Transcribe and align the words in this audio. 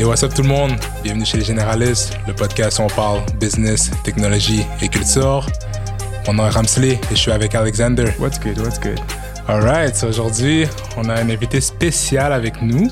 Et 0.00 0.04
what's 0.04 0.22
up 0.22 0.32
tout 0.32 0.42
le 0.42 0.48
monde? 0.48 0.76
Bienvenue 1.02 1.24
chez 1.24 1.38
les 1.38 1.44
Généralistes, 1.44 2.16
le 2.28 2.32
podcast 2.32 2.78
où 2.78 2.82
on 2.82 2.86
parle 2.86 3.20
business, 3.40 3.90
technologie 4.04 4.64
et 4.80 4.88
culture. 4.88 5.44
Mon 6.28 6.34
nom 6.34 6.46
est 6.46 6.50
Ramsley 6.50 6.92
et 6.92 7.00
je 7.10 7.16
suis 7.16 7.32
avec 7.32 7.56
Alexander. 7.56 8.04
What's 8.20 8.38
good, 8.38 8.60
what's 8.60 8.78
good? 8.78 9.00
Alright, 9.48 9.96
so 9.96 10.06
aujourd'hui, 10.06 10.66
on 10.96 11.08
a 11.08 11.14
un 11.14 11.28
invité 11.28 11.60
spécial 11.60 12.32
avec 12.32 12.62
nous. 12.62 12.88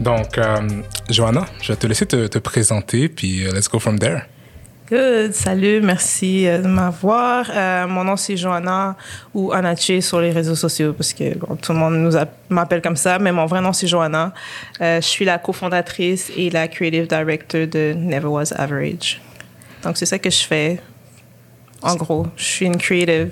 Donc, 0.00 0.38
euh, 0.38 0.82
Johanna, 1.10 1.44
je 1.60 1.72
vais 1.72 1.76
te 1.76 1.86
laisser 1.86 2.06
te, 2.06 2.26
te 2.26 2.38
présenter, 2.38 3.10
puis 3.10 3.42
uh, 3.42 3.52
let's 3.52 3.68
go 3.68 3.78
from 3.78 3.98
there. 3.98 4.22
Good, 4.90 5.34
salut, 5.34 5.80
merci 5.80 6.48
euh, 6.48 6.58
de 6.58 6.66
m'avoir. 6.66 7.48
Euh, 7.54 7.86
mon 7.86 8.02
nom 8.02 8.16
c'est 8.16 8.36
Johanna 8.36 8.96
ou 9.32 9.52
Anache 9.52 10.00
sur 10.00 10.20
les 10.20 10.32
réseaux 10.32 10.56
sociaux 10.56 10.92
parce 10.94 11.12
que 11.12 11.38
bon, 11.38 11.54
tout 11.54 11.72
le 11.72 11.78
monde 11.78 11.94
nous 11.94 12.18
m'appelle 12.48 12.82
comme 12.82 12.96
ça, 12.96 13.20
mais 13.20 13.30
mon 13.30 13.46
vrai 13.46 13.60
nom 13.60 13.72
c'est 13.72 13.86
Johanna. 13.86 14.34
Euh, 14.80 15.00
je 15.00 15.06
suis 15.06 15.24
la 15.24 15.38
cofondatrice 15.38 16.32
et 16.36 16.50
la 16.50 16.66
creative 16.66 17.06
director 17.06 17.68
de 17.68 17.94
Never 17.96 18.26
Was 18.26 18.52
Average. 18.56 19.20
Donc 19.84 19.96
c'est 19.96 20.06
ça 20.06 20.18
que 20.18 20.28
je 20.28 20.42
fais. 20.42 20.80
En 21.82 21.94
gros, 21.94 22.26
je 22.34 22.44
suis 22.44 22.66
une 22.66 22.76
creative. 22.76 23.30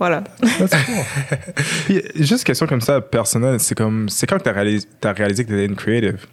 Voilà. 0.00 0.24
Puis, 1.84 2.02
juste 2.16 2.42
une 2.42 2.44
question 2.44 2.66
comme 2.66 2.80
ça, 2.80 3.00
personnelle, 3.00 3.60
c'est 3.60 3.76
comme, 3.76 4.08
c'est 4.08 4.26
quand 4.26 4.38
que 4.38 4.42
t'as 4.42 5.12
réalisé, 5.12 5.44
que 5.44 5.50
t'étais 5.50 5.64
une 5.64 5.76
creative? 5.76 6.26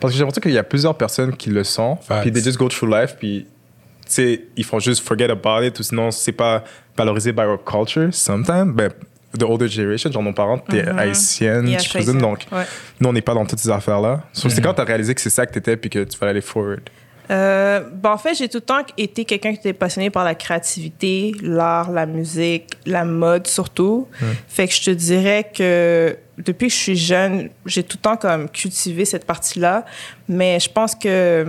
Parce 0.00 0.14
que 0.14 0.16
j'ai 0.16 0.24
l'impression 0.24 0.40
qu'il 0.40 0.52
y 0.52 0.58
a 0.58 0.64
plusieurs 0.64 0.96
personnes 0.96 1.36
qui 1.36 1.50
le 1.50 1.62
sont, 1.62 1.98
puis 2.22 2.32
they 2.32 2.42
just 2.42 2.56
go 2.56 2.68
through 2.68 2.90
life, 2.90 3.16
puis, 3.18 3.44
tu 3.44 3.61
sais, 4.06 4.44
ils 4.56 4.64
font 4.64 4.78
juste 4.78 5.06
forget 5.06 5.30
about 5.30 5.62
it, 5.64 5.78
ou 5.78 5.82
sinon, 5.82 6.10
c'est 6.10 6.32
pas 6.32 6.64
valorisé 6.96 7.32
by 7.32 7.42
our 7.42 7.58
culture, 7.62 8.08
sometimes. 8.12 8.72
Ben, 8.72 8.90
the 9.38 9.44
older 9.44 9.66
generation, 9.68 10.12
genre 10.12 10.22
nos 10.22 10.32
parents, 10.34 10.58
t'es 10.58 10.86
haïtienne, 10.86 11.66
Yeah, 11.68 11.78
je 11.78 11.84
je 11.84 11.88
suis 11.88 11.98
présume, 11.98 12.16
haïtienne. 12.16 12.30
donc, 12.30 12.46
Ouais. 12.52 12.64
nous, 13.00 13.08
on 13.08 13.12
n'est 13.14 13.22
pas 13.22 13.32
dans 13.34 13.46
toutes 13.46 13.60
ces 13.60 13.70
affaires-là. 13.70 14.22
So, 14.34 14.48
C'est 14.50 14.60
quand 14.60 14.74
t'as 14.74 14.84
réalisé 14.84 15.14
que 15.14 15.20
c'est 15.20 15.30
ça 15.30 15.46
que 15.46 15.52
t'étais, 15.54 15.76
puis 15.76 15.88
que 15.88 16.04
tu 16.04 16.18
vas 16.18 16.28
aller 16.28 16.42
forward? 16.42 16.82
Euh, 17.30 17.80
ben, 17.94 18.10
en 18.10 18.18
fait, 18.18 18.34
j'ai 18.34 18.48
tout 18.48 18.58
le 18.58 18.62
temps 18.62 18.80
été 18.98 19.24
quelqu'un 19.24 19.52
qui 19.52 19.60
était 19.60 19.72
passionné 19.72 20.10
par 20.10 20.24
la 20.24 20.34
créativité, 20.34 21.32
l'art, 21.40 21.90
la 21.90 22.04
musique, 22.04 22.74
la 22.84 23.04
mode 23.06 23.46
surtout. 23.46 24.06
Fait 24.48 24.68
que 24.68 24.74
je 24.74 24.82
te 24.82 24.90
dirais 24.90 25.48
que 25.56 26.18
depuis 26.36 26.66
que 26.66 26.74
je 26.74 26.78
suis 26.78 26.96
jeune, 26.96 27.48
j'ai 27.64 27.84
tout 27.84 27.96
le 27.96 28.02
temps 28.02 28.16
comme 28.18 28.50
cultivé 28.50 29.04
cette 29.06 29.24
partie-là. 29.24 29.86
Mais 30.28 30.60
je 30.60 30.68
pense 30.68 30.94
que 30.94 31.46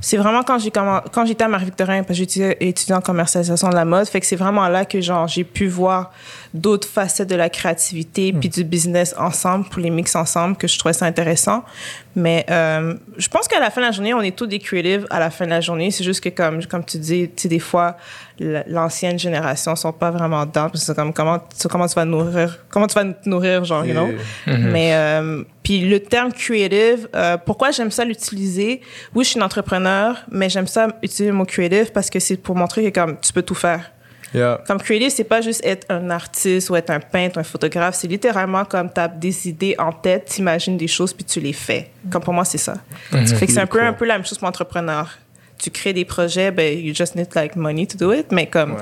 c'est 0.00 0.16
vraiment 0.16 0.42
quand 0.42 0.58
j'ai 0.58 0.70
quand 0.70 1.26
j'étais 1.26 1.44
à 1.44 1.48
Marie-Victorin, 1.48 2.02
parce 2.02 2.18
que 2.18 2.24
j'étais 2.26 2.56
étudiant 2.60 2.98
en 2.98 3.02
commercialisation 3.02 3.68
de 3.68 3.74
la 3.74 3.84
mode, 3.84 4.06
fait 4.06 4.20
que 4.20 4.26
c'est 4.26 4.36
vraiment 4.36 4.66
là 4.68 4.84
que 4.84 5.00
genre 5.00 5.28
j'ai 5.28 5.44
pu 5.44 5.66
voir 5.66 6.12
d'autres 6.54 6.88
facettes 6.88 7.30
de 7.30 7.36
la 7.36 7.48
créativité 7.48 8.32
puis 8.32 8.48
du 8.48 8.64
business 8.64 9.14
ensemble 9.18 9.68
pour 9.68 9.80
les 9.80 9.90
mix 9.90 10.16
ensemble 10.16 10.56
que 10.56 10.66
je 10.66 10.78
trouvais 10.78 10.92
ça 10.92 11.06
intéressant. 11.06 11.64
Mais 12.16 12.44
euh, 12.50 12.94
je 13.18 13.28
pense 13.28 13.46
qu'à 13.46 13.60
la 13.60 13.70
fin 13.70 13.80
de 13.80 13.86
la 13.86 13.92
journée, 13.92 14.12
on 14.14 14.20
est 14.20 14.36
tous 14.36 14.46
des 14.46 14.58
creatives 14.58 15.06
à 15.10 15.20
la 15.20 15.30
fin 15.30 15.44
de 15.44 15.50
la 15.50 15.60
journée. 15.60 15.90
C'est 15.92 16.02
juste 16.02 16.22
que 16.22 16.28
comme 16.28 16.64
comme 16.66 16.84
tu 16.84 16.98
dis, 16.98 17.28
tu 17.28 17.42
sais 17.42 17.48
des 17.48 17.60
fois 17.60 17.96
l'ancienne 18.40 19.18
génération 19.18 19.76
sont 19.76 19.92
pas 19.92 20.10
vraiment 20.10 20.46
dedans 20.46 20.70
c'est 20.72 20.96
comme 20.96 21.12
comment 21.12 21.38
tu, 21.38 21.68
comment 21.68 21.86
tu 21.86 21.94
vas 21.94 22.06
nourrir 22.06 22.64
comment 22.70 22.86
tu 22.86 22.94
vas 22.94 23.04
te 23.04 23.28
nourrir 23.28 23.64
genre 23.66 23.84
you 23.84 23.92
know? 23.92 24.08
Mais 24.46 24.94
euh, 24.94 25.44
puis 25.62 25.88
le 25.88 26.00
terme 26.00 26.32
creative, 26.32 27.08
euh, 27.14 27.36
pourquoi 27.36 27.70
j'aime 27.70 27.90
ça 27.90 28.04
l'utiliser? 28.04 28.80
Oui, 29.14 29.24
je 29.24 29.30
suis 29.30 29.36
une 29.36 29.44
entrepreneur, 29.44 30.16
mais 30.30 30.48
j'aime 30.48 30.66
ça 30.66 30.88
utiliser 31.02 31.26
le 31.26 31.34
mot 31.34 31.44
creative 31.44 31.92
parce 31.92 32.10
que 32.10 32.18
c'est 32.18 32.36
pour 32.36 32.56
montrer 32.56 32.90
que 32.90 32.98
comme 33.00 33.20
tu 33.20 33.32
peux 33.32 33.42
tout 33.42 33.54
faire. 33.54 33.92
Yeah. 34.32 34.62
Comme 34.66 34.78
creative, 34.80 35.10
c'est 35.10 35.24
pas 35.24 35.40
juste 35.40 35.60
être 35.64 35.86
un 35.90 36.08
artiste 36.10 36.70
ou 36.70 36.76
être 36.76 36.90
un 36.90 37.00
peintre, 37.00 37.38
un 37.38 37.42
photographe. 37.42 37.96
C'est 37.96 38.06
littéralement 38.06 38.64
comme 38.64 38.92
tu 38.92 39.00
as 39.00 39.08
des 39.08 39.48
idées 39.48 39.74
en 39.78 39.92
tête, 39.92 40.26
t'imagines 40.26 40.76
des 40.76 40.86
choses 40.86 41.12
puis 41.12 41.24
tu 41.24 41.40
les 41.40 41.52
fais. 41.52 41.90
Comme 42.10 42.22
pour 42.22 42.32
moi, 42.32 42.44
c'est 42.44 42.58
ça. 42.58 42.74
Fait 43.10 43.46
que 43.46 43.52
c'est 43.52 43.60
un 43.60 43.66
peu, 43.66 43.78
Cool. 43.78 43.86
un 43.88 43.92
peu 43.92 44.04
la 44.04 44.14
même 44.18 44.26
chose 44.26 44.38
pour 44.38 44.48
entrepreneur. 44.48 45.08
Tu 45.58 45.70
crées 45.70 45.92
des 45.92 46.04
projets, 46.04 46.50
ben, 46.52 46.78
you 46.78 46.94
just 46.94 47.16
need 47.16 47.28
like 47.34 47.56
money 47.56 47.86
to 47.86 47.98
do 47.98 48.12
it, 48.12 48.30
mais 48.30 48.46
comme 48.46 48.72
Ouais. 48.74 48.78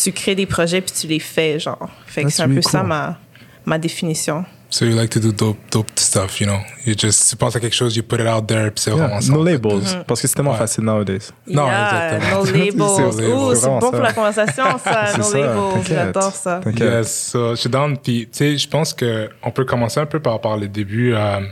tu 0.00 0.12
crées 0.12 0.34
des 0.36 0.46
projets 0.46 0.80
puis 0.80 0.92
tu 0.92 1.06
les 1.08 1.18
fais, 1.18 1.58
genre. 1.58 1.90
Fait 2.06 2.22
que 2.22 2.26
That's 2.28 2.36
c'est 2.36 2.42
un 2.44 2.48
peu 2.48 2.62
ça 2.62 2.82
ma, 2.82 3.18
ma 3.66 3.78
définition. 3.78 4.44
So 4.70 4.84
you 4.84 4.96
like 4.96 5.10
to 5.10 5.20
do 5.20 5.30
dope, 5.30 5.58
dope 5.70 5.86
stuff, 5.96 6.40
you 6.40 6.48
know? 6.48 6.58
You 6.84 6.94
just, 6.98 7.30
tu 7.30 7.36
penses 7.36 7.54
à 7.54 7.60
quelque 7.60 7.76
chose, 7.76 7.94
you 7.96 8.02
put 8.02 8.18
it 8.20 8.26
out 8.26 8.46
there, 8.48 8.72
puis 8.72 8.82
c'est 8.82 8.90
vraiment 8.90 9.20
ça. 9.20 9.32
No 9.32 9.44
labels, 9.44 9.82
parce 10.04 10.20
que 10.20 10.26
c'est 10.26 10.34
tellement 10.34 10.50
Ouais. 10.50 10.58
facile 10.58 10.82
nowadays. 10.82 11.28
Non, 11.46 11.66
Yeah, 11.66 12.16
exactement. 12.16 12.38
No 12.38 12.44
labels. 12.52 12.72
c'est 12.72 12.82
Ouh, 12.82 13.10
vraiment 13.12 13.54
c'est 13.54 13.66
bon 13.68 13.80
ça. 13.80 13.90
pour 13.90 14.00
la 14.00 14.12
conversation, 14.12 14.64
ça. 14.82 15.06
C'est 15.12 15.18
no 15.18 15.22
ça, 15.24 15.38
labels. 15.38 15.82
J'adore 15.86 16.34
ça. 16.34 16.60
T'inquiète. 16.64 16.80
Yes, 16.92 17.28
so, 17.30 17.50
je 17.50 17.60
suis 17.60 17.70
down. 17.70 17.96
Puis, 17.98 18.22
tu 18.32 18.38
sais, 18.38 18.58
je 18.58 18.68
pense 18.68 18.92
que 18.92 19.30
on 19.44 19.52
peut 19.52 19.64
commencer 19.64 20.00
un 20.00 20.06
peu 20.06 20.18
par, 20.18 20.40
par 20.40 20.56
les 20.56 20.66
débuts. 20.68 21.14
Euh, 21.14 21.38
tu 21.40 21.46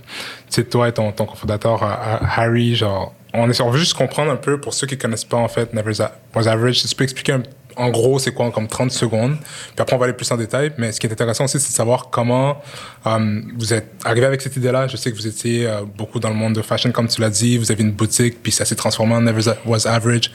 sais, 0.49 0.65
toi 0.65 0.89
et 0.89 0.93
ton, 0.93 1.13
ton 1.13 1.27
cofondateur 1.27 1.81
euh, 1.83 1.87
euh, 1.87 2.17
Harry, 2.37 2.75
genre, 2.75 3.15
on, 3.35 3.49
est, 3.49 3.61
on 3.61 3.71
veut 3.71 3.79
juste 3.79 3.95
comprendre 3.95 4.33
un 4.33 4.37
peu 4.37 4.61
pour 4.61 4.75
ceux 4.75 4.87
qui 4.89 4.99
connaissent 4.99 5.25
pas 5.25 5.37
en 5.39 5.49
fait 5.49 5.73
Never 5.75 5.93
Was 6.35 6.49
Average. 6.49 6.81
Si 6.81 6.89
tu 6.89 6.95
peux 6.97 7.05
expliquer 7.05 7.33
un- 7.35 7.43
en 7.77 7.91
gros 7.91 8.19
c'est 8.19 8.33
quoi 8.33 8.51
comme 8.51 8.69
30 8.69 8.91
secondes. 8.91 9.37
Puis 9.39 9.81
après 9.81 9.95
on 9.95 9.99
va 9.99 10.07
aller 10.07 10.15
plus 10.15 10.31
en 10.31 10.37
détail. 10.37 10.73
Mais 10.79 10.93
ce 10.93 11.01
qui 11.01 11.07
est 11.07 11.13
intéressant 11.13 11.45
aussi, 11.45 11.59
c'est 11.61 11.71
de 11.71 11.75
savoir 11.75 12.11
comment 12.11 12.61
euh, 13.07 13.41
vous 13.57 13.73
êtes 13.73 13.91
arrivé 14.05 14.27
avec 14.27 14.41
cette 14.41 14.57
idée-là. 14.57 14.87
Je 14.87 14.97
sais 14.97 15.11
que 15.11 15.17
vous 15.17 15.27
étiez 15.27 15.67
euh, 15.67 15.83
beaucoup 15.97 16.21
dans 16.21 16.29
le 16.29 16.35
monde 16.35 16.55
de 16.55 16.63
fashion, 16.63 16.91
comme 16.93 17.09
tu 17.09 17.21
l'as 17.21 17.31
dit. 17.31 17.59
Vous 17.59 17.71
avez 17.71 17.83
une 17.83 17.93
boutique, 17.93 18.43
puis 18.43 18.53
ça 18.53 18.65
s'est 18.65 18.75
transformé 18.75 19.15
en 19.15 19.21
Never 19.21 19.53
Was 19.67 19.87
Average. 19.87 20.31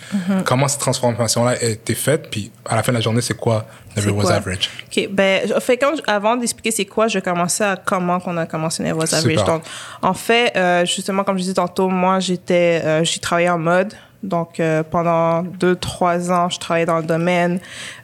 Comment 0.46 0.68
cette 0.68 0.82
transformation-là 0.82 1.52
a 1.62 1.64
été 1.64 1.96
faite? 1.96 2.30
Puis 2.30 2.52
à 2.66 2.76
la 2.76 2.84
fin 2.84 2.92
de 2.92 2.98
la 2.98 3.02
journée, 3.02 3.22
c'est 3.22 3.38
quoi 3.38 3.66
Never 3.96 4.12
Was 4.12 4.24
quoi? 4.24 4.34
Average? 4.34 4.70
OK. 4.88 5.10
Ben, 5.12 5.52
en 5.56 5.60
fait, 5.60 5.78
quand, 5.78 5.94
avant 6.08 6.36
d'expliquer 6.36 6.72
c'est 6.72 6.86
quoi, 6.86 7.08
je 7.08 7.18
vais 7.18 7.22
commencer 7.22 7.64
à 7.64 7.76
comment 7.76 8.20
qu'on 8.20 8.38
a 8.38 8.46
commencé 8.46 8.84
Never 8.84 9.00
Was 9.00 9.16
Average. 9.16 9.40
Super. 9.40 9.46
Donc, 9.46 9.64
en 10.02 10.14
fait, 10.14 10.56
euh, 10.56 10.86
justement, 10.86 11.24
comme 11.24 11.38
je 11.38 11.44
disais 11.44 11.54
tantôt, 11.54 11.90
moi, 11.90 12.20
j'étais, 12.20 13.04
j'ai 13.04 13.20
travaillé 13.20 13.50
en 13.50 13.60
mode. 13.60 13.94
Donc, 14.24 14.60
euh, 14.60 14.84
pendant 14.84 15.44
deux, 15.44 15.76
trois 15.76 16.32
ans, 16.32 16.50
je 16.50 16.60
travaillais 16.60 16.86
dans 16.86 16.98
le 16.98 17.04
domaine, 17.04 17.60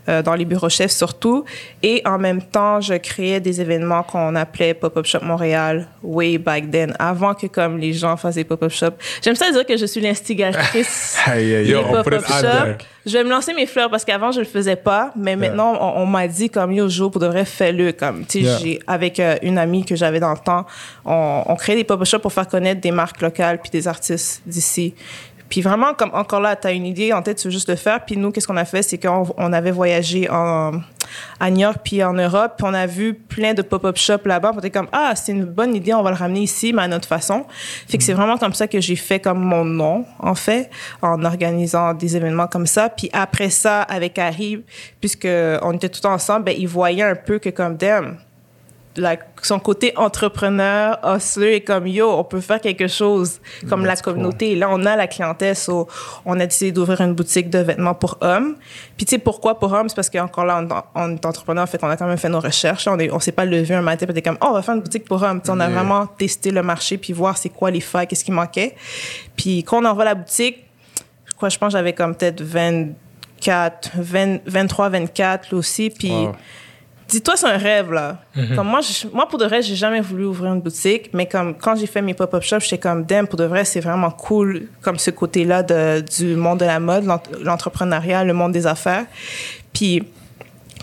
euh, 0.08 0.22
dans 0.22 0.36
les 0.36 0.46
bureaux 0.46 0.70
chefs 0.70 0.92
surtout. 0.92 1.44
Et 1.82 2.02
en 2.06 2.18
même 2.18 2.42
temps, 2.42 2.82
je 2.82 2.94
créais 2.96 3.40
des 3.40 3.62
événements 3.62 4.04
qu'on 4.04 4.36
appelait 4.36 4.74
Pop-Up 4.74 5.06
Shop 5.06 5.20
Montréal, 5.24 5.88
way 6.04 6.38
back 6.38 6.70
then, 6.70 6.94
avant 7.00 7.34
que 7.34 7.48
comme 7.48 7.78
les 7.78 7.94
gens 7.94 8.16
faisaient 8.18 8.44
Pop-Up 8.44 8.72
Shop. 8.72 8.92
J'aime 9.24 9.36
ça 9.36 9.52
dire 9.52 9.66
que 9.66 9.76
je 9.78 9.86
suis 9.86 10.02
l'instigatrice 10.02 11.18
des 11.36 11.76
pop-up 11.90 12.24
there. 12.42 12.78
Je 13.06 13.18
vais 13.18 13.24
me 13.26 13.30
lancer 13.30 13.54
mes 13.54 13.66
fleurs 13.66 13.90
parce 13.90 14.06
qu'avant 14.06 14.32
je 14.32 14.40
le 14.40 14.46
faisais 14.46 14.78
pas, 14.78 15.12
mais 15.18 15.36
maintenant 15.36 15.78
on, 15.80 16.04
on 16.04 16.06
m'a 16.06 16.26
dit 16.28 16.50
comme 16.50 16.72
yo 16.72 16.88
jour 16.88 17.12
pour 17.12 17.20
de 17.20 17.28
vrai 17.28 17.44
fais-le 17.44 17.92
comme 17.92 18.26
tu 18.26 18.44
sais 18.46 18.54
Yeah. 18.64 18.80
avec 18.88 19.20
euh, 19.20 19.36
une 19.42 19.58
amie 19.58 19.84
que 19.84 19.96
j'avais 19.96 20.20
dans 20.20 20.32
le 20.32 20.38
temps, 20.38 20.66
on, 21.06 21.44
on 21.46 21.56
crée 21.56 21.76
des 21.76 21.84
pop-up 21.84 22.06
shops 22.06 22.22
pour 22.22 22.32
faire 22.32 22.48
connaître 22.48 22.82
des 22.82 22.92
marques 22.92 23.22
locales 23.22 23.60
puis 23.60 23.72
des 23.72 23.88
artistes 23.88 24.42
d'ici. 24.46 24.94
Puis 25.50 25.62
vraiment 25.62 25.94
comme 25.94 26.12
encore 26.14 26.40
là 26.40 26.56
tu 26.56 26.68
as 26.68 26.72
une 26.72 26.86
idée 26.86 27.14
en 27.14 27.22
tête 27.22 27.38
tu 27.38 27.48
veux 27.48 27.52
juste 27.52 27.70
le 27.70 27.76
faire. 27.76 28.04
Puis 28.06 28.18
nous 28.18 28.32
qu'est-ce 28.32 28.48
qu'on 28.48 28.58
a 28.58 28.66
fait? 28.66 28.82
C'est 28.84 28.98
qu'on 28.98 29.28
on 29.38 29.54
avait 29.54 29.72
voyagé 29.72 30.30
en 30.30 30.72
à 31.40 31.52
New 31.52 31.60
York 31.60 31.78
puis 31.84 32.04
en 32.04 32.14
Europe. 32.14 32.54
Puis 32.58 32.68
on 32.68 32.74
a 32.74 32.86
vu 32.86 33.14
plein 33.14 33.54
de 33.54 33.62
pop-up 33.62 33.98
shops 33.98 34.26
là-bas. 34.26 34.52
On 34.56 34.60
était 34.60 34.72
comme 34.72 34.88
ah 34.92 35.14
c'est 35.16 35.32
une 35.32 35.46
bonne 35.46 35.76
idée 35.76 35.94
on 35.94 36.04
va 36.04 36.12
le 36.12 36.18
ramener 36.18 36.42
ici 36.42 36.74
mais 36.74 36.84
à 36.84 36.88
notre 36.88 37.08
façon. 37.08 37.46
Fait 37.88 37.98
que 37.98 38.04
c'est 38.04 38.14
vraiment 38.14 38.38
comme 38.38 38.54
ça 38.54 38.68
que 38.68 38.80
j'ai 38.82 38.96
fait 38.96 39.20
comme 39.20 39.40
mon 39.40 39.66
nom 39.66 40.06
en 40.20 40.36
fait 40.36 40.70
en 41.02 41.24
organisant 41.24 41.94
des 41.94 42.16
événements 42.16 42.48
comme 42.48 42.68
ça. 42.68 42.90
Puis 42.90 43.10
après 43.14 43.50
ça 43.50 43.82
avec 43.84 44.18
Harry 44.18 44.64
puisque 45.00 45.28
on 45.62 45.74
était 45.74 45.90
tout 45.90 46.06
ensemble 46.06 46.46
ben 46.46 46.56
il 46.58 46.68
voyait 46.68 47.04
un 47.04 47.16
peu 47.16 47.40
que 47.40 47.50
comme 47.50 47.78
damn 47.78 48.18
la- 48.96 49.18
son 49.42 49.60
côté 49.60 49.92
entrepreneur, 49.98 50.98
hustler, 51.04 51.54
est 51.56 51.62
comme 51.62 51.88
yo, 51.88 52.10
on 52.12 52.24
peut 52.24 52.42
faire 52.42 52.62
quelque 52.62 52.88
chose 52.88 53.40
comme 53.68 53.86
la 53.86 53.96
cool. 53.96 54.14
communauté. 54.14 54.52
Et 54.52 54.56
là, 54.56 54.68
on 54.72 54.86
a 54.86 54.96
la 54.96 55.08
clientèle, 55.08 55.56
so, 55.56 55.88
on 56.26 56.40
a 56.40 56.46
décidé 56.46 56.72
d'ouvrir 56.72 57.02
une 57.02 57.14
boutique 57.14 57.50
de 57.50 57.60
vêtements 57.60 57.96
pour 57.96 58.18
hommes. 58.22 58.56
Puis 58.96 59.06
tu 59.06 59.12
sais 59.12 59.18
pourquoi 59.18 59.58
pour 59.60 59.74
hommes, 59.74 59.90
c'est 59.90 59.96
parce 59.96 60.10
qu'encore 60.10 60.46
là, 60.46 60.64
on, 60.96 61.02
on 61.02 61.16
est 61.16 61.26
entrepreneur, 61.26 61.64
en 61.64 61.68
fait, 61.68 61.84
on 61.84 61.90
a 61.90 61.98
quand 61.98 62.06
même 62.08 62.18
fait 62.18 62.30
nos 62.30 62.40
recherches. 62.40 62.88
On 62.88 62.98
on 63.12 63.20
s'est 63.20 63.32
pas 63.32 63.46
levé 63.46 63.74
un 63.76 63.82
matin, 63.82 64.06
puis 64.06 64.14
on 64.16 64.18
était 64.18 64.22
comme 64.30 64.38
oh, 64.42 64.48
on 64.50 64.54
va 64.54 64.62
faire 64.62 64.76
une 64.76 64.82
boutique 64.82 65.06
pour 65.06 65.22
hommes. 65.24 65.42
On 65.48 65.60
a 65.60 65.68
Yeah. 65.68 65.76
vraiment 65.76 66.06
testé 66.06 66.52
le 66.52 66.62
marché 66.62 66.98
puis 66.98 67.14
voir 67.14 67.38
c'est 67.38 67.50
quoi 67.50 67.72
les 67.72 67.80
failles, 67.82 68.06
qu'est-ce 68.08 68.24
qui 68.24 68.32
manquait. 68.32 68.76
Puis 69.36 69.64
quand 69.64 69.82
on 69.82 69.86
envoie 69.86 70.06
la 70.06 70.16
boutique, 70.16 70.66
je 71.26 71.34
crois, 71.34 71.50
je 71.50 71.58
pense 71.58 71.70
que 71.74 71.78
j'avais 71.80 71.94
comme 71.94 72.14
peut-être 72.16 72.42
24, 72.42 73.92
20, 73.98 74.40
23, 74.46 74.90
24 74.90 75.52
là 75.52 75.58
aussi. 75.58 75.90
Puis 75.90 76.12
Wow. 76.12 76.32
Dis-toi, 77.08 77.36
c'est 77.38 77.48
un 77.48 77.58
rêve, 77.58 77.92
là. 77.92 78.18
Comme 78.56 78.68
moi, 78.68 78.82
je- 78.82 79.08
moi, 79.14 79.28
pour 79.28 79.38
de 79.40 79.46
vrai, 79.46 79.62
j'ai 79.62 79.76
jamais 79.76 80.02
voulu 80.02 80.26
ouvrir 80.26 80.54
une 80.54 80.62
boutique, 80.62 81.10
mais 81.14 81.26
comme 81.28 81.56
quand 81.56 81.76
j'ai 81.76 81.86
fait 81.88 82.02
mes 82.02 82.14
pop-up 82.14 82.42
shops, 82.44 82.62
j'étais 82.62 82.78
comme, 82.78 83.04
damn, 83.06 83.28
pour 83.28 83.38
de 83.38 83.44
vrai, 83.46 83.66
c'est 83.66 83.80
vraiment 83.82 84.12
cool, 84.12 84.68
comme 84.82 84.98
ce 84.98 85.12
côté-là 85.12 85.64
de, 85.64 86.02
du 86.02 86.36
monde 86.36 86.60
de 86.60 86.66
la 86.66 86.80
mode, 86.80 87.06
l'ent- 87.06 87.22
l'entrepreneuriat, 87.42 88.24
le 88.24 88.34
monde 88.34 88.52
des 88.52 88.66
affaires. 88.68 89.06
Puis, 89.74 90.04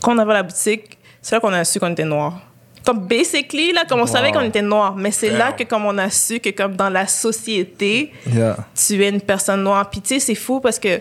quand 0.02 0.14
on 0.14 0.18
avait 0.18 0.32
la 0.34 0.42
boutique, 0.42 0.98
c'est 1.22 1.34
là 1.36 1.40
qu'on 1.40 1.52
a 1.52 1.64
su 1.64 1.78
qu'on 1.80 1.92
était 1.92 2.04
noirs. 2.04 2.40
Comme 2.84 3.06
basically, 3.06 3.72
là, 3.72 3.82
comme 3.86 4.00
on 4.00 4.06
savait 4.06 4.28
Wow. 4.28 4.34
qu'on 4.34 4.40
était 4.46 4.62
noirs, 4.62 4.96
mais 4.96 5.10
c'est 5.10 5.28
là 5.30 5.52
que 5.52 5.64
comme 5.64 5.84
on 5.84 5.98
a 5.98 6.08
su 6.08 6.40
que 6.40 6.48
comme 6.48 6.76
dans 6.76 6.88
la 6.88 7.06
société, 7.06 8.10
Yeah. 8.32 8.56
tu 8.74 9.02
es 9.04 9.08
une 9.10 9.20
personne 9.20 9.62
noire. 9.62 9.90
Puis 9.90 10.00
tu 10.00 10.08
sais, 10.14 10.20
c'est 10.20 10.34
fou 10.34 10.60
parce 10.60 10.78
que 10.78 11.00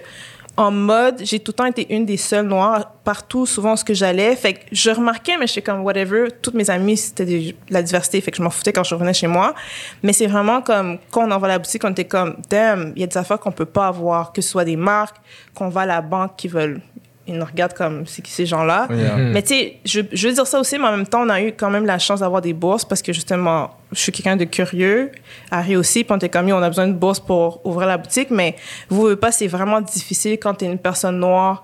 en 0.59 0.71
mode, 0.71 1.21
j'ai 1.23 1.39
tout 1.39 1.51
le 1.51 1.55
temps 1.55 1.65
été 1.65 1.95
une 1.95 2.05
des 2.05 2.17
seules 2.17 2.45
noires 2.45 2.91
partout, 3.05 3.45
souvent 3.45 3.77
ce 3.77 3.85
que 3.85 3.93
j'allais. 3.93 4.35
Fait 4.35 4.55
que 4.55 4.59
je 4.73 4.91
remarquais, 4.91 5.37
mais 5.39 5.47
j'étais 5.47 5.61
comme 5.61 5.83
whatever. 5.83 6.27
Toutes 6.41 6.53
mes 6.53 6.69
amies, 6.69 6.97
c'était 6.97 7.23
de 7.23 7.55
la 7.69 7.81
diversité. 7.81 8.19
Fait 8.19 8.29
que 8.29 8.35
je 8.35 8.43
m'en 8.43 8.49
foutais 8.49 8.73
quand 8.73 8.83
je 8.83 8.93
revenais 8.93 9.13
chez 9.13 9.27
moi. 9.27 9.55
Mais 10.03 10.11
c'est 10.11 10.27
vraiment 10.27 10.61
comme 10.61 10.97
quand 11.11 11.25
on 11.25 11.31
envoie 11.31 11.47
la 11.47 11.59
boutique, 11.59 11.85
on 11.85 11.91
était 11.91 12.03
comme 12.03 12.35
damn, 12.49 12.91
il 12.97 12.99
y 12.99 13.05
a 13.05 13.07
des 13.07 13.17
affaires 13.17 13.39
qu'on 13.39 13.53
peut 13.53 13.63
pas 13.63 13.87
avoir, 13.87 14.33
que 14.33 14.41
ce 14.41 14.49
soit 14.49 14.65
des 14.65 14.75
marques, 14.75 15.15
qu'on 15.55 15.69
va 15.69 15.81
à 15.81 15.85
la 15.85 16.01
banque 16.01 16.35
qui 16.35 16.49
veulent 16.49 16.81
ils 17.29 17.37
nous 17.37 17.45
regardent 17.45 17.73
comme 17.73 18.05
c'est 18.05 18.21
qui 18.21 18.31
ces 18.31 18.45
gens-là. 18.45 18.87
Yeah. 18.89 19.15
Mais 19.17 19.41
tu 19.41 19.49
sais, 19.49 19.77
je, 19.85 20.01
je 20.11 20.27
veux 20.27 20.33
dire 20.33 20.47
ça 20.47 20.59
aussi, 20.59 20.77
mais 20.77 20.87
en 20.87 20.97
même 20.97 21.07
temps, 21.07 21.21
on 21.21 21.29
a 21.29 21.41
eu 21.41 21.53
quand 21.53 21.69
même 21.69 21.85
la 21.85 21.99
chance 21.99 22.19
d'avoir 22.19 22.41
des 22.41 22.53
bourses 22.53 22.85
parce 22.85 23.01
que 23.01 23.13
justement, 23.13 23.71
je 23.91 23.99
suis 23.99 24.11
quelqu'un 24.11 24.35
de 24.35 24.45
curieux. 24.45 25.11
Harry 25.51 25.75
aussi, 25.75 26.03
puis 26.03 26.11
on 26.13 26.17
était 26.17 26.29
comme, 26.29 26.49
on 26.51 26.61
a 26.61 26.67
besoin 26.69 26.87
de 26.87 26.93
bourse 26.93 27.19
pour 27.19 27.65
ouvrir 27.65 27.87
la 27.87 27.97
boutique, 27.97 28.29
mais 28.31 28.55
vous 28.89 29.01
voulez 29.01 29.15
pas, 29.15 29.31
c'est 29.31 29.47
vraiment 29.47 29.81
difficile 29.81 30.33
quand 30.33 30.55
tu 30.55 30.65
es 30.65 30.67
une 30.67 30.77
personne 30.79 31.19
noire. 31.19 31.63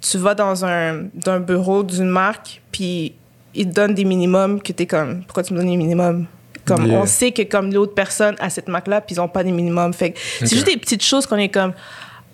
Tu 0.00 0.16
vas 0.18 0.34
dans 0.34 0.64
un, 0.64 1.06
d'un 1.14 1.40
bureau 1.40 1.82
d'une 1.82 2.08
marque, 2.08 2.60
puis 2.70 3.14
ils 3.54 3.68
te 3.68 3.74
donnent 3.74 3.94
des 3.94 4.04
minimums 4.04 4.60
que 4.62 4.72
tu 4.72 4.84
es 4.84 4.86
comme, 4.86 5.24
pourquoi 5.24 5.42
tu 5.42 5.52
me 5.54 5.58
donnes 5.58 5.70
des 5.70 5.76
minimums? 5.76 6.26
Comme, 6.64 6.86
Yeah. 6.86 6.98
on 7.00 7.06
sait 7.06 7.32
que 7.32 7.42
comme 7.42 7.72
l'autre 7.72 7.94
personne 7.94 8.36
à 8.40 8.50
cette 8.50 8.68
marque-là, 8.68 9.00
puis 9.00 9.16
ils 9.16 9.20
ont 9.20 9.28
pas 9.28 9.42
des 9.42 9.50
minimums. 9.52 9.94
Fait 9.94 10.12
c'est 10.40 10.50
juste 10.54 10.66
des 10.66 10.76
petites 10.76 11.02
choses 11.02 11.26
qu'on 11.26 11.38
est 11.38 11.48
comme, 11.48 11.72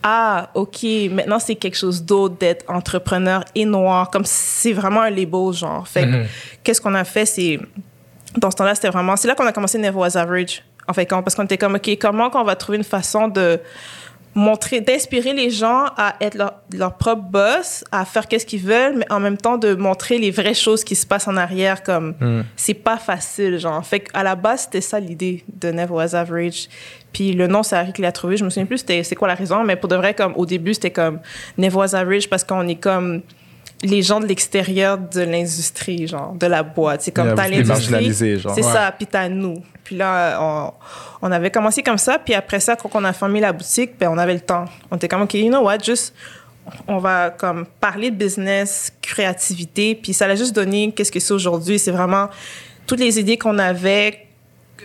ah, 0.06 0.50
OK, 0.54 0.84
maintenant 1.10 1.38
c'est 1.38 1.54
quelque 1.54 1.76
chose 1.78 2.02
d'autre 2.04 2.36
d'être 2.36 2.64
entrepreneur 2.70 3.42
et 3.54 3.64
noir. 3.64 4.10
Comme 4.10 4.24
c'est 4.26 4.74
vraiment 4.74 5.00
un 5.00 5.10
label, 5.10 5.52
genre. 5.54 5.88
Fait 5.88 6.04
que, 6.04 6.24
qu'est-ce 6.62 6.80
qu'on 6.80 6.94
a 6.94 7.04
fait, 7.04 7.24
c'est. 7.26 7.58
Dans 8.36 8.50
ce 8.50 8.56
temps-là, 8.56 8.74
c'était 8.74 8.90
vraiment. 8.90 9.16
C'est 9.16 9.28
là 9.28 9.34
qu'on 9.34 9.46
a 9.46 9.52
commencé 9.52 9.78
Never 9.78 9.96
Was 9.96 10.16
Average. 10.18 10.62
En 10.86 10.92
fait, 10.92 11.06
quand- 11.06 11.22
parce 11.22 11.34
qu'on 11.34 11.44
était 11.44 11.56
comme, 11.56 11.76
OK, 11.76 11.98
comment 11.98 12.28
qu'on 12.28 12.44
va 12.44 12.54
trouver 12.54 12.76
une 12.78 12.84
façon 12.84 13.28
de 13.28 13.58
montrer, 14.34 14.80
d'inspirer 14.80 15.32
les 15.32 15.50
gens 15.50 15.84
à 15.96 16.16
être 16.20 16.34
leur, 16.34 16.54
leur 16.72 16.94
propre 16.96 17.22
boss, 17.22 17.84
à 17.92 18.04
faire 18.04 18.26
qu'est-ce 18.26 18.46
qu'ils 18.46 18.62
veulent, 18.62 18.96
mais 18.98 19.06
en 19.12 19.20
même 19.20 19.36
temps 19.36 19.58
de 19.58 19.74
montrer 19.74 20.18
les 20.18 20.30
vraies 20.30 20.54
choses 20.54 20.82
qui 20.84 20.94
se 20.96 21.06
passent 21.06 21.28
en 21.28 21.36
arrière, 21.36 21.82
comme 21.82 22.14
c'est 22.56 22.74
pas 22.74 22.96
facile, 22.98 23.58
genre. 23.58 23.84
Fait 23.86 24.00
qu'à 24.00 24.22
la 24.22 24.34
base, 24.34 24.62
c'était 24.62 24.80
ça 24.80 24.98
l'idée 25.00 25.44
de 25.60 25.70
Never 25.70 25.92
Was 25.92 26.14
Average. 26.16 26.68
Puis 27.12 27.32
le 27.32 27.46
nom, 27.46 27.62
c'est 27.62 27.76
Harry 27.76 27.92
qui 27.92 28.02
l'a 28.02 28.10
trouvé. 28.10 28.36
Je 28.36 28.44
me 28.44 28.50
souviens 28.50 28.66
plus 28.66 28.78
c'était 28.78 29.04
c'est 29.04 29.14
quoi 29.14 29.28
la 29.28 29.34
raison, 29.36 29.62
mais 29.62 29.76
pour 29.76 29.88
de 29.88 29.94
vrai, 29.96 30.14
comme 30.14 30.32
au 30.36 30.46
début, 30.46 30.74
c'était 30.74 30.90
comme 30.90 31.20
Never 31.56 31.76
Was 31.76 31.94
Average 31.94 32.28
parce 32.28 32.42
qu'on 32.42 32.66
est 32.66 32.74
comme 32.74 33.22
les 33.82 34.02
gens 34.02 34.18
de 34.18 34.26
l'extérieur 34.26 34.98
de 34.98 35.20
l'industrie, 35.20 36.06
genre, 36.08 36.32
de 36.34 36.46
la 36.46 36.62
boîte. 36.62 37.02
C'est 37.02 37.12
comme 37.12 37.26
Yeah, 37.26 37.34
t'as 37.36 37.48
l'industrie. 37.48 38.14
C'est 38.14 38.46
Ouais. 38.46 38.62
ça, 38.62 38.92
puis 38.96 39.06
t'as 39.06 39.28
nous. 39.28 39.62
Puis 39.84 39.96
là, 39.96 40.72
on, 41.20 41.30
avait 41.30 41.50
commencé 41.50 41.82
comme 41.82 41.98
ça, 41.98 42.18
puis 42.18 42.32
après 42.34 42.58
ça, 42.58 42.74
quand 42.74 42.88
on 42.94 43.04
a 43.04 43.12
fermé 43.12 43.40
la 43.40 43.52
boutique, 43.52 43.98
ben, 43.98 44.08
on 44.08 44.16
avait 44.16 44.34
le 44.34 44.40
temps. 44.40 44.64
On 44.90 44.96
était 44.96 45.08
comme, 45.08 45.22
OK, 45.22 45.34
you 45.34 45.48
know 45.48 45.60
what, 45.60 45.78
juste, 45.80 46.14
on 46.88 46.98
va 46.98 47.30
comme 47.30 47.66
parler 47.80 48.10
de 48.10 48.16
business, 48.16 48.92
créativité, 49.02 49.94
puis 49.94 50.14
ça 50.14 50.26
l'a 50.26 50.36
juste 50.36 50.54
donné 50.54 50.92
qu'est-ce 50.92 51.12
que 51.12 51.20
c'est 51.20 51.34
aujourd'hui. 51.34 51.78
C'est 51.78 51.90
vraiment 51.90 52.28
toutes 52.86 53.00
les 53.00 53.18
idées 53.20 53.36
qu'on 53.36 53.58
avait 53.58 54.26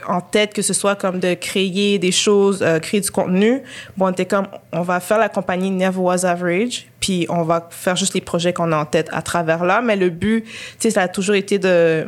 en 0.08 0.22
tête, 0.22 0.54
que 0.54 0.62
ce 0.62 0.74
soit 0.74 0.96
comme 0.96 1.20
de 1.20 1.34
créer 1.34 2.00
des 2.00 2.12
choses, 2.12 2.62
euh, 2.62 2.80
créer 2.80 3.02
du 3.02 3.12
contenu. 3.12 3.62
Bon, 3.98 4.08
on 4.08 4.12
était 4.12 4.26
comme, 4.26 4.48
on 4.72 4.82
va 4.82 5.00
faire 5.00 5.18
la 5.18 5.30
compagnie 5.30 5.72
Never 5.72 6.00
Was 6.00 6.26
Average, 6.26 6.88
puis 7.00 7.26
on 7.30 7.44
va 7.44 7.68
faire 7.70 7.96
juste 7.96 8.14
les 8.14 8.22
projets 8.22 8.54
qu'on 8.54 8.72
a 8.72 8.78
en 8.78 8.86
tête 8.86 9.10
à 9.12 9.22
travers 9.22 9.66
là. 9.66 9.82
Mais 9.82 9.96
le 9.96 10.10
but, 10.10 10.44
tu 10.44 10.52
sais, 10.80 10.92
ça 10.92 11.04
a 11.04 11.08
toujours 11.08 11.36
été 11.36 11.60
de 11.60 12.08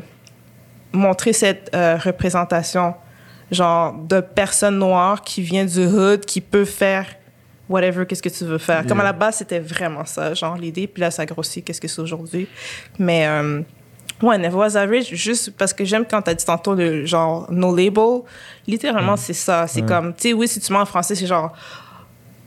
montrer 0.91 1.33
cette 1.33 1.69
euh, 1.73 1.97
représentation, 1.97 2.95
genre, 3.51 3.93
de 3.93 4.19
personnes 4.19 4.77
noires 4.77 5.21
qui 5.21 5.41
vient 5.41 5.65
du 5.65 5.85
hood, 5.85 6.25
qui 6.25 6.41
peut 6.41 6.65
faire 6.65 7.05
whatever, 7.69 8.05
qu'est-ce 8.05 8.21
que 8.21 8.29
tu 8.29 8.43
veux 8.43 8.57
faire. 8.57 8.85
Comme 8.85 8.99
à 8.99 9.03
la 9.03 9.13
base, 9.13 9.37
c'était 9.37 9.59
vraiment 9.59 10.05
ça, 10.05 10.33
genre, 10.33 10.57
l'idée. 10.57 10.87
Puis 10.87 11.01
là, 11.01 11.11
ça 11.11 11.25
grossit, 11.25 11.63
qu'est-ce 11.63 11.79
que 11.79 11.87
c'est 11.87 12.01
aujourd'hui. 12.01 12.47
Mais, 12.99 13.25
euh, 13.27 13.61
ouais, 14.21 14.37
Never 14.37 14.55
Was 14.55 14.75
Average, 14.75 15.13
juste 15.13 15.51
parce 15.57 15.73
que 15.73 15.85
j'aime 15.85 16.05
quand 16.05 16.21
t'as 16.21 16.33
dit 16.33 16.45
tantôt 16.45 16.75
le 16.75 17.05
genre 17.05 17.47
no 17.49 17.75
label. 17.75 18.21
Littéralement, 18.67 19.15
c'est 19.15 19.33
ça. 19.33 19.67
C'est 19.67 19.83
comme, 19.83 20.13
tu 20.13 20.29
sais, 20.29 20.33
oui, 20.33 20.47
si 20.47 20.59
tu 20.59 20.71
mets 20.73 20.79
en 20.79 20.85
français, 20.85 21.15
c'est 21.15 21.27
genre 21.27 21.53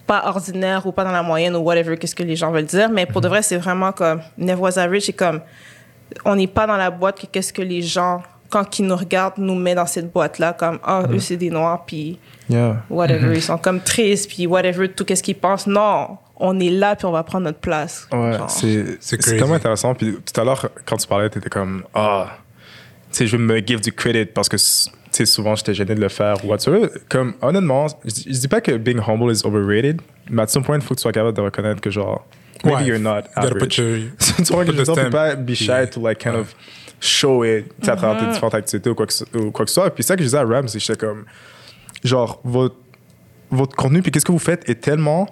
pas 0.07 0.25
ordinaire 0.27 0.87
ou 0.87 0.93
pas 0.93 1.05
dans 1.05 1.13
la 1.13 1.23
moyenne 1.23 1.57
ou 1.57 1.61
whatever, 1.61 1.97
qu'est-ce 1.97 2.15
que 2.15 2.23
les 2.23 2.37
gens 2.37 2.51
veulent 2.51 2.67
dire. 2.67 2.91
Mais 2.91 3.07
pour 3.07 3.21
de 3.21 3.29
vrai, 3.29 3.43
c'est 3.43 3.57
vraiment 3.57 3.93
comme 3.93 4.21
Never 4.37 4.61
Was 4.61 4.79
Average, 4.79 5.05
c'est 5.05 5.13
comme 5.15 5.41
on 6.25 6.37
n'est 6.37 6.47
pas 6.47 6.67
dans 6.67 6.77
la 6.77 6.91
boîte 6.91 7.21
que 7.21 7.27
qu'est-ce 7.27 7.53
que 7.53 7.63
les 7.63 7.83
gens, 7.83 8.23
quand 8.55 8.79
ils 8.79 8.87
nous 8.87 8.95
regardent, 8.97 9.39
nous 9.39 9.57
met 9.57 9.75
dans 9.75 9.85
cette 9.87 10.13
boîte-là, 10.13 10.53
comme 10.53 10.79
ah, 10.85 11.03
eux, 11.11 11.19
c'est 11.19 11.37
des 11.37 11.51
noirs, 11.51 11.85
puis 11.85 12.19
Yeah. 12.49 12.83
whatever, 12.91 13.35
ils 13.35 13.43
sont 13.43 13.57
comme 13.59 13.81
tristes, 13.81 14.29
puis 14.29 14.47
whatever, 14.47 14.89
tout 14.91 15.05
qu'est-ce 15.07 15.23
qu'ils 15.23 15.35
pensent. 15.35 15.67
Non, 15.67 16.19
on 16.37 16.61
est 16.61 16.69
là, 16.71 16.95
puis 16.95 17.07
on 17.07 17.11
va 17.11 17.23
prendre 17.25 17.45
notre 17.45 17.59
place. 17.59 18.07
Ouais, 18.13 18.37
c'est 19.01 19.17
tellement 19.19 19.55
intéressant. 19.55 19.95
Puis 19.95 20.15
tout 20.25 20.41
à 20.41 20.45
l'heure, 20.45 20.69
quand 20.87 20.97
tu 20.99 21.07
parlais, 21.09 21.31
tu 21.31 21.39
étais 21.39 21.49
comme, 21.51 21.85
ah, 21.95 22.37
tu 23.11 23.19
sais, 23.19 23.27
je 23.27 23.37
vais 23.37 23.43
me 23.43 23.59
give 23.67 23.81
du 23.81 23.93
credit 23.93 24.27
parce 24.27 24.49
que, 24.51 24.57
tu 24.57 24.63
sais, 25.11 25.25
souvent, 25.27 25.55
j'étais 25.57 25.73
gêné 25.75 25.95
de 25.95 26.01
le 26.01 26.09
faire 26.11 26.37
ou 26.45 26.49
whatsoever. 26.49 26.89
Comme, 27.09 27.33
honnêtement, 27.41 27.87
je, 28.05 28.11
dis- 28.11 28.25
je 28.27 28.39
dis 28.41 28.49
pas 28.49 28.61
que 28.61 28.73
being 28.77 29.01
humble 29.05 29.33
is 29.33 29.41
overrated, 29.45 30.01
mais 30.31 30.43
à 30.43 30.47
some 30.47 30.63
point, 30.63 30.77
il 30.77 30.83
faut 30.83 30.91
que 30.95 30.99
tu 31.01 31.03
sois 31.03 31.13
capable 31.13 31.35
de 31.37 31.41
reconnaître 31.43 31.81
que, 31.81 31.91
genre, 31.91 32.27
maybe 32.63 32.77
Ouais, 32.77 32.85
you're 32.87 32.99
not 32.99 33.17
you 33.21 33.23
gotta 33.37 33.41
average. 33.49 33.77
put 33.77 33.81
your- 33.81 33.99
tu 34.47 34.53
vois 34.53 34.65
que 34.67 34.73
je 34.73 34.77
veux 34.77 34.85
stamp. 34.85 35.11
pas 35.11 35.35
be 35.35 35.55
shy 35.55 35.67
Puis- 35.67 35.91
to, 35.93 36.07
like, 36.07 36.19
kind 36.19 36.35
ouais. 36.35 36.41
of 36.41 36.55
show 37.01 37.45
it, 37.45 37.67
tu 37.81 37.85
sais, 37.87 37.91
à 37.93 37.97
travers 37.97 38.21
tes 38.21 38.27
différentes 38.33 38.55
activités 38.55 38.91
ou 38.91 38.95
quoi, 38.95 39.07
que, 39.07 39.13
ce- 39.13 39.25
ou 39.37 39.51
quoi 39.51 39.65
que 39.65 39.71
ce 39.71 39.75
soit. 39.75 39.91
Puis 39.95 40.03
ça 40.05 40.15
que 40.17 40.23
je 40.23 40.27
disais 40.27 40.39
à 40.39 40.45
Ram, 40.45 40.67
c'est 40.69 40.79
que 40.79 40.85
j'étais 40.85 40.99
comme, 41.07 41.25
genre, 42.03 42.41
votre, 42.45 42.77
votre 43.51 43.77
contenu, 43.77 44.03
puis 44.03 44.11
qu'est-ce 44.11 44.25
que 44.25 44.33
vous 44.33 44.39
faites 44.39 44.69
est 44.69 44.81
tellement 44.81 45.27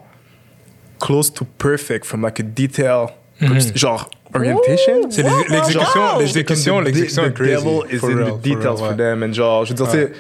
close 1.00 1.32
to 1.32 1.44
perfect 1.58 2.04
from 2.04 2.22
like 2.22 2.38
a 2.40 2.42
detail, 2.42 3.06
comme, 3.40 3.58
genre, 3.74 4.08
orientation. 4.34 5.10
C'est 5.10 5.22
l'exécution, 5.48 6.18
l'exécution, 6.18 6.80
the- 6.80 6.84
l'exécution 6.84 7.22
the 7.24 7.26
est 7.28 7.32
crazy. 7.34 7.52
devil 7.64 7.80
is 7.90 7.98
For 7.98 8.10
in 8.10 8.14
real, 8.16 8.26
the 8.26 8.28
for 8.30 8.38
details 8.38 8.58
real, 8.66 8.76
for 8.76 8.88
ouais. 8.90 8.96
them. 8.96 9.22
And 9.22 9.32
genre, 9.32 9.64
je 9.64 9.70
veux 9.70 9.76
dire, 9.76 9.86
tu 9.90 9.92
sais, 9.98 10.12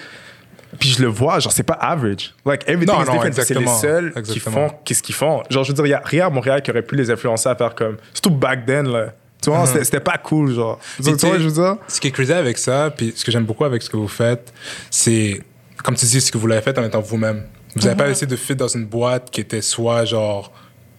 puis 0.78 0.88
je 0.88 1.02
le 1.02 1.08
vois, 1.08 1.38
genre, 1.38 1.52
c'est 1.52 1.62
pas 1.62 1.74
average. 1.74 2.34
Like, 2.46 2.64
everything 2.66 2.94
Non, 2.96 3.02
is 3.02 3.06
non, 3.06 3.12
different. 3.12 3.32
C'est 3.34 3.54
les 3.54 3.60
exactement, 3.60 3.76
seuls 3.78 4.12
qui 4.24 4.40
font 4.40 4.70
qu'est-ce 4.84 5.02
qu'ils 5.02 5.14
font. 5.14 5.42
Genre, 5.50 5.64
je 5.64 5.68
veux 5.70 5.74
dire, 5.74 5.86
il 5.86 5.90
y 5.90 5.94
a 5.94 6.02
rien 6.04 6.26
à 6.26 6.30
Montréal 6.30 6.62
qui 6.62 6.70
aurait 6.70 6.82
pu 6.82 6.96
les 6.96 7.10
influencer 7.10 7.48
à 7.48 7.54
faire 7.54 7.74
comme. 7.74 7.98
Surtout 8.14 8.30
back 8.30 8.64
then, 8.66 8.88
là. 8.90 9.12
Tu 9.42 9.50
vois, 9.50 9.66
c'était- 9.66 9.84
c'était 9.84 10.00
pas 10.00 10.18
cool, 10.18 10.54
genre. 10.54 10.78
Puis, 11.02 11.16
tu 11.16 11.26
vois, 11.26 11.38
je 11.38 11.48
veux 11.48 11.52
dire? 11.62 11.76
Ce 11.88 12.00
qui 12.00 12.08
est 12.08 12.10
crazy 12.12 12.32
avec 12.32 12.58
ça, 12.58 12.92
puis 12.96 13.12
ce 13.16 13.24
que 13.24 13.32
j'aime 13.32 13.44
beaucoup 13.44 13.64
avec 13.64 13.82
ce 13.82 13.90
que 13.90 13.96
vous 13.96 14.08
faites, 14.08 14.52
c'est, 14.90 15.40
comme 15.82 15.94
tu 15.96 16.06
dis, 16.06 16.20
ce 16.20 16.30
que 16.30 16.38
vous 16.38 16.46
l'avez 16.46 16.62
fait 16.62 16.78
en 16.78 16.84
étant 16.84 17.00
vous-même. 17.00 17.42
Vous 17.74 17.82
n'avez 17.82 17.96
pas 17.96 18.08
essayé 18.08 18.26
de 18.26 18.36
fit 18.36 18.54
dans 18.54 18.68
une 18.68 18.84
boîte 18.84 19.30
qui 19.30 19.40
était 19.40 19.62
soit 19.62 20.04
genre, 20.04 20.52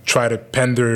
try 0.05 0.27
to 0.27 0.35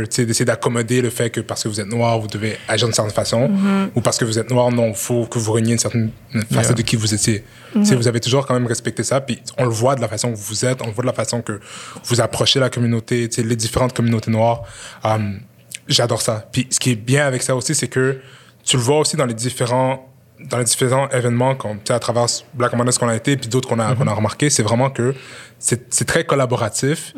sais, 0.09 0.25
d'essayer 0.25 0.43
d'accommoder 0.43 1.01
le 1.01 1.09
fait 1.09 1.29
que 1.29 1.39
parce 1.39 1.63
que 1.63 1.69
vous 1.69 1.79
êtes 1.79 1.87
noir, 1.87 2.19
vous 2.19 2.27
devez 2.27 2.57
agir 2.67 2.87
d'une 2.87 2.93
certaine 2.93 3.13
façon, 3.13 3.49
ou 3.95 4.01
parce 4.01 4.17
que 4.17 4.25
vous 4.25 4.37
êtes 4.39 4.49
noir, 4.49 4.69
non, 4.71 4.89
il 4.89 4.95
faut 4.95 5.25
que 5.27 5.39
vous 5.39 5.53
reniez 5.53 5.73
une 5.73 5.79
certaine 5.79 6.11
facette 6.51 6.51
Yeah. 6.51 6.73
de 6.73 6.81
qui 6.81 6.95
vous 6.97 7.13
étiez. 7.13 7.43
Tu 7.73 7.85
sais, 7.85 7.95
vous 7.95 8.07
avez 8.09 8.19
toujours 8.19 8.45
quand 8.45 8.55
même 8.55 8.65
respecté 8.67 9.03
ça, 9.03 9.21
puis 9.21 9.39
on 9.57 9.63
le 9.63 9.69
voit 9.69 9.95
de 9.95 10.01
la 10.01 10.07
façon 10.09 10.31
que 10.33 10.37
vous 10.37 10.65
êtes, 10.65 10.81
on 10.81 10.87
le 10.87 10.91
voit 10.91 11.03
de 11.03 11.07
la 11.07 11.13
façon 11.13 11.41
que 11.41 11.59
vous 12.05 12.19
approchez 12.19 12.59
la 12.59 12.69
communauté, 12.69 13.29
tu 13.29 13.41
sais, 13.41 13.47
les 13.47 13.55
différentes 13.55 13.93
communautés 13.93 14.31
noires. 14.31 14.63
Um, 15.05 15.39
J'adore 15.87 16.21
ça. 16.21 16.47
Puis 16.51 16.67
ce 16.69 16.79
qui 16.79 16.91
est 16.91 16.95
bien 16.95 17.25
avec 17.25 17.41
ça 17.41 17.55
aussi, 17.55 17.75
c'est 17.75 17.87
que 17.87 18.19
tu 18.63 18.77
le 18.77 18.83
vois 18.83 18.99
aussi 18.99 19.15
dans 19.15 19.25
les 19.25 19.33
différents 19.33 20.06
dans 20.39 20.57
les 20.57 20.65
différents 20.65 21.09
événements 21.09 21.55
comme 21.55 21.79
à 21.89 21.99
travers 21.99 22.27
Black 22.53 22.73
Monday 22.73 22.91
qu'on 22.99 23.07
a 23.07 23.15
été 23.15 23.37
puis 23.37 23.49
d'autres 23.49 23.67
qu'on 23.67 23.79
a 23.79 23.95
qu'on 23.95 24.07
a 24.07 24.13
remarqué 24.13 24.49
c'est 24.49 24.63
vraiment 24.63 24.89
que 24.89 25.15
c'est 25.59 26.05
très 26.05 26.23
collaboratif 26.23 27.13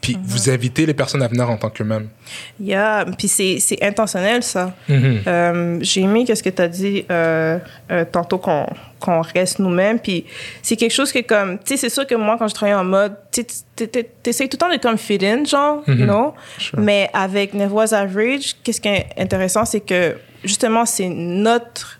puis 0.00 0.18
vous 0.22 0.50
invitez 0.50 0.86
les 0.86 0.94
personnes 0.94 1.22
à 1.22 1.28
venir 1.28 1.48
en 1.48 1.56
tant 1.56 1.70
qu'eux-mêmes 1.70 2.08
Yeah, 2.60 3.06
puis 3.16 3.28
c'est 3.28 3.58
c'est 3.60 3.82
intentionnel, 3.82 4.42
ça. 4.42 4.74
Euh, 4.90 5.78
J'ai 5.80 6.02
aimé 6.02 6.24
qu'est-ce 6.24 6.42
que 6.42 6.50
tu 6.50 6.62
as 6.62 6.68
dit 6.68 7.04
euh, 7.10 7.58
euh, 7.90 8.04
tantôt 8.10 8.38
qu'on 8.38 8.66
qu'on 8.98 9.20
reste 9.20 9.58
nous-mêmes. 9.58 9.98
Puis 9.98 10.24
c'est 10.62 10.76
quelque 10.76 10.92
chose 10.92 11.12
que, 11.12 11.20
comme, 11.20 11.58
tu 11.58 11.64
sais, 11.66 11.76
c'est 11.76 11.88
sûr 11.88 12.06
que 12.06 12.14
moi, 12.16 12.36
quand 12.38 12.48
je 12.48 12.54
travaille 12.54 12.74
en 12.74 12.84
mode, 12.84 13.14
tu 13.30 13.44
essaies 14.26 14.48
tout 14.48 14.56
le 14.56 14.58
temps 14.58 14.68
d'être 14.68 14.82
comme 14.82 14.98
fit-in, 14.98 15.44
genre, 15.44 15.82
you 15.86 16.04
know? 16.04 16.34
Mais 16.76 17.08
avec 17.12 17.54
Nevois 17.54 17.94
Average, 17.94 18.56
qu'est-ce 18.62 18.80
qui 18.80 18.88
est 18.88 19.06
intéressant, 19.16 19.64
c'est 19.64 19.80
que 19.80 20.16
justement, 20.44 20.84
c'est 20.84 21.08
notre 21.08 21.97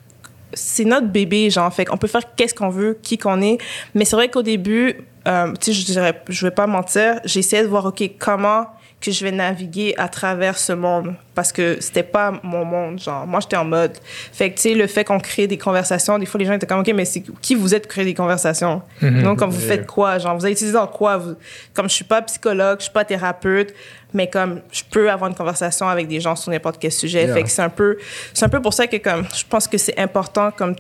c'est 0.59 0.85
notre 0.85 1.09
bébé, 1.09 1.51
genre. 1.51 1.73
Fait 1.73 1.85
qu'on 1.85 1.97
peut 1.97 2.09
faire 2.09 2.35
qu'est-ce 2.37 2.55
qu'on 2.55 2.69
veut, 2.69 2.99
qui 3.03 3.19
qu'on 3.19 3.41
est. 3.41 3.59
Mais 3.95 4.05
c'est 4.05 4.17
vrai 4.17 4.29
qu'au 4.29 4.43
début, 4.43 4.95
euh, 5.27 5.53
tu 5.61 5.67
sais, 5.67 5.73
je 5.73 5.85
dirais, 5.87 6.23
je 6.29 6.47
vais 6.47 6.51
pas 6.51 6.67
mentir, 6.67 7.21
j'essayais 7.25 7.63
de 7.63 7.69
voir, 7.69 7.87
OK, 7.87 8.03
comment 8.19 8.67
que 9.01 9.13
je 9.13 9.25
vais 9.25 9.31
naviguer 9.31 9.95
à 9.97 10.09
travers 10.09 10.59
ce 10.59 10.73
monde. 10.73 11.15
Parce 11.35 11.53
que 11.53 11.77
c'était 11.81 12.03
pas 12.03 12.33
mon 12.43 12.65
monde, 12.65 12.99
genre. 12.99 13.27
Moi, 13.29 13.39
j'étais 13.41 13.57
en 13.57 13.65
mode. 13.65 13.97
Fait 14.33 14.51
que, 14.51 14.57
tu 14.57 14.63
sais, 14.63 14.75
le 14.75 14.89
fait 14.89 15.05
qu'on 15.05 15.21
crée 15.21 15.47
des 15.47 15.57
conversations, 15.57 16.19
des 16.19 16.27
fois, 16.27 16.41
les 16.41 16.47
gens 16.47 16.55
étaient 16.55 16.67
comme, 16.67 16.81
OK, 16.81 16.91
mais 16.93 17.05
c'est 17.05 17.23
qui 17.41 17.55
vous 17.55 17.75
êtes 17.77 17.83
pour 17.85 17.93
créer 17.93 18.05
des 18.05 18.15
conversations? 18.15 18.83
Donc, 19.01 19.39
comme 19.39 19.51
vous 19.51 19.61
faites 19.61 19.87
quoi? 19.87 20.19
Genre, 20.19 20.37
vous 20.37 20.45
avez 20.45 20.53
utilisé 20.53 20.73
dans 20.73 20.89
quoi? 20.89 21.17
Vous- 21.17 21.37
comme 21.75 21.89
je 21.89 21.95
suis 21.95 22.05
pas 22.05 22.23
psychologue, 22.23 22.79
je 22.81 22.85
suis 22.85 22.93
pas 22.93 23.05
thérapeute, 23.05 23.73
mais 24.13 24.29
comme 24.29 24.63
je 24.73 24.83
peux 24.91 25.09
avoir 25.11 25.31
une 25.31 25.37
conversation 25.37 25.89
avec 25.89 26.09
des 26.09 26.19
gens 26.21 26.35
sur 26.35 26.51
n'importe 26.51 26.79
quel 26.81 26.91
sujet. 26.91 27.25
Yeah. 27.27 27.35
Fait 27.35 27.43
que 27.45 27.51
c'est 27.51 27.63
un 27.63 27.69
peu, 27.69 27.99
c'est 28.35 28.47
un 28.47 28.49
peu 28.49 28.61
pour 28.61 28.75
ça 28.75 28.89
que 28.89 28.97
comme, 28.97 29.25
je 29.33 29.45
pense 29.49 29.69
que 29.69 29.79
c'est 29.79 29.97
important 30.01 30.51
comme, 30.51 30.75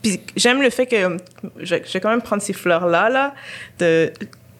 puis 0.00 0.20
j'aime 0.36 0.62
le 0.62 0.70
fait 0.70 0.86
que 0.86 1.16
je, 1.58 1.76
je 1.84 1.92
vais 1.92 2.00
quand 2.00 2.10
même 2.10 2.22
prendre 2.22 2.42
ces 2.42 2.52
fleurs 2.52 2.86
là 2.86 3.08
là 3.08 3.34
de 3.78 4.12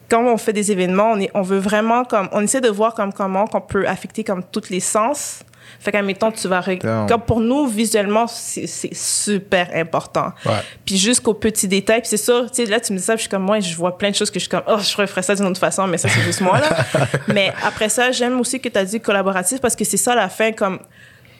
quand 0.09 0.23
on 0.25 0.37
fait 0.37 0.53
des 0.53 0.71
événements, 0.71 1.11
on, 1.11 1.19
est, 1.19 1.31
on 1.33 1.41
veut 1.41 1.57
vraiment 1.57 2.03
comme, 2.03 2.29
on 2.31 2.41
essaie 2.41 2.61
de 2.61 2.69
voir 2.69 2.93
comme 2.93 3.13
comment 3.13 3.47
qu'on 3.47 3.61
peut 3.61 3.87
affecter 3.87 4.23
comme 4.23 4.43
tous 4.43 4.69
les 4.69 4.79
sens. 4.79 5.43
Fait 5.79 5.91
qu'admettons, 5.91 6.31
tu 6.31 6.47
vas, 6.47 6.63
comme 7.07 7.21
pour 7.21 7.39
nous, 7.39 7.67
visuellement, 7.67 8.27
c'est 8.27 8.67
super 8.93 9.69
important. 9.73 10.31
Ouais. 10.45 10.53
Puis 10.85 10.97
jusqu'aux 10.97 11.33
petits 11.33 11.67
détails. 11.67 12.01
Puis 12.01 12.09
c'est 12.09 12.17
sûr, 12.17 12.49
tu 12.49 12.63
sais, 12.63 12.69
là, 12.69 12.79
tu 12.79 12.93
me 12.93 12.97
dis 12.97 13.03
ça, 13.03 13.13
puis 13.13 13.19
je 13.19 13.21
suis 13.23 13.29
comme, 13.29 13.43
moi, 13.43 13.59
je 13.59 13.75
vois 13.75 13.97
plein 13.97 14.09
de 14.09 14.15
choses 14.15 14.29
que 14.29 14.39
je 14.39 14.45
suis 14.45 14.49
comme, 14.49 14.63
oh, 14.67 14.77
je 14.79 14.95
referais 14.95 15.21
ça 15.21 15.35
d'une 15.35 15.45
autre 15.45 15.59
façon, 15.59 15.87
mais 15.87 15.97
ça, 15.97 16.07
c'est 16.07 16.21
juste 16.21 16.41
moi, 16.41 16.59
là. 16.59 16.69
mais 17.27 17.51
après 17.63 17.89
ça, 17.89 18.11
j'aime 18.11 18.39
aussi 18.39 18.59
que 18.59 18.69
tu 18.69 18.77
as 18.77 18.85
dit 18.85 18.99
collaboratif 18.99 19.59
parce 19.59 19.75
que 19.75 19.83
c'est 19.83 19.97
ça, 19.97 20.15
la 20.15 20.29
fin, 20.29 20.51
comme, 20.51 20.79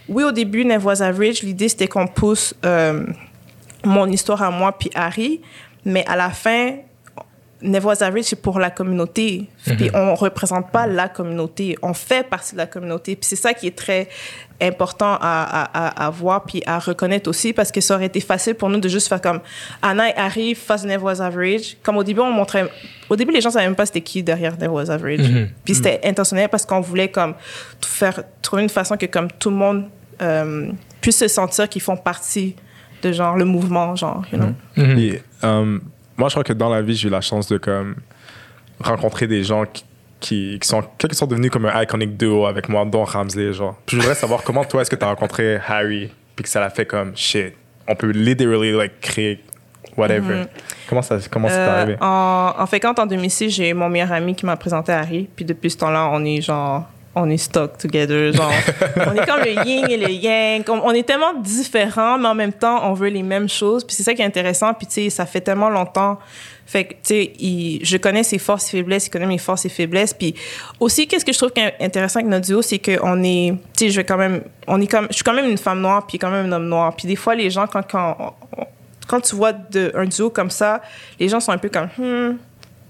oui, 0.10 0.24
au 0.24 0.32
début, 0.32 0.66
Nev 0.66 0.86
Was 0.86 1.02
Average, 1.02 1.42
l'idée, 1.44 1.70
c'était 1.70 1.88
qu'on 1.88 2.08
pousse 2.08 2.54
euh, 2.66 3.06
mon 3.84 4.08
histoire 4.08 4.42
à 4.44 4.52
moi 4.52 4.72
puis 4.78 4.90
Harry, 4.96 5.42
mais 5.86 6.06
à 6.08 6.16
la 6.16 6.30
fin, 6.32 6.78
Never 7.66 7.88
Was 7.88 8.04
Average, 8.04 8.26
c'est 8.26 8.42
pour 8.42 8.60
la 8.60 8.70
communauté. 8.70 9.48
Puis 9.66 9.90
on 9.94 10.16
représente 10.16 10.72
pas 10.72 10.88
la 10.88 11.10
communauté, 11.10 11.78
on 11.82 11.94
fait 11.94 12.28
partie 12.28 12.54
de 12.54 12.58
la 12.58 12.68
communauté. 12.68 13.16
Puis 13.16 13.28
c'est 13.28 13.36
ça 13.36 13.54
qui 13.54 13.68
est 13.68 13.76
très 13.76 14.08
important 14.62 15.18
à, 15.20 15.20
à, 15.20 15.88
à, 15.88 16.06
à 16.06 16.10
voir 16.10 16.44
puis 16.46 16.64
à 16.66 16.80
reconnaître 16.80 17.30
aussi 17.30 17.52
parce 17.52 17.72
que 17.72 17.82
ça 17.82 17.96
aurait 17.96 18.06
été 18.06 18.22
facile 18.22 18.56
pour 18.56 18.70
nous 18.70 18.80
de 18.80 18.88
juste 18.88 19.10
faire 19.10 19.20
comme 19.20 19.42
Anna 19.82 20.10
et 20.10 20.14
Harry 20.16 20.56
face 20.56 20.86
Never 20.86 21.04
Was 21.04 21.22
Average. 21.22 21.78
Comme 21.84 21.98
au 21.98 22.04
début, 22.04 22.22
on 22.22 22.32
montrait... 22.32 22.70
Au 23.10 23.16
début, 23.16 23.34
les 23.34 23.42
gens 23.42 23.50
savaient 23.50 23.66
même 23.66 23.76
pas 23.76 23.86
c'était 23.86 24.02
qui 24.02 24.24
derrière 24.24 24.54
Never 24.54 24.70
Was 24.70 24.90
Average. 24.90 25.48
Puis 25.66 25.76
c'était 25.76 26.00
intentionnel 26.06 26.48
parce 26.50 26.66
qu'on 26.66 26.82
voulait 26.82 27.10
comme 27.10 27.36
faire, 27.86 28.24
trouver 28.42 28.64
une 28.64 28.70
façon 28.70 28.96
que 28.96 29.08
comme 29.08 29.30
tout 29.32 29.50
le 29.50 29.58
monde 29.58 29.86
euh, 30.22 30.72
puisse 31.02 31.18
se 31.18 31.28
sentir 31.28 31.68
qu'ils 31.68 31.82
font 31.82 31.98
partie 31.98 32.56
de 33.02 33.12
genre 33.12 33.36
le 33.36 33.46
mouvement, 33.46 33.96
genre, 33.96 34.24
you 34.32 34.40
know? 34.40 34.54
Puis, 34.74 35.20
euh, 35.44 35.80
moi, 36.18 36.30
je 36.30 36.34
crois 36.34 36.44
que 36.44 36.54
dans 36.54 36.70
la 36.70 36.82
vie, 36.82 36.96
j'ai 36.96 37.08
eu 37.08 37.12
la 37.12 37.22
chance 37.22 37.48
de 37.48 37.58
comme 37.58 37.96
rencontrer 38.80 39.28
des 39.28 39.44
gens 39.44 39.66
qui, 39.66 39.84
qui, 40.20 40.60
qui 40.60 40.68
sont 40.68 40.84
qui 40.98 41.16
sont 41.16 41.28
devenus 41.28 41.52
comme 41.52 41.66
un 41.66 41.82
iconic 41.84 42.18
duo 42.18 42.46
avec 42.46 42.70
moi, 42.70 42.86
dont 42.86 43.04
Ramsey, 43.04 43.54
genre. 43.54 43.76
Puis 43.86 43.98
je 43.98 44.02
voudrais 44.02 44.16
savoir 44.16 44.44
comment 44.44 44.64
toi 44.66 44.82
est-ce 44.82 44.90
que 44.90 44.96
tu 44.96 45.04
as 45.06 45.08
rencontré 45.10 45.60
Harry, 45.68 46.10
puis 46.36 46.44
que 46.44 46.50
ça 46.50 46.60
l'a 46.60 46.70
fait 46.70 46.86
comme 46.86 47.16
shit. 47.16 47.54
On 47.88 47.96
peut 47.96 48.10
literally 48.10 48.72
like 48.72 49.00
créer 49.02 49.44
whatever. 49.96 50.46
Comment 50.90 51.02
ça 51.02 51.18
comment 51.32 51.48
Euh, 51.50 51.82
arrivé? 51.82 51.98
en, 52.02 52.54
en 52.58 52.66
fait, 52.66 52.80
quand 52.80 52.98
en 53.00 53.06
2006, 53.06 53.50
j'ai 53.52 53.74
mon 53.74 53.90
meilleur 53.90 54.12
ami 54.12 54.36
qui 54.36 54.46
m'a 54.46 54.58
présenté 54.58 54.92
Harry. 54.92 55.30
Puis 55.36 55.46
depuis 55.46 55.70
ce 55.70 55.78
temps-là, 55.78 56.10
on 56.12 56.26
est 56.26 56.42
genre, 56.42 56.86
on 57.16 57.30
est 57.30 57.38
stuck 57.38 57.78
together. 57.78 58.34
Genre, 58.34 58.52
on 59.08 59.14
est 59.14 59.26
comme 59.26 59.42
le 59.42 59.66
yin 59.66 59.90
et 59.90 59.98
le 59.98 60.10
yang. 60.12 60.64
On, 60.70 60.82
on 60.84 60.92
est 60.92 61.04
tellement 61.08 61.34
différents, 61.34 62.18
mais 62.18 62.28
en 62.28 62.36
même 62.36 62.54
temps, 62.54 62.90
on 62.90 62.94
veut 62.94 63.08
les 63.10 63.24
mêmes 63.24 63.48
choses. 63.50 63.84
Puis 63.86 63.96
c'est 63.96 64.04
ça 64.04 64.14
qui 64.14 64.22
est 64.22 64.26
intéressant. 64.26 64.74
Puis 64.74 64.88
tu 64.88 64.94
sais, 64.94 65.10
ça 65.10 65.26
fait 65.26 65.42
tellement 65.42 65.70
longtemps. 65.70 66.20
Fait 66.68 66.84
que, 66.84 66.94
tu 66.94 66.98
sais, 67.04 67.34
il- 67.40 67.80
je 67.86 67.98
connais 67.98 68.24
ses 68.24 68.40
forces 68.40 68.68
et 68.74 68.78
faiblesses, 68.78 69.06
il 69.08 69.10
connaît 69.12 69.28
mes 69.28 69.38
forces 69.38 69.66
et 69.66 69.70
faiblesses. 69.70 70.14
Puis 70.16 70.34
aussi, 70.80 71.08
qu'est-ce 71.08 71.24
que 71.24 71.32
je 71.32 71.38
trouve 71.38 71.52
qui 71.52 71.62
est 71.62 71.76
intéressant 71.80 72.20
avec 72.20 72.30
notre 72.30 72.48
duo, 72.48 72.62
c'est 72.64 72.80
qu'on 72.80 73.24
est, 73.24 73.54
tu 73.78 73.86
sais, 73.86 73.90
je 73.92 73.96
vais 73.98 74.04
quand 74.04 74.18
même, 74.18 74.42
on 74.68 74.82
est 74.82 74.88
comme, 74.88 75.06
je 75.10 75.14
suis 75.16 75.24
quand 75.24 75.34
même 75.34 75.48
une 75.50 75.60
femme 75.60 75.80
noire, 75.82 76.06
puis 76.08 76.18
quand 76.18 76.32
même 76.32 76.48
un 76.48 76.52
homme 76.54 76.68
noir. 76.68 76.96
Puis 76.96 77.08
des 77.08 77.16
fois, 77.16 77.36
les 77.36 77.52
gens, 77.52 77.68
quand, 77.68 77.84
quand, 77.90 78.36
quand 79.08 79.22
tu 79.22 79.36
vois 79.36 79.54
de, 79.54 79.92
un 79.96 80.06
duo 80.06 80.32
comme 80.32 80.50
ça, 80.50 80.82
les 81.20 81.30
gens 81.30 81.40
sont 81.40 81.52
un 81.52 81.60
peu 81.60 81.70
comme, 81.70 81.88
hmm, 82.00 82.30
hmm, 82.32 82.34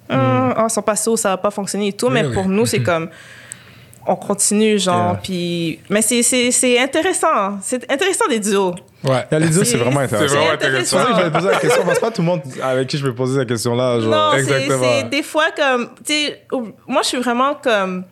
ah, 0.09 0.65
ils 0.67 0.69
sont 0.69 0.81
pas 0.81 0.95
sûrs, 0.95 1.19
ça 1.19 1.31
va 1.31 1.37
pas 1.37 1.51
fonctionner 1.51 1.89
et 1.89 1.93
tout. 1.93 2.09
Mais 2.09 2.23
pour 2.31 2.47
nous, 2.47 2.65
c'est 2.65 2.81
comme, 2.83 3.09
on 4.07 4.15
continue, 4.15 4.77
genre, 4.79 5.11
Yeah. 5.13 5.19
puis. 5.23 5.79
Mais 5.89 6.01
c'est- 6.01 6.23
c'est 6.23 6.51
c'est 6.51 6.79
intéressant. 6.79 7.59
C'est 7.61 7.91
intéressant 7.91 8.27
des 8.27 8.39
duos. 8.39 8.75
Ouais. 9.03 9.23
Yeah, 9.31 9.39
les 9.39 9.49
duos, 9.49 9.63
c'est 9.63 9.77
vraiment 9.77 9.99
C'est 10.07 10.15
intéressant. 10.15 10.35
vraiment 10.35 10.51
C'est 10.59 10.65
C'est 10.65 10.67
intéressant. 10.67 10.97
pour 10.97 11.05
ça 11.07 11.11
que 11.13 11.19
je 11.19 11.23
vais 11.25 11.31
poser 11.31 11.47
la 11.51 11.59
question, 11.59 11.83
parce 11.85 11.99
que 11.99 12.05
pas 12.05 12.11
tout 12.11 12.21
le 12.21 12.27
monde 12.27 12.41
avec 12.63 12.87
qui 12.87 12.97
je 12.97 13.05
vais 13.05 13.13
poser 13.13 13.37
la 13.39 13.45
question-là. 13.45 13.99
Genre. 13.99 14.11
Non, 14.11 14.31
c'est 14.37 15.09
des 15.09 15.23
fois 15.23 15.45
comme, 15.55 15.89
tu 16.05 16.13
sais, 16.13 16.41
moi 16.87 17.01
je 17.03 17.07
suis 17.09 17.17
vraiment 17.19 17.55
comme 17.55 18.03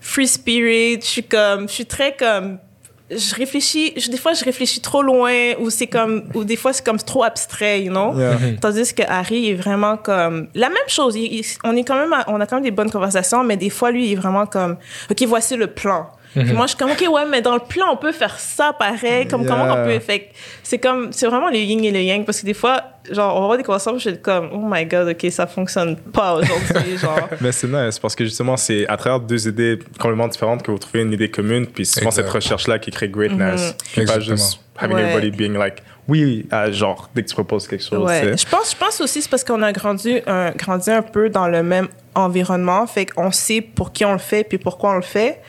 free 0.00 0.28
spirit, 0.28 1.00
je 1.00 1.06
suis 1.06 1.22
comme, 1.24 1.68
je 1.68 1.72
suis 1.74 1.86
très 1.86 2.14
comme, 2.16 2.58
je 3.10 3.34
réfléchis, 3.36 3.92
je- 3.96 4.10
des 4.10 4.16
fois 4.16 4.32
je 4.34 4.44
réfléchis 4.44 4.80
trop 4.80 5.02
loin 5.02 5.52
ou 5.60 5.70
c'est 5.70 5.86
comme, 5.86 6.24
ou 6.34 6.44
des 6.44 6.56
fois 6.56 6.72
c'est 6.72 6.84
comme 6.84 6.98
trop 6.98 7.22
abstrait, 7.24 7.82
you 7.82 7.90
know? 7.92 8.12
Yeah. 8.18 8.36
Tandis 8.60 8.92
que 8.94 9.02
Harry 9.08 9.50
est 9.50 9.54
vraiment 9.54 9.96
comme 9.96 10.48
la 10.54 10.68
même 10.68 10.88
chose. 10.88 11.14
Il- 11.16 11.32
il- 11.38 11.44
on 11.64 11.76
est 11.76 11.84
quand 11.84 11.94
même, 11.98 12.12
à- 12.12 12.24
on 12.28 12.40
a 12.40 12.46
quand 12.46 12.56
même 12.56 12.64
des 12.64 12.70
bonnes 12.72 12.90
conversations, 12.90 13.44
mais 13.44 13.56
des 13.56 13.70
fois 13.70 13.90
lui 13.90 14.06
il 14.06 14.12
est 14.12 14.16
vraiment 14.16 14.46
comme, 14.46 14.76
ok 15.10 15.22
voici 15.26 15.56
le 15.56 15.68
plan. 15.68 16.08
Puis 16.34 16.52
moi 16.52 16.66
je 16.66 16.70
suis 16.72 16.76
comme 16.78 16.90
ok 16.90 17.02
ouais 17.10 17.24
mais 17.30 17.40
dans 17.40 17.54
le 17.54 17.60
plan 17.60 17.86
on 17.92 17.96
peut 17.96 18.12
faire 18.12 18.38
ça 18.38 18.74
pareil 18.74 19.26
comme 19.26 19.44
Yeah. 19.44 19.50
comment 19.50 19.72
on 19.72 19.84
peut 19.86 19.98
fait 20.00 20.32
c'est 20.62 20.76
comme 20.78 21.10
c'est 21.10 21.26
vraiment 21.26 21.48
le 21.48 21.56
yin 21.56 21.82
et 21.82 21.90
le 21.90 22.00
yang 22.02 22.26
parce 22.26 22.40
que 22.40 22.46
des 22.46 22.52
fois 22.52 22.82
genre 23.12 23.34
on 23.34 23.38
va 23.38 23.44
avoir 23.44 23.56
des 23.58 23.64
conversations 23.64 23.98
je 23.98 24.10
suis 24.10 24.18
comme 24.20 24.50
oh 24.52 24.60
my 24.66 24.84
god 24.86 25.08
ok 25.08 25.30
ça 25.30 25.46
fonctionne 25.46 25.96
pas 25.96 26.34
aujourd'hui 26.34 26.96
genre 27.00 27.28
Mais 27.40 27.52
c'est 27.52 27.68
nice 27.68 27.98
parce 27.98 28.14
que 28.14 28.24
justement, 28.24 28.56
c'est 28.56 28.86
à 28.88 28.96
travers 28.96 29.20
deux 29.20 29.48
idées 29.48 29.78
complètement 29.98 30.28
différentes 30.28 30.62
que 30.62 30.70
vous 30.70 30.78
trouvez 30.78 31.02
une 31.02 31.12
idée 31.12 31.30
commune. 31.30 31.66
Puis 31.66 31.86
souvent, 31.86 32.06
Exact. 32.10 32.22
cette 32.24 32.32
recherche-là 32.32 32.78
qui 32.78 32.90
crée 32.90 33.08
greatness. 33.08 33.74
Puis 33.92 33.94
pas 33.96 34.14
Exactement. 34.16 34.36
juste 34.36 34.60
having 34.78 34.96
Ouais. 34.96 35.02
everybody 35.02 35.30
being 35.30 35.54
like, 35.58 35.82
oui, 36.08 36.46
à 36.50 36.70
genre, 36.70 37.08
dès 37.14 37.22
que 37.22 37.28
tu 37.28 37.34
proposes 37.34 37.66
quelque 37.66 37.82
chose. 37.84 37.98
Ouais. 38.06 38.36
Je 38.36 38.46
pense, 38.46 38.72
je 38.72 38.76
pense 38.76 39.00
aussi 39.00 39.22
c'est 39.22 39.28
parce 39.30 39.42
qu'on 39.44 39.62
a 39.62 39.72
grandi 39.72 40.20
un, 40.26 40.50
grandi 40.52 40.90
un 40.90 41.02
peu 41.02 41.28
dans 41.30 41.48
le 41.48 41.62
même 41.62 41.88
environnement, 42.14 42.86
fait 42.86 43.06
qu'on 43.06 43.30
sait 43.32 43.60
pour 43.60 43.92
qui 43.92 44.04
on 44.04 44.12
le 44.12 44.18
fait 44.18 44.44
puis 44.44 44.58
pourquoi 44.58 44.92
on 44.92 44.96
le 44.96 45.02
fait. 45.02 45.40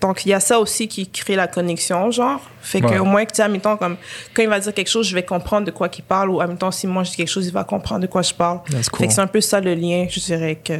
Donc 0.00 0.24
il 0.24 0.30
y 0.30 0.34
a 0.34 0.40
ça 0.40 0.58
aussi 0.58 0.88
qui 0.88 1.08
crée 1.08 1.36
la 1.36 1.46
connexion, 1.46 2.10
genre. 2.10 2.40
Fait 2.64 2.82
Ouais. 2.82 2.94
que 2.94 2.98
au 2.98 3.04
moins 3.04 3.24
que 3.24 3.30
tu 3.32 3.36
sais, 3.36 3.42
admettons, 3.42 3.76
comme 3.76 3.96
quand 4.34 4.42
il 4.42 4.48
va 4.48 4.58
dire 4.58 4.72
quelque 4.74 4.88
chose, 4.90 5.06
je 5.06 5.14
vais 5.14 5.22
comprendre 5.22 5.66
de 5.66 5.70
quoi 5.70 5.88
il 5.96 6.02
parle 6.02 6.30
ou 6.30 6.40
admettons 6.40 6.70
si 6.70 6.86
moi 6.86 7.04
je 7.04 7.10
dis 7.10 7.16
quelque 7.16 7.28
chose, 7.28 7.46
il 7.46 7.52
va 7.52 7.62
comprendre 7.64 8.00
de 8.00 8.06
quoi 8.06 8.22
je 8.22 8.32
parle. 8.34 8.60
That's 8.70 8.84
Fait 8.86 8.90
cool. 8.90 9.06
que 9.08 9.12
c'est 9.12 9.20
un 9.20 9.26
peu 9.26 9.40
ça 9.40 9.60
le 9.60 9.74
lien, 9.74 10.06
je 10.10 10.18
dirais 10.20 10.56
que 10.56 10.74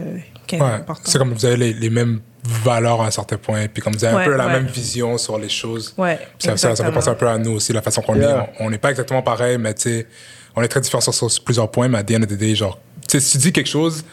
qui 0.47 0.57
est 0.57 0.61
Ouais. 0.61 0.67
important. 0.71 1.03
C'est 1.05 1.19
comme 1.19 1.33
vous 1.33 1.45
avez 1.47 1.57
les, 1.57 1.73
les 1.73 1.91
mêmes 1.91 2.21
valeurs 2.43 3.01
à 3.03 3.07
un 3.07 3.11
certain 3.11 3.37
point, 3.39 3.67
puis 3.73 3.83
comme 3.83 3.93
vous 3.95 4.05
avez 4.05 4.15
Ouais, 4.17 4.23
un 4.23 4.27
peu 4.27 4.35
la 4.37 4.47
ouais. 4.47 4.53
même 4.53 4.67
vision 4.67 5.17
sur 5.19 5.39
les 5.39 5.49
choses. 5.49 5.95
Ouais. 5.97 6.19
Ça, 6.39 6.57
ça, 6.57 6.75
ça 6.77 6.85
fait 6.85 6.93
penser 6.93 7.09
un 7.09 7.15
peu 7.15 7.29
à 7.29 7.39
nous 7.39 7.53
aussi, 7.53 7.73
la 7.73 7.81
façon 7.83 8.03
qu'on 8.03 8.17
Yeah. 8.17 8.49
est. 8.59 8.63
On 8.63 8.71
n'est 8.71 8.79
pas 8.79 8.91
exactement 8.91 9.23
pareil, 9.23 9.57
mais 9.59 9.73
tu 9.75 9.83
sais, 9.83 10.07
on 10.57 10.63
est 10.63 10.69
très 10.69 10.81
différents 10.81 11.01
sur, 11.01 11.15
sur 11.15 11.45
plusieurs 11.45 11.71
points, 11.71 11.89
mais 11.89 11.99
à 11.99 12.03
the 12.03 12.13
end 12.13 12.23
of 12.23 12.29
the 12.29 12.35
day, 12.35 12.55
genre, 12.55 12.79
tu 13.09 13.19
sais, 13.19 13.21
si 13.21 13.33
tu 13.33 13.39
dis 13.39 13.53
quelque 13.53 13.69
chose, 13.71 14.05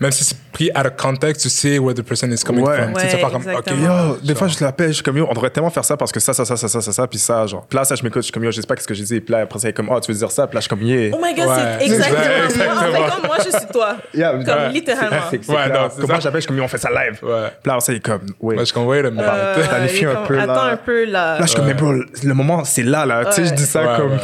même 0.00 0.12
si 0.12 0.24
c'est 0.24 0.36
pris 0.52 0.70
out 0.76 0.86
of 0.86 0.96
context, 0.96 1.42
tu 1.42 1.48
sais 1.48 1.78
where 1.78 1.94
the 1.94 2.02
person 2.02 2.30
is 2.32 2.42
coming 2.44 2.64
Ouais. 2.66 2.76
from. 2.76 2.94
Tu 2.94 3.00
sais, 3.00 3.06
Ouais, 3.06 3.10
tu 3.10 3.16
sais 3.16 3.22
pas 3.22 3.30
comme, 3.30 3.42
ok. 3.42 3.66
Yo, 3.66 4.16
des 4.26 4.34
fois, 4.34 4.48
je 4.48 4.64
l'appelle, 4.64 4.88
je 4.88 4.92
suis 4.94 5.02
comme, 5.02 5.16
yo, 5.16 5.26
on 5.30 5.34
devrait 5.34 5.50
tellement 5.50 5.70
faire 5.70 5.84
ça 5.84 5.96
parce 5.96 6.10
que 6.12 6.20
ça, 6.20 6.32
ça, 6.32 6.44
ça, 6.44 6.56
ça, 6.56 6.68
ça, 6.68 6.80
ça, 6.80 6.92
ça, 6.92 7.06
puis 7.06 7.18
ça, 7.18 7.46
genre. 7.46 7.64
Puis 7.68 7.76
là, 7.78 7.84
ça, 7.84 7.94
je 7.94 8.02
m'écoute, 8.02 8.22
je 8.22 8.26
suis 8.26 8.32
comme, 8.32 8.44
yo, 8.44 8.50
je 8.50 8.60
sais 8.60 8.66
pas 8.66 8.74
ce 8.76 8.86
que 8.86 8.94
j'ai 8.94 9.04
dit. 9.04 9.20
Puis 9.20 9.32
là, 9.32 9.40
après, 9.40 9.58
c'est 9.58 9.72
comme, 9.72 9.88
oh, 9.90 10.00
tu 10.00 10.10
veux 10.12 10.18
dire 10.18 10.30
ça? 10.30 10.46
Puis 10.46 10.54
là, 10.56 10.60
je 10.60 10.64
suis 10.64 10.68
comme, 10.70 10.82
yeah. 10.82 11.10
Oh 11.14 11.18
my 11.22 11.34
god, 11.34 11.48
Ouais. 11.48 11.54
c'est 11.78 11.84
exactement, 11.86 12.20
Exactement. 12.44 12.74
moi. 12.74 12.82
En 12.88 12.92
fait, 12.92 13.14
comme 13.16 13.26
moi, 13.26 13.36
je 13.44 13.50
suis 13.58 13.66
toi. 13.72 13.96
Yeah, 14.14 14.30
Comme 14.32 14.40
ouais. 14.46 14.68
littéralement. 14.72 15.16
C'est- 15.30 15.40
c'est 15.44 15.52
Ouais, 15.52 15.68
non, 15.68 15.88
c'est 15.94 16.00
Comment 16.00 16.14
ça. 16.14 16.20
j'appelle, 16.20 16.34
je 16.34 16.40
suis 16.40 16.48
comme, 16.48 16.56
yo, 16.58 16.64
on 16.64 16.68
fait 16.68 16.78
ça 16.78 16.90
live. 16.90 17.18
Ouais. 17.22 17.48
Puis 17.62 17.72
là, 17.72 17.80
ça, 17.80 17.92
il 17.92 17.96
est 17.96 18.00
comme, 18.00 18.20
ouais. 18.40 18.54
Moi, 18.54 18.62
je 18.62 18.64
suis 18.66 18.74
comme, 18.74 18.86
wait 18.86 18.98
a 19.04 19.10
minute. 19.10 19.24
Euh, 19.28 19.66
planifie 19.68 20.04
un 20.06 20.14
peu, 20.26 20.36
là. 20.36 20.42
Attends 20.42 20.62
un 20.64 20.76
peu 20.76 21.04
là. 21.04 21.34
Là, 21.38 21.40
je 21.42 21.46
suis 21.46 21.56
comme, 21.56 21.66
mais 21.66 21.74
bro, 21.74 21.92
le 21.92 22.34
moment, 22.34 22.64
c'est 22.64 22.82
là, 22.82 23.06
là. 23.06 23.24
Tu 23.26 23.32
sais, 23.32 23.44
je 23.46 23.54
dis 23.54 23.64
ça 23.66 23.96
comme, 23.96 24.18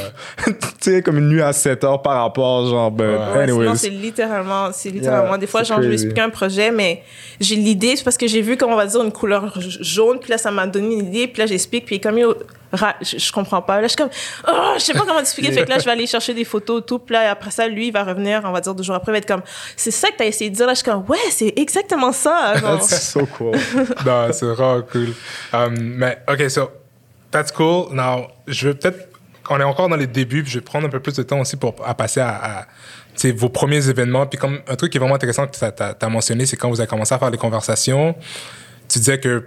tu 0.47 0.55
sais, 0.81 1.03
comme 1.03 1.19
une 1.19 1.29
nuit 1.29 1.43
à 1.43 1.53
7 1.53 1.85
heures 1.85 2.03
par 2.03 2.23
rapport, 2.23 2.67
genre, 2.67 2.93
anyways. 3.41 3.77
c'est 3.77 3.89
littéralement, 3.91 4.71
c'est 4.73 4.91
littéralement. 4.91 5.37
Des 5.39 5.47
fois, 5.47 5.63
c'est 5.64 5.64
genre, 5.65 5.79
je 5.79 5.89
crazy. 5.89 6.05
expliquer 6.05 6.21
un 6.21 6.31
projet, 6.31 6.71
mais 6.71 7.03
j'ai 7.41 7.57
l'idée, 7.57 7.97
c'est 7.97 8.05
parce 8.05 8.17
que 8.17 8.27
j'ai 8.27 8.41
vu, 8.41 8.57
comme 8.57 8.73
on 8.73 8.77
va 8.77 8.87
dire, 8.87 9.03
une 9.03 9.13
couleur 9.13 9.53
jaune, 9.81 10.19
puis 10.21 10.31
là, 10.31 10.39
ça 10.39 10.51
m'a 10.51 10.67
donné 10.67 10.95
une 10.95 11.07
idée, 11.07 11.27
puis 11.27 11.41
là, 11.41 11.47
j'explique, 11.47 11.87
puis 11.87 12.01
comme, 12.01 12.19
yo, 12.19 12.35
je, 13.01 13.19
je 13.19 13.33
comprends 13.33 13.63
pas. 13.63 13.81
Là, 13.81 13.83
je 13.83 13.89
suis 13.89 13.97
comme, 13.97 14.11
oh, 14.49 14.73
je 14.77 14.83
sais 14.83 14.93
pas 14.93 15.01
comment 15.01 15.19
t'expliquer. 15.19 15.53
fait 15.53 15.65
que 15.65 15.71
là, 15.71 15.79
je 15.79 15.85
vais 15.85 15.91
aller 15.91 16.07
chercher 16.07 16.35
des 16.35 16.45
photos, 16.45 16.83
tout, 16.87 16.99
puis 16.99 17.15
là, 17.15 17.31
après 17.31 17.51
ça, 17.51 17.69
lui, 17.69 17.89
il 17.89 17.93
va 17.93 18.05
revenir, 18.05 18.43
on 18.45 18.53
va 18.53 18.61
dire, 18.61 18.75
deux 18.75 18.83
jours 18.83 18.95
après, 18.95 19.13
il 19.13 19.15
va 19.15 19.19
être 19.19 19.29
comme, 19.29 19.43
c'est 19.77 19.91
ça 19.91 20.09
que 20.09 20.17
t'as 20.19 20.27
essayé 20.27 20.51
de 20.51 20.57
dire. 20.57 20.67
Là, 20.67 20.75
je 20.75 20.79
suis 20.79 20.91
comme, 20.91 21.05
ouais, 21.09 21.19
c'est 21.31 21.53
exactement 21.57 22.13
ça. 22.13 22.55
That's 22.61 23.13
so 23.13 23.27
cool. 23.27 23.57
non, 24.07 24.29
c'est 24.33 24.47
vraiment 24.47 24.83
cool. 24.83 25.15
Um, 25.53 25.75
mais, 25.79 26.19
OK, 26.29 26.51
so, 26.51 26.71
that's 27.31 27.53
cool. 27.53 27.93
Now, 27.93 28.29
je 28.47 28.69
vais 28.69 28.75
peut-être... 28.75 29.09
On 29.51 29.61
est 29.61 29.65
encore 29.65 29.91
dans 29.91 29.97
les 29.97 30.07
débuts, 30.07 30.43
puis 30.43 30.53
je 30.53 30.59
vais 30.59 30.65
prendre 30.65 30.87
un 30.87 30.91
peu 30.91 31.01
plus 31.01 31.15
de 31.17 31.23
temps 31.23 31.39
aussi 31.39 31.57
pour 31.57 31.75
à 31.85 31.95
passer 31.95 32.21
à, 32.21 32.61
à 32.61 32.67
vos 33.33 33.49
premiers 33.49 33.89
événements. 33.89 34.27
Puis 34.27 34.39
comme 34.39 34.61
un 34.69 34.77
truc 34.77 34.93
qui 34.93 34.99
est 34.99 35.01
vraiment 35.01 35.15
intéressant 35.15 35.47
que 35.47 35.57
tu 35.57 35.65
as, 35.65 36.09
mentionné, 36.09 36.47
c'est 36.47 36.57
quand 36.57 36.69
vous 36.69 36.81
avez 36.81 36.89
commencé 36.89 37.15
à 37.15 37.19
faire 37.19 37.31
les 37.31 37.39
conversations, 37.39 38.15
tu 38.89 38.99
disais 38.99 39.19
que 39.19 39.45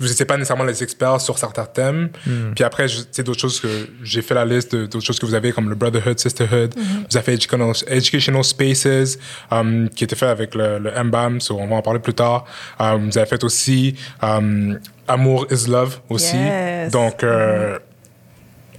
vous 0.00 0.08
n'étiez 0.08 0.24
pas 0.24 0.36
nécessairement 0.36 0.64
les 0.64 0.82
experts 0.82 1.20
sur 1.20 1.38
certains 1.38 1.66
thèmes. 1.66 2.10
Puis 2.54 2.64
après, 2.64 2.88
sais, 2.88 3.22
d'autres 3.22 3.40
choses 3.40 3.60
que 3.60 3.68
j'ai 4.02 4.22
fait 4.22 4.34
la 4.34 4.44
liste 4.44 4.74
d'autres 4.74 5.04
choses 5.04 5.18
que 5.18 5.26
vous 5.26 5.34
avez 5.34 5.52
comme 5.52 5.68
le 5.68 5.74
Brotherhood, 5.74 6.18
Sisterhood. 6.18 6.74
Vous 6.76 7.16
avez 7.16 7.24
fait 7.24 7.34
Educational, 7.34 7.72
Educational 7.86 8.44
Spaces, 8.44 9.18
um, 9.50 9.88
qui 9.88 10.04
était 10.04 10.16
fait 10.16 10.26
avec 10.26 10.54
le, 10.54 10.78
le 10.78 10.90
MBAM, 11.04 11.40
so 11.40 11.58
on 11.58 11.66
va 11.66 11.76
en 11.76 11.82
parler 11.82 12.00
plus 12.00 12.14
tard. 12.14 12.44
Um, 12.80 13.10
vous 13.10 13.18
avez 13.18 13.28
fait 13.28 13.44
aussi 13.44 13.94
um, 14.20 14.78
Amour 15.08 15.46
is 15.50 15.68
Love 15.68 16.00
aussi. 16.08 16.36
Yes. 16.36 16.90
Donc, 16.90 17.22
euh, 17.22 17.78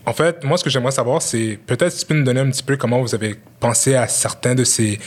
en 0.08 0.14
fait, 0.14 0.44
moi, 0.46 0.58
ce 0.58 0.64
que 0.64 0.70
j'aimerais 0.70 0.92
savoir, 0.92 1.22
c'est 1.22 1.60
peut-être 1.68 1.92
si 1.92 2.00
tu 2.00 2.06
peux 2.06 2.14
nous 2.14 2.24
donner 2.24 2.40
un 2.40 2.50
petit 2.50 2.64
peu 2.64 2.78
comment 2.78 3.02
vous 3.02 3.14
avez 3.14 3.36
pensé 3.60 3.94
à 3.94 4.08
certains 4.08 4.56
de 4.56 4.64
ces 4.64 5.00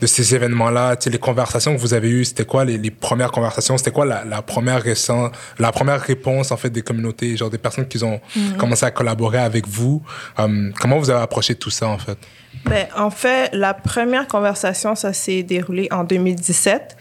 de 0.00 0.06
ces 0.06 0.32
événements-là, 0.32 0.94
tu 0.94 1.02
sais, 1.04 1.10
les 1.10 1.18
conversations 1.18 1.74
que 1.74 1.80
vous 1.80 1.92
avez 1.92 2.08
eues, 2.08 2.24
c'était 2.24 2.44
quoi 2.44 2.64
les, 2.64 2.78
les 2.78 2.92
premières 2.92 3.32
conversations? 3.32 3.76
C'était 3.76 3.90
quoi 3.90 4.06
la, 4.06 4.24
la 4.24 4.42
première 4.42 4.80
récent, 4.80 5.32
la 5.58 5.72
première 5.72 6.00
réponse 6.00 6.52
en 6.52 6.56
fait 6.56 6.70
des 6.70 6.82
communautés, 6.82 7.36
genre 7.36 7.50
des 7.50 7.58
personnes 7.58 7.88
qui 7.88 8.00
ont 8.04 8.20
commencé 8.58 8.86
à 8.86 8.92
collaborer 8.92 9.38
avec 9.38 9.66
vous? 9.66 10.00
Euh, 10.38 10.70
Comment 10.80 11.00
vous 11.00 11.10
avez 11.10 11.20
approché 11.20 11.56
tout 11.56 11.70
ça 11.70 11.88
en 11.88 11.98
fait? 11.98 12.16
Ben, 12.64 12.86
en 12.96 13.10
fait, 13.10 13.50
la 13.52 13.74
première 13.74 14.28
conversation, 14.28 14.94
ça 14.94 15.12
s'est 15.12 15.42
déroulé 15.42 15.88
en 15.90 16.04
2017. 16.04 16.96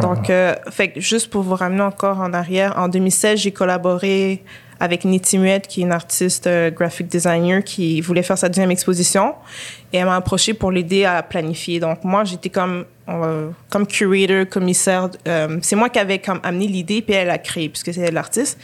Donc, 0.00 0.28
euh, 0.28 0.54
fait 0.70 0.92
juste 0.96 1.30
pour 1.30 1.42
vous 1.42 1.54
ramener 1.54 1.82
encore 1.82 2.20
en 2.20 2.34
arrière, 2.34 2.74
en 2.76 2.88
2016, 2.88 3.40
j'ai 3.40 3.52
collaboré 3.52 4.42
avec 4.82 5.04
Niti 5.04 5.38
Muet, 5.38 5.60
qui 5.60 5.80
est 5.80 5.84
une 5.84 5.92
artiste 5.92 6.48
euh, 6.48 6.72
graphic 6.72 7.06
designer 7.06 7.62
qui 7.62 8.00
voulait 8.00 8.24
faire 8.24 8.36
sa 8.36 8.48
deuxième 8.48 8.72
exposition. 8.72 9.36
Et 9.92 9.98
elle 9.98 10.06
m'a 10.06 10.16
approché 10.16 10.54
pour 10.54 10.72
l'aider 10.72 11.04
à 11.04 11.22
planifier. 11.22 11.78
Donc, 11.78 12.02
moi, 12.02 12.24
j'étais 12.24 12.48
comme, 12.48 12.84
euh, 13.08 13.50
comme 13.70 13.86
curator, 13.86 14.48
commissaire. 14.48 15.08
euh, 15.28 15.58
c'est 15.62 15.76
moi 15.76 15.88
qui 15.88 16.00
avais 16.00 16.18
comme 16.18 16.40
amené 16.42 16.66
l'idée, 16.66 17.00
puis 17.00 17.14
elle 17.14 17.30
a 17.30 17.38
créé, 17.38 17.68
puisque 17.68 17.94
c'est 17.94 18.10
l'artiste. 18.10 18.58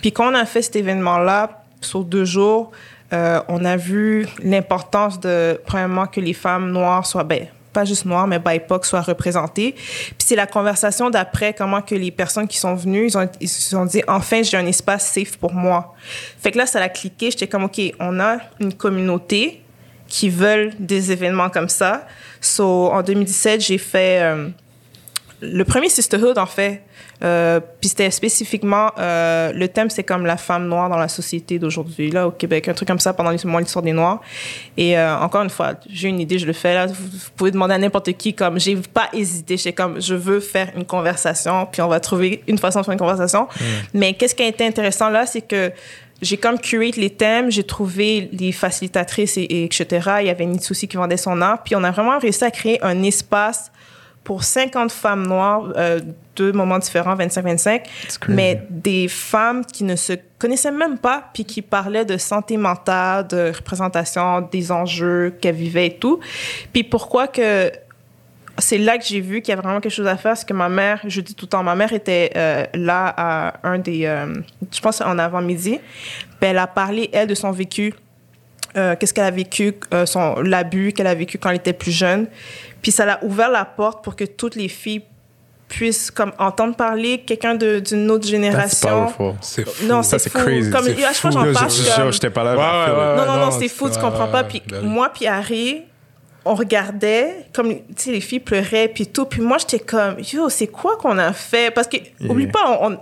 Puis 0.00 0.12
quand 0.12 0.30
on 0.30 0.34
a 0.36 0.46
fait 0.46 0.62
cet 0.62 0.76
événement-là, 0.76 1.64
sur 1.80 2.04
deux 2.04 2.24
jours, 2.24 2.70
euh, 3.12 3.40
on 3.48 3.64
a 3.64 3.76
vu 3.76 4.28
l'importance 4.44 5.18
de, 5.18 5.60
premièrement, 5.66 6.06
que 6.06 6.20
les 6.20 6.34
femmes 6.34 6.70
noires 6.70 7.04
soient, 7.04 7.24
ben, 7.24 7.48
pas 7.74 7.84
juste 7.84 8.06
noires, 8.06 8.26
mais 8.26 8.38
BIPOC 8.38 8.86
soient 8.86 9.02
représentées. 9.02 9.72
Puis 9.72 10.24
c'est 10.24 10.36
la 10.36 10.46
conversation 10.46 11.10
d'après, 11.10 11.52
comment 11.52 11.82
que 11.82 11.94
les 11.94 12.10
personnes 12.10 12.48
qui 12.48 12.56
sont 12.56 12.74
venues, 12.74 13.08
ils, 13.08 13.18
ont, 13.18 13.28
ils 13.40 13.48
se 13.48 13.70
sont 13.70 13.84
dit, 13.84 14.02
enfin, 14.08 14.42
j'ai 14.42 14.56
un 14.56 14.66
espace 14.66 15.06
safe 15.12 15.36
pour 15.36 15.52
moi. 15.52 15.94
Fait 16.40 16.50
que 16.50 16.58
là, 16.58 16.64
ça 16.64 16.80
a 16.80 16.88
cliqué. 16.88 17.30
J'étais 17.30 17.48
comme, 17.48 17.64
OK, 17.64 17.80
on 18.00 18.18
a 18.20 18.38
une 18.60 18.72
communauté 18.72 19.60
qui 20.06 20.30
veulent 20.30 20.72
des 20.78 21.12
événements 21.12 21.50
comme 21.50 21.68
ça. 21.68 22.06
So, 22.40 22.90
en 22.92 23.02
2017, 23.02 23.60
j'ai 23.60 23.78
fait 23.78 24.22
euh, 24.22 24.48
le 25.52 25.64
premier 25.64 25.88
Sisterhood, 25.88 26.38
en 26.38 26.46
fait. 26.46 26.82
Euh, 27.22 27.60
puis 27.80 27.88
c'était 27.88 28.10
spécifiquement, 28.10 28.90
euh, 28.98 29.52
le 29.52 29.68
thème, 29.68 29.88
c'est 29.90 30.02
comme 30.02 30.26
la 30.26 30.36
femme 30.36 30.66
noire 30.66 30.88
dans 30.88 30.96
la 30.96 31.08
société 31.08 31.58
d'aujourd'hui, 31.58 32.10
là, 32.10 32.26
au 32.26 32.30
Québec. 32.30 32.68
Un 32.68 32.74
truc 32.74 32.88
comme 32.88 32.98
ça 32.98 33.12
pendant 33.12 33.30
les 33.30 33.38
mois 33.44 33.60
l'histoire 33.60 33.82
des 33.82 33.92
Noirs. 33.92 34.20
Et 34.76 34.98
euh, 34.98 35.16
encore 35.18 35.42
une 35.42 35.50
fois, 35.50 35.74
j'ai 35.88 36.08
une 36.08 36.20
idée, 36.20 36.38
je 36.38 36.46
le 36.46 36.52
fais, 36.52 36.74
là. 36.74 36.86
Vous, 36.86 36.94
vous 36.94 37.30
pouvez 37.36 37.50
demander 37.50 37.74
à 37.74 37.78
n'importe 37.78 38.12
qui, 38.12 38.34
comme, 38.34 38.58
j'ai 38.58 38.76
pas 38.76 39.08
hésité. 39.12 39.56
J'étais 39.56 39.72
comme, 39.72 40.00
je 40.00 40.14
veux 40.14 40.40
faire 40.40 40.70
une 40.76 40.84
conversation, 40.84 41.66
puis 41.70 41.82
on 41.82 41.88
va 41.88 42.00
trouver 42.00 42.42
une 42.46 42.58
façon 42.58 42.80
de 42.80 42.84
faire 42.84 42.92
une 42.92 42.98
conversation. 42.98 43.48
Mais 43.92 44.14
qu'est-ce 44.14 44.34
qui 44.34 44.42
a 44.42 44.48
été 44.48 44.66
intéressant 44.66 45.08
là, 45.10 45.26
c'est 45.26 45.42
que 45.42 45.72
j'ai 46.22 46.36
comme 46.36 46.58
curate 46.58 46.96
les 46.96 47.10
thèmes, 47.10 47.50
j'ai 47.50 47.64
trouvé 47.64 48.28
les 48.32 48.52
facilitatrices 48.52 49.36
et, 49.36 49.42
et 49.42 49.64
etc. 49.64 50.10
Il 50.20 50.26
y 50.26 50.30
avait 50.30 50.46
Nitsusi 50.46 50.88
qui 50.88 50.96
vendait 50.96 51.16
son 51.16 51.40
art, 51.42 51.62
puis 51.62 51.76
on 51.76 51.84
a 51.84 51.90
vraiment 51.90 52.18
réussi 52.18 52.44
à 52.44 52.50
créer 52.50 52.82
un 52.82 53.02
espace 53.02 53.70
pour 54.24 54.42
50 54.42 54.90
femmes 54.90 55.26
noires, 55.26 55.72
euh, 55.76 56.00
deux 56.34 56.52
moments 56.52 56.78
différents, 56.78 57.14
25-25, 57.14 57.82
mais 58.28 58.66
des 58.70 59.06
femmes 59.06 59.64
qui 59.64 59.84
ne 59.84 59.94
se 59.94 60.14
connaissaient 60.38 60.72
même 60.72 60.98
pas, 60.98 61.24
puis 61.32 61.44
qui 61.44 61.62
parlaient 61.62 62.06
de 62.06 62.16
santé 62.16 62.56
mentale, 62.56 63.28
de 63.28 63.52
représentation, 63.54 64.40
des 64.40 64.72
enjeux 64.72 65.36
qu'elles 65.40 65.54
vivaient 65.54 65.86
et 65.86 65.96
tout. 65.96 66.20
Puis 66.72 66.82
pourquoi 66.82 67.28
que 67.28 67.70
c'est 68.58 68.78
là 68.78 68.98
que 68.98 69.04
j'ai 69.04 69.20
vu 69.20 69.42
qu'il 69.42 69.54
y 69.54 69.58
a 69.58 69.60
vraiment 69.60 69.80
quelque 69.80 69.92
chose 69.92 70.06
à 70.06 70.16
faire, 70.16 70.36
c'est 70.36 70.48
que 70.48 70.54
ma 70.54 70.68
mère, 70.68 71.00
je 71.04 71.20
dis 71.20 71.34
tout 71.34 71.46
le 71.46 71.50
temps, 71.50 71.62
ma 71.62 71.74
mère 71.74 71.92
était 71.92 72.30
euh, 72.36 72.64
là 72.74 73.12
à 73.16 73.68
un 73.68 73.78
des, 73.78 74.06
euh, 74.06 74.32
je 74.72 74.80
pense 74.80 75.00
en 75.00 75.18
avant-midi, 75.18 75.80
puis 76.40 76.50
elle 76.50 76.58
a 76.58 76.66
parlé, 76.66 77.10
elle, 77.12 77.26
de 77.26 77.34
son 77.34 77.50
vécu, 77.50 77.94
euh, 78.76 78.96
qu'est-ce 78.96 79.14
qu'elle 79.14 79.24
a 79.24 79.30
vécu, 79.30 79.74
euh, 79.92 80.06
son 80.06 80.40
l'abus 80.40 80.92
qu'elle 80.92 81.06
a 81.06 81.14
vécu 81.14 81.38
quand 81.38 81.50
elle 81.50 81.56
était 81.56 81.72
plus 81.72 81.92
jeune. 81.92 82.26
Puis 82.82 82.90
ça 82.92 83.04
l'a 83.04 83.18
ouvert 83.24 83.50
la 83.50 83.64
porte 83.64 84.02
pour 84.04 84.14
que 84.16 84.24
toutes 84.24 84.56
les 84.56 84.68
filles 84.68 85.02
puissent 85.68 86.10
comme 86.10 86.32
entendre 86.38 86.76
parler 86.76 87.22
quelqu'un 87.26 87.54
de- 87.54 87.78
d'une 87.80 88.10
autre 88.10 88.26
génération. 88.26 89.08
C'est 89.40 89.64
fou. 89.64 89.86
Non, 89.86 90.02
Ça, 90.02 90.18
c'est 90.18 90.28
c'est 90.28 90.38
fou. 90.38 90.44
crazy. 90.44 90.70
Comme, 90.70 90.84
c'est 90.84 91.04
à 91.04 91.12
chaque 91.12 91.16
fois 91.16 91.30
fou. 91.30 91.36
j'en 91.38 91.52
parle, 91.52 91.70
je- 91.70 91.82
pas 92.30 93.16
là. 93.16 93.24
Non, 93.26 93.32
non, 93.32 93.44
non, 93.46 93.50
c'est 93.50 93.60
c'est- 93.60 93.68
fou, 93.68 93.88
tu 93.88 93.98
comprends 93.98 94.28
pas. 94.28 94.44
Puis 94.44 94.62
moi, 94.82 95.10
puis 95.12 95.26
Harry, 95.26 95.82
on 96.44 96.54
regardait, 96.54 97.46
comme, 97.54 97.70
tu 97.70 97.82
sais, 97.96 98.12
les 98.12 98.20
filles 98.20 98.40
pleuraient, 98.40 98.88
puis 98.88 99.06
tout. 99.06 99.24
Puis 99.24 99.40
moi, 99.40 99.56
j'étais 99.58 99.78
comme, 99.82 100.16
yo, 100.20 100.50
c'est 100.50 100.66
quoi 100.66 100.96
qu'on 100.98 101.16
a 101.16 101.32
fait? 101.32 101.72
Parce 101.74 101.88
que, 101.88 101.96
oublie 102.28 102.46
pas, 102.48 102.78
on, 102.82 102.92
on, 102.92 102.98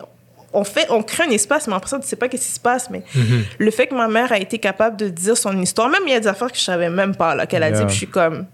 on 0.52 0.64
fait, 0.64 0.86
on 0.90 1.02
crée 1.02 1.24
un 1.24 1.30
espace, 1.30 1.66
mais 1.66 1.74
après 1.74 1.88
ça, 1.90 1.98
tu 1.98 2.06
sais 2.06 2.16
pas 2.16 2.28
qu'est-ce 2.28 2.46
qui 2.46 2.52
se 2.52 2.60
passe. 2.60 2.90
Mais 2.90 3.02
Mm-hmm. 3.14 3.42
le 3.58 3.70
fait 3.70 3.86
que 3.86 3.94
ma 3.94 4.08
mère 4.08 4.32
a 4.32 4.38
été 4.38 4.58
capable 4.58 4.96
de 4.96 5.08
dire 5.08 5.36
son 5.36 5.58
histoire, 5.60 5.88
même 5.88 6.02
il 6.06 6.12
y 6.12 6.14
a 6.14 6.20
des 6.20 6.26
affaires 6.28 6.50
que 6.52 6.58
je 6.58 6.62
savais 6.64 6.90
même 6.90 7.14
pas, 7.16 7.34
là, 7.34 7.46
qu'elle 7.46 7.62
a 7.62 7.68
Yeah. 7.70 7.78
dit, 7.80 7.84
puis 7.86 7.92
je 7.94 7.98
suis 7.98 8.06
comme, 8.08 8.46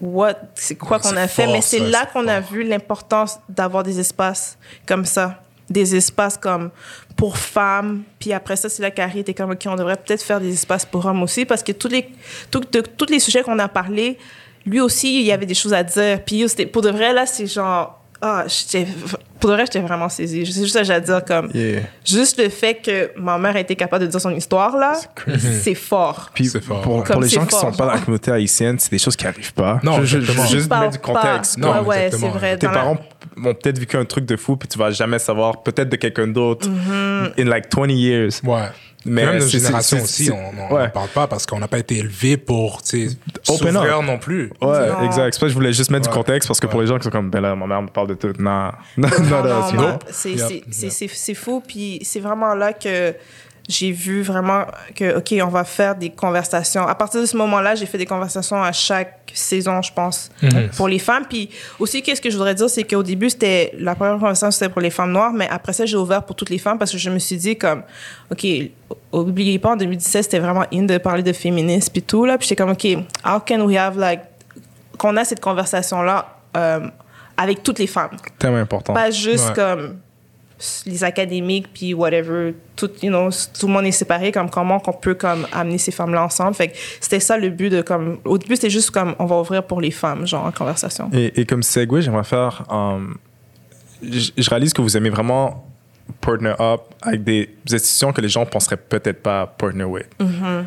what? 0.00 0.34
C'est 0.54 0.76
quoi 0.76 0.98
qu'on 0.98 1.10
C'est 1.10 1.16
a 1.18 1.28
fait? 1.28 1.46
mais 1.46 1.60
c'est 1.60 1.78
ça, 1.78 1.84
là 1.84 1.98
c'est 2.06 2.12
qu'on 2.12 2.28
a 2.28 2.40
vu 2.40 2.62
l'importance 2.64 3.38
d'avoir 3.48 3.82
des 3.82 3.98
espaces 4.00 4.58
comme 4.86 5.04
ça. 5.04 5.40
Des 5.70 5.94
espaces 5.96 6.38
comme 6.38 6.70
pour 7.14 7.36
femmes. 7.36 8.02
Puis 8.18 8.32
après 8.32 8.56
ça, 8.56 8.68
c'est 8.70 8.80
là 8.82 8.90
qu'Harry 8.90 9.18
était 9.20 9.34
comme, 9.34 9.50
OK, 9.50 9.62
on 9.66 9.76
devrait 9.76 9.96
peut-être 9.96 10.22
faire 10.22 10.40
des 10.40 10.52
espaces 10.52 10.86
pour 10.86 11.04
hommes 11.04 11.22
aussi. 11.22 11.44
Parce 11.44 11.62
que 11.62 11.72
tous 11.72 11.88
les, 11.88 12.08
tout- 12.50 12.60
de- 12.72 12.80
tous 12.80 13.10
les 13.10 13.18
sujets 13.20 13.42
qu'on 13.42 13.58
a 13.58 13.68
parlé, 13.68 14.16
lui 14.64 14.80
aussi, 14.80 15.20
il 15.20 15.26
y 15.26 15.32
avait 15.32 15.44
des 15.44 15.52
choses 15.54 15.74
à 15.74 15.82
dire. 15.82 16.24
Puis 16.24 16.46
pour 16.72 16.80
de 16.80 16.90
vrai, 16.90 17.12
là, 17.12 17.26
c'est 17.26 17.46
genre. 17.46 17.97
Ah, 18.20 18.44
j'étais. 18.48 18.86
Pour 19.38 19.50
de 19.50 19.54
vrai, 19.54 19.66
j'étais 19.66 19.78
vraiment 19.80 20.08
saisie. 20.08 20.44
C'est 20.44 20.62
juste 20.62 20.72
ça 20.72 20.80
que 20.80 20.86
j'ai 20.86 20.92
à 20.94 21.00
dire. 21.00 21.24
Comme, 21.24 21.50
Yeah. 21.54 21.82
Juste 22.04 22.38
le 22.42 22.48
fait 22.48 22.74
que 22.74 23.12
ma 23.16 23.38
mère 23.38 23.54
a 23.54 23.60
été 23.60 23.76
capable 23.76 24.04
de 24.06 24.10
dire 24.10 24.20
son 24.20 24.30
histoire, 24.34 24.76
là, 24.76 24.94
c'est 25.62 25.74
fort. 25.76 26.30
Puis 26.34 26.46
C'est 26.46 26.60
fort, 26.60 26.80
pour, 26.80 26.96
ouais. 26.96 27.02
pour 27.04 27.14
Comme 27.14 27.22
les 27.22 27.28
gens 27.28 27.44
qui 27.44 27.50
fort, 27.50 27.60
sont 27.60 27.72
pas 27.72 27.86
dans 27.86 27.92
la 27.92 27.98
communauté 28.00 28.32
haïtienne, 28.32 28.76
c'est 28.80 28.90
des 28.90 28.98
choses 28.98 29.14
qui 29.14 29.26
arrivent 29.26 29.54
pas. 29.54 29.78
Non, 29.84 30.04
je, 30.04 30.18
je, 30.20 30.32
juste 30.48 30.68
mettre 30.68 30.90
du 30.90 30.98
contexte. 30.98 31.60
pas. 31.60 31.66
Non, 31.66 31.72
ouais, 31.82 31.86
ouais, 31.86 32.06
exactement. 32.06 32.32
c'est 32.32 32.38
vrai. 32.38 32.58
Tes 32.58 32.66
Dans 32.66 32.72
la- 32.72 32.78
parents 32.78 32.98
ont 33.36 33.54
peut-être 33.54 33.78
vécu 33.78 33.96
un 33.96 34.04
truc 34.04 34.24
de 34.24 34.36
fou, 34.36 34.56
puis 34.56 34.68
tu 34.68 34.76
vas 34.78 34.90
jamais 34.90 35.20
savoir, 35.20 35.62
peut-être 35.62 35.88
de 35.88 35.96
quelqu'un 35.96 36.26
d'autre, 36.26 36.68
in 37.38 37.44
like 37.44 37.66
20 37.72 37.90
years. 37.92 38.30
Ouais. 38.42 38.66
Mais 39.08 39.24
même 39.26 39.38
notre 39.38 39.48
génération 39.50 40.02
aussi, 40.02 40.30
on 40.30 40.52
n'en 40.52 40.70
ouais. 40.76 40.88
parle 40.88 41.08
pas 41.08 41.26
parce 41.26 41.46
qu'on 41.46 41.58
n'a 41.58 41.68
pas 41.68 41.78
été 41.78 41.96
élevé 41.98 42.36
pour 42.36 42.80
Open 43.48 43.76
up. 43.76 43.84
non 44.04 44.18
plus. 44.18 44.50
Ouais, 44.60 44.88
Non. 44.88 45.04
exact. 45.04 45.32
C'est 45.34 45.38
pour 45.38 45.40
ça 45.40 45.40
que 45.46 45.48
je 45.48 45.54
voulais 45.54 45.72
juste 45.72 45.90
mettre 45.90 46.08
Ouais. 46.08 46.12
du 46.12 46.18
contexte 46.18 46.48
parce 46.48 46.60
que 46.60 46.66
pour 46.66 46.80
les 46.80 46.86
gens 46.86 46.98
qui 46.98 47.04
sont 47.04 47.10
comme, 47.10 47.30
ben 47.30 47.40
là, 47.40 47.54
ma 47.56 47.66
mère 47.66 47.82
me 47.82 47.88
parle 47.88 48.08
de 48.08 48.14
tout. 48.14 48.32
Non, 48.38 48.70
non, 48.96 49.08
non, 49.08 49.42
Non, 49.42 49.42
non, 49.42 49.82
non, 49.82 49.98
c'est-. 50.10 51.08
C'est 51.08 51.34
fou. 51.34 51.62
Puis 51.66 52.00
c'est 52.02 52.20
vraiment 52.20 52.54
là 52.54 52.72
que 52.72 53.14
j'ai 53.68 53.92
vu 53.92 54.22
vraiment 54.22 54.64
que, 54.96 55.18
OK, 55.18 55.34
on 55.44 55.48
va 55.50 55.62
faire 55.62 55.94
des 55.94 56.08
conversations. 56.08 56.86
À 56.86 56.94
partir 56.94 57.20
de 57.20 57.26
ce 57.26 57.36
moment-là, 57.36 57.74
j'ai 57.74 57.84
fait 57.84 57.98
des 57.98 58.06
conversations 58.06 58.62
à 58.62 58.72
chaque 58.72 59.30
saison, 59.34 59.82
je 59.82 59.92
pense, 59.92 60.30
pour 60.76 60.88
les 60.88 60.98
femmes. 60.98 61.24
Puis 61.28 61.50
aussi, 61.78 62.02
qu'est-ce 62.02 62.22
que 62.22 62.30
je 62.30 62.36
voudrais 62.36 62.54
dire, 62.54 62.70
c'est 62.70 62.84
qu'au 62.84 63.02
début, 63.02 63.28
c'était 63.28 63.72
la 63.78 63.94
première 63.94 64.14
conversation, 64.14 64.50
c'était 64.50 64.70
pour 64.72 64.80
les 64.80 64.88
femmes 64.88 65.12
noires, 65.12 65.32
mais 65.34 65.46
après 65.50 65.74
ça, 65.74 65.84
j'ai 65.84 65.98
ouvert 65.98 66.22
pour 66.22 66.34
toutes 66.34 66.48
les 66.48 66.56
femmes 66.58 66.78
parce 66.78 66.90
que 66.92 66.96
je 66.98 67.10
me 67.10 67.18
suis 67.18 67.36
dit, 67.36 67.58
comme, 67.58 67.82
OK, 68.32 68.46
oubliez 69.12 69.58
pas, 69.58 69.72
en 69.72 69.76
2017, 69.76 70.22
c'était 70.24 70.38
vraiment 70.38 70.64
in 70.72 70.84
de 70.84 70.96
parler 70.96 71.22
de 71.22 71.32
féminisme 71.34 71.92
puis 71.92 72.02
tout, 72.02 72.24
là. 72.24 72.38
Puis 72.38 72.48
j'étais 72.48 72.62
comme, 72.62 72.72
OK, 72.72 72.86
how 73.26 73.38
can 73.40 73.60
we 73.60 73.76
have, 73.76 73.98
like, 73.98 74.20
qu'on 74.96 75.14
a 75.18 75.24
cette 75.24 75.40
conversation-là 75.40 76.26
euh, 76.56 76.88
avec 77.36 77.62
toutes 77.62 77.78
les 77.80 77.86
femmes? 77.86 78.16
tellement 78.38 78.56
important. 78.58 78.94
Pas 78.94 79.10
juste 79.10 79.48
Ouais. 79.50 79.54
comme 79.54 79.98
les 80.86 81.04
académiques 81.04 81.68
puis 81.72 81.94
whatever 81.94 82.54
tout 82.74 82.90
you 83.02 83.10
know, 83.10 83.30
tout 83.58 83.66
le 83.68 83.72
monde 83.72 83.86
est 83.86 83.92
séparé 83.92 84.32
comme 84.32 84.50
comment 84.50 84.80
qu'on 84.80 84.92
peut 84.92 85.14
comme 85.14 85.46
amener 85.52 85.78
ces 85.78 85.92
femmes 85.92 86.12
là 86.12 86.24
ensemble 86.24 86.54
fait 86.54 86.68
que 86.68 86.76
c'était 87.00 87.20
ça 87.20 87.36
le 87.38 87.50
but 87.50 87.70
de 87.70 87.82
comme 87.82 88.18
au 88.24 88.38
début 88.38 88.56
c'était 88.56 88.70
juste 88.70 88.90
comme 88.90 89.14
on 89.18 89.26
va 89.26 89.36
ouvrir 89.40 89.62
pour 89.62 89.80
les 89.80 89.90
femmes 89.92 90.26
genre 90.26 90.46
en 90.46 90.52
conversation 90.52 91.10
Et, 91.12 91.40
et 91.40 91.44
comme 91.46 91.62
segue, 91.62 92.00
j'aimerais 92.00 92.24
faire. 92.24 92.64
um, 92.70 93.16
je 94.02 94.30
je 94.36 94.50
réalise 94.50 94.72
que 94.72 94.82
vous 94.82 94.96
aimez 94.96 95.10
vraiment 95.10 95.64
partner 96.20 96.54
up 96.58 96.82
avec 97.02 97.22
des 97.24 97.48
institutions 97.70 98.12
que 98.12 98.20
les 98.20 98.28
gens 98.28 98.46
penseraient 98.46 98.76
peut-être 98.76 99.22
pas 99.22 99.46
partner 99.46 99.84
with. 99.84 100.06
Mm-hmm. 100.20 100.64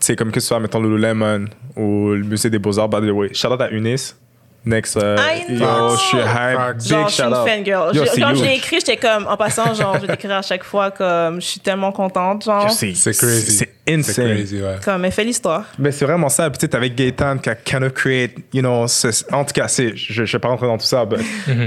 Sais, 0.00 0.16
comme 0.16 0.30
que 0.32 0.40
ce 0.40 0.48
soit, 0.48 0.60
mettons, 0.60 0.80
Lululemon 0.82 1.46
ou 1.76 2.10
le 2.10 2.22
Musée 2.24 2.48
des 2.50 2.58
Beaux-Arts, 2.58 2.88
by 2.88 3.06
the 3.06 3.10
way. 3.10 3.32
Shout 3.34 3.48
out 3.48 3.60
à 3.60 3.70
Eunice. 3.72 4.16
Next. 4.64 4.96
I 4.96 5.44
yo, 5.48 5.56
know. 5.58 5.90
je 5.96 5.96
suis 6.02 6.18
hype. 6.18 6.80
Genre 6.86 7.08
je 7.08 7.14
suis 7.14 7.22
une 7.22 7.28
out. 7.32 7.48
fangirl 7.48 7.96
Yo, 7.96 8.04
Je- 8.04 8.20
quand 8.20 8.30
you. 8.30 8.36
je 8.36 8.44
l'ai 8.44 8.54
écrit 8.56 8.76
j'étais 8.80 8.96
comme 8.98 9.26
en 9.26 9.36
passant 9.36 9.72
genre 9.72 9.94
je 9.96 10.02
vais 10.06 10.12
l'écrire 10.12 10.32
à 10.36 10.42
chaque 10.42 10.64
fois 10.64 10.90
comme 10.90 11.40
je 11.40 11.46
suis 11.46 11.60
tellement 11.60 11.92
contente 11.92 12.44
genre 12.44 12.70
C'est 12.70 12.88
crazy. 12.92 13.00
C'est 13.14 13.52
C'est 13.54 13.70
insane. 13.88 14.34
crazy, 14.36 14.60
ouais. 14.62 14.76
comme 14.84 15.04
elle 15.06 15.12
fait 15.12 15.24
l'histoire 15.24 15.64
Mais 15.78 15.90
c'est 15.92 16.04
vraiment 16.04 16.28
ça. 16.28 16.50
Peut-être 16.50 16.74
avec 16.74 16.94
Gaëtan 16.94 17.38
qui 17.38 17.48
a 17.48 17.54
kind 17.54 17.82
of 17.84 17.94
create, 17.94 18.32
you 18.52 18.60
know, 18.60 18.86
ce- 18.86 19.24
en 19.32 19.44
tout 19.46 19.52
cas, 19.54 19.66
c'est, 19.66 19.96
je 19.96 20.20
ne 20.22 20.26
vais 20.26 20.38
pas 20.38 20.48
rentrer 20.48 20.66
dans 20.66 20.76
tout 20.78 20.84
ça. 20.86 21.06
but, 21.06 21.20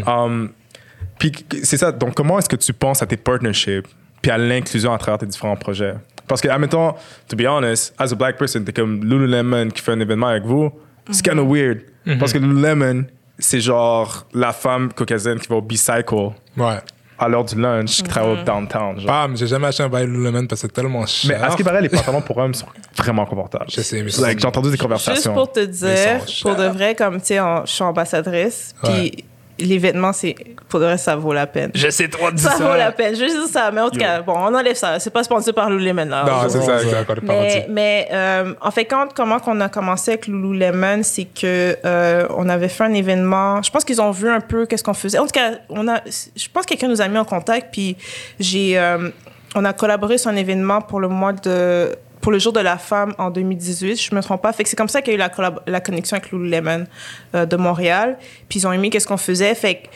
um, 0.08 0.52
puis 1.18 1.32
c'est 1.64 1.78
ça. 1.78 1.92
Donc, 1.92 2.14
comment 2.14 2.38
est-ce 2.38 2.50
que 2.50 2.56
tu 2.56 2.74
penses 2.74 3.02
à 3.02 3.06
tes 3.08 3.18
partnerships 3.18 3.88
puis 4.22 4.32
à 4.32 4.38
l'inclusion 4.38 4.94
à 4.94 4.98
travers 5.00 5.18
tes 5.18 5.26
différents 5.26 5.56
projets? 5.56 5.96
Parce 6.28 6.42
que, 6.42 6.48
admettons, 6.48 6.94
to 7.28 7.36
be 7.36 7.46
honest, 7.48 7.94
as 8.00 8.12
a 8.14 8.16
black 8.16 8.38
person, 8.38 8.64
t'es 8.64 8.72
comme 8.72 9.04
Lululemon 9.04 9.70
qui 9.70 9.82
fait 9.82 9.92
un 9.92 10.00
événement 10.00 10.28
avec 10.28 10.44
vous. 10.44 10.72
C'est 11.12 11.24
kind 11.28 11.40
of 11.40 11.48
weird. 11.50 11.82
Parce 12.20 12.34
que 12.34 12.38
Lululemon, 12.38 13.06
c'est 13.40 13.60
genre 13.62 14.26
la 14.34 14.54
femme 14.54 14.92
caucasienne 14.94 15.40
qui 15.40 15.48
va 15.48 15.56
au 15.56 15.62
Bicycle. 15.62 16.32
Ouais. 16.58 16.78
à 17.20 17.30
l'heure 17.30 17.46
du 17.46 17.56
lunch 17.56 17.98
qui 17.98 18.04
travaillent 18.04 18.42
au 18.42 18.44
downtown. 18.44 18.98
Genre. 19.00 19.08
Bam, 19.08 19.38
j'ai 19.38 19.48
jamais 19.48 19.68
acheté 19.68 19.84
un 19.84 19.88
bail 19.90 20.06
Lululemon 20.08 20.46
parce 20.46 20.62
que 20.62 20.68
c'est 20.68 20.74
tellement 20.74 21.06
cher. 21.06 21.38
Mais 21.40 21.46
à 21.46 21.52
ce 21.52 21.56
qui 21.56 21.64
paraît, 21.64 21.82
les 21.82 21.88
pantalons 21.90 22.22
pour 22.22 22.38
hommes 22.38 22.54
sont 22.54 22.66
vraiment 22.98 23.26
confortables? 23.26 23.66
Je 23.70 23.82
sais, 23.82 24.04
mais 24.04 24.12
Like, 24.20 24.40
j'ai 24.40 24.48
entendu 24.48 24.68
des 24.68 24.72
Juste 24.72 24.82
conversations. 24.82 25.34
pour 25.34 25.52
te 25.52 25.62
dire, 25.62 26.20
pour 26.42 26.56
de 26.56 26.66
vrai, 26.66 26.96
comme 26.96 27.20
tu 27.22 27.28
sais, 27.28 27.40
en- 27.40 27.66
je 27.66 27.72
suis 27.72 27.84
ambassadrice, 27.84 28.76
puis 28.84 29.24
les 29.60 29.78
vêtements, 29.78 30.14
c'est 30.14 30.36
pour 30.68 30.80
de 30.80 30.86
vrai, 30.86 30.98
ça 30.98 31.16
vaut 31.16 31.34
la 31.34 31.46
peine. 31.46 31.72
Je 31.76 31.90
sais 31.90 32.08
trop 32.08 32.28
Ça 32.36 32.56
vaut 32.56 32.76
la 32.76 32.92
peine. 32.92 33.16
Je 33.16 33.24
dire 33.24 33.48
ça. 33.48 33.72
Mais 33.72 33.82
en 33.82 33.90
tout 33.90 34.00
Yo. 34.00 34.02
cas, 34.02 34.22
bon, 34.22 34.34
on 34.34 34.56
enlève 34.56 34.76
ça. 34.76 35.00
C'est 35.00 35.12
pas 35.12 35.24
sponsorisé 35.24 35.54
par 35.54 35.70
Lululemon, 35.70 36.06
là. 36.06 36.26
Non, 36.26 36.50
c'est 36.50 36.62
ça, 36.62 36.80
c'est 36.80 36.98
encore. 36.98 37.18
Mais, 37.22 37.68
mais 37.70 38.08
euh, 38.12 38.54
en 38.62 38.72
fait, 38.72 38.86
quand, 38.86 39.14
comment 39.14 39.40
qu'on 39.40 39.60
a 39.62 39.70
commencé 39.70 40.12
avec 40.12 40.28
Lululemon, 40.28 41.04
c'est 41.04 41.26
que 41.26 41.78
euh, 41.86 42.28
on 42.36 42.50
avait 42.50 42.70
fait 42.70 42.84
un 42.84 42.94
événement. 42.94 43.62
Je 43.62 43.70
pense 43.70 43.86
qu'ils 43.86 44.02
ont 44.02 44.12
vu 44.12 44.30
un 44.30 44.42
peu 44.42 44.66
qu'est-ce 44.66 44.84
qu'on 44.84 44.94
faisait. 44.94 45.20
En 45.20 45.26
tout 45.26 45.32
cas, 45.32 45.52
on 45.70 45.88
a, 45.88 46.02
je 46.06 46.48
pense 46.52 46.64
que 46.64 46.70
quelqu'un 46.70 46.88
nous 46.88 47.02
a 47.02 47.08
mis 47.08 47.18
en 47.18 47.26
contact, 47.26 47.68
puis 47.72 47.96
j'ai, 48.40 48.80
euh, 48.80 49.10
on 49.56 49.66
a 49.66 49.74
collaboré 49.74 50.18
sur 50.18 50.32
un 50.32 50.36
événement 50.36 50.82
pour 50.82 51.00
le 51.00 51.08
mois 51.10 51.34
de, 51.34 51.96
pour 52.24 52.32
le 52.32 52.40
jour 52.40 52.54
de 52.54 52.62
la 52.62 52.78
femme 52.78 53.14
en 53.18 53.30
2018. 53.30 54.02
Je 54.02 54.16
me 54.16 54.22
trompe 54.22 54.42
pas. 54.42 54.54
Fait 54.54 54.64
que 54.64 54.70
c'est 54.70 54.78
comme 54.78 54.88
ça 54.88 55.02
qu'il 55.02 55.14
y 55.14 55.22
a 55.22 55.26
eu 55.26 55.30
la, 55.38 55.56
la 55.68 55.82
connexion 55.82 56.16
avec 56.16 56.32
Lululemon 56.32 56.86
euh, 57.36 57.46
de 57.46 57.58
Montréal. 57.58 58.18
Puis 58.48 58.60
ils 58.60 58.68
ont 58.68 58.72
aimé 58.72 58.90
qu'est-ce 58.90 59.08
qu'on 59.08 59.18
faisait. 59.18 59.54
Fait 59.54 59.76
que, 59.76 59.88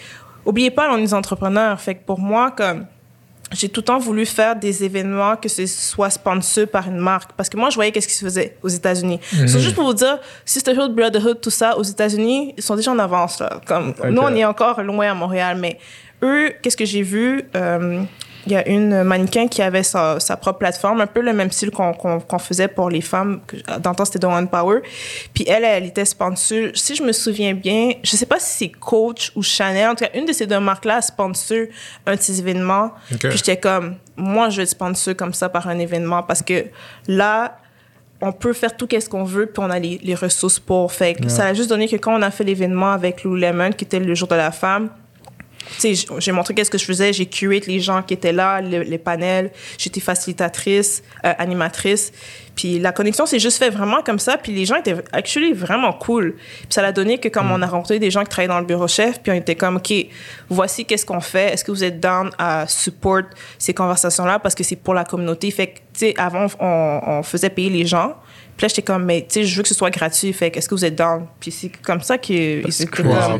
oubliez 0.46 0.70
pas, 0.70 0.92
on 0.92 0.98
est 0.98 1.02
des 1.02 1.14
entrepreneurs. 1.14 1.80
Fait 1.80 1.96
que 1.96 2.04
pour 2.06 2.20
moi, 2.20 2.52
comme 2.52 2.86
j'ai 3.54 3.70
tout 3.70 3.80
le 3.80 3.86
temps 3.86 3.98
voulu 3.98 4.26
faire 4.26 4.58
des 4.58 4.84
événements 4.84 5.38
que 5.38 5.48
ce 5.48 5.66
soit 5.68 6.10
sponsor 6.10 6.68
par 6.68 6.90
une 6.90 6.98
marque. 6.98 7.32
Parce 7.38 7.48
que 7.48 7.56
moi, 7.56 7.70
je 7.70 7.76
voyais 7.76 7.94
qu'est-ce 7.94 8.10
qui 8.10 8.14
se 8.14 8.26
faisait 8.26 8.58
aux 8.62 8.68
États-Unis. 8.68 9.22
Mhm. 9.32 9.48
C'est 9.48 9.62
juste 9.62 9.76
pour 9.76 9.86
vous 9.86 9.94
dire, 9.94 10.20
Sisterhood, 10.44 10.94
Brotherhood, 10.94 11.40
tout 11.40 11.50
ça, 11.50 11.78
aux 11.78 11.84
États-Unis, 11.84 12.54
ils 12.58 12.64
sont 12.64 12.76
déjà 12.76 12.92
en 12.92 13.00
avance. 13.00 13.40
Là. 13.40 13.62
Comme. 13.66 13.94
Nous, 14.10 14.22
on 14.22 14.36
est 14.36 14.44
encore 14.44 14.84
loin 14.84 15.12
à 15.12 15.14
Montréal, 15.14 15.58
mais 15.58 15.80
eux, 16.24 16.52
qu'est-ce 16.62 16.76
que 16.76 16.84
j'ai 16.84 17.04
vu? 17.04 17.44
Euh, 17.56 18.04
il 18.48 18.54
y 18.54 18.56
a 18.56 18.68
une 18.68 19.04
mannequin 19.04 19.48
qui 19.48 19.62
avait 19.62 19.84
sa, 19.84 20.20
sa 20.20 20.36
propre 20.38 20.60
plateforme, 20.60 21.02
un 21.02 21.08
peu 21.08 21.22
le 21.22 21.34
même 21.34 21.52
style 21.52 21.70
qu'on 21.72 21.94
qu'on- 21.94 22.20
qu'on 22.20 22.40
faisait 22.40 22.68
pour 22.68 22.90
les 22.90 23.02
femmes. 23.02 23.42
Dans 23.82 23.92
le 23.92 23.96
temps, 23.96 24.06
c'était 24.06 24.20
The 24.20 24.24
One 24.26 24.48
Power. 24.48 24.80
Puis 25.34 25.46
elle, 25.48 25.64
elle 25.64 25.86
était 25.86 26.06
sponsor. 26.06 26.70
Si 26.74 26.96
je 26.96 27.04
me 27.04 27.12
souviens 27.12 27.54
bien, 27.54 27.92
je 28.04 28.16
sais 28.16 28.26
pas 28.26 28.40
si 28.40 28.58
c'est 28.58 28.70
Coach 28.70 29.32
ou 29.36 29.44
Chanel. 29.44 29.88
En 29.90 29.96
tout 29.96 30.04
cas, 30.06 30.12
une 30.16 30.26
de 30.26 30.34
ces 30.34 30.48
deux 30.48 30.60
marques-là 30.60 31.02
sponsor 31.02 31.68
un 32.06 32.16
de 32.16 32.22
ces 32.22 32.40
événements. 32.40 32.92
Ok. 33.14 33.28
Puis 33.30 33.38
j'étais 33.38 33.58
comme, 33.58 33.96
moi, 34.16 34.50
je 34.50 34.58
vais 34.58 34.64
être 34.64 34.70
sponsor 34.70 35.16
comme 35.16 35.34
ça 35.34 35.50
par 35.50 35.68
un 35.68 35.78
événement 35.78 36.24
parce 36.24 36.42
que 36.42 36.66
là, 37.08 37.58
on 38.20 38.32
peut 38.32 38.54
faire 38.54 38.76
tout 38.76 38.88
ce 38.92 39.08
qu'on 39.08 39.24
veut, 39.24 39.46
puis 39.46 39.62
on 39.64 39.70
a 39.70 39.78
les, 39.78 40.00
les 40.04 40.16
ressources 40.16 40.58
pour. 40.60 40.92
Fait 40.92 41.14
que 41.14 41.30
ça 41.30 41.46
a 41.46 41.54
juste 41.54 41.70
donné 41.70 41.88
que 41.88 41.98
quand 41.98 42.18
on 42.18 42.22
a 42.24 42.32
fait 42.32 42.44
l'événement 42.44 42.92
avec 42.92 43.24
Lululemon, 43.24 43.72
qui 43.72 43.86
était 43.86 44.00
le 44.00 44.16
jour 44.16 44.28
de 44.28 44.34
la 44.36 44.52
femme, 44.52 44.90
j'ai 46.20 46.32
montré 46.32 46.54
qu'est-ce 46.54 46.72
que 46.72 46.78
je 46.78 46.86
faisais, 46.86 47.14
j'ai 47.14 47.26
curate 47.26 47.66
les 47.68 47.80
gens 47.80 48.02
qui 48.04 48.14
étaient 48.14 48.32
là, 48.34 48.62
le- 48.62 48.82
les 48.84 48.98
panels, 48.98 49.52
j'étais 49.78 50.00
facilitatrice, 50.00 51.04
euh, 51.26 51.34
animatrice. 51.38 52.12
Puis 52.58 52.80
la 52.80 52.92
connexion 52.92 53.26
s'est 53.26 53.40
juste 53.40 53.60
fait 53.60 53.70
vraiment 53.70 54.02
comme 54.02 54.20
ça, 54.20 54.36
puis 54.36 54.52
les 54.52 54.66
gens 54.66 54.76
étaient 54.76 54.96
actually 55.14 55.54
vraiment 55.54 55.94
cool. 55.94 56.34
Puis 56.34 56.68
ça 56.72 56.82
l'a 56.82 56.92
donné 56.92 57.20
que 57.20 57.30
comme 57.30 57.52
on 57.52 57.62
a 57.62 57.68
rencontré 57.68 58.00
des 58.00 58.12
gens 58.12 58.24
qui 58.24 58.30
travaillaient 58.30 58.54
dans 58.54 58.60
le 58.60 58.66
bureau 58.66 58.88
chef, 58.88 59.22
puis 59.22 59.32
on 59.32 59.36
était 59.36 59.56
comme, 59.56 59.78
OK, 59.78 59.94
voici 60.50 60.84
qu'est-ce 60.84 61.06
qu'on 61.06 61.22
fait, 61.22 61.54
est-ce 61.54 61.64
que 61.64 61.72
vous 61.72 61.84
êtes 61.84 62.00
down 62.02 62.32
à 62.38 62.66
support 62.68 63.22
ces 63.60 63.74
conversations-là? 63.74 64.40
Parce 64.40 64.56
que 64.56 64.64
c'est 64.64 64.76
pour 64.76 64.96
la 64.96 65.06
communauté. 65.06 65.52
Fait 65.52 65.68
que, 65.68 65.78
tu 65.78 65.82
sais, 65.94 66.14
avant, 66.18 66.48
on, 66.60 67.00
on 67.06 67.24
faisait 67.24 67.52
payer 67.52 67.70
les 67.70 67.86
gens. 67.86 68.16
Puis 68.58 68.66
là, 68.66 68.70
j'étais 68.70 68.82
comme, 68.82 69.06
mais 69.06 69.22
tu 69.22 69.36
sais, 69.36 69.44
je 69.44 69.56
veux 69.56 69.62
que 69.62 69.70
ce 69.70 69.76
soit 69.76 69.92
gratuit. 69.92 70.34
Fait 70.34 70.50
que, 70.50 70.58
est-ce 70.58 70.68
que 70.68 70.74
vous 70.74 70.84
êtes 70.84 70.96
down? 70.96 71.28
Puis 71.40 71.52
c'est 71.52 71.70
comme 71.70 72.02
ça 72.02 72.18
qu'ils 72.18 72.66
Wow, 72.66 72.72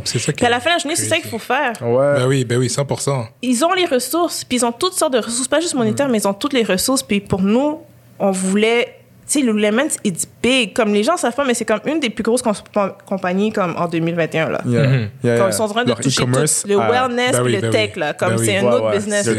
c'est 0.04 0.32
Puis 0.32 0.46
à 0.46 0.50
la 0.50 0.60
fin 0.60 0.70
de 0.70 0.76
la 0.76 0.78
journée, 0.78 0.96
c'est 0.96 1.08
ça 1.08 1.18
qu'il 1.18 1.28
faut 1.30 1.40
faire 1.40 1.74
Ouais. 1.82 2.18
Ben 2.18 2.28
oui, 2.28 2.46
ben 2.46 2.60
oui, 2.60 2.68
100%. 2.68 3.26
ils 3.42 3.66
ont 3.66 3.74
les 3.74 3.86
ressources, 3.86 4.44
puis 4.44 4.60
ils 4.60 4.66
ont 4.66 4.72
toutes 4.72 4.94
sortes 4.94 5.14
de 5.14 5.18
ressources, 5.18 5.48
pas 5.48 5.60
juste 5.60 5.74
monétaires, 5.74 6.08
mais 6.08 6.20
ils 6.20 6.28
ont 6.28 6.36
toutes 6.36 6.54
les 6.54 6.64
ressources. 6.64 7.02
Puis 7.02 7.20
pour 7.20 7.42
nous, 7.42 7.80
on 8.20 8.30
voulait. 8.30 8.97
Tu 9.28 9.40
sais, 9.42 9.46
Lululemon, 9.46 9.88
it's 10.06 10.26
big. 10.42 10.74
Comme 10.74 10.94
les 10.94 11.04
gens 11.04 11.18
savent 11.18 11.36
pas, 11.36 11.44
mais 11.44 11.54
c'est 11.54 11.66
comme 11.66 11.82
une 11.86 12.00
des 12.00 12.10
plus 12.10 12.24
grosses 12.24 12.42
comp- 12.42 12.64
compagnies 13.06 13.52
comme 13.52 13.76
en 13.78 13.88
2021. 13.88 14.50
Là. 14.50 14.62
Yeah. 14.66 14.88
Mhm. 14.88 14.94
Yeah, 14.94 15.10
Comme 15.22 15.32
yeah. 15.36 15.48
ils 15.50 15.54
sont 15.54 15.64
en 15.64 15.68
train 15.68 15.84
de 15.84 15.90
Leur 15.90 16.00
toucher 16.00 16.22
e-commerce, 16.22 16.62
tout, 16.62 16.70
le 16.70 16.80
ah, 16.80 16.90
wellness 17.08 17.32
ben 17.34 17.44
puis 17.44 17.56
oui, 17.56 17.56
le 17.56 17.62
ben 17.62 17.70
tech. 17.72 17.92
oui. 17.96 18.00
Là, 18.00 18.14
comme 18.14 18.30
Ben 18.30 18.40
oui. 18.40 18.46
c'est 18.46 18.58
un 18.58 18.64
Ouais, 18.64 18.74
autre 18.74 18.86
ouais. 18.90 18.96
business. 18.98 19.30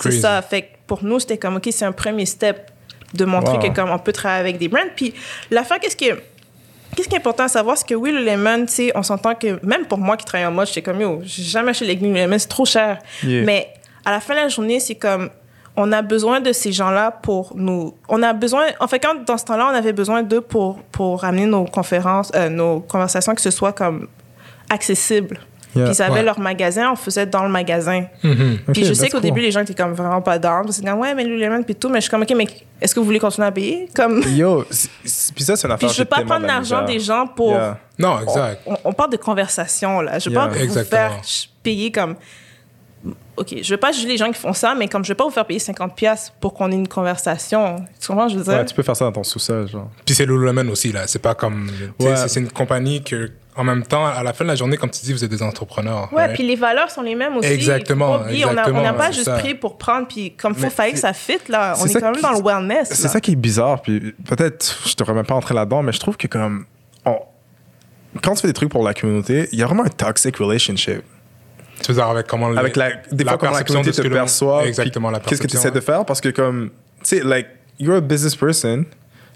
C'est 0.00 0.10
ça. 0.10 0.42
Fait 0.42 0.62
que 0.62 0.66
pour 0.86 1.04
nous, 1.04 1.20
c'était 1.20 1.38
comme, 1.38 1.56
OK, 1.56 1.68
c'est 1.70 1.84
un 1.84 1.92
premier 1.92 2.26
step 2.26 2.70
de 3.14 3.24
montrer 3.24 3.54
Wow. 3.54 3.60
que 3.60 3.68
comme 3.74 3.90
on 3.90 3.98
peut 4.00 4.12
travailler 4.12 4.40
avec 4.40 4.58
des 4.58 4.66
brands. 4.68 4.80
Puis 4.96 5.14
l'affaire, 5.50 5.78
qu'est-ce 5.78 5.96
qui 5.96 6.06
est... 6.08 6.16
Qu'est-ce 6.96 7.08
qui 7.08 7.14
est 7.14 7.18
important 7.18 7.44
à 7.44 7.48
savoir, 7.48 7.78
c'est 7.78 7.86
que 7.86 7.94
oui, 7.94 8.10
Lululemon, 8.10 8.66
tu 8.66 8.72
sais, 8.72 8.92
on 8.96 9.04
s'entend 9.04 9.36
que 9.36 9.64
même 9.64 9.86
pour 9.86 9.98
moi 9.98 10.16
qui 10.16 10.24
travaille 10.24 10.48
en 10.48 10.50
mode, 10.50 10.66
j'étais 10.66 10.82
comme, 10.82 11.00
yo, 11.00 11.20
j'ai 11.24 11.44
jamais 11.44 11.70
acheté 11.70 11.84
les 11.84 11.94
Lululemon, 11.94 12.36
c'est 12.36 12.48
trop 12.48 12.64
cher. 12.64 12.98
Yeah. 13.22 13.44
Mais 13.44 13.68
à 14.04 14.10
la 14.10 14.18
fin 14.18 14.34
de 14.34 14.40
la 14.40 14.48
journée, 14.48 14.80
c'est 14.80 14.96
comme, 14.96 15.30
on 15.82 15.92
a 15.92 16.02
besoin 16.02 16.40
de 16.40 16.52
ces 16.52 16.72
gens-là 16.72 17.10
pour 17.10 17.52
nous. 17.56 17.94
On 18.08 18.22
a 18.22 18.32
besoin, 18.34 18.64
en 18.80 18.86
fait, 18.88 18.98
quand 18.98 19.24
dans 19.24 19.38
ce 19.38 19.44
temps-là, 19.46 19.70
on 19.72 19.74
avait 19.74 19.92
besoin 19.94 20.22
d'eux 20.22 20.42
pour, 20.42 20.78
pour 20.92 21.24
amener 21.24 21.46
nos 21.46 21.64
conférences, 21.64 22.30
euh, 22.34 22.48
nos 22.50 22.80
conversations, 22.80 23.34
que 23.34 23.40
ce 23.40 23.50
soit 23.50 23.72
comme 23.72 24.06
accessible. 24.68 25.38
Yeah. 25.74 25.84
Puis 25.86 25.94
ils 25.98 26.02
avaient 26.02 26.14
Ouais. 26.14 26.22
leur 26.24 26.40
magasin, 26.40 26.90
on 26.92 26.96
faisait 26.96 27.26
dans 27.26 27.44
le 27.44 27.48
magasin. 27.48 28.04
Mhm. 28.24 28.58
Puis 28.72 28.84
je 28.84 28.92
sais 28.92 29.06
qu'au 29.08 29.18
cool. 29.18 29.22
début, 29.22 29.40
les 29.40 29.52
gens 29.52 29.60
étaient 29.60 29.74
comme 29.74 29.92
vraiment 29.92 30.20
pas. 30.20 30.38
Parce 30.40 30.80
que 30.80 30.84
comme, 30.84 30.98
ouais, 30.98 31.14
mais 31.14 31.22
Lululemon, 31.24 31.62
puis 31.62 31.76
tout. 31.76 31.88
Mais 31.88 31.98
je 32.00 32.02
suis 32.02 32.10
comme, 32.10 32.22
OK, 32.22 32.32
mais 32.36 32.46
est-ce 32.80 32.92
que 32.94 32.98
vous 33.00 33.06
voulez 33.06 33.20
continuer 33.20 33.46
à 33.46 33.52
payer? 33.52 33.88
Comme... 33.94 34.20
Yo, 34.34 34.64
puis 34.64 35.44
ça, 35.44 35.54
c'est 35.56 35.66
une 35.68 35.72
affaire. 35.72 35.88
Puis 35.88 35.96
je 35.96 36.02
veux 36.02 36.08
pas 36.08 36.22
prendre 36.24 36.46
l'argent 36.46 36.84
des 36.84 36.98
gens 36.98 37.26
pour... 37.28 37.52
Yeah. 37.52 37.78
Non, 37.98 38.20
exact. 38.20 38.62
On, 38.66 38.76
on 38.84 38.92
parle 38.92 39.10
de 39.10 39.16
conversation, 39.16 40.00
là. 40.00 40.18
Je 40.18 40.28
veux 40.28 40.34
Yeah. 40.34 40.48
pas 40.48 40.54
vous 40.66 40.84
faire 40.84 41.12
payer 41.62 41.92
comme... 41.92 42.16
OK, 43.36 43.54
je 43.62 43.70
veux 43.72 43.80
pas 43.80 43.92
juger 43.92 44.08
les 44.08 44.16
gens 44.18 44.30
qui 44.30 44.38
font 44.38 44.52
ça, 44.52 44.74
mais 44.74 44.86
comme 44.86 45.02
je 45.04 45.08
veux 45.12 45.16
pas 45.16 45.24
vous 45.24 45.30
faire 45.30 45.46
payer 45.46 45.58
50 45.58 45.96
pièces 45.96 46.30
pour 46.40 46.52
qu'on 46.52 46.70
ait 46.70 46.74
une 46.74 46.88
conversation. 46.88 47.76
Tu 47.98 48.06
comprends, 48.08 48.28
je 48.28 48.36
veux 48.36 48.44
dire? 48.44 48.52
Ouais, 48.52 48.64
tu 48.66 48.74
peux 48.74 48.82
faire 48.82 48.96
ça 48.96 49.06
dans 49.06 49.12
ton 49.12 49.24
sous-sol, 49.24 49.66
genre. 49.68 49.88
Puis 50.04 50.14
c'est 50.14 50.26
Lululemon 50.26 50.68
aussi, 50.68 50.92
là. 50.92 51.06
C'est 51.06 51.18
pas 51.18 51.34
comme. 51.34 51.70
Ouais. 51.98 52.14
c'est- 52.16 52.28
C'est 52.28 52.40
une 52.40 52.50
compagnie 52.52 53.02
que, 53.02 53.30
en 53.56 53.64
même 53.64 53.84
temps, 53.84 54.04
à 54.04 54.22
la 54.22 54.34
fin 54.34 54.44
de 54.44 54.50
la 54.50 54.54
journée, 54.56 54.76
comme 54.76 54.90
tu 54.90 55.00
dis, 55.02 55.14
vous 55.14 55.24
êtes 55.24 55.30
des 55.30 55.42
entrepreneurs. 55.42 56.12
Ouais, 56.12 56.24
right? 56.24 56.34
puis 56.34 56.46
les 56.46 56.56
valeurs 56.56 56.90
sont 56.90 57.00
les 57.00 57.14
mêmes 57.14 57.36
aussi. 57.38 57.48
Exactement, 57.48 58.18
Faut 58.18 58.24
pas 58.24 58.68
on 58.68 58.82
n'a 58.82 58.92
pas 58.92 59.06
c'est 59.06 59.12
juste 59.14 59.24
ça. 59.24 59.38
pris 59.38 59.54
pour 59.54 59.78
prendre, 59.78 60.06
puis 60.06 60.32
comme 60.36 60.54
faut 60.54 60.60
Mais 60.64 60.70
fallait 60.70 60.92
que 60.92 60.98
ça 60.98 61.14
fit, 61.14 61.38
là. 61.48 61.74
On 61.80 61.86
est 61.86 61.94
quand 61.94 62.02
même 62.02 62.16
qui- 62.16 62.22
dans 62.22 62.32
le 62.32 62.42
wellness. 62.44 62.88
C'est 62.92 63.04
là. 63.04 63.08
ça 63.08 63.20
qui 63.22 63.32
est 63.32 63.36
bizarre, 63.36 63.80
puis 63.80 64.14
peut-être, 64.26 64.78
je 64.86 64.94
te 64.94 65.02
remets 65.02 65.22
pas 65.24 65.34
entrer 65.34 65.54
là-dedans, 65.54 65.82
mais 65.82 65.92
je 65.92 66.00
trouve 66.00 66.18
que 66.18 66.26
comme. 66.26 66.66
on- 67.06 67.16
Quand 68.22 68.34
tu 68.34 68.42
fais 68.42 68.48
des 68.48 68.52
trucs 68.54 68.70
pour 68.70 68.82
la 68.84 68.92
communauté, 68.92 69.48
il 69.52 69.58
y 69.58 69.62
a 69.62 69.66
vraiment 69.66 69.84
un 69.84 69.88
toxic 69.88 70.36
relationship. 70.36 71.02
Tu 71.82 71.92
veux 71.92 71.94
dire, 71.94 72.06
avec 72.06 72.26
comment. 72.26 72.54
Avec 72.56 72.76
la, 72.76 72.90
des 73.10 73.24
fois, 73.24 73.38
comment 73.38 73.52
la 73.52 73.64
communauté 73.64 73.92
te 73.92 74.02
que 74.02 74.08
le- 74.08 74.14
perçoit. 74.14 74.66
Exactement, 74.66 75.10
la 75.10 75.20
Qu'est-ce 75.20 75.40
que 75.42 75.46
tu 75.46 75.56
essaies 75.56 75.70
de 75.70 75.80
faire? 75.80 76.04
Parce 76.04 76.20
que, 76.20 76.28
comme, 76.28 76.70
tu 77.02 77.16
sais, 77.16 77.20
like, 77.24 77.46
you're 77.78 77.96
a 77.96 78.00
business 78.00 78.36
person, 78.36 78.84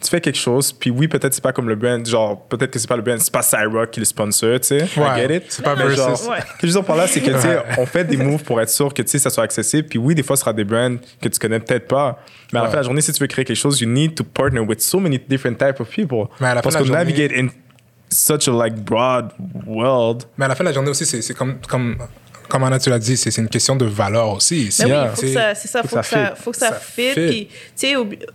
tu 0.02 0.10
fais 0.10 0.20
quelque 0.20 0.38
chose, 0.38 0.70
puis 0.72 0.90
oui, 0.90 1.08
peut-être 1.08 1.32
c'est 1.32 1.42
pas 1.42 1.52
comme 1.52 1.66
le 1.68 1.76
brand, 1.76 2.04
genre, 2.06 2.42
peut-être 2.48 2.70
que 2.70 2.78
c'est 2.78 2.86
pas 2.88 2.96
le 2.96 3.02
brand, 3.02 3.18
c'est 3.18 3.32
pas 3.32 3.40
Cyrock 3.40 3.90
qui 3.90 4.00
le 4.00 4.04
sponsor, 4.04 4.60
tu 4.60 4.66
sais. 4.66 4.82
Ouais, 4.98 5.06
I 5.24 5.26
get 5.28 5.36
it. 5.36 5.44
c'est 5.48 5.62
pas 5.64 5.74
Mais 5.74 5.86
versus. 5.86 5.96
genre, 6.24 6.28
Ouais. 6.30 6.40
Ce 6.40 6.44
que 6.44 6.50
je 6.62 6.66
veux 6.66 6.72
dire 6.72 6.84
par 6.84 6.96
là, 6.96 7.06
c'est 7.06 7.20
que, 7.22 7.30
tu 7.30 7.40
sais, 7.40 7.58
on 7.78 7.86
fait 7.86 8.04
des 8.04 8.18
moves 8.18 8.42
pour 8.44 8.60
être 8.60 8.68
sûr 8.68 8.92
que, 8.92 9.00
tu 9.00 9.08
sais, 9.08 9.18
ça 9.18 9.30
soit 9.30 9.44
accessible, 9.44 9.88
puis 9.88 9.98
oui, 9.98 10.14
des 10.14 10.22
fois, 10.22 10.36
ce 10.36 10.40
sera 10.40 10.52
des 10.52 10.64
brands 10.64 10.96
que 11.22 11.28
tu 11.30 11.38
connais 11.38 11.58
peut-être 11.60 11.88
pas. 11.88 12.18
Mais 12.52 12.58
à 12.58 12.64
la 12.64 12.68
fin 12.68 12.74
de 12.74 12.78
la 12.80 12.82
journée, 12.82 13.00
si 13.00 13.12
tu 13.12 13.20
veux 13.20 13.26
créer 13.28 13.46
quelque 13.46 13.56
chose, 13.56 13.80
you 13.80 13.88
need 13.88 14.14
to 14.14 14.24
partner 14.24 14.60
with 14.60 14.82
so 14.82 15.00
many 15.00 15.18
different 15.18 15.56
types 15.56 15.80
of 15.80 15.88
people. 15.88 16.26
Mais 16.38 16.48
à 16.48 16.54
la 16.56 16.60
fin 16.60 16.64
Parce 16.64 16.74
la 16.74 16.80
journée- 16.84 16.92
navigate 16.98 17.32
in 17.32 17.46
such 18.10 18.46
a, 18.46 18.50
like, 18.52 18.74
broad 18.74 19.30
world. 19.66 20.24
Mais 20.36 20.44
à 20.44 20.48
la 20.48 20.54
fin 20.54 20.64
de 20.64 20.68
la 20.68 20.74
journée 20.74 20.90
aussi, 20.90 21.06
c'est 21.06 21.22
c'est 21.22 21.34
comme, 21.34 21.56
comme, 21.66 21.96
comme 22.48 22.64
Anna, 22.64 22.78
tu 22.78 22.90
l'as 22.90 22.98
dit, 22.98 23.16
c'est 23.16 23.36
une 23.38 23.48
question 23.48 23.76
de 23.76 23.84
valeur 23.84 24.30
aussi. 24.32 24.64
Mais 24.66 24.70
C'est- 24.70 24.84
oui, 24.84 24.90
Yeah. 24.90 25.08
faut 25.10 25.20
c'est- 25.20 25.26
que 25.28 25.32
ça, 25.32 25.54
c'est 25.54 25.68
ça, 25.68 25.82
faut, 25.82 25.96
que 25.96 26.04
ça, 26.06 26.34
faut 26.36 26.50
que 26.52 26.56
ça, 26.56 26.68
Ça 26.68 26.74
fit. 26.80 27.10
fit. 27.10 27.14
Puis, 27.26 27.48
tu 27.76 27.88
sais, 27.88 27.94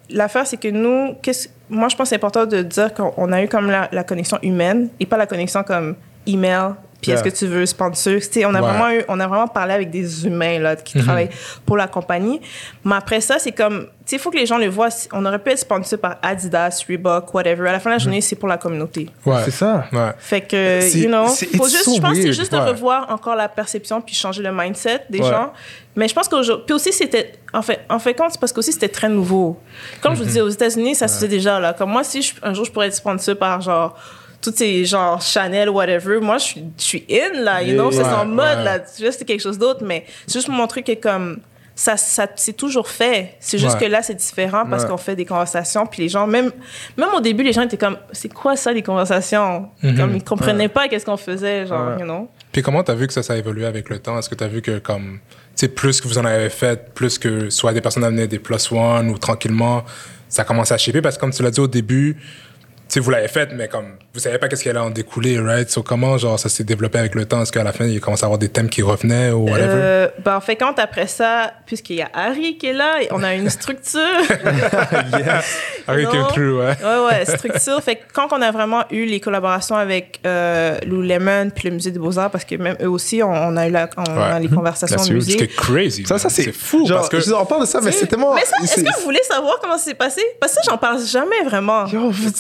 l'affaire, 0.10 0.46
c'est 0.48 0.58
que 0.58 0.68
nous, 0.68 1.16
qu'est-ce- 1.22 1.50
moi, 1.70 1.88
je 1.90 1.96
pense 1.96 2.06
que 2.06 2.10
c'est 2.10 2.16
important 2.16 2.46
de 2.46 2.62
dire 2.62 2.94
qu'on 2.94 3.32
a 3.32 3.44
eu 3.44 3.48
comme 3.48 3.70
la, 3.70 3.88
la 3.92 4.04
connexion 4.04 4.38
humaine 4.42 4.90
et 5.00 5.06
pas 5.06 5.18
la 5.18 5.28
connexion 5.28 5.64
comme 5.64 5.96
email. 6.28 6.72
Puis 7.02 7.12
est-ce 7.12 7.24
que 7.24 7.30
tu 7.30 7.46
veux 7.48 7.66
sponsor? 7.66 8.16
Tu 8.16 8.22
sais, 8.22 8.46
on 8.46 8.50
a 8.54 8.62
Ouais. 8.62 8.68
vraiment 8.68 8.90
eu, 8.92 9.04
on 9.08 9.20
a 9.20 9.28
vraiment 9.28 9.48
parlé 9.48 9.74
avec 9.74 9.90
des 9.90 10.26
humains 10.26 10.60
là 10.60 10.76
qui 10.76 11.00
travaillent 11.02 11.30
pour 11.66 11.78
la 11.78 11.88
compagnie. 11.88 12.42
Mais 12.84 12.96
après 12.96 13.22
ça, 13.22 13.40
c'est 13.40 13.54
comme, 13.54 13.84
tu 13.86 13.90
sais, 14.06 14.16
il 14.18 14.20
faut 14.20 14.32
que 14.32 14.38
les 14.38 14.46
gens 14.46 14.58
le 14.58 14.68
voient. 14.68 14.90
On 15.14 15.26
aurait 15.26 15.40
pu 15.40 15.52
être 15.52 15.60
sponsor 15.60 15.98
par 15.98 16.18
Adidas, 16.22 16.84
Reebok, 16.90 17.34
whatever. 17.34 17.70
À 17.70 17.72
la 17.72 17.80
fin 17.80 17.90
de 17.90 17.96
la 17.96 18.00
journée, 18.00 18.20
c'est 18.22 18.36
pour 18.36 18.50
la 18.50 18.58
communauté. 18.58 19.10
Ouais. 19.26 19.42
C'est 19.46 19.52
ça. 19.52 19.86
Ouais. 19.94 20.12
Fait 20.20 20.42
que, 20.42 20.80
C'est- 20.82 21.00
you 21.00 21.08
know, 21.08 21.28
faut 21.28 21.46
it's 21.46 21.72
juste, 21.72 21.84
so 21.86 21.96
je 21.96 22.02
pense 22.02 22.14
que 22.18 22.22
c'est 22.22 22.34
juste 22.34 22.52
ouais. 22.52 22.60
de 22.60 22.66
revoir 22.66 23.10
encore 23.12 23.36
la 23.36 23.48
perception 23.48 24.02
puis 24.02 24.14
changer 24.16 24.42
le 24.44 24.52
mindset 24.52 25.04
des 25.10 25.20
Ouais. 25.22 25.30
gens. 25.30 25.54
Mais 25.96 26.08
je 26.08 26.14
pense 26.14 26.28
qu'aujourd'hui, 26.28 26.66
puis 26.66 26.76
aussi 26.76 26.92
c'était, 26.94 27.34
en 27.54 27.62
fait, 27.62 27.80
en 27.90 28.00
fait 28.00 28.14
compte, 28.14 28.32
c'est 28.32 28.40
parce 28.40 28.52
qu'aussi 28.54 28.72
c'était 28.74 28.88
très 28.90 29.10
nouveau. 29.10 29.58
Comme 30.02 30.14
je 30.16 30.20
vous 30.20 30.26
disais, 30.26 30.42
aux 30.42 30.50
États-Unis, 30.50 30.96
ça 30.96 31.08
se 31.08 31.16
faisait 31.16 31.28
déjà 31.28 31.60
là. 31.60 31.74
Comme 31.74 31.92
moi, 31.92 32.04
si 32.04 32.22
je- 32.22 32.34
un 32.44 32.54
jour 32.54 32.66
je 32.66 32.72
pourrais 32.72 32.88
être 32.88 32.96
sponsor 32.96 33.36
par 33.38 33.60
genre 33.62 33.96
toutes 34.42 34.58
ces 34.58 34.86
genre 34.86 35.22
Chanel 35.22 35.70
whatever, 35.70 36.20
moi 36.20 36.38
je 36.38 36.44
suis, 36.46 36.64
je 36.78 36.84
suis 36.84 37.06
in 37.12 37.42
là, 37.42 37.62
you 37.62 37.74
know, 37.74 37.92
c'est 37.92 38.04
en 38.04 38.22
Ouais, 38.22 38.26
mode 38.26 38.58
ouais. 38.60 38.64
là. 38.64 38.80
Tu 38.80 39.04
vois, 39.04 39.12
c'est 39.12 39.26
quelque 39.26 39.42
chose 39.42 39.58
d'autre, 39.58 39.84
mais 39.84 40.06
c'est 40.28 40.34
juste 40.36 40.48
pour 40.48 40.56
montrer 40.56 40.82
que 40.84 40.94
comme 40.94 41.40
ça, 41.76 41.96
ça 41.96 42.28
c'est 42.36 42.54
toujours 42.58 42.88
fait. 42.90 43.36
C'est 43.40 43.58
juste 43.58 43.76
Ouais. 43.76 43.86
que 43.88 43.92
là, 43.92 44.02
c'est 44.04 44.14
différent 44.16 44.66
parce 44.70 44.84
qu'on 44.86 44.98
fait 44.98 45.16
des 45.16 45.24
conversations. 45.26 45.86
Puis 45.86 46.02
les 46.04 46.10
gens, 46.10 46.28
même, 46.28 46.52
même 46.98 47.10
au 47.16 47.22
début, 47.22 47.42
les 47.44 47.54
gens 47.54 47.62
étaient 47.62 47.78
comme, 47.78 47.98
c'est 48.12 48.34
quoi 48.34 48.58
ça, 48.58 48.74
les 48.74 48.82
conversations? 48.84 49.70
Mhm. 49.82 49.98
Comme 49.98 50.16
ils 50.18 50.24
comprenaient 50.24 50.68
pas 50.68 50.90
qu'est-ce 50.90 51.06
qu'on 51.06 51.16
faisait, 51.16 51.66
genre, 51.68 51.98
you 51.98 52.04
know? 52.04 52.30
Puis 52.52 52.62
comment 52.64 52.84
tu 52.84 52.92
as 52.92 52.96
vu 52.96 53.08
que 53.08 53.14
ça, 53.14 53.24
ça 53.24 53.32
a 53.34 53.38
évolué 53.38 53.66
avec 53.66 53.88
le 53.90 54.00
temps? 54.00 54.20
Est-ce 54.20 54.28
que 54.30 54.36
tu 54.36 54.44
as 54.44 54.48
vu 54.50 54.62
que, 54.62 54.80
comme, 54.80 55.20
tu 55.30 55.40
sais, 55.56 55.68
plus 55.70 56.02
que 56.02 56.08
vous 56.10 56.18
en 56.18 56.26
avez 56.26 56.50
fait, 56.50 56.94
plus 56.94 57.18
que 57.18 57.50
soit 57.50 57.72
des 57.72 57.80
personnes 57.82 58.04
amenaient 58.04 58.28
des 58.28 58.40
plus 58.40 58.72
one 58.74 59.10
ou 59.10 59.18
tranquillement, 59.18 59.84
ça 60.28 60.44
commence 60.44 60.74
à 60.74 60.78
shaper? 60.78 61.02
Parce 61.02 61.16
que 61.16 61.22
comme 61.22 61.32
tu 61.32 61.44
l'as 61.44 61.52
dit 61.52 61.62
au 61.62 61.68
début, 61.68 62.18
tu 62.20 62.96
sais, 62.96 63.00
vous 63.00 63.10
l'avez 63.12 63.28
fait, 63.30 63.54
mais 63.54 63.70
comme, 63.70 63.94
vous 64.14 64.20
savez 64.20 64.40
pas 64.40 64.48
qu'est-ce 64.48 64.64
qui 64.64 64.70
allait 64.70 64.80
en 64.80 64.90
découler, 64.90 65.40
right? 65.40 65.70
So, 65.70 65.84
comment, 65.84 66.18
genre, 66.18 66.40
ça 66.40 66.50
s'est 66.50 66.64
développé 66.64 66.98
avec 66.98 67.14
le 67.14 67.26
temps? 67.26 67.42
Est-ce 67.44 67.52
qu'à 67.52 67.64
la 67.64 67.72
fin, 67.72 67.86
il 67.86 68.00
commence 68.02 68.24
à 68.24 68.26
avoir 68.26 68.40
des 68.40 68.50
thèmes 68.50 68.70
qui 68.70 68.82
revenaient 68.82 69.30
ou 69.32 69.44
whatever? 69.48 69.68
Euh, 69.70 70.08
ben, 70.26 70.36
en 70.38 70.42
fait, 70.42 70.56
quand 70.56 70.78
après 70.80 71.06
ça, 71.08 71.54
puisqu'il 71.68 71.98
y 71.98 72.02
a 72.02 72.10
Harry 72.14 72.58
qui 72.58 72.68
est 72.68 72.74
là, 72.74 72.96
on 73.12 73.22
a 73.22 73.36
une 73.36 73.50
structure. 73.52 74.00
Avec 75.88 76.08
non. 76.14 76.14
le 76.14 76.24
crew, 76.26 76.58
ouais. 76.60 76.76
ouais, 76.84 77.06
ouais, 77.08 77.26
structure. 77.26 77.82
Fait 77.84 77.98
que 77.98 78.02
quand 78.14 78.28
on 78.32 78.42
a 78.42 78.52
vraiment 78.52 78.84
eu 78.92 79.06
les 79.06 79.20
collaborations 79.20 79.76
avec 79.76 80.20
euh, 80.26 80.78
Lululemon 80.86 81.50
puis 81.52 81.70
le 81.70 81.76
Musée 81.76 81.92
des 81.92 82.00
Beaux-Arts, 82.00 82.32
parce 82.32 82.46
que 82.46 82.56
même 82.56 82.78
eux 82.82 82.90
aussi, 82.90 83.22
on, 83.24 83.32
on 83.32 83.58
a 83.58 83.68
eu 83.68 83.72
la, 83.72 83.90
on 83.98 84.18
a 84.20 84.40
les 84.40 84.48
conversations 84.50 85.02
au 85.02 85.14
musée. 85.14 85.34
C'était 85.34 85.48
crazy. 85.48 86.06
Ça, 86.06 86.18
ça 86.18 86.30
c'est 86.30 86.52
fou 86.52 86.86
Genre, 86.86 86.98
parce 86.98 87.10
que. 87.10 87.20
je 87.20 87.32
en 87.32 87.46
parle 87.46 87.62
de 87.62 87.68
ça, 87.68 87.80
mais 87.82 87.92
c'est 87.92 88.08
tellement. 88.08 88.34
Mais 88.34 88.46
ça, 88.46 88.56
est-ce 88.64 88.76
c'est- 88.76 88.84
que 88.84 88.96
vous 88.98 89.04
voulez 89.04 89.22
savoir 89.24 89.60
comment 89.62 89.78
ça 89.78 89.86
s'est 89.86 89.94
passé? 89.94 90.22
Parce 90.40 90.56
que 90.56 90.64
ça, 90.64 90.72
j'en 90.72 90.78
parle 90.78 91.04
jamais 91.06 91.44
vraiment. 91.46 91.86
Yo, 91.86 92.10
vous 92.10 92.32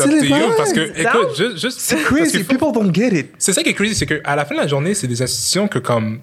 parce 0.58 0.74
que, 0.74 1.00
écoute, 1.00 1.36
juste, 1.36 1.58
juste 1.70 1.80
C'est 1.82 2.02
crazy. 2.04 2.44
faut- 2.44 2.54
People 2.54 2.72
don't 2.74 2.94
get 2.94 3.10
it. 3.18 3.32
C'est 3.38 3.54
ça 3.54 3.64
qui 3.64 3.70
est 3.70 3.74
crazy, 3.74 3.96
c'est 3.96 4.06
qu'à 4.06 4.36
la 4.36 4.46
fin 4.46 4.56
de 4.56 4.60
la 4.60 4.68
journée, 4.68 4.94
c'est 4.94 5.08
des 5.08 5.22
institutions 5.22 5.68
que, 5.68 5.80
comme, 5.80 6.20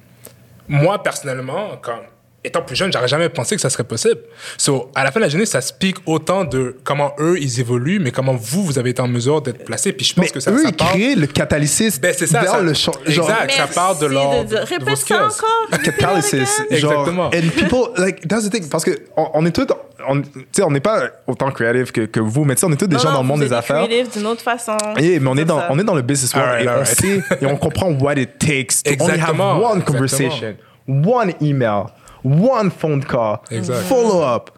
moi, 0.69 1.03
personnellement, 1.03 1.77
comme, 1.83 2.01
étant 2.47 2.63
plus 2.63 2.77
jeune, 2.77 2.93
j'aurais 2.93 3.09
jamais 3.09 3.29
pensé 3.29 3.55
que 3.57 3.61
ça 3.61 3.69
serait 3.71 3.85
possible. 3.85 4.21
So, 4.57 4.91
à 4.95 5.05
la 5.05 5.11
fin 5.13 5.21
de 5.21 5.25
la 5.25 5.29
journée, 5.31 5.47
ça 5.47 5.61
speak 5.61 5.97
autant 6.07 6.45
de 6.45 6.77
comment 6.85 7.13
eux, 7.19 7.37
ils 7.41 7.61
évoluent, 7.61 7.99
mais 7.99 8.11
comment 8.13 8.35
vous, 8.35 8.65
vous 8.65 8.79
avez 8.79 8.91
été 8.91 9.03
en 9.03 9.09
mesure 9.09 9.43
d'être 9.43 9.65
placés. 9.65 9.93
Puis 9.93 10.07
je 10.07 10.15
pense 10.15 10.25
Mais 10.27 10.31
que 10.31 10.41
ça, 10.41 10.51
eux, 10.53 10.63
ça 10.63 10.69
ils 10.71 10.75
parle. 10.77 10.91
créent 10.93 11.15
le 11.15 11.27
catalysis 11.27 12.01
Ben, 12.01 12.15
c'est 12.17 12.27
ça, 12.27 12.41
vers 12.41 12.53
ça- 12.53 12.61
le 12.63 12.73
champ. 12.75 12.93
Genre, 13.07 13.31
Exact. 13.31 13.53
ça 13.53 13.67
parle 13.67 13.99
de 13.99 14.07
leur- 14.07 14.45
de- 14.45 14.57
Répète 14.57 14.97
ça 14.97 15.27
encore. 15.27 15.81
catalysis. 15.83 16.63
Exactement. 16.71 17.27
And 17.27 17.49
people, 17.55 17.89
like, 17.97 18.27
that's 18.29 18.45
the 18.49 18.51
thing. 18.53 18.69
Parce 18.69 18.85
que 18.85 18.93
on, 19.17 19.29
on 19.35 19.47
est 19.47 19.51
tous, 19.53 19.67
on, 20.09 20.23
tu 20.23 20.29
sais, 20.53 20.63
on 20.63 20.71
n'est 20.71 20.81
pas 20.81 21.05
autant 21.27 21.51
creative 21.51 21.91
que, 21.93 22.03
que 22.03 22.21
vous, 22.21 22.45
mais 22.45 22.55
on 22.65 22.73
est 22.73 22.77
tous 22.77 22.87
des 22.87 22.97
Non, 22.97 23.03
gens 23.03 23.09
non, 23.09 23.15
dans 23.17 23.23
le 23.23 23.29
monde 23.29 23.41
des 23.41 23.53
affaires. 23.53 23.85
creative 23.87 24.13
d'une 24.19 24.27
autre 24.27 24.43
façon. 24.43 24.77
Yeah, 24.99 25.19
mais 25.21 25.29
on 25.29 25.35
est, 25.35 25.41
C'est 25.41 25.45
dans, 25.47 25.59
ça. 25.61 25.69
on 25.71 25.79
est 25.79 25.85
dans 25.85 25.95
le 25.95 26.03
business 26.03 26.35
world 26.35 26.49
Alright, 26.49 26.65
et 26.65 26.69
on 26.69 26.73
alright. 26.73 27.29
sait 27.31 27.45
et 27.45 27.47
on 27.47 27.57
comprend 27.57 27.91
what 27.93 28.15
it 28.15 28.39
takes 28.39 28.83
to 28.85 28.93
only 28.93 29.03
have 29.03 29.11
Exactement, 29.15 29.57
one 29.57 29.79
exactement. 29.79 29.85
conversation, 29.99 30.57
one 30.89 31.33
email, 31.41 31.85
one 32.27 32.71
phone 32.71 33.05
call, 33.05 33.39
Exact. 33.51 33.83
follow 33.89 34.23
up. 34.23 34.51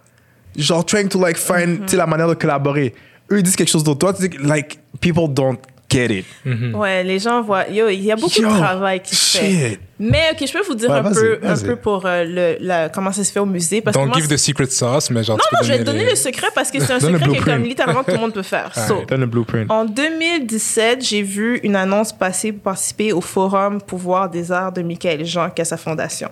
Genre, 0.56 0.84
trying 0.84 1.08
to 1.08 1.18
like 1.20 1.36
find 1.36 1.88
sais, 1.88 1.96
la 1.96 2.06
manière 2.06 2.28
de 2.28 2.34
collaborer. 2.34 2.94
Eux, 3.30 3.38
ils 3.38 3.42
disent 3.42 3.56
quelque 3.56 3.68
chose 3.70 3.84
d'autre. 3.84 3.98
Toi, 4.00 4.14
tu 4.14 4.28
dis, 4.28 4.36
like, 4.42 4.78
people 5.00 5.28
don't 5.28 5.58
get 5.90 6.06
it. 6.10 6.26
Ouais, 6.74 7.04
les 7.04 7.18
gens 7.18 7.42
voient. 7.42 7.68
Yo, 7.68 7.88
il 7.88 8.02
y 8.02 8.10
a 8.10 8.16
beaucoup 8.16 8.40
Yo, 8.40 8.48
de 8.50 8.56
travail 8.56 9.00
qui 9.00 9.14
se 9.14 9.38
fait. 9.38 9.68
shit. 9.70 9.80
Mais 10.00 10.30
ok, 10.32 10.46
je 10.46 10.52
peux 10.52 10.62
vous 10.64 10.74
dire 10.74 10.90
Ouais, 10.90 10.96
un 10.98 11.02
peu, 11.12 11.38
un 11.42 11.56
peu 11.56 11.76
pour 11.76 12.06
euh, 12.06 12.24
le, 12.24 12.56
la, 12.60 12.88
comment 12.88 13.10
ça 13.12 13.22
se 13.24 13.30
fait 13.32 13.40
au 13.40 13.46
musée. 13.46 13.80
Parce 13.80 13.96
que 13.96 14.00
Don't 14.00 14.08
moi, 14.08 14.16
give 14.18 14.28
the 14.28 14.36
secret 14.36 14.66
sauce, 14.66 15.10
mais 15.10 15.22
genre, 15.24 15.36
Non, 15.36 15.42
tu 15.42 15.48
peux 15.50 15.62
non, 15.62 15.66
je 15.68 15.72
vais 15.72 15.78
te 15.80 15.84
donner 15.84 16.04
les- 16.04 16.10
le 16.10 16.16
secret 16.16 16.46
parce 16.54 16.70
que 16.70 16.80
c'est 16.80 16.92
un 16.94 17.00
secret 17.00 17.18
que 17.38 17.44
comme 17.44 17.62
littéralement 17.64 18.04
tout 18.04 18.12
le 18.12 18.18
monde 18.18 18.32
peut 18.32 18.42
faire. 18.42 18.70
So, 18.88 19.04
Donne 19.08 19.20
le 19.20 19.26
blueprint. 19.26 19.70
en 19.70 19.84
2017, 19.84 21.04
j'ai 21.04 21.22
vu 21.22 21.58
une 21.62 21.76
annonce 21.76 22.12
passer 22.12 22.52
pour 22.52 22.62
participer 22.62 23.12
au 23.12 23.20
forum 23.20 23.80
Pouvoir 23.80 24.28
des 24.30 24.50
arts 24.52 24.72
de 24.72 24.82
Michael 24.82 25.24
Jean, 25.24 25.50
qui 25.50 25.62
a 25.62 25.64
sa 25.64 25.76
fondation. 25.76 26.28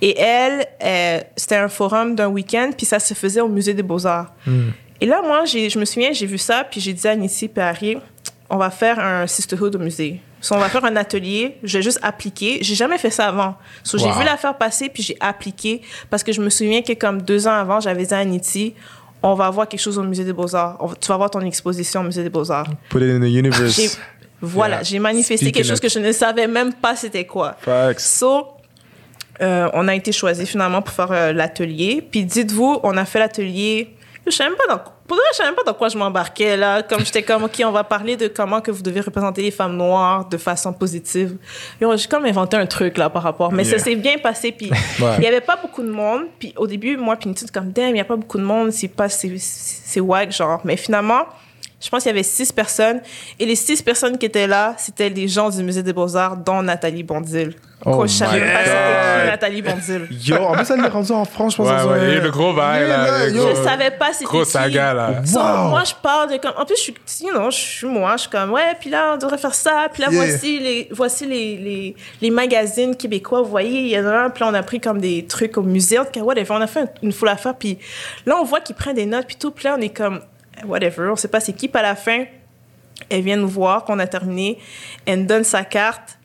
Et 0.00 0.18
elle, 0.18 0.66
euh, 0.84 1.20
c'était 1.36 1.56
un 1.56 1.68
forum 1.68 2.14
d'un 2.14 2.28
week-end, 2.28 2.70
puis 2.76 2.86
ça 2.86 2.98
se 2.98 3.14
faisait 3.14 3.40
au 3.40 3.48
Musée 3.48 3.74
des 3.74 3.82
Beaux-Arts. 3.82 4.32
Et 5.00 5.06
là, 5.06 5.20
moi, 5.22 5.44
j'ai- 5.44 5.68
je 5.70 5.78
me 5.78 5.84
souviens, 5.84 6.12
j'ai 6.12 6.26
vu 6.26 6.38
ça, 6.38 6.64
puis 6.70 6.80
j'ai 6.80 6.92
dit 6.92 7.06
à 7.08 7.16
Niti 7.16 7.50
et 7.56 7.60
à 7.60 7.68
Harry, 7.68 7.98
on 8.50 8.56
va 8.56 8.70
faire 8.70 8.98
un 9.00 9.26
sisterhood 9.26 9.74
au 9.76 9.78
musée. 9.78 10.20
So, 10.40 10.54
on 10.56 10.58
va 10.58 10.68
faire 10.68 10.84
un 10.84 10.96
atelier, 10.96 11.56
je 11.62 11.78
vais 11.78 11.82
juste 11.82 12.00
appliquer. 12.02 12.58
J'ai 12.62 12.74
jamais 12.74 12.98
fait 12.98 13.10
ça 13.10 13.28
avant. 13.28 13.54
So, 13.84 13.96
j'ai 13.96 14.10
vu 14.10 14.24
l'affaire 14.24 14.56
passer, 14.58 14.88
puis 14.88 15.02
j'ai 15.02 15.16
appliqué, 15.20 15.82
parce 16.10 16.22
que 16.24 16.32
je 16.32 16.40
me 16.40 16.50
souviens 16.50 16.82
que 16.82 16.92
comme 16.94 17.22
deux 17.22 17.46
ans 17.46 17.52
avant, 17.52 17.78
j'avais 17.80 18.04
dit 18.04 18.12
à 18.14 18.24
Niti, 18.24 18.74
on 19.22 19.34
va 19.34 19.46
avoir 19.46 19.68
quelque 19.68 19.80
chose 19.80 19.98
au 19.98 20.02
Musée 20.02 20.24
des 20.24 20.32
Beaux-Arts. 20.32 20.78
Tu 21.00 21.06
vas 21.08 21.16
voir 21.16 21.30
ton 21.30 21.40
exposition 21.42 22.00
au 22.00 22.04
Musée 22.04 22.24
des 22.24 22.28
Beaux-Arts. 22.30 22.66
Put 22.90 22.98
it 22.98 23.04
in 23.04 23.20
the 23.20 23.22
J'ai- 23.24 23.38
universe. 23.38 23.98
Voilà, 24.40 24.76
Yeah. 24.76 24.82
j'ai 24.82 24.98
manifesté 24.98 25.36
Speaking 25.36 25.52
quelque 25.52 25.68
chose 25.68 25.78
que 25.78 25.88
je 25.88 26.00
ne 26.00 26.10
savais 26.10 26.48
même 26.48 26.72
pas 26.72 26.96
c'était 26.96 27.24
quoi. 27.24 27.54
Facts. 27.60 28.00
So, 28.00 28.48
euh, 29.42 29.68
on 29.74 29.88
a 29.88 29.94
été 29.94 30.12
choisi 30.12 30.46
finalement 30.46 30.82
pour 30.82 30.94
faire 30.94 31.10
euh, 31.12 31.32
l'atelier. 31.32 32.06
Puis 32.10 32.24
dites-vous, 32.24 32.80
on 32.82 32.96
a 32.96 33.04
fait 33.04 33.18
l'atelier. 33.18 33.94
Je 34.24 34.30
sais 34.30 34.44
même 34.44 34.54
pas 34.54 34.72
dans, 34.72 34.78
pour 34.78 35.16
vrai, 35.16 35.24
je 35.32 35.38
savais 35.38 35.48
même 35.48 35.56
pas 35.56 35.64
dans 35.64 35.74
quoi 35.74 35.88
je 35.88 35.98
m'embarquais 35.98 36.56
là. 36.56 36.82
Comme 36.84 37.00
j'étais 37.04 37.24
comme, 37.24 37.42
ok, 37.42 37.60
on 37.66 37.72
va 37.72 37.82
parler 37.82 38.16
de 38.16 38.28
comment 38.28 38.60
que 38.60 38.70
vous 38.70 38.80
devez 38.82 39.00
représenter 39.00 39.42
les 39.42 39.50
femmes 39.50 39.76
noires 39.76 40.28
de 40.28 40.36
façon 40.36 40.72
positive. 40.72 41.36
J'ai 41.80 42.06
comme 42.08 42.24
inventé 42.24 42.56
un 42.56 42.66
truc 42.66 42.98
là 42.98 43.10
par 43.10 43.24
rapport. 43.24 43.50
Mais 43.52 43.64
Yeah. 43.64 43.78
ça 43.78 43.84
s'est 43.84 43.96
bien 43.96 44.18
passé. 44.18 44.52
Puis 44.52 44.70
Ouais. 45.00 45.16
il 45.18 45.24
y 45.24 45.26
avait 45.26 45.40
pas 45.40 45.56
beaucoup 45.60 45.82
de 45.82 45.90
monde. 45.90 46.22
Puis 46.38 46.54
au 46.56 46.68
début, 46.68 46.96
moi, 46.96 47.16
puis 47.16 47.34
comme, 47.52 47.72
damn, 47.72 47.90
il 47.96 47.98
y 47.98 48.00
a 48.00 48.04
pas 48.04 48.14
beaucoup 48.14 48.38
de 48.38 48.44
monde. 48.44 48.70
C'est 48.70 48.86
pas, 48.86 49.08
c'est, 49.08 49.32
c'est 49.38 50.00
wack, 50.00 50.30
genre. 50.30 50.60
Mais 50.64 50.76
finalement, 50.76 51.22
je 51.82 51.88
pense 51.90 52.02
qu'il 52.02 52.10
y 52.10 52.14
avait 52.14 52.22
six 52.22 52.52
personnes. 52.52 53.00
Et 53.38 53.44
les 53.46 53.56
six 53.56 53.82
personnes 53.82 54.16
qui 54.18 54.26
étaient 54.26 54.46
là, 54.46 54.74
c'était 54.78 55.10
des 55.10 55.28
gens 55.28 55.50
du 55.50 55.62
Musée 55.62 55.82
des 55.82 55.92
Beaux-Arts, 55.92 56.36
dont 56.38 56.62
Nathalie 56.62 57.02
Bondil. 57.02 57.54
Oh 57.84 58.04
je 58.06 58.12
savais 58.12 58.38
pas 58.40 58.58
c'était 58.64 58.70
qui. 59.24 59.26
Nathalie 59.26 59.62
Bondil. 59.62 60.06
Yo, 60.24 60.36
en 60.36 60.52
plus, 60.52 60.70
elle 60.70 60.84
est 60.84 60.88
rendue 60.88 61.10
en 61.10 61.24
France, 61.24 61.54
je 61.54 61.56
pense. 61.56 61.68
Ouais, 61.68 61.90
ouais, 61.90 61.98
un- 61.98 62.04
il 62.04 62.08
y 62.10 62.12
a 62.12 62.18
eu 62.18 62.20
le 62.20 62.30
gros 62.30 62.52
bail, 62.52 62.86
là, 62.86 63.26
yo. 63.28 63.34
gros- 63.42 63.48
Je 63.56 63.62
savais 63.68 63.90
pas 63.90 64.12
c'était 64.12 64.26
Gros 64.26 64.44
qui. 64.44 64.50
saga, 64.52 64.94
là. 64.94 65.14
So, 65.26 65.40
Wow. 65.40 65.68
moi, 65.70 65.82
je 65.84 65.92
parle 66.00 66.30
de 66.30 66.36
comme. 66.36 66.52
En 66.56 66.64
plus, 66.64 66.76
je 66.76 66.80
suis, 66.82 66.94
you 67.24 67.30
know, 67.32 67.50
je 67.50 67.56
suis 67.56 67.86
moi, 67.88 68.12
je 68.16 68.20
suis 68.20 68.30
comme, 68.30 68.52
ouais, 68.52 68.76
puis 68.78 68.88
là, 68.88 69.14
on 69.14 69.16
devrait 69.16 69.36
faire 69.38 69.54
ça. 69.54 69.88
Puis 69.92 70.00
là, 70.00 70.10
Yeah. 70.12 70.24
voici, 70.24 70.58
les, 70.60 70.88
voici 70.92 71.26
les, 71.26 71.56
les, 71.56 71.96
les 72.20 72.30
magazines 72.30 72.94
québécois. 72.94 73.42
Vous 73.42 73.50
voyez, 73.50 73.80
il 73.80 73.88
y 73.88 73.98
en 73.98 74.06
a 74.06 74.26
un. 74.26 74.30
Puis 74.30 74.44
là, 74.44 74.50
on 74.52 74.54
a 74.54 74.62
pris 74.62 74.78
comme 74.78 75.00
des 75.00 75.26
trucs 75.26 75.58
au 75.58 75.62
musée. 75.62 75.98
En 75.98 76.04
tout 76.04 76.12
cas, 76.12 76.20
whatever. 76.20 76.52
On 76.52 76.60
a 76.60 76.68
fait 76.68 76.88
une 77.02 77.10
foule 77.12 77.30
affaire. 77.30 77.56
Puis 77.56 77.78
là, 78.26 78.36
on 78.40 78.44
voit 78.44 78.60
qu'il 78.60 78.76
prend 78.76 78.92
des 78.92 79.06
notes. 79.06 79.26
Puis 79.26 79.34
tout. 79.36 79.50
Puis 79.50 79.64
là, 79.64 79.74
on 79.76 79.80
est 79.82 79.88
comme, 79.88 80.20
whatever. 80.66 81.08
On 81.10 81.16
sait 81.16 81.28
pas 81.28 81.40
c'est 81.40 81.52
qui. 81.52 81.68
Puis 81.68 81.78
à 81.78 81.82
la 81.82 81.94
fin, 81.94 82.24
elle 83.10 83.22
vient 83.22 83.36
nous 83.36 83.48
voir 83.48 83.84
qu'on 83.84 83.98
a 83.98 84.06
terminé. 84.06 84.58
Elle 85.06 85.20
nous 85.20 85.26
donne 85.26 85.44
sa 85.44 85.64
carte. 85.64 86.18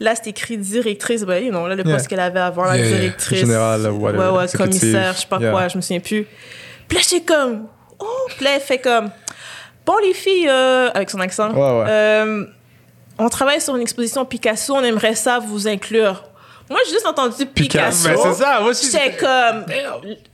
Là, 0.00 0.14
c'est 0.16 0.28
écrit 0.30 0.58
directrice. 0.58 1.22
Ben, 1.22 1.42
you 1.44 1.50
know, 1.50 1.68
là, 1.68 1.74
le 1.76 1.84
Yeah. 1.84 1.94
poste 1.96 2.08
qu'elle 2.08 2.20
avait 2.20 2.40
avant, 2.40 2.64
la 2.64 2.76
Yeah, 2.76 2.88
directrice. 2.96 3.38
Générale, 3.40 3.86
whatever, 3.92 4.30
Ouais, 4.30 4.38
ouais, 4.38 4.46
commissaire, 4.56 5.12
je 5.14 5.20
sais 5.20 5.26
pas 5.26 5.38
Yeah. 5.38 5.50
quoi, 5.52 5.68
je 5.68 5.76
me 5.76 5.82
souviens 5.82 6.00
plus. 6.00 6.26
Puis 6.88 6.98
là, 6.98 7.18
comme, 7.26 7.66
oh, 8.00 8.06
puis 8.36 8.44
là, 8.44 8.50
elle 8.56 8.60
fait 8.60 8.78
comme, 8.78 9.10
bon, 9.86 9.94
les 10.04 10.12
filles, 10.14 10.48
euh, 10.48 10.90
avec 10.92 11.10
son 11.10 11.20
accent, 11.20 11.50
Ouais, 11.52 11.56
ouais. 11.84 11.86
euh, 11.88 12.44
on 13.18 13.28
travaille 13.28 13.60
sur 13.60 13.76
une 13.76 13.82
exposition 13.82 14.24
Picasso, 14.24 14.74
on 14.74 14.82
aimerait 14.82 15.14
ça 15.14 15.38
vous 15.38 15.68
inclure. 15.68 16.24
Moi, 16.70 16.78
j'ai 16.86 16.92
juste 16.92 17.06
entendu 17.06 17.44
Picasso. 17.46 18.08
Picasso. 18.08 18.24
Ben, 18.24 18.32
c'est 18.34 18.42
ça, 18.42 18.60
moi 18.60 18.70
aussi. 18.70 18.90
J'étais 18.90 19.16
comme, 19.16 19.64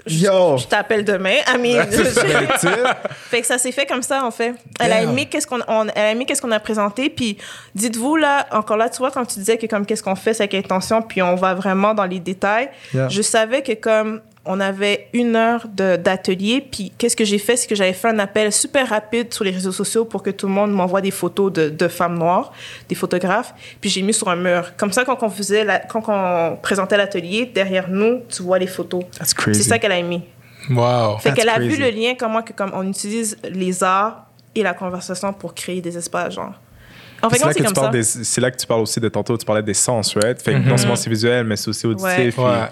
je, 0.06 0.24
Yo. 0.26 0.56
je 0.58 0.66
t'appelle 0.66 1.04
demain. 1.04 1.34
I 1.52 1.58
mean, 1.58 1.84
fait 3.30 3.40
que 3.40 3.46
ça 3.46 3.58
s'est 3.58 3.72
fait 3.72 3.86
comme 3.86 4.02
ça, 4.02 4.24
en 4.24 4.30
fait. 4.30 4.54
Elle 4.78 4.92
a 4.92 5.02
aimé 5.02 5.26
qu'est-ce 5.26 5.46
qu'on 5.46 5.60
on- 5.66 5.88
elle 5.88 6.02
a 6.02 6.10
aimé 6.12 6.24
qu'est-ce 6.26 6.40
qu'on 6.42 6.52
a 6.52 6.60
présenté. 6.60 7.10
Puis 7.10 7.36
dites-vous, 7.74 8.16
là, 8.16 8.46
encore 8.52 8.76
là, 8.76 8.88
tu 8.88 8.98
vois, 8.98 9.10
quand 9.10 9.24
tu 9.26 9.38
disais 9.40 9.58
que 9.58 9.66
comme 9.66 9.84
qu'est-ce 9.84 10.02
qu'on 10.02 10.14
fait, 10.14 10.34
c'est 10.34 10.44
avec 10.44 10.54
intention, 10.54 11.02
puis 11.02 11.20
on 11.22 11.34
va 11.34 11.54
vraiment 11.54 11.94
dans 11.94 12.04
les 12.06 12.20
détails. 12.20 12.70
Yeah. 12.94 13.08
Je 13.08 13.22
savais 13.22 13.62
que 13.62 13.72
comme 13.72 14.20
on 14.46 14.59
avait 14.59 15.09
une 15.12 15.37
heure 15.37 15.66
de- 15.68 15.96
d'atelier, 15.96 16.66
puis 16.70 16.92
qu'est-ce 16.96 17.14
que 17.14 17.24
j'ai 17.26 17.38
fait, 17.38 17.57
c'est 17.57 17.66
que 17.68 17.74
j'avais 17.74 17.92
fait 17.92 18.09
un 18.09 18.18
appel 18.18 18.50
super 18.53 18.88
rapide 18.88 19.33
sur 19.35 19.44
les 19.44 19.50
réseaux 19.50 19.70
sociaux 19.72 20.05
pour 20.07 20.22
que 20.22 20.31
tout 20.31 20.46
le 20.46 20.53
monde 20.53 20.72
m'envoie 20.72 21.03
des 21.03 21.11
photos 21.11 21.53
de, 21.53 21.68
de 21.68 21.88
femmes 21.88 22.18
noires, 22.18 22.53
des 22.88 22.94
photographes, 22.94 23.53
puis 23.81 23.90
j'ai 23.90 24.00
mis 24.03 24.14
sur 24.14 24.29
un 24.29 24.37
mur. 24.37 24.72
Comme 24.79 24.92
ça, 24.92 25.05
quand 25.05 25.22
on 25.22 25.29
faisait, 25.29 25.64
la- 25.64 25.81
quand 25.81 26.03
on 26.09 26.57
présentait 26.57 26.96
l'atelier, 26.96 27.50
derrière 27.55 27.88
nous, 27.90 28.20
tu 28.29 28.42
vois 28.42 28.59
les 28.59 28.66
photos. 28.66 29.03
That's 29.18 29.35
crazy. 29.35 29.62
C'est 29.62 29.68
ça 29.68 29.79
qu'elle 29.79 29.92
a 29.92 29.98
aimé. 29.98 30.22
Wow. 30.70 31.18
Fait 31.18 31.33
qu'elle 31.33 31.48
a 31.48 31.59
vu 31.59 31.76
le 31.76 31.90
lien, 31.90 32.14
comment 32.18 32.42
que, 32.42 32.53
comme 32.53 32.70
on 32.74 32.87
utilise 32.88 33.37
les 33.44 33.83
arts 33.83 34.26
et 34.55 34.62
la 34.62 34.72
conversation 34.74 35.33
pour 35.33 35.55
créer 35.55 35.81
des 35.81 35.96
espaces, 35.96 36.35
genre. 36.35 36.53
En 37.22 37.29
fait, 37.29 37.37
C'est 37.37 37.44
là, 37.44 37.53
que 37.53 37.62
tu 37.62 37.74
parles 37.74 37.90
des- 37.92 38.03
c'est 38.03 38.40
là 38.40 38.50
que 38.50 38.57
tu 38.57 38.66
parles 38.66 38.81
aussi 38.81 38.98
de 38.98 39.09
tantôt, 39.11 39.37
tu 39.37 39.44
parlais 39.44 39.62
des 39.62 39.74
sens, 39.74 40.14
right? 40.16 40.40
Fait 40.40 40.53
que 40.55 40.59
non 40.59 40.79
seulement 40.79 40.96
c'est 40.96 41.11
visuel, 41.11 41.44
mais 41.44 41.57
c'est 41.57 41.68
aussi 41.68 41.87
auditif. 41.87 42.09
Ouais. 42.16 42.31
puis 42.31 42.42
Ouais. 42.42 42.68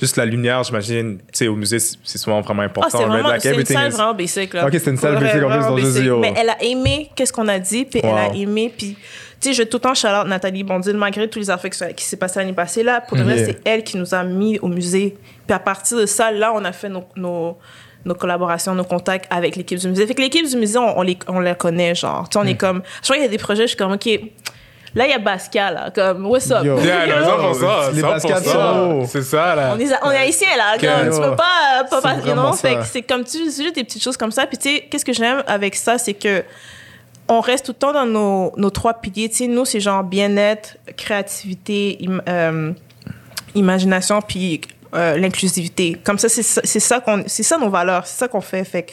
Juste 0.00 0.16
la 0.16 0.24
lumière, 0.24 0.62
j'imagine, 0.64 1.18
tu 1.18 1.24
sais, 1.32 1.48
au 1.48 1.54
musée, 1.56 1.78
c'est 1.78 2.18
souvent 2.18 2.40
vraiment 2.40 2.62
important. 2.62 2.88
Ah, 2.92 2.96
c'est 2.98 3.04
vraiment, 3.04 3.28
Like, 3.28 3.42
c'est 3.42 3.54
une 3.54 3.64
salle 3.66 3.88
is- 3.88 3.94
vraiment 3.96 4.14
basic, 4.14 4.54
là. 4.54 4.66
Ok, 4.66 4.72
c'est 4.72 4.90
une 4.90 4.96
salle 4.96 5.18
basic, 5.20 5.42
en 5.42 5.48
plus, 5.50 5.60
dans 5.60 5.68
le 5.70 5.82
basic. 5.82 5.90
studio. 5.92 6.18
Mais 6.20 6.34
elle 6.36 6.48
a 6.50 6.62
aimé 6.62 7.10
qu'est-ce 7.14 7.32
qu'on 7.32 7.48
a 7.48 7.58
dit, 7.58 7.84
puis 7.84 8.00
elle 8.02 8.10
a 8.10 8.34
aimé, 8.34 8.72
puis... 8.76 8.96
Tu 9.40 9.48
sais, 9.48 9.54
je 9.54 9.62
tout 9.62 9.78
le 9.78 9.80
temps 9.80 9.94
shout 9.94 10.06
Nathalie 10.26 10.64
Bondil, 10.64 10.94
malgré 10.96 11.26
tous 11.28 11.38
les 11.38 11.48
affaires 11.50 11.70
qui 11.94 12.04
s'est 12.04 12.16
passé 12.18 12.38
l'année 12.40 12.52
passée, 12.52 12.82
là, 12.82 13.00
pour 13.00 13.16
de 13.16 13.22
vrai, 13.22 13.36
Yeah. 13.36 13.46
c'est 13.46 13.60
elle 13.64 13.84
qui 13.84 13.96
nous 13.96 14.14
a 14.14 14.22
mis 14.22 14.58
au 14.58 14.68
musée. 14.68 15.16
Puis 15.46 15.54
à 15.54 15.58
partir 15.58 15.96
de 15.98 16.04
ça, 16.06 16.30
là, 16.30 16.52
on 16.54 16.64
a 16.64 16.72
fait 16.72 16.88
nos... 16.88 17.04
nos 17.16 17.56
nos 18.02 18.14
collaborations, 18.14 18.74
nos 18.74 18.84
contacts 18.84 19.26
avec 19.30 19.56
l'équipe 19.56 19.78
du 19.78 19.86
musée. 19.86 20.06
Fait 20.06 20.14
que 20.14 20.22
l'équipe 20.22 20.48
du 20.48 20.56
musée, 20.56 20.78
on, 20.78 20.98
on 20.98 21.02
les, 21.02 21.18
on 21.28 21.38
la 21.38 21.54
connaît, 21.54 21.94
genre. 21.94 22.26
Tu 22.30 22.32
sais, 22.32 22.38
on 22.38 22.44
Mm. 22.44 22.48
est 22.48 22.56
comme... 22.56 22.82
Je 23.00 23.02
crois 23.02 23.16
qu'il 23.16 23.24
y 23.26 23.28
a 23.28 23.30
des 23.30 23.36
projets, 23.36 23.64
je 23.64 23.66
suis 23.68 23.76
comme, 23.76 23.92
OK, 23.92 24.08
là, 24.94 25.06
il 25.06 25.10
y 25.10 25.14
a 25.14 25.18
Bascal, 25.18 25.74
là, 25.74 25.90
comme, 25.94 26.26
what's 26.26 26.50
up? 26.50 26.64
Yo. 26.64 26.78
Yeah, 26.80 27.06
Yo. 27.06 27.24
non, 27.24 27.52
100%, 27.52 27.92
Les 27.92 28.02
100%. 28.02 28.06
baskets 28.08 28.44
sont 28.44 28.58
hauts. 29.02 29.06
C'est 29.08 29.22
ça, 29.22 29.54
là. 29.54 29.74
On 29.74 29.78
est, 29.78 29.88
on 30.02 30.10
est 30.10 30.16
haïtien 30.16 30.48
là, 30.56 30.76
comme, 30.78 31.10
tu 31.14 31.20
peux 31.20 31.36
pas, 31.36 31.80
euh, 31.80 31.84
pas, 31.84 31.96
C'est 31.96 32.02
pas 32.02 32.14
you 32.14 32.20
vraiment 32.22 32.42
know, 32.50 32.52
fait 32.56 32.74
ça. 32.74 32.80
que 32.80 32.86
c'est 32.86 33.02
comme 33.02 33.24
tu 33.24 33.38
juste 33.44 33.74
des 33.74 33.84
petites 33.84 34.02
choses 34.02 34.16
comme 34.16 34.32
ça. 34.32 34.46
Puis 34.46 34.58
tu 34.58 34.68
sais, 34.68 34.88
qu'est-ce 34.90 35.04
que 35.04 35.12
j'aime 35.12 35.42
avec 35.46 35.74
ça, 35.76 35.98
c'est 35.98 36.14
que 36.14 36.42
on 37.28 37.40
reste 37.40 37.66
tout 37.66 37.72
le 37.72 37.78
temps 37.78 37.92
dans 37.92 38.06
nos, 38.06 38.52
nos 38.56 38.70
trois 38.70 38.94
piliers. 38.94 39.28
Tu 39.28 39.36
sais, 39.36 39.46
nous, 39.46 39.64
c'est 39.64 39.78
genre 39.80 40.02
bien-être, 40.02 40.76
créativité, 40.96 41.98
im- 42.04 42.20
euh, 42.28 42.72
imagination, 43.54 44.20
puis 44.20 44.60
euh, 44.94 45.16
l'inclusivité. 45.16 45.96
Comme 46.04 46.18
ça, 46.18 46.28
c'est 46.28 46.42
ça, 46.42 46.60
c'est 46.64 46.80
ça 46.80 47.00
qu'on, 47.00 47.22
c'est 47.26 47.42
ça 47.44 47.56
nos 47.58 47.70
valeurs, 47.70 48.06
c'est 48.06 48.18
ça 48.18 48.28
qu'on 48.28 48.40
fait. 48.40 48.64
Fait 48.64 48.82
que 48.82 48.92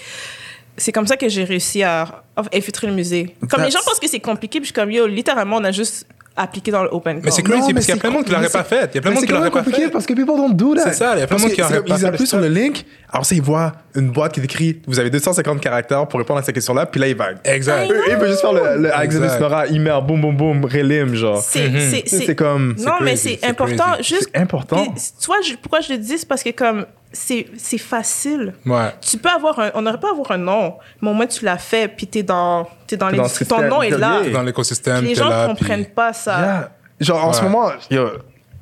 c'est 0.77 0.91
comme 0.91 1.07
ça 1.07 1.17
que 1.17 1.27
j'ai 1.29 1.43
réussi 1.43 1.83
à 1.83 2.23
à 2.35 2.43
infiltrer 2.53 2.85
le 2.87 2.93
musée. 2.93 3.35
Comme 3.49 3.63
les 3.63 3.71
gens 3.71 3.79
pensent 3.83 3.99
que 3.99 4.07
c'est 4.07 4.19
compliqué, 4.19 4.59
puis 4.59 4.65
je 4.69 4.73
suis 4.73 4.73
comme 4.73 4.91
yo, 4.91 5.07
littéralement, 5.07 5.57
on 5.57 5.63
a 5.63 5.71
juste 5.71 6.05
appliqué 6.39 6.69
dans 6.69 6.83
le 6.83 6.89
open. 6.93 7.19
Mais 7.23 7.31
c'est 7.31 7.41
crazy 7.41 7.61
Non, 7.61 7.67
mais 7.69 7.73
parce 7.73 7.85
qu'il 7.87 7.95
y 7.95 7.97
a 7.97 7.99
plein 7.99 8.09
de 8.11 8.13
monde 8.15 8.25
qui 8.25 8.31
l'aurait 8.31 8.49
pas 8.49 8.63
fait. 8.63 8.91
Il 8.93 8.95
y 8.95 8.97
a 8.99 9.01
plein 9.01 9.09
de 9.09 9.15
monde 9.15 9.21
c'est 9.21 9.25
qui 9.25 9.31
l'aurait 9.33 9.49
pas 9.49 9.55
même 9.55 9.63
compliqué 9.65 9.85
fait. 9.85 9.89
parce 9.89 10.05
que 10.05 10.13
people 10.13 10.35
don't 10.35 10.53
do 10.53 10.75
that. 10.75 10.83
C'est 10.83 10.93
ça, 10.93 11.15
il 11.15 11.19
y 11.19 11.23
a 11.23 11.25
plein 11.25 11.37
de 11.37 11.41
monde 11.41 11.51
qui 11.51 11.61
aurait 11.63 11.73
c'est- 11.73 11.79
pas 11.81 11.87
Ils 11.87 11.93
fait 11.95 12.01
le 12.01 12.07
appuient 12.13 12.27
sur 12.27 12.39
le 12.39 12.47
link, 12.47 12.85
alors 13.11 13.25
ça, 13.25 13.33
ils 13.33 13.41
voient 13.41 13.71
une 13.95 14.11
boîte 14.11 14.33
qui 14.35 14.41
décrit 14.41 14.79
vous 14.85 14.99
avez 14.99 15.09
250 15.09 15.59
caractères 15.59 16.07
pour 16.07 16.19
répondre 16.19 16.39
à 16.39 16.43
cette 16.43 16.53
question-là, 16.53 16.85
puis 16.85 17.01
là, 17.01 17.07
ils 17.07 17.15
va. 17.15 17.29
Exact. 17.43 17.89
Eux, 17.89 17.99
ils 18.11 18.15
veulent 18.17 18.29
juste 18.29 18.41
faire 18.41 18.53
le, 18.53 18.83
le 18.83 18.93
Alexander 18.95 19.25
Exact. 19.25 19.37
Snora, 19.39 19.65
email, 19.67 19.99
boum, 20.05 20.21
boum, 20.21 20.37
boum, 20.37 20.65
relim, 20.65 21.15
genre. 21.15 21.41
C'est, 21.41 21.69
Mhm. 21.69 21.79
c'est, 22.05 22.07
C'est 22.07 22.35
comme. 22.35 22.75
non, 22.77 22.93
mais 23.01 23.15
c'est 23.15 23.39
important. 23.43 23.93
C'est 24.03 24.37
important. 24.37 24.85
Tu 25.19 25.25
vois, 25.25 25.37
pourquoi 25.63 25.79
je 25.81 25.93
le 25.93 25.97
dis, 25.97 26.19
c'est 26.19 26.27
parce 26.27 26.43
que 26.43 26.51
comme 26.51 26.85
c'est, 27.11 27.47
c'est 27.57 27.77
facile. 27.77 28.53
Ouais. 28.65 28.93
Tu 29.01 29.17
peux 29.17 29.29
avoir 29.29 29.57
un, 29.59 29.71
on 29.75 29.81
n'aurait 29.81 29.99
pas 29.99 30.11
avoir 30.11 30.31
un 30.31 30.37
nom, 30.37 30.75
mais 31.01 31.09
au 31.09 31.13
moins 31.13 31.27
tu 31.27 31.43
l'as 31.45 31.57
fait, 31.57 31.87
puis 31.87 32.07
t'es 32.07 32.23
dans, 32.23 32.67
t'es 32.85 32.97
dans, 32.97 33.07
T'es 33.07 33.13
les, 33.17 33.45
dans 33.45 33.55
ton 33.57 33.67
nom 33.67 33.81
est 33.81 33.89
là. 33.91 34.21
Yeah. 34.23 34.31
Dans 34.33 34.43
l'écosystème, 34.43 34.99
Puis 34.99 35.09
les 35.09 35.13
t'es 35.15 35.21
gens 35.21 35.29
là. 35.29 35.47
comprennent 35.47 35.85
puis- 35.85 35.93
pas 35.93 36.13
ça. 36.13 36.39
Yeah. 36.39 36.71
Genre, 36.99 37.23
en 37.25 37.33
ce 37.33 37.41
Ouais. 37.43 37.49
moment, 37.49 37.71
yo, 37.91 38.09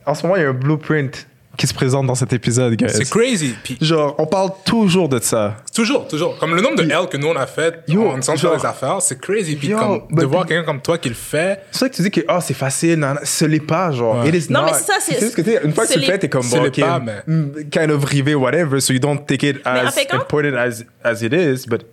en 0.06 0.14
ce 0.16 0.24
moment, 0.24 0.36
il 0.36 0.42
y 0.44 0.46
a 0.46 0.50
un 0.50 0.54
blueprint 0.54 1.28
qui 1.58 1.68
se 1.68 1.74
présente 1.74 2.06
dans 2.08 2.16
cet 2.16 2.34
épisode, 2.34 2.74
guys. 2.76 2.90
C'est 2.90 3.10
crazy. 3.10 3.56
Puis 3.64 3.78
Genre, 3.82 4.16
on 4.18 4.26
parle 4.26 4.50
toujours 4.66 5.10
de 5.10 5.20
ça. 5.20 5.58
toujours, 5.74 6.08
toujours. 6.08 6.38
Comme 6.38 6.56
le 6.56 6.62
nombre 6.62 6.76
de 6.78 6.84
L 6.84 7.08
que 7.10 7.18
nous 7.18 7.28
on 7.28 7.36
a 7.36 7.46
fait 7.48 7.82
Yo, 7.88 8.08
en 8.10 8.22
faire 8.22 8.58
des 8.58 8.66
affaires, 8.66 9.02
c'est 9.02 9.20
crazy. 9.20 9.56
Puis 9.56 9.70
Yo, 9.70 9.78
comme 9.78 10.02
but- 10.10 10.20
de 10.22 10.26
voir 10.26 10.46
quelqu'un 10.46 10.64
comme 10.66 10.82
toi 10.82 10.98
qui 10.98 11.10
le 11.10 11.16
fait, 11.16 11.62
C'est 11.72 11.80
ça 11.80 11.90
que 11.90 11.96
tu 11.96 12.02
dis 12.02 12.12
que 12.12 12.22
oh, 12.30 12.40
c'est 12.42 12.54
facile, 12.54 13.00
non, 13.00 13.16
ce 13.24 13.46
l'est 13.46 13.60
pas, 13.60 13.92
genre. 13.92 14.22
Ouais. 14.24 14.30
It 14.30 14.36
is 14.48 14.52
Non, 14.52 14.62
not. 14.62 14.66
mais 14.68 14.74
c'est 14.74 14.86
ça, 14.86 14.94
c'est- 15.00 15.30
ce 15.30 15.36
que 15.36 15.42
tu 15.42 15.52
sais, 15.52 15.62
une 15.64 15.74
fois 15.74 15.84
que 15.86 15.90
c'est 15.94 16.00
tu 16.00 16.06
le 16.06 16.06
fais, 16.06 16.18
t'es 16.20 16.30
comme 16.30 16.44
Ce 16.44 16.56
bon, 16.56 16.64
l'est 16.64 16.70
ok, 16.70 16.80
pas, 16.80 17.00
mais- 17.00 17.22
mm, 17.28 17.70
kind 17.72 17.92
of 17.92 18.04
rivé, 18.06 18.36
whatever, 18.36 18.80
so 18.80 18.94
you 18.94 19.00
don't 19.00 19.26
take 19.26 19.48
it 19.48 19.58
as 19.66 19.94
important 20.12 20.56
as, 20.58 20.84
as 21.04 21.22
it 21.24 21.34
is, 21.34 21.66
but 21.68 21.86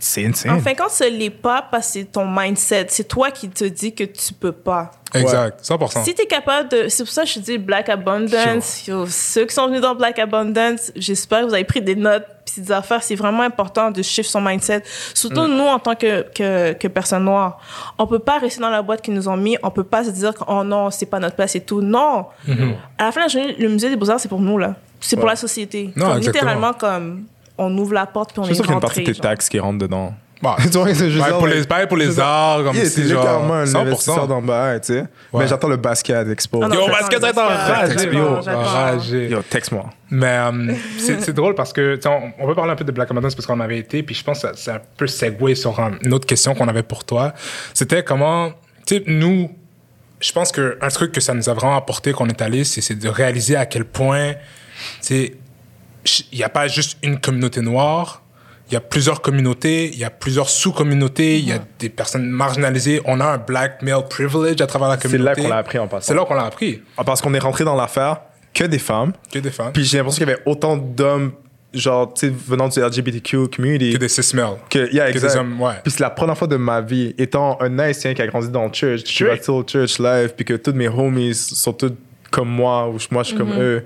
c'est 0.00 0.24
insane. 0.26 0.52
En 0.52 0.60
fin 0.60 0.72
de 0.72 0.76
compte, 0.78 0.90
ce 0.90 1.04
n'est 1.04 1.30
pas 1.30 1.62
parce 1.70 1.86
que 1.88 1.92
c'est 1.94 2.04
ton 2.04 2.26
mindset. 2.26 2.86
C'est 2.88 3.06
toi 3.08 3.30
qui 3.30 3.48
te 3.48 3.64
dis 3.64 3.94
que 3.94 4.04
tu 4.04 4.32
peux 4.32 4.52
pas. 4.52 4.90
exact, 5.14 5.62
100%. 5.64 6.04
Si 6.04 6.14
tu 6.14 6.22
es 6.22 6.26
capable 6.26 6.68
de. 6.70 6.88
C'est 6.88 7.04
pour 7.04 7.12
ça 7.12 7.22
que 7.22 7.28
je 7.28 7.34
te 7.34 7.38
dis 7.40 7.58
Black 7.58 7.88
Abundance. 7.88 8.86
Yo, 8.86 9.06
ceux 9.06 9.44
qui 9.46 9.54
sont 9.54 9.66
venus 9.66 9.80
dans 9.80 9.94
Black 9.94 10.18
Abundance, 10.18 10.92
j'espère 10.96 11.40
que 11.40 11.46
vous 11.46 11.54
avez 11.54 11.64
pris 11.64 11.80
des 11.82 11.96
notes 11.96 12.24
puis 12.46 12.62
des 12.62 12.72
affaires. 12.72 13.02
C'est 13.02 13.14
vraiment 13.14 13.42
important 13.42 13.90
de 13.90 14.00
shift 14.02 14.30
son 14.30 14.40
mindset. 14.40 14.82
Surtout 15.14 15.42
Mm. 15.42 15.56
nous, 15.56 15.64
en 15.66 15.78
tant 15.78 15.94
que, 15.94 16.22
que, 16.34 16.72
que 16.72 16.88
personnes 16.88 17.24
noires. 17.24 17.60
On 17.98 18.06
peut 18.06 18.18
pas 18.18 18.38
rester 18.38 18.60
dans 18.60 18.70
la 18.70 18.80
boîte 18.82 19.02
qu'ils 19.02 19.14
nous 19.14 19.28
ont 19.28 19.36
mis. 19.36 19.56
On 19.62 19.70
peut 19.70 19.84
pas 19.84 20.04
se 20.04 20.10
dire 20.10 20.32
que, 20.34 20.44
oh 20.48 20.64
non, 20.64 20.90
c'est 20.90 21.06
pas 21.06 21.18
notre 21.20 21.36
place 21.36 21.54
et 21.56 21.60
tout. 21.60 21.82
Non. 21.82 22.26
À 22.96 23.04
la 23.04 23.12
fin 23.12 23.20
de 23.20 23.24
la 23.26 23.28
journée, 23.28 23.54
le 23.58 23.68
musée 23.68 23.90
des 23.90 23.96
Beaux-Arts, 23.96 24.20
c'est 24.20 24.28
pour 24.28 24.40
nous, 24.40 24.56
là. 24.56 24.74
C'est 25.00 25.16
pour 25.16 25.26
la 25.28 25.36
société. 25.36 25.92
Non, 25.94 26.06
Comme, 26.08 26.16
exactement. 26.18 26.50
littéralement, 26.50 26.72
comme, 26.72 27.24
on 27.58 27.76
ouvre 27.76 27.94
la 27.94 28.06
porte 28.06 28.32
puis 28.32 28.40
on 28.40 28.44
est 28.44 28.46
suis 28.46 28.54
sûr 28.56 28.64
qu'il 28.64 28.70
y 28.70 28.74
a 28.74 28.76
une 28.76 28.80
partie 28.80 29.00
rentré. 29.00 29.12
de 29.12 29.16
tes 29.16 29.22
taxes 29.22 29.48
qui 29.48 29.58
rentre 29.58 29.78
dedans. 29.78 30.14
Bah, 30.40 30.56
Tu 30.62 30.68
vois, 30.68 30.94
c'est 30.94 31.10
juste 31.10 31.20
ouais, 31.24 31.30
genre, 31.30 31.38
pour 31.38 31.48
les, 31.48 31.64
pareil 31.64 31.86
pour 31.88 31.96
les 31.96 32.12
c'est 32.12 32.20
arts, 32.20 32.62
comme 32.62 32.76
Yeah, 32.76 32.84
si 32.84 32.90
c'est 32.90 33.08
genre 33.08 33.22
littéralement 33.22 33.54
un 33.54 33.64
100%. 33.64 33.76
investisseur 33.78 34.28
d'en 34.28 34.40
bas, 34.40 34.78
tu 34.78 34.94
sais. 34.94 35.04
Mais 35.34 35.48
j'attends 35.48 35.66
le 35.68 35.76
basket 35.76 36.28
expo. 36.28 36.60
Ah 36.62 36.68
non, 36.68 36.74
Yo, 36.76 36.86
basket, 36.86 37.20
ça 37.20 37.32
va 37.32 37.58
enragé, 38.56 39.28
yo, 39.28 39.42
texte-moi. 39.42 39.90
Mais 40.10 40.26
euh, 40.38 40.74
c'est 40.98 41.20
c'est 41.22 41.32
drôle 41.32 41.54
parce 41.56 41.72
que, 41.72 41.96
tu 41.96 42.02
sais, 42.02 42.08
on, 42.08 42.32
on 42.38 42.46
peut 42.46 42.54
parler 42.54 42.70
un 42.72 42.76
peu 42.76 42.84
de 42.84 42.92
Black 42.92 43.10
Abundance 43.10 43.34
parce 43.34 43.46
qu'on 43.46 43.58
avait 43.60 43.78
été, 43.78 44.02
puis 44.04 44.14
je 44.14 44.22
pense 44.22 44.40
que 44.42 44.48
ça, 44.48 44.54
ça 44.54 44.78
peut 44.96 45.08
segway 45.08 45.54
sur 45.56 45.76
une 45.80 46.14
autre 46.14 46.26
question 46.26 46.54
qu'on 46.54 46.68
avait 46.68 46.84
pour 46.84 47.04
toi. 47.04 47.32
C'était 47.74 48.04
comment, 48.04 48.50
tu 48.86 48.96
sais, 48.98 49.02
nous, 49.08 49.50
je 50.20 50.32
pense 50.32 50.52
qu'un 50.52 50.88
truc 50.92 51.10
que 51.12 51.20
ça 51.20 51.34
nous 51.34 51.48
a 51.48 51.54
vraiment 51.54 51.76
apporté 51.76 52.12
quand 52.12 52.24
on 52.24 52.28
est 52.28 52.42
allé, 52.42 52.62
c'est 52.62 52.80
c'est 52.80 52.94
de 52.94 53.08
réaliser 53.08 53.56
à 53.56 53.66
quel 53.66 53.84
point, 53.84 54.34
tu 54.34 54.38
sais, 55.00 55.32
il 56.32 56.38
n'y 56.38 56.44
a 56.44 56.48
pas 56.48 56.68
juste 56.68 56.98
une 57.02 57.18
communauté 57.20 57.60
noire, 57.60 58.22
il 58.70 58.74
y 58.74 58.76
a 58.76 58.80
plusieurs 58.80 59.22
communautés, 59.22 59.86
il 59.92 59.98
y 59.98 60.04
a 60.04 60.10
plusieurs 60.10 60.48
sous-communautés, 60.50 61.38
il 61.38 61.48
y 61.48 61.52
a 61.52 61.58
des 61.78 61.88
personnes 61.88 62.26
marginalisées. 62.28 63.00
On 63.06 63.18
a 63.20 63.24
un 63.24 63.38
black 63.38 63.80
male 63.82 64.06
privilege 64.08 64.60
à 64.60 64.66
travers 64.66 64.88
la 64.88 64.96
C'est 64.96 65.08
communauté. 65.08 65.40
là 65.40 65.42
qu'on 65.42 65.48
l'a 65.48 65.56
appris 65.58 65.78
en 65.78 65.88
passant. 65.88 66.06
C'est 66.08 66.14
là 66.14 66.24
qu'on 66.26 66.34
l'a 66.34 66.44
appris. 66.44 66.82
Ah, 66.98 67.04
Parce 67.04 67.20
qu'on 67.22 67.32
est 67.32 67.38
rentré 67.38 67.64
dans 67.64 67.74
l'affaire 67.76 68.18
que 68.52 68.64
des 68.64 68.78
femmes. 68.78 69.12
Que 69.32 69.38
des 69.38 69.50
femmes, 69.50 69.72
Puis 69.72 69.84
j'ai 69.84 69.96
l'impression 69.98 70.18
qu'il 70.24 70.28
y 70.28 70.32
avait 70.32 70.42
autant 70.44 70.76
d'hommes, 70.76 71.32
genre, 71.72 72.12
tu 72.12 72.26
sais, 72.28 72.34
venant 72.46 72.68
du 72.68 72.78
LGBTQ 72.78 73.48
community. 73.48 73.92
que 73.94 73.98
des 73.98 74.08
cis 74.08 74.36
males. 74.36 74.56
Que, 74.68 74.92
yeah, 74.92 75.10
Que 75.12 75.18
des 75.18 75.36
hommes, 75.36 75.58
ouais. 75.62 75.74
Puis 75.82 75.92
c'est 75.92 76.00
la 76.00 76.10
première 76.10 76.36
fois 76.36 76.46
de 76.48 76.56
ma 76.56 76.82
vie, 76.82 77.14
étant 77.16 77.56
un 77.62 77.78
haïtien 77.78 78.12
qui 78.12 78.20
a 78.20 78.26
grandi 78.26 78.48
dans 78.50 78.66
le 78.66 78.72
church, 78.72 79.00
je 79.00 79.06
suis 79.06 79.14
Straight. 79.24 79.38
resté 79.38 79.50
au 79.52 79.64
church 79.66 79.98
live, 79.98 80.34
puis 80.36 80.44
que 80.44 80.54
tous 80.54 80.72
mes 80.72 80.88
homies 80.88 81.34
sont 81.34 81.72
tous 81.72 81.92
comme 82.30 82.48
moi, 82.50 82.86
ou 82.88 82.98
moi 83.10 83.22
je 83.22 83.28
suis 83.28 83.36
comme 83.38 83.50
Mm-hmm. 83.52 83.60
eux. 83.62 83.84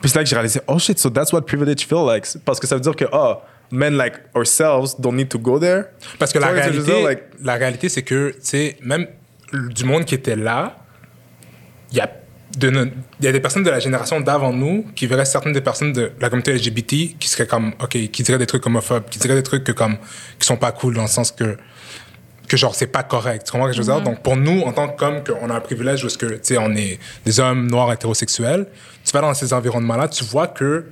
Puis 0.00 0.08
c'est 0.10 0.16
là 0.18 0.24
que 0.24 0.30
j'ai 0.30 0.36
réalisé, 0.36 0.60
oh 0.66 0.78
shit, 0.78 0.98
so 0.98 1.10
that's 1.10 1.32
what 1.32 1.42
privilege 1.42 1.86
feels 1.86 2.06
like. 2.06 2.26
Parce 2.44 2.58
que 2.58 2.66
ça 2.66 2.74
veut 2.74 2.80
dire 2.80 2.96
que, 2.96 3.04
oh, 3.12 3.34
men 3.70 3.96
like 3.96 4.14
ourselves 4.34 4.96
don't 4.98 5.14
need 5.14 5.28
to 5.28 5.38
go 5.38 5.58
there. 5.58 5.84
Parce 6.18 6.32
que 6.32 6.38
la 6.38 6.48
réalité, 6.48 7.02
like- 7.04 7.22
la 7.42 7.54
réalité, 7.54 7.88
c'est 7.88 8.02
que, 8.02 8.30
tu 8.32 8.38
sais, 8.42 8.76
même 8.82 9.06
du 9.52 9.84
monde 9.84 10.04
qui 10.04 10.14
était 10.14 10.36
là, 10.36 10.76
il 11.92 11.98
y 11.98 12.00
a 12.00 12.10
no- 12.70 12.84
il 13.20 13.24
y 13.24 13.28
a 13.28 13.32
des 13.32 13.40
personnes 13.40 13.62
de 13.62 13.70
la 13.70 13.78
génération 13.78 14.20
d'avant 14.20 14.52
nous 14.52 14.86
qui 14.96 15.06
verraient 15.06 15.24
certaines 15.24 15.52
des 15.52 15.60
personnes 15.60 15.92
de 15.92 16.10
la 16.20 16.28
communauté 16.30 16.52
LGBT 16.52 17.16
qui 17.18 17.28
seraient 17.28 17.46
comme, 17.46 17.74
OK, 17.80 17.90
qui 18.10 18.22
diraient 18.22 18.38
des 18.38 18.46
trucs 18.46 18.64
homophobes, 18.66 19.08
qui 19.08 19.18
diraient 19.18 19.34
des 19.36 19.42
trucs 19.42 19.64
que 19.64 19.72
comme, 19.72 19.96
qui 20.38 20.46
sont 20.46 20.56
pas 20.56 20.72
cool 20.72 20.94
dans 20.94 21.02
le 21.02 21.08
sens 21.08 21.30
que, 21.30 21.56
que 22.50 22.56
genre, 22.56 22.74
c'est 22.74 22.86
pas 22.88 23.02
correct. 23.02 23.46
Tu 23.46 23.52
comprends 23.52 23.66
ce 23.72 23.76
que 23.76 23.82
je 23.82 23.86
veux 23.90 23.94
dire? 23.94 24.02
Donc, 24.02 24.22
pour 24.22 24.36
nous, 24.36 24.60
en 24.62 24.72
tant 24.72 24.88
qu'hommes, 24.88 25.22
qu'on 25.24 25.48
a 25.50 25.54
un 25.54 25.60
privilège 25.60 26.02
parce 26.02 26.16
que, 26.16 26.26
tu 26.26 26.38
sais, 26.42 26.58
on 26.58 26.74
est 26.74 26.98
des 27.24 27.40
hommes 27.40 27.70
noirs 27.70 27.92
hétérosexuels, 27.92 28.66
tu 29.04 29.12
vas 29.12 29.20
dans 29.20 29.34
ces 29.34 29.52
environnements-là, 29.52 30.08
tu 30.08 30.24
vois 30.24 30.46
que 30.48 30.86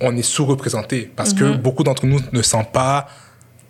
on 0.00 0.14
est 0.16 0.22
sous-représenté 0.22 1.10
parce 1.16 1.32
que 1.32 1.56
beaucoup 1.56 1.82
d'entre 1.84 2.04
nous 2.06 2.20
ne 2.32 2.42
sentent 2.42 2.72
pas 2.72 3.06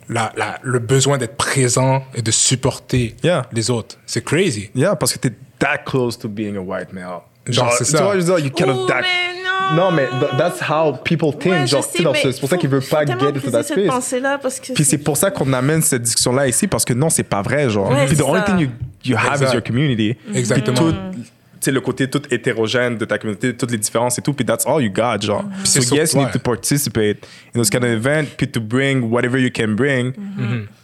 la, 0.08 0.32
la- 0.36 0.58
le 0.62 0.78
besoin 0.80 1.18
d'être 1.18 1.36
présent 1.36 2.04
et 2.14 2.22
de 2.22 2.30
supporter 2.30 3.14
Yeah. 3.22 3.46
les 3.52 3.70
autres. 3.70 3.96
C'est 4.06 4.24
crazy. 4.24 4.70
Yeah, 4.74 4.96
parce 4.96 5.12
que 5.12 5.18
t'es 5.18 5.32
that 5.58 5.78
close 5.84 6.18
to 6.18 6.28
being 6.28 6.56
a 6.56 6.60
white 6.60 6.92
male. 6.92 7.20
Genre, 7.46 7.72
c'est 7.74 7.84
tu 7.84 7.90
ça. 7.92 8.02
vois, 8.02 8.14
je 8.18 8.24
veux 8.24 8.36
dire, 8.40 8.46
you 8.46 8.86
that. 8.88 9.02
mais 9.02 9.42
non. 9.74 9.90
Mais 9.90 10.06
th- 10.08 10.36
that's 10.38 10.60
how 10.68 10.92
people 10.92 11.32
think. 11.32 11.54
Ouais, 11.54 11.66
genre, 11.66 11.82
sais, 11.84 11.98
c'est 11.98 12.02
pour 12.40 12.48
ça 12.48 12.56
veulent 12.56 12.82
faut 12.82 12.96
pas 12.96 13.04
get 13.06 13.12
into 13.12 13.50
that 13.50 13.62
cette 13.62 13.78
space. 13.78 13.86
pensée-là 13.86 14.38
parce 14.38 14.60
que 14.60 14.72
Puis 14.72 14.84
c'est 14.84 14.98
pour 14.98 15.16
ça 15.16 15.30
qu'on 15.30 15.52
amène 15.52 15.82
cette 15.82 16.02
discussion-là 16.02 16.48
ici, 16.48 16.66
parce 16.66 16.84
que 16.84 16.94
non, 16.94 17.10
c'est 17.10 17.22
pas 17.24 17.42
vrai, 17.42 17.68
genre. 17.70 17.90
Ouais, 17.90 18.06
Puis 18.06 18.14
the 18.16 18.18
c'est 18.18 18.22
only 18.24 18.40
ça. 18.40 18.44
thing 18.46 18.58
you, 18.60 18.68
you 19.04 19.16
have 19.16 19.32
Exact. 19.34 19.50
is 19.50 19.54
your 19.54 19.62
community. 19.64 20.16
Exactement. 20.34 20.76
Puis 20.76 20.84
tout, 20.86 21.20
sais, 21.60 21.70
le 21.72 21.80
côté 21.80 22.08
tout 22.08 22.22
hétérogène 22.30 22.96
de 22.96 23.04
ta 23.04 23.18
communauté, 23.18 23.56
toutes 23.56 23.70
les 23.72 23.78
différences 23.78 24.18
et 24.18 24.22
tout, 24.22 24.32
puis 24.32 24.44
that's 24.44 24.66
all 24.66 24.82
you 24.82 24.90
got, 24.92 25.20
genre. 25.22 25.44
So 25.64 25.80
c'est 25.80 25.94
yes, 25.96 26.10
sur- 26.10 26.20
you 26.20 26.24
need 26.26 26.32
to 26.32 26.38
participate 26.38 27.26
in 27.54 27.58
those 27.58 27.70
kind 27.70 27.82
of 27.84 27.90
events, 27.90 28.30
puis 28.36 28.48
to 28.48 28.60
bring 28.60 29.10
whatever 29.10 29.38
you 29.40 29.50
can 29.54 29.68
bring 29.74 30.12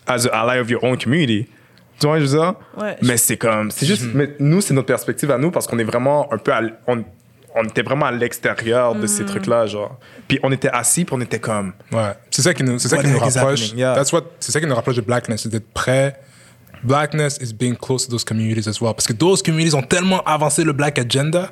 as 0.06 0.26
an 0.26 0.30
ally 0.32 0.58
of 0.61 0.68
your 0.70 0.82
own 0.85 0.96
community. 0.98 1.46
Tu 2.00 2.06
vois, 2.08 2.18
je 2.18 2.24
veux 2.24 2.38
dire? 2.38 2.54
Ouais, 2.80 2.96
mais 3.02 3.16
c'est 3.16 3.37
comme, 3.37 3.70
c'est 3.70 3.87
juste, 3.87 4.02
mais 4.12 4.35
nous, 4.40 4.61
c'est 4.61 4.74
notre 4.74 4.88
perspective 4.88 5.30
à 5.30 5.38
nous, 5.38 5.52
parce 5.52 5.68
qu'on 5.68 5.78
est 5.78 5.85
vraiment 5.85 6.32
un 6.32 6.38
peu, 6.38 6.52
à 6.52 6.58
l- 6.58 6.74
on, 6.88 7.04
on 7.54 7.64
était 7.64 7.82
vraiment 7.82 8.06
à 8.06 8.12
l'extérieur 8.12 8.94
de 8.94 9.06
ces 9.06 9.24
trucs-là, 9.24 9.66
genre. 9.66 9.98
Puis 10.28 10.38
on 10.42 10.50
était 10.52 10.70
assis, 10.70 11.04
puis 11.04 11.14
on 11.16 11.20
était 11.20 11.38
comme, 11.38 11.72
Ouais. 11.92 12.12
C'est 12.30 12.42
ça 12.42 12.54
qui 12.54 12.62
nous, 12.62 12.78
c'est 12.78 12.88
ça 12.88 12.98
qui 12.98 13.06
nous 13.06 13.18
rapproche. 13.18 13.62
happening? 13.64 13.78
Yeah. 13.78 13.94
That's 13.94 14.12
what, 14.12 14.22
c'est 14.40 14.52
ça 14.52 14.60
qui 14.60 14.66
nous 14.66 14.74
rapproche 14.74 14.96
de 14.96 15.00
blackness, 15.02 15.42
c'est 15.42 15.48
d'être 15.50 15.70
prêt. 15.72 16.16
Blackness 16.82 17.38
is 17.40 17.52
being 17.52 17.76
close 17.76 18.06
to 18.06 18.10
those 18.10 18.24
communities 18.24 18.68
as 18.68 18.80
well. 18.80 18.92
Parce 18.94 19.06
que 19.06 19.12
those 19.12 19.42
communities 19.42 19.74
ont 19.74 19.82
tellement 19.82 20.20
avancé 20.24 20.64
le 20.64 20.72
black 20.72 20.98
agenda. 20.98 21.50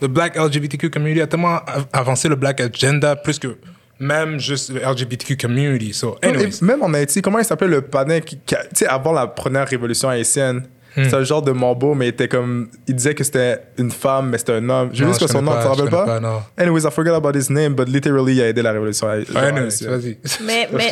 Le 0.00 0.08
black 0.08 0.36
LGBTQ 0.36 0.90
community 0.90 1.20
a 1.20 1.26
tellement 1.26 1.56
av- 1.66 1.86
avancé 1.92 2.28
le 2.28 2.36
black 2.36 2.60
agenda 2.60 3.14
plus 3.16 3.38
que 3.38 3.56
même 4.00 4.40
juste 4.40 4.70
le 4.70 4.80
LGBTQ 4.80 5.36
community. 5.36 5.92
So, 5.92 6.16
anyways. 6.22 6.58
Et 6.60 6.64
même 6.64 6.82
en 6.82 6.92
Haïti, 6.94 7.20
comment 7.22 7.38
il 7.38 7.44
s'appelait 7.44 7.68
le 7.68 7.82
panel 7.82 8.22
qui, 8.24 8.38
tu 8.38 8.54
sais, 8.72 8.86
avant 8.86 9.12
la 9.12 9.26
première 9.26 9.68
révolution 9.68 10.08
haïtienne, 10.08 10.66
Hmm. 10.96 11.04
c'est 11.08 11.14
un 11.14 11.24
genre 11.24 11.42
de 11.42 11.50
mambo, 11.52 11.94
mais 11.94 12.06
il 12.06 12.08
était 12.10 12.28
comme, 12.28 12.68
il 12.86 12.94
disait 12.94 13.14
que 13.14 13.24
c'était 13.24 13.58
une 13.78 13.90
femme, 13.90 14.30
mais 14.30 14.38
c'était 14.38 14.52
un 14.52 14.68
homme. 14.68 14.90
Je 14.92 15.04
Non, 15.04 15.12
sais 15.12 15.20
je 15.20 15.24
pas 15.26 15.32
son 15.32 15.42
nom, 15.42 15.52
tu 15.52 15.58
te 15.62 15.66
rappelles 15.66 15.90
pas? 15.90 16.04
pas, 16.04 16.20
non. 16.20 16.42
Anyways, 16.56 16.86
I 16.86 16.90
forgot 16.90 17.14
about 17.14 17.34
his 17.36 17.50
name, 17.50 17.74
but 17.74 17.88
literally, 17.88 18.34
il 18.36 18.42
a 18.42 18.48
aidé 18.48 18.62
la 18.62 18.72
révolution 18.72 19.08
anyways, 19.08 19.84
vas-y. 19.86 20.18
Mais, 20.44 20.68
mais, 20.72 20.90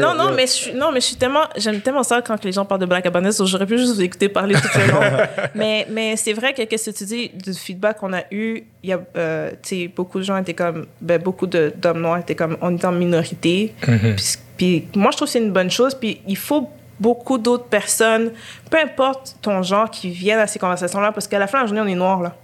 non, 0.00 0.14
non, 0.14 0.32
mais 0.34 0.46
je 0.46 0.52
suis, 0.52 0.72
non, 0.74 0.92
mais 0.92 1.00
je 1.00 1.06
suis 1.06 1.16
tellement, 1.16 1.44
j'aime 1.56 1.80
tellement 1.80 2.02
ça 2.02 2.20
quand 2.22 2.44
les 2.44 2.52
gens 2.52 2.64
parlent 2.64 2.80
de 2.80 2.86
Black 2.86 3.06
Abundance, 3.06 3.38
donc 3.38 3.46
j'aurais 3.48 3.66
pu 3.66 3.78
juste 3.78 3.94
vous 3.94 4.02
écouter 4.02 4.28
parler 4.28 4.54
tout 4.54 4.68
le 4.78 4.92
long. 4.92 5.00
mais, 5.54 5.86
mais 5.90 6.16
c'est 6.16 6.32
vrai 6.34 6.52
que 6.52 6.62
qu'est-ce 6.64 6.90
que 6.90 6.96
tu 6.96 7.04
dis 7.04 7.30
du 7.30 7.54
feedback 7.54 7.98
qu'on 7.98 8.12
a 8.12 8.22
eu, 8.30 8.64
il 8.82 8.90
y 8.90 8.92
a, 8.92 9.00
euh, 9.16 9.50
tu 9.62 9.68
sais, 9.82 9.88
beaucoup 9.94 10.18
de 10.18 10.24
gens 10.24 10.36
étaient 10.36 10.54
comme, 10.54 10.86
ben, 11.00 11.20
beaucoup 11.20 11.46
de- 11.46 11.72
d'hommes 11.76 12.00
noirs 12.02 12.18
étaient 12.18 12.34
comme, 12.34 12.56
on 12.60 12.76
est 12.76 12.84
en 12.84 12.92
minorité. 12.92 13.74
puis, 14.16 14.36
puis 14.56 14.88
moi, 14.96 15.10
je 15.12 15.16
trouve 15.16 15.28
que 15.28 15.32
c'est 15.32 15.38
une 15.42 15.52
bonne 15.52 15.70
chose. 15.70 15.94
Puis 15.94 16.20
il 16.26 16.36
faut 16.36 16.68
beaucoup 17.00 17.38
d'autres 17.38 17.64
personnes, 17.66 18.32
peu 18.70 18.78
importe 18.78 19.36
ton 19.42 19.62
genre, 19.62 19.90
qui 19.90 20.10
viennent 20.10 20.38
à 20.40 20.46
ces 20.46 20.58
conversations-là, 20.58 21.12
parce 21.12 21.26
qu'à 21.28 21.38
la 21.38 21.46
fin 21.46 21.58
de 21.58 21.62
la 21.64 21.66
journée, 21.68 21.82
on 21.82 21.92
est 21.92 21.94
noir 21.98 22.20
là. 22.22 22.34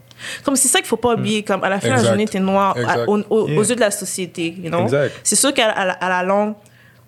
Comme 0.44 0.54
c'est 0.56 0.68
ça 0.68 0.78
qu'il 0.78 0.86
faut 0.86 0.96
pas 0.96 1.14
oublier, 1.14 1.42
comme 1.42 1.64
à 1.64 1.68
la 1.68 1.80
fin 1.80 1.88
de 1.88 1.92
la 1.94 1.98
Exact. 1.98 2.08
journée, 2.30 2.40
noir 2.40 2.76
à- 2.76 2.80
Exact. 2.80 3.08
au- 3.08 3.18
au- 3.30 3.48
aux 3.58 3.62
yeux 3.64 3.74
de 3.74 3.80
la 3.80 3.90
société, 3.90 4.54
you 4.58 4.70
know? 4.70 4.84
Exact. 4.84 5.12
C'est 5.24 5.36
sûr 5.36 5.52
qu'à 5.52 5.70
à 5.70 5.84
la, 5.84 5.92
à 5.94 6.08
la 6.08 6.22
longue, 6.22 6.54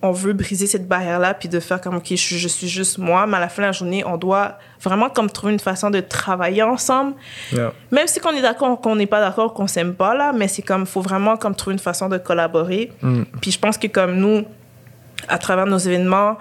on 0.02 0.10
veut 0.10 0.32
briser 0.34 0.66
cette 0.66 0.86
barrière-là, 0.86 1.32
puis 1.34 1.48
de 1.48 1.58
faire 1.60 1.80
comme, 1.80 1.96
OK, 1.96 2.06
je, 2.10 2.14
suis- 2.16 2.38
je 2.38 2.48
suis 2.48 2.68
juste 2.68 2.98
moi, 2.98 3.26
mais 3.26 3.36
à 3.38 3.40
la 3.40 3.48
fin 3.48 3.62
de 3.62 3.66
la 3.68 3.72
journée, 3.72 4.04
on 4.04 4.16
doit 4.18 4.58
vraiment 4.82 5.08
comme 5.08 5.30
trouver 5.30 5.52
une 5.52 5.58
façon 5.60 5.88
de 5.88 6.00
travailler 6.00 6.62
ensemble. 6.64 7.14
Yeah. 7.52 7.72
Même 7.92 8.06
si 8.08 8.18
qu'on 8.20 8.32
est 8.32 8.42
d'accord, 8.42 8.80
qu'on 8.80 8.96
n'est 8.96 9.06
pas 9.06 9.20
d'accord, 9.20 9.54
qu'on 9.54 9.66
s'aime 9.68 9.94
pas, 9.94 10.14
là, 10.14 10.32
mais 10.32 10.48
c'est 10.48 10.62
comme, 10.62 10.84
faut 10.84 11.00
vraiment 11.00 11.36
comme 11.36 11.54
trouver 11.54 11.74
une 11.74 11.78
façon 11.80 12.08
de 12.08 12.18
collaborer. 12.18 12.92
Puis 13.40 13.52
je 13.52 13.58
pense 13.58 13.78
que 13.78 13.86
comme 13.86 14.16
nous, 14.16 14.44
à 15.28 15.38
travers 15.38 15.66
nos 15.66 15.78
événements, 15.78 16.34
tu 16.34 16.40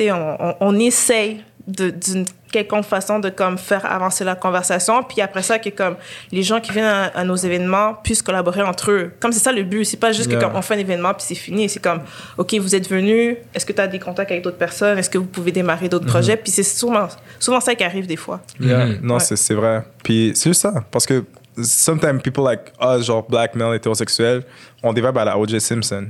on, 0.00 0.36
on, 0.40 0.54
on 0.60 0.78
essaye 0.78 1.42
de- 1.66 1.90
d'une 1.90 2.24
quelconque 2.50 2.84
façon 2.84 3.18
de 3.18 3.30
comme 3.30 3.56
faire 3.56 3.86
avancer 3.90 4.24
la 4.24 4.34
conversation. 4.34 5.02
Puis 5.04 5.20
après 5.22 5.42
ça, 5.42 5.58
que 5.58 5.70
comme 5.70 5.96
les 6.32 6.42
gens 6.42 6.60
qui 6.60 6.70
viennent 6.72 6.84
à, 6.84 7.04
à 7.14 7.24
nos 7.24 7.36
événements 7.36 7.94
puissent 8.02 8.20
collaborer 8.20 8.60
entre 8.62 8.90
eux. 8.90 9.12
Comme 9.20 9.32
c'est 9.32 9.38
ça 9.40 9.52
le 9.52 9.62
but. 9.62 9.84
C'est 9.86 9.96
pas 9.96 10.12
juste 10.12 10.28
Yeah. 10.30 10.38
que 10.38 10.44
comme 10.44 10.56
on 10.56 10.60
fait 10.62 10.74
un 10.74 10.78
événement 10.78 11.14
puis 11.14 11.24
c'est 11.26 11.34
fini. 11.34 11.68
C'est 11.68 11.80
comme, 11.80 12.00
OK, 12.36 12.52
vous 12.54 12.74
êtes 12.74 12.88
venus. 12.90 13.36
Est-ce 13.54 13.64
que 13.64 13.72
tu 13.72 13.80
as 13.80 13.86
des 13.86 13.98
contacts 13.98 14.30
avec 14.32 14.42
d'autres 14.44 14.58
personnes? 14.58 14.98
Est-ce 14.98 15.08
que 15.08 15.16
vous 15.18 15.24
pouvez 15.26 15.50
démarrer 15.52 15.88
d'autres 15.88 16.06
projets? 16.06 16.36
Puis 16.36 16.50
c'est 16.52 16.62
souvent, 16.62 17.08
souvent 17.38 17.60
ça 17.60 17.74
qui 17.74 17.84
arrive 17.84 18.06
des 18.06 18.16
fois. 18.16 18.40
Yeah. 18.60 18.84
Mhm. 18.86 18.98
Non, 19.02 19.14
Ouais. 19.14 19.20
c'est 19.20 19.36
c'est 19.36 19.54
vrai. 19.54 19.82
Puis 20.04 20.32
c'est 20.34 20.50
juste 20.50 20.60
ça. 20.62 20.74
Parce 20.90 21.06
que 21.06 21.24
sometimes 21.62 22.20
people 22.20 22.44
like 22.44 22.72
us, 22.82 23.06
genre 23.06 23.22
black 23.26 23.54
male, 23.54 23.76
hétérosexuels, 23.76 24.42
on 24.82 24.92
développe 24.92 25.16
à 25.16 25.24
la 25.24 25.38
O.J. 25.38 25.60
Simpson. 25.60 26.08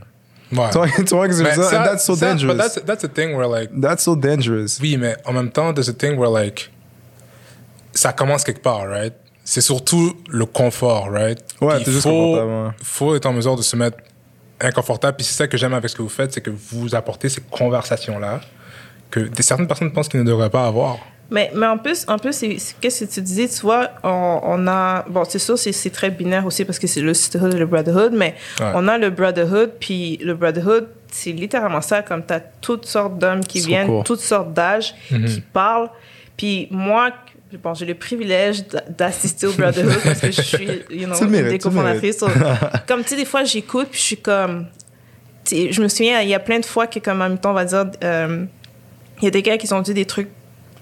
Ouais. 0.52 0.68
Tu 0.70 0.78
vois, 0.78 0.86
tu 0.88 1.02
vois 1.14 1.32
ce 1.32 1.42
que 1.42 1.54
dire? 1.54 1.64
ça- 1.64 1.84
that's 1.84 2.04
so 2.04 2.14
ça- 2.14 2.32
dangerous. 2.32 2.52
but 2.52 2.58
that's, 2.58 2.84
that's 2.84 3.04
a 3.04 3.08
thing 3.08 3.34
where, 3.34 3.48
like, 3.48 3.70
That's 3.80 4.02
so 4.04 4.14
dangerous. 4.14 4.78
Oui, 4.80 4.96
mais 4.98 5.16
en 5.24 5.32
même 5.32 5.50
temps, 5.50 5.72
there's 5.72 5.88
a 5.88 5.94
thing 5.94 6.16
where, 6.18 6.30
like, 6.30 6.70
ça 7.94 8.12
commence 8.12 8.44
quelque 8.44 8.62
part, 8.62 8.86
right? 8.88 9.14
C'est 9.44 9.60
surtout 9.60 10.14
le 10.28 10.46
confort, 10.46 11.10
right? 11.10 11.38
Ouais, 11.60 11.82
t'es 11.82 11.90
juste 11.90 12.02
faut, 12.04 12.36
ouais. 12.36 12.68
faut 12.82 13.16
être 13.16 13.26
en 13.26 13.32
mesure 13.32 13.56
de 13.56 13.62
se 13.62 13.74
mettre 13.76 13.98
inconfortable. 14.60 15.16
Puis 15.16 15.26
c'est 15.26 15.34
ça 15.34 15.48
que 15.48 15.56
j'aime 15.56 15.74
avec 15.74 15.90
ce 15.90 15.96
que 15.96 16.02
vous 16.02 16.08
faites, 16.08 16.32
c'est 16.32 16.40
que 16.40 16.50
vous 16.50 16.94
apportez 16.94 17.28
ces 17.28 17.40
conversations-là 17.40 18.40
que 19.10 19.20
des, 19.20 19.42
certaines 19.42 19.66
personnes 19.66 19.92
pensent 19.92 20.08
qu'ils 20.08 20.20
ne 20.20 20.24
devraient 20.26 20.48
pas 20.50 20.66
avoir. 20.66 20.98
Mais, 21.32 21.50
mais 21.54 21.66
en 21.66 21.78
plus, 21.78 22.04
en 22.08 22.18
plus 22.18 22.44
qu'est-ce 22.80 23.04
que 23.04 23.10
tu 23.12 23.20
disais, 23.22 23.48
tu 23.48 23.60
vois, 23.62 23.88
on, 24.04 24.40
on 24.44 24.66
a... 24.68 25.04
Bon, 25.08 25.24
c'est 25.24 25.38
sûr, 25.38 25.58
c'est 25.58 25.90
très 25.90 26.10
binaire 26.10 26.44
aussi 26.46 26.64
parce 26.64 26.78
que 26.78 26.86
c'est 26.86 27.00
le 27.00 27.14
sisterhood 27.14 27.54
et 27.54 27.58
le 27.58 27.66
brotherhood, 27.66 28.12
mais 28.12 28.34
Ouais. 28.60 28.70
on 28.74 28.86
a 28.86 28.98
le 28.98 29.10
brotherhood, 29.10 29.72
puis 29.80 30.18
le 30.22 30.34
brotherhood, 30.34 30.88
c'est 31.10 31.32
littéralement 31.32 31.80
ça, 31.80 32.02
comme 32.02 32.24
tu 32.24 32.34
as 32.34 32.40
toutes 32.40 32.84
sortes 32.86 33.18
d'hommes 33.18 33.44
qui 33.44 33.60
viennent, 33.60 34.04
toutes 34.04 34.20
sortes 34.20 34.52
d'âges, 34.52 34.94
Mhm. 35.10 35.24
qui 35.26 35.40
parlent. 35.40 35.88
Puis 36.36 36.68
moi, 36.70 37.10
bon, 37.62 37.74
j'ai 37.74 37.86
le 37.86 37.94
privilège 37.94 38.66
d'a- 38.68 38.84
d'assister 38.88 39.46
au 39.46 39.52
brotherhood 39.52 39.98
parce 40.04 40.20
que 40.20 40.30
je 40.32 40.42
suis, 40.52 40.68
you 40.90 41.06
know, 41.06 41.20
mérites, 41.28 41.48
des 41.50 41.58
cofondatrices. 41.58 42.18
So, 42.18 42.26
comme, 42.86 43.02
tu 43.02 43.08
sais, 43.10 43.16
des 43.16 43.24
fois, 43.24 43.44
j'écoute, 43.44 43.88
puis 43.90 44.00
je 44.00 44.04
suis 44.06 44.16
comme... 44.18 44.66
Je 45.50 45.80
me 45.82 45.88
souviens, 45.88 46.20
il 46.20 46.28
y 46.28 46.34
a 46.34 46.38
plein 46.40 46.60
de 46.60 46.64
fois 46.64 46.86
que, 46.86 46.98
comme, 46.98 47.20
en 47.22 47.28
même 47.28 47.38
temps, 47.38 47.50
on 47.50 47.54
va 47.54 47.64
dire... 47.64 47.86
euh, 48.04 48.44
il 49.20 49.24
y 49.24 49.28
a 49.28 49.30
des 49.30 49.42
gars 49.42 49.56
qui 49.56 49.72
ont 49.72 49.80
dit 49.80 49.94
des 49.94 50.04
trucs. 50.04 50.28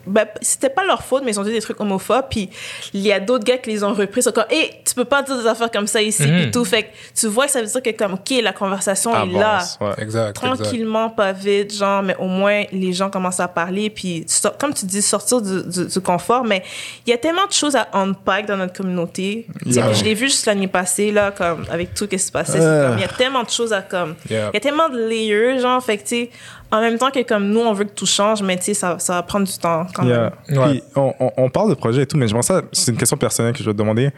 Ben, 0.06 0.26
c'était 0.40 0.70
pas 0.70 0.84
leur 0.84 1.02
faute, 1.02 1.22
mais 1.24 1.32
ils 1.32 1.38
ont 1.40 1.42
dit 1.44 1.52
des 1.52 1.60
trucs 1.60 1.78
homophobes. 1.80 2.24
Puis 2.30 2.48
il 2.94 3.00
y 3.00 3.12
a 3.12 3.20
d'autres 3.20 3.44
gars 3.44 3.58
qui 3.58 3.70
les 3.70 3.84
ont 3.84 3.92
repris. 3.92 4.20
Ils 4.20 4.22
sont 4.24 4.32
comme, 4.32 4.44
hé, 4.50 4.70
tu 4.86 4.94
peux 4.94 5.04
pas 5.04 5.22
dire 5.22 5.38
des 5.40 5.46
affaires 5.46 5.70
comme 5.70 5.86
ça 5.86 6.00
ici. 6.00 6.22
Mhm. 6.26 6.40
Puis 6.42 6.50
tout. 6.50 6.64
Fait 6.64 6.84
que 6.84 6.88
tu 7.14 7.26
vois 7.26 7.46
que 7.46 7.52
ça 7.52 7.60
veut 7.60 7.66
dire 7.68 7.82
que, 7.82 7.90
comme, 7.90 8.14
OK, 8.14 8.30
la 8.42 8.52
conversation 8.52 9.12
est 9.12 9.32
là. 9.38 9.56
Avance, 9.56 9.78
ouais. 9.80 9.88
Exact, 9.98 10.02
exact. 10.30 10.32
Tranquillement, 10.34 11.10
pas 11.10 11.32
vite, 11.32 11.74
genre, 11.74 12.02
mais 12.02 12.16
au 12.18 12.26
moins 12.26 12.64
les 12.72 12.92
gens 12.92 13.10
commencent 13.10 13.40
à 13.40 13.48
parler. 13.48 13.90
Puis, 13.90 14.24
so- 14.26 14.50
comme 14.58 14.72
tu 14.74 14.86
dis, 14.86 15.02
sortir 15.02 15.40
du, 15.42 15.62
du- 15.64 15.86
du 15.86 16.00
confort. 16.00 16.44
Mais 16.44 16.62
il 17.06 17.10
y 17.10 17.12
a 17.12 17.18
tellement 17.18 17.46
de 17.46 17.52
choses 17.52 17.76
à 17.76 17.88
unpack 17.92 18.46
dans 18.46 18.56
notre 18.56 18.72
communauté. 18.72 19.46
Yeah. 19.66 19.92
Je 19.92 20.04
l'ai 20.04 20.14
vu 20.14 20.26
juste 20.28 20.46
l'année 20.46 20.68
passée, 20.68 21.12
là, 21.12 21.30
comme, 21.30 21.64
avec 21.70 21.94
tout 21.94 22.04
ce 22.04 22.10
qui 22.10 22.18
se 22.18 22.32
passait. 22.32 22.58
Il 22.58 23.00
y 23.00 23.04
a 23.04 23.08
tellement 23.08 23.42
de 23.42 23.50
choses 23.50 23.72
à 23.72 23.82
comme. 23.82 24.14
Yeah. 24.28 24.50
Il 24.52 24.54
y 24.54 24.56
a 24.56 24.60
tellement 24.60 24.88
de 24.88 24.98
layers, 24.98 25.58
genre, 25.60 25.82
fait 25.82 25.98
que, 25.98 26.02
tu 26.02 26.08
sais, 26.08 26.30
en 26.72 26.80
même 26.80 26.98
temps 26.98 27.10
que 27.10 27.22
comme 27.26 27.48
nous, 27.48 27.60
on 27.60 27.72
veut 27.72 27.84
que 27.84 27.92
tout 27.94 28.06
change, 28.06 28.42
mais 28.42 28.56
tu 28.56 28.64
sais, 28.64 28.74
ça, 28.74 28.98
ça 28.98 29.14
va 29.14 29.22
prendre 29.22 29.46
du 29.46 29.58
temps 29.58 29.86
quand 29.94 30.04
Yeah. 30.04 30.32
même. 30.48 30.58
Ouais. 30.58 30.68
Puis 30.70 30.82
on, 30.96 31.14
on, 31.18 31.30
on 31.36 31.50
parle 31.50 31.70
de 31.70 31.74
projet 31.74 32.02
et 32.02 32.06
tout, 32.06 32.16
mais 32.16 32.28
je 32.28 32.34
pense 32.34 32.48
que 32.48 32.54
ça, 32.54 32.62
c'est 32.72 32.90
une 32.92 32.96
question 32.98 33.16
personnelle 33.16 33.52
que 33.52 33.58
je 33.60 33.64
vais 33.64 33.72
te 33.72 33.78
demander. 33.78 34.10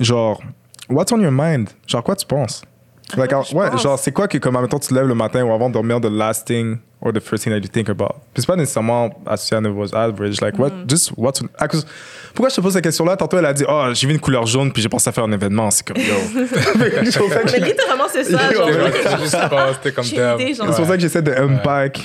Genre, 0.00 0.40
what's 0.88 1.12
on 1.12 1.20
your 1.20 1.32
mind? 1.32 1.70
Genre, 1.86 2.02
quoi 2.02 2.14
tu 2.16 2.26
penses? 2.26 2.62
Like, 3.16 3.30
quoi 3.30 3.38
alors, 3.38 3.44
je 3.44 3.56
ouais, 3.56 3.70
pense? 3.70 3.82
genre, 3.82 3.98
c'est 3.98 4.12
quoi 4.12 4.28
que, 4.28 4.38
comme, 4.38 4.56
en 4.56 4.60
même 4.60 4.68
temps, 4.68 4.78
tu 4.78 4.88
te 4.88 4.94
lèves 4.94 5.06
le 5.06 5.14
matin 5.14 5.42
ou 5.44 5.52
avant 5.52 5.68
de 5.68 5.74
dormir, 5.74 6.00
the 6.00 6.06
last 6.10 6.46
thing 6.46 6.78
or 7.00 7.12
the 7.12 7.20
first 7.20 7.44
thing 7.44 7.52
that 7.52 7.58
you 7.60 7.68
think 7.68 7.88
about? 7.88 8.14
Puis 8.34 8.42
c'est 8.42 8.46
pas 8.46 8.56
nécessairement 8.56 9.10
associé 9.26 9.56
à 9.56 9.60
nouveau 9.60 9.94
average. 9.94 10.40
Like, 10.40 10.58
what, 10.58 10.70
Mm. 10.70 10.88
just 10.90 11.12
what's. 11.16 11.40
à 11.58 11.68
cause- 11.68 11.86
pourquoi 12.34 12.50
je 12.50 12.56
te 12.56 12.60
pose 12.60 12.72
cette 12.74 12.84
question-là? 12.84 13.16
Tantôt, 13.16 13.38
elle 13.38 13.46
a 13.46 13.52
dit, 13.52 13.64
oh, 13.68 13.86
j'ai 13.92 14.06
vu 14.06 14.12
une 14.12 14.20
couleur 14.20 14.46
jaune, 14.46 14.72
puis 14.72 14.82
j'ai 14.82 14.88
pensé 14.88 15.08
à 15.08 15.12
faire 15.12 15.24
un 15.24 15.32
événement. 15.32 15.70
C'est 15.70 15.86
comme, 15.86 15.96
yo. 15.96 16.14
Mais 16.78 17.60
littéralement, 17.60 18.04
c'est 18.12 18.24
ça. 18.24 18.38
Genre. 18.52 18.68
C'est 18.68 19.18
juste 19.18 19.36
c'était 19.74 19.92
comme 19.92 20.04
c'est 20.04 20.76
pour 20.76 20.86
ça 20.86 20.94
que 20.94 21.00
j'essaie 21.00 21.22
de 21.22 21.32
unpack 21.32 22.00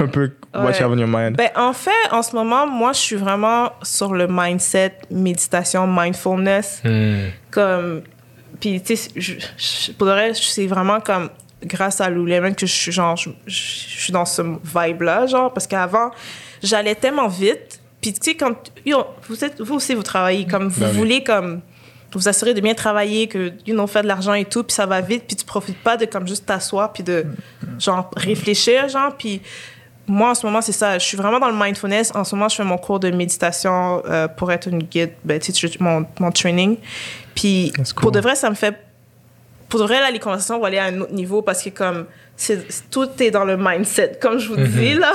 un 0.00 0.06
peu 0.06 0.32
what 0.54 0.64
Ouais. 0.64 0.78
you 0.78 0.84
have 0.84 0.92
on 0.92 0.98
your 0.98 1.08
mind. 1.08 1.36
Ben, 1.36 1.50
en 1.56 1.72
fait, 1.72 1.90
en 2.10 2.22
ce 2.22 2.34
moment, 2.34 2.66
moi, 2.66 2.92
je 2.92 2.98
suis 2.98 3.16
vraiment 3.16 3.72
sur 3.82 4.12
le 4.14 4.26
mindset, 4.28 4.94
méditation, 5.10 5.86
mindfulness. 5.86 6.82
Hmm. 6.84 7.28
Comme. 7.50 8.02
Puis, 8.60 8.80
tu 8.82 8.96
sais, 8.96 9.10
je- 9.14 9.34
je- 9.56 9.92
pour 9.92 10.06
le 10.06 10.12
reste, 10.14 10.42
c'est 10.42 10.66
vraiment 10.66 11.00
comme 11.00 11.28
grâce 11.64 12.00
à 12.00 12.08
Lululemon 12.10 12.54
que 12.54 12.66
je 12.66 12.72
suis, 12.72 12.92
genre, 12.92 13.16
je, 13.16 13.30
je- 13.46 13.52
je 13.96 14.00
suis 14.00 14.12
dans 14.12 14.24
ce 14.24 14.42
vibe-là, 14.42 15.26
genre, 15.26 15.52
parce 15.52 15.66
qu'avant, 15.66 16.10
j'allais 16.62 16.94
tellement 16.94 17.28
vite. 17.28 17.80
Puis, 18.00 18.12
tu 18.12 18.30
sais, 18.30 18.36
quand. 18.36 18.54
yo, 18.86 19.04
vous, 19.28 19.44
êtes, 19.44 19.60
vous 19.60 19.74
aussi, 19.74 19.94
vous 19.94 20.02
travaillez 20.04 20.46
comme. 20.46 20.68
Vous 20.68 20.80
Ben 20.80 20.90
oui. 20.92 20.96
voulez, 20.96 21.24
comme. 21.24 21.60
Vous 22.14 22.26
assurer 22.26 22.54
de 22.54 22.60
bien 22.62 22.72
travailler, 22.74 23.26
que, 23.28 23.52
you 23.66 23.74
know, 23.74 23.86
faire 23.86 24.02
de 24.02 24.08
l'argent 24.08 24.32
et 24.32 24.46
tout, 24.46 24.62
puis 24.64 24.72
ça 24.74 24.86
va 24.86 25.00
vite, 25.02 25.24
puis 25.26 25.36
tu 25.36 25.44
profites 25.44 25.82
pas 25.82 25.98
de, 25.98 26.06
comme, 26.06 26.26
juste 26.26 26.46
t'asseoir, 26.46 26.90
puis 26.92 27.02
de, 27.02 27.26
genre, 27.78 28.10
réfléchir, 28.16 28.88
genre, 28.88 29.14
puis 29.14 29.42
moi, 30.06 30.30
en 30.30 30.34
ce 30.34 30.46
moment, 30.46 30.62
c'est 30.62 30.72
ça. 30.72 30.98
Je 30.98 31.04
suis 31.04 31.18
vraiment 31.18 31.38
dans 31.38 31.50
le 31.50 31.54
mindfulness. 31.62 32.12
En 32.14 32.24
ce 32.24 32.34
moment, 32.34 32.48
je 32.48 32.56
fais 32.56 32.64
mon 32.64 32.78
cours 32.78 32.98
de 32.98 33.10
méditation 33.10 34.02
euh, 34.08 34.26
pour 34.26 34.50
être 34.50 34.68
une 34.68 34.78
guide, 34.84 35.10
ben, 35.22 35.38
tu 35.38 35.52
sais, 35.52 35.68
mon, 35.80 36.06
mon 36.18 36.30
training. 36.30 36.78
Puis, 37.34 37.72
cool. 37.76 37.84
pour 38.00 38.12
de 38.12 38.20
vrai, 38.20 38.34
ça 38.36 38.48
me 38.48 38.54
fait. 38.54 38.74
Pour 39.68 39.80
de 39.80 39.84
vrai, 39.84 40.00
là, 40.00 40.10
les 40.10 40.18
conversations 40.18 40.58
vont 40.58 40.64
aller 40.64 40.78
à 40.78 40.84
un 40.84 41.00
autre 41.00 41.12
niveau 41.12 41.42
parce 41.42 41.62
que, 41.62 41.70
comme, 41.70 42.06
tout 42.90 43.08
est 43.20 43.30
dans 43.30 43.44
le 43.44 43.56
mindset, 43.56 44.18
comme 44.20 44.38
je 44.38 44.48
vous 44.48 44.56
dis, 44.56 44.94
là. 44.94 45.12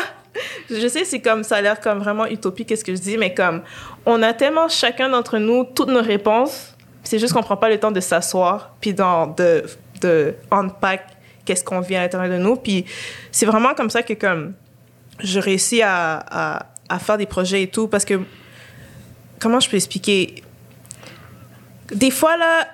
Je 0.70 0.88
sais, 0.88 1.06
c'est 1.06 1.22
comme, 1.22 1.44
ça 1.44 1.58
a 1.58 1.62
l'air 1.62 1.80
comme 1.80 2.00
vraiment 2.00 2.26
utopique, 2.26 2.70
qu'est-ce 2.70 2.84
que 2.84 2.96
je 2.96 3.02
dis, 3.02 3.18
mais 3.18 3.34
comme, 3.34 3.62
on 4.06 4.22
a 4.24 4.34
tellement 4.34 4.68
chacun 4.68 5.10
d'entre 5.10 5.38
nous 5.38 5.64
toutes 5.64 5.90
nos 5.90 6.02
réponses. 6.02 6.76
C'est 7.04 7.20
juste 7.20 7.34
qu'on 7.34 7.44
prend 7.44 7.58
pas 7.58 7.70
le 7.70 7.80
temps 7.80 7.92
de 7.92 8.00
s'asseoir, 8.00 8.76
puis 8.82 8.94
dans, 8.94 9.28
de, 9.28 9.64
de 10.02 10.34
unpack 10.50 11.06
qu'est-ce 11.46 11.64
qu'on 11.64 11.82
vit 11.82 11.96
à 11.96 12.02
l'intérieur 12.02 12.32
de 12.32 12.42
nous. 12.42 12.56
Puis, 12.56 12.86
c'est 13.32 13.46
vraiment 13.46 13.74
comme 13.76 13.90
ça 13.90 14.02
que, 14.02 14.14
comme, 14.14 14.54
je 15.20 15.40
réussis 15.40 15.82
à, 15.82 16.24
à, 16.30 16.66
à 16.90 17.00
faire 17.00 17.18
des 17.18 17.26
projets 17.26 17.64
et 17.64 17.68
tout 17.68 17.88
parce 17.88 18.06
que 18.06 18.20
comment 19.40 19.60
je 19.60 19.70
peux 19.70 19.78
expliquer? 19.78 20.44
Des 21.94 22.12
fois 22.12 22.38
là 22.38 22.68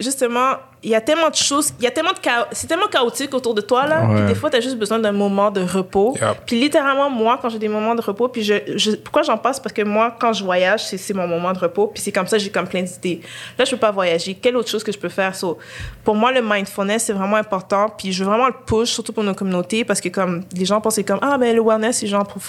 justement 0.00 0.52
il 0.82 0.90
y 0.90 0.94
a 0.94 1.00
tellement 1.00 1.30
de 1.30 1.34
choses 1.34 1.72
il 1.78 1.84
y 1.84 1.86
a 1.86 1.90
tellement 1.90 2.12
de 2.12 2.18
chaos 2.18 2.44
c'est 2.52 2.66
tellement 2.66 2.88
chaotique 2.88 3.32
autour 3.32 3.54
de 3.54 3.60
toi 3.62 3.86
là 3.86 4.04
Ouais. 4.04 4.16
puis 4.16 4.24
des 4.26 4.34
fois 4.34 4.50
tu 4.50 4.56
as 4.56 4.60
juste 4.60 4.76
besoin 4.76 4.98
d'un 4.98 5.12
moment 5.12 5.50
de 5.50 5.62
repos 5.62 6.14
Yep. 6.20 6.42
puis 6.46 6.60
littéralement 6.60 7.08
moi 7.08 7.38
quand 7.40 7.48
j'ai 7.48 7.58
des 7.58 7.68
moments 7.68 7.94
de 7.94 8.02
repos 8.02 8.28
puis 8.28 8.42
je, 8.42 8.54
je- 8.76 8.90
pourquoi 8.96 9.22
j'en 9.22 9.38
passe? 9.38 9.58
Parce 9.60 9.72
que 9.72 9.82
moi 9.82 10.14
quand 10.18 10.32
je 10.32 10.44
voyage 10.44 10.84
c'est 10.84 11.14
mon 11.14 11.26
moment 11.26 11.52
de 11.52 11.58
repos 11.58 11.86
puis 11.94 12.02
c'est 12.02 12.12
comme 12.12 12.26
ça 12.26 12.36
j'ai 12.38 12.50
comme 12.50 12.66
plein 12.66 12.82
d'idées 12.82 13.20
là 13.58 13.64
je 13.64 13.70
peux 13.70 13.76
pas 13.78 13.92
voyager 13.92 14.34
quelle 14.34 14.56
autre 14.56 14.68
chose 14.68 14.84
que 14.84 14.92
je 14.92 14.98
peux 14.98 15.08
faire? 15.08 15.34
So, 15.34 15.58
pour 16.04 16.16
moi 16.16 16.32
le 16.32 16.42
mindfulness 16.42 17.04
c'est 17.04 17.12
vraiment 17.14 17.36
important 17.36 17.86
puis 17.96 18.12
je 18.12 18.22
veux 18.24 18.28
vraiment 18.30 18.48
le 18.48 18.54
push 18.66 18.90
surtout 18.90 19.12
pour 19.12 19.24
nos 19.24 19.34
communautés 19.34 19.84
parce 19.84 20.00
que 20.00 20.08
comme 20.10 20.42
les 20.54 20.64
gens 20.66 20.80
pensent 20.80 21.00
comme 21.06 21.20
ah 21.22 21.38
ben 21.38 21.54
le 21.56 21.62
wellness 21.62 21.98
c'est 21.98 22.06
genre 22.08 22.26
pour 22.26 22.42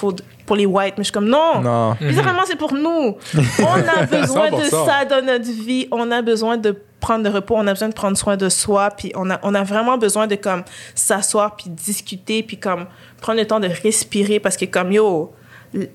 pour 0.45 0.55
les 0.55 0.65
whites 0.65 0.95
mais 0.97 1.03
je 1.03 1.09
suis 1.09 1.13
comme 1.13 1.29
non 1.29 1.61
Non. 1.61 1.95
Littéralement, 2.01 2.43
c'est 2.45 2.55
pour 2.57 2.71
nous. 2.73 3.17
On 3.59 3.99
a 3.99 4.05
besoin 4.05 4.51
de 4.51 4.57
100%. 4.57 4.85
ça 4.85 5.03
dans 5.05 5.25
notre 5.25 5.43
vie. 5.49 5.87
On 5.91 6.11
a 6.11 6.21
besoin 6.21 6.57
de 6.57 6.75
prendre 6.99 7.23
de 7.23 7.29
repos. 7.29 7.55
On 7.57 7.67
a 7.67 7.73
besoin 7.73 7.89
de 7.89 7.93
prendre 7.93 8.17
soin 8.17 8.37
de 8.37 8.49
soi. 8.49 8.89
Puis 8.91 9.11
on 9.15 9.29
a, 9.29 9.39
on 9.43 9.53
a 9.53 9.63
vraiment 9.63 9.97
besoin 9.97 10.27
de 10.27 10.35
comme 10.35 10.63
s'asseoir 10.93 11.55
puis 11.55 11.69
discuter 11.69 12.43
puis 12.43 12.57
comme 12.57 12.85
prendre 13.21 13.39
le 13.39 13.47
temps 13.47 13.59
de 13.59 13.67
respirer 13.83 14.39
parce 14.39 14.57
que 14.57 14.65
comme 14.65 14.91
yo, 14.91 15.33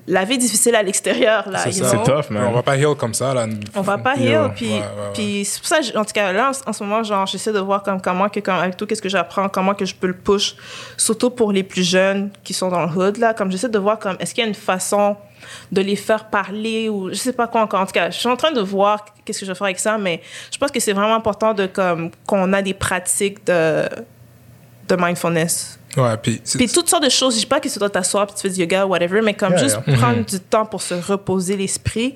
la 0.07 0.25
vie 0.25 0.35
est 0.35 0.37
difficile 0.37 0.75
à 0.75 0.83
l'extérieur 0.83 1.49
là. 1.49 1.59
C'est 1.71 2.03
tough, 2.03 2.29
man. 2.29 2.43
On 2.49 2.51
va 2.51 2.61
pas 2.61 2.77
heal 2.77 2.93
comme 2.95 3.15
ça, 3.15 3.33
là. 3.33 3.47
On 3.75 3.81
va 3.81 3.97
pas 3.97 4.15
heal. 4.15 4.51
Puis, 4.55 4.67
Ouais, 4.67 4.73
ouais, 4.73 4.79
ouais. 4.79 5.09
puis 5.13 5.43
c'est 5.45 5.59
pour 5.59 5.67
ça, 5.67 5.79
en 5.99 6.05
tout 6.05 6.11
cas, 6.13 6.31
là, 6.31 6.51
en, 6.65 6.69
en 6.69 6.73
ce 6.73 6.83
moment, 6.83 7.01
genre, 7.03 7.25
j'essaie 7.25 7.51
de 7.51 7.59
voir 7.59 7.81
comme, 7.81 7.99
comment, 7.99 8.29
que, 8.29 8.39
comme, 8.41 8.55
avec 8.55 8.77
tout 8.77 8.85
ce 8.93 9.01
que 9.01 9.09
j'apprends, 9.09 9.49
comment 9.49 9.73
que 9.73 9.85
je 9.85 9.95
peux 9.95 10.05
le 10.07 10.13
push, 10.13 10.55
surtout 10.97 11.31
pour 11.31 11.51
les 11.51 11.63
plus 11.63 11.81
jeunes 11.83 12.29
qui 12.43 12.53
sont 12.53 12.69
dans 12.69 12.85
le 12.85 12.95
hood, 12.95 13.17
là. 13.17 13.33
Comme 13.33 13.51
j'essaie 13.51 13.69
de 13.69 13.79
voir, 13.79 13.97
comme, 13.97 14.17
est-ce 14.19 14.35
qu'il 14.35 14.43
y 14.43 14.45
a 14.45 14.47
une 14.47 14.53
façon 14.53 15.15
de 15.71 15.81
les 15.81 15.95
faire 15.95 16.29
parler 16.29 16.89
ou 16.89 17.09
je 17.09 17.15
sais 17.15 17.33
pas 17.33 17.47
quoi 17.47 17.61
encore. 17.61 17.81
En 17.81 17.85
tout 17.85 17.93
cas, 17.93 18.09
je 18.09 18.17
suis 18.17 18.29
en 18.29 18.37
train 18.37 18.51
de 18.51 18.61
voir 18.61 19.05
qu'est-ce 19.25 19.39
que 19.39 19.45
je 19.45 19.51
vais 19.51 19.57
faire 19.57 19.65
avec 19.65 19.79
ça, 19.79 19.97
mais 19.97 20.21
je 20.51 20.57
pense 20.57 20.71
que 20.71 20.79
c'est 20.79 20.93
vraiment 20.93 21.15
important 21.15 21.53
de, 21.53 21.67
comme, 21.67 22.11
qu'on 22.25 22.53
a 22.53 22.61
des 22.61 22.73
pratiques 22.73 23.45
de 23.45 23.87
de 24.91 24.95
mindfulness. 25.01 25.79
Ouais, 25.97 26.15
puis. 26.21 26.41
Puis 26.55 26.67
toutes 26.69 26.89
sortes 26.89 27.03
de 27.03 27.09
choses. 27.09 27.35
Je 27.35 27.39
dis 27.41 27.45
pas 27.45 27.59
que 27.59 27.67
tu 27.67 27.77
dois 27.77 27.89
t'asseoir 27.89 28.25
puis 28.27 28.35
tu 28.35 28.41
fais 28.41 28.49
du 28.49 28.61
yoga, 28.61 28.85
whatever, 28.85 29.21
mais 29.21 29.33
comme 29.33 29.51
Yeah, 29.51 29.63
juste 29.63 29.77
yeah. 29.87 29.97
prendre 29.97 30.25
du 30.25 30.39
temps 30.39 30.65
pour 30.65 30.81
se 30.81 30.93
reposer 30.93 31.57
l'esprit, 31.57 32.15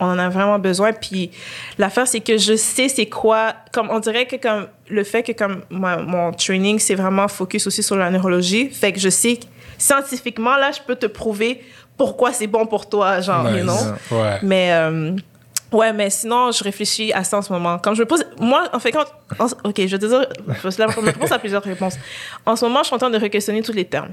on 0.00 0.06
en 0.06 0.18
a 0.18 0.28
vraiment 0.28 0.58
besoin. 0.58 0.92
Puis 0.92 1.30
l'affaire, 1.78 2.08
c'est 2.08 2.20
que 2.20 2.36
je 2.36 2.56
sais 2.56 2.88
c'est 2.88 3.06
quoi. 3.06 3.54
Comme 3.72 3.90
on 3.90 4.00
dirait 4.00 4.26
que 4.26 4.36
comme 4.36 4.66
le 4.88 5.04
fait 5.04 5.22
que 5.22 5.32
comme 5.32 5.62
moi, 5.70 5.98
mon 5.98 6.32
training, 6.32 6.78
c'est 6.78 6.96
vraiment 6.96 7.28
focus 7.28 7.66
aussi 7.66 7.82
sur 7.82 7.96
la 7.96 8.10
neurologie, 8.10 8.70
fait 8.70 8.92
que 8.92 8.98
je 8.98 9.08
sais 9.08 9.36
que 9.36 9.44
scientifiquement 9.78 10.56
là, 10.56 10.72
je 10.72 10.80
peux 10.84 10.96
te 10.96 11.06
prouver 11.06 11.62
pourquoi 11.96 12.32
c'est 12.32 12.46
bon 12.46 12.66
pour 12.66 12.88
toi, 12.88 13.20
genre, 13.20 13.48
you 13.50 13.64
Nice. 13.64 13.64
know? 14.10 14.18
Ouais. 14.18 14.38
Mais 14.42 14.72
euh, 14.72 15.14
ouais, 15.72 15.92
mais 15.92 16.10
sinon, 16.10 16.50
je 16.50 16.64
réfléchis 16.64 17.12
à 17.12 17.22
ça 17.24 17.38
en 17.38 17.42
ce 17.42 17.52
moment. 17.52 17.78
Comme 17.78 17.94
je 17.94 18.00
me 18.00 18.06
pose, 18.06 18.24
moi, 18.40 18.68
en 18.72 18.78
fait, 18.78 18.92
quand, 18.92 19.04
en- 19.38 19.46
ok, 19.68 19.74
je 19.78 19.82
vais 19.86 19.98
te 19.98 20.06
dire, 20.06 20.26
parce 20.62 20.76
que 20.76 20.82
là, 20.82 20.88
je 20.94 21.00
me 21.00 21.06
réponse 21.06 21.30
à 21.32 21.38
plusieurs 21.38 21.62
réponses. 21.62 21.96
En 22.46 22.56
ce 22.56 22.64
moment, 22.64 22.80
je 22.80 22.86
suis 22.86 22.94
en 22.94 22.98
train 22.98 23.10
de 23.10 23.18
re-questionner 23.18 23.62
tous 23.62 23.72
les 23.72 23.84
termes. 23.84 24.10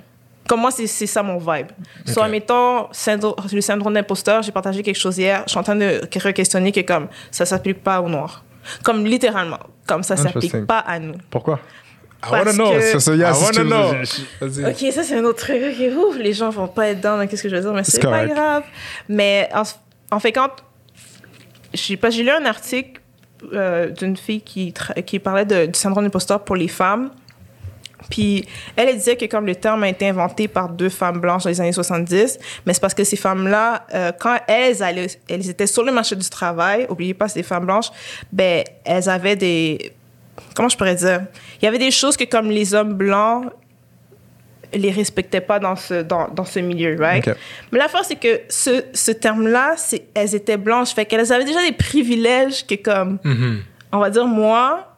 Comme 0.48 0.62
moi, 0.62 0.72
c'est 0.72 0.88
ça 0.88 1.22
mon 1.22 1.38
vibe. 1.38 1.68
Soit, 2.08 2.28
mettons, 2.28 2.88
syndro- 2.92 3.36
le 3.54 3.62
syndrome 3.62 3.94
d'imposteur, 3.94 4.42
j'ai 4.42 4.52
partagé 4.52 4.82
quelque 4.82 4.98
chose 4.98 5.18
hier, 5.18 5.44
je 5.46 5.52
suis 5.52 5.60
en 5.60 5.64
train 5.64 5.76
de 5.76 6.02
re-questionner 6.24 6.72
que 6.72 6.82
comme 6.82 7.08
ça 7.30 7.46
s'applique 7.46 7.84
pas 7.84 8.02
aux 8.02 8.10
Noirs. 8.10 8.44
Comme 8.84 9.06
littéralement. 9.06 9.60
Comme 9.88 10.02
ça 10.04 10.16
s'applique 10.18 10.66
pas 10.66 10.80
à 10.80 10.98
nous. 11.00 11.14
Pourquoi? 11.30 11.60
I 12.22 12.32
wanna 12.32 12.44
parce 12.46 12.56
know. 12.58 12.72
que- 12.72 12.82
Ça, 12.92 13.00
ça, 13.00 13.16
yeah, 13.16 13.32
I 13.32 13.44
wanna 13.44 13.64
know. 13.64 13.94
Vas-y. 14.42 14.66
Ok, 14.66 14.94
ça 14.94 15.04
c'est 15.04 15.16
un 15.18 15.24
autre 15.24 15.40
truc. 15.40 15.62
Ok, 15.64 15.98
ouf, 16.10 16.18
les 16.18 16.34
gens 16.34 16.50
vont 16.50 16.68
pas 16.68 16.90
être 16.90 17.02
dans 17.02 17.26
qu'est-ce 17.28 17.44
que 17.44 17.50
je 17.50 17.56
veux 17.56 17.62
dire, 17.62 17.74
mais 17.74 17.84
C'est 17.84 18.02
pas 18.02 18.26
grave. 18.34 18.64
Mais 19.08 19.50
en, 19.54 19.64
en 20.16 20.20
fait, 20.20 20.32
quand 20.34 20.50
j'ai 21.74 21.98
pas, 21.98 22.10
j'ai 22.10 22.24
lu 22.24 22.30
un 22.32 22.46
article 22.46 23.00
euh, 23.54 23.90
d'une 23.90 24.18
fille 24.18 24.42
qui 24.42 24.74
qui 25.06 25.20
parlait 25.20 25.46
de- 25.46 25.68
du 25.68 25.80
syndrome 25.80 26.04
d'imposteur 26.04 26.44
pour 26.44 26.56
les 26.58 26.68
femmes. 26.68 27.12
Puis 28.10 28.46
elle, 28.76 28.90
elle 28.90 28.98
disait 28.98 29.16
que 29.18 29.26
comme 29.26 29.46
le 29.46 29.56
terme 29.56 29.84
a 29.84 29.90
été 29.90 30.08
inventé 30.10 30.48
par 30.48 30.70
deux 30.70 30.90
femmes 30.90 31.20
blanches 31.20 31.44
dans 31.44 31.50
les 31.50 31.62
années 31.62 31.72
70, 31.74 32.40
mais 32.66 32.74
c'est 32.74 32.80
parce 32.80 32.94
que 32.96 33.04
ces 33.04 33.18
femmes-là, 33.18 33.86
euh, 33.94 34.12
quand 34.18 34.38
elles, 34.48 34.82
allaient, 34.82 35.08
elles 35.30 35.48
étaient 35.50 35.68
sur 35.68 35.84
le 35.84 35.92
marché 35.92 36.16
du 36.16 36.28
travail, 36.30 36.88
oubliez 36.90 37.14
pas, 37.14 37.28
c'est 37.28 37.40
des 37.42 37.44
femmes 37.48 37.66
blanches, 37.66 37.92
ben 38.32 38.64
elles 38.84 39.08
avaient 39.10 39.36
des... 39.36 39.94
Comment 40.56 40.70
je 40.70 40.78
pourrais 40.78 40.96
dire? 40.96 41.22
Il 41.62 41.66
y 41.66 41.68
avait 41.68 41.78
des 41.78 41.92
choses 41.92 42.16
que 42.18 42.24
comme 42.26 42.50
les 42.50 42.74
hommes 42.74 42.94
blancs 42.94 43.46
les 44.72 44.92
respectaient 44.92 45.42
pas 45.42 45.58
dans 45.58 45.76
ce, 45.76 46.04
dans, 46.04 46.28
dans 46.28 46.46
ce 46.46 46.60
milieu, 46.60 46.96
right? 47.00 47.28
Mais 47.72 47.80
l'affaire, 47.80 48.06
c'est 48.06 48.16
que 48.18 48.42
ce, 48.50 48.84
ce 48.94 49.12
terme-là, 49.12 49.74
c'est, 49.78 50.04
elles 50.14 50.36
étaient 50.36 50.58
blanches, 50.58 50.94
fait 50.94 51.06
qu'elles 51.06 51.34
avaient 51.34 51.46
déjà 51.46 51.62
des 51.66 51.72
privilèges 51.72 52.66
que 52.68 52.76
comme 52.76 53.18
Mhm. 53.24 53.62
on 53.92 53.98
va 53.98 54.10
dire, 54.12 54.28
moi, 54.28 54.96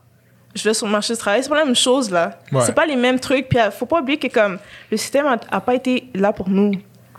je 0.53 0.63
vais 0.67 0.73
sur 0.73 0.85
le 0.87 0.91
marché 0.91 1.13
du 1.13 1.19
travail, 1.19 1.41
c'est 1.41 1.47
pas 1.49 1.59
la 1.59 1.63
même 1.65 1.75
chose, 1.75 2.11
là. 2.11 2.37
Ouais. 2.51 2.61
C'est 2.65 2.75
pas 2.75 2.85
les 2.85 2.97
mêmes 2.97 3.17
trucs. 3.21 3.47
Puis, 3.47 3.57
euh, 3.57 3.71
faut 3.71 3.85
pas 3.85 4.01
oublier 4.01 4.19
que, 4.19 4.27
comme, 4.27 4.57
le 4.91 4.97
système 4.97 5.25
a, 5.25 5.37
a 5.49 5.61
pas 5.61 5.75
été 5.75 6.09
là 6.13 6.33
pour 6.33 6.49
nous. 6.49 6.73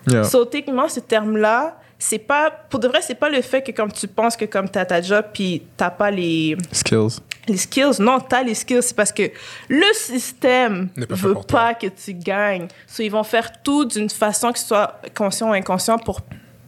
Yeah. 0.06 0.24
So, 0.24 0.44
techniquement, 0.44 0.88
ce 0.90 1.00
terme-là, 1.00 1.78
c'est 1.98 2.18
pas, 2.18 2.50
pour 2.50 2.80
de 2.80 2.88
vrai, 2.88 2.98
c'est 3.00 3.14
pas 3.14 3.30
le 3.30 3.40
fait 3.40 3.62
que, 3.62 3.72
comme, 3.72 3.90
tu 3.90 4.06
penses 4.08 4.36
que, 4.36 4.44
comme, 4.44 4.68
t'as 4.68 4.84
ta 4.84 5.00
job, 5.00 5.24
puis 5.32 5.62
t'as 5.78 5.88
pas 5.88 6.10
les, 6.10 6.58
Skills. 6.72 7.20
Les 7.48 7.56
skills. 7.56 8.00
Non, 8.00 8.20
t'as 8.20 8.42
les 8.42 8.54
skills. 8.54 8.82
C'est 8.82 8.94
parce 8.96 9.12
que 9.12 9.30
le 9.68 9.92
système 9.94 10.88
fait 10.96 11.12
veut 11.12 11.34
pas 11.46 11.74
que 11.74 11.86
tu 11.88 12.14
gagnes. 12.14 12.68
So, 12.86 13.02
ils 13.02 13.08
vont 13.10 13.24
faire 13.24 13.62
tout 13.62 13.84
d'une 13.84 14.08
façon 14.10 14.52
que 14.52 14.58
ce 14.58 14.66
soit 14.66 15.00
conscient 15.14 15.50
ou 15.50 15.52
inconscient 15.52 15.98
pour 15.98 16.20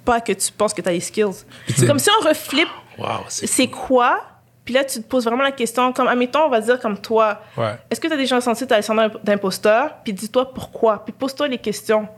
pas 0.05 0.21
que 0.21 0.33
tu 0.33 0.53
penses 0.53 0.75
que 0.75 0.83
t'as 0.83 0.91
les 0.93 1.01
skills. 1.01 1.45
C'est 1.77 1.87
comme 1.87 1.99
si 1.99 2.11
on 2.21 2.27
reflippe 2.29 2.69
Wow, 2.99 3.25
c'est. 3.29 3.67
quoi? 3.69 4.21
Puis 4.65 4.73
là, 4.73 4.85
tu 4.85 5.03
te 5.03 5.07
poses 5.07 5.25
vraiment 5.25 5.43
la 5.43 5.53
question, 5.53 5.93
comme, 5.93 6.09
admettons, 6.09 6.45
on 6.45 6.49
va 6.49 6.61
dire 6.61 6.79
comme 6.81 6.99
toi, 6.99 7.41
Ouais. 7.57 7.75
est-ce 7.91 8.01
que 8.01 8.07
tu 8.07 8.15
as 8.15 8.17
déjà 8.17 8.41
senti 8.41 8.67
ta 8.67 8.81
syndrome 8.83 9.11
d'imposteur? 9.23 9.91
Puis 10.05 10.13
dis-toi 10.13 10.53
pourquoi. 10.55 11.05
Puis 11.05 11.13
pose-toi 11.13 11.49
les 11.49 11.59
questions. 11.59 12.09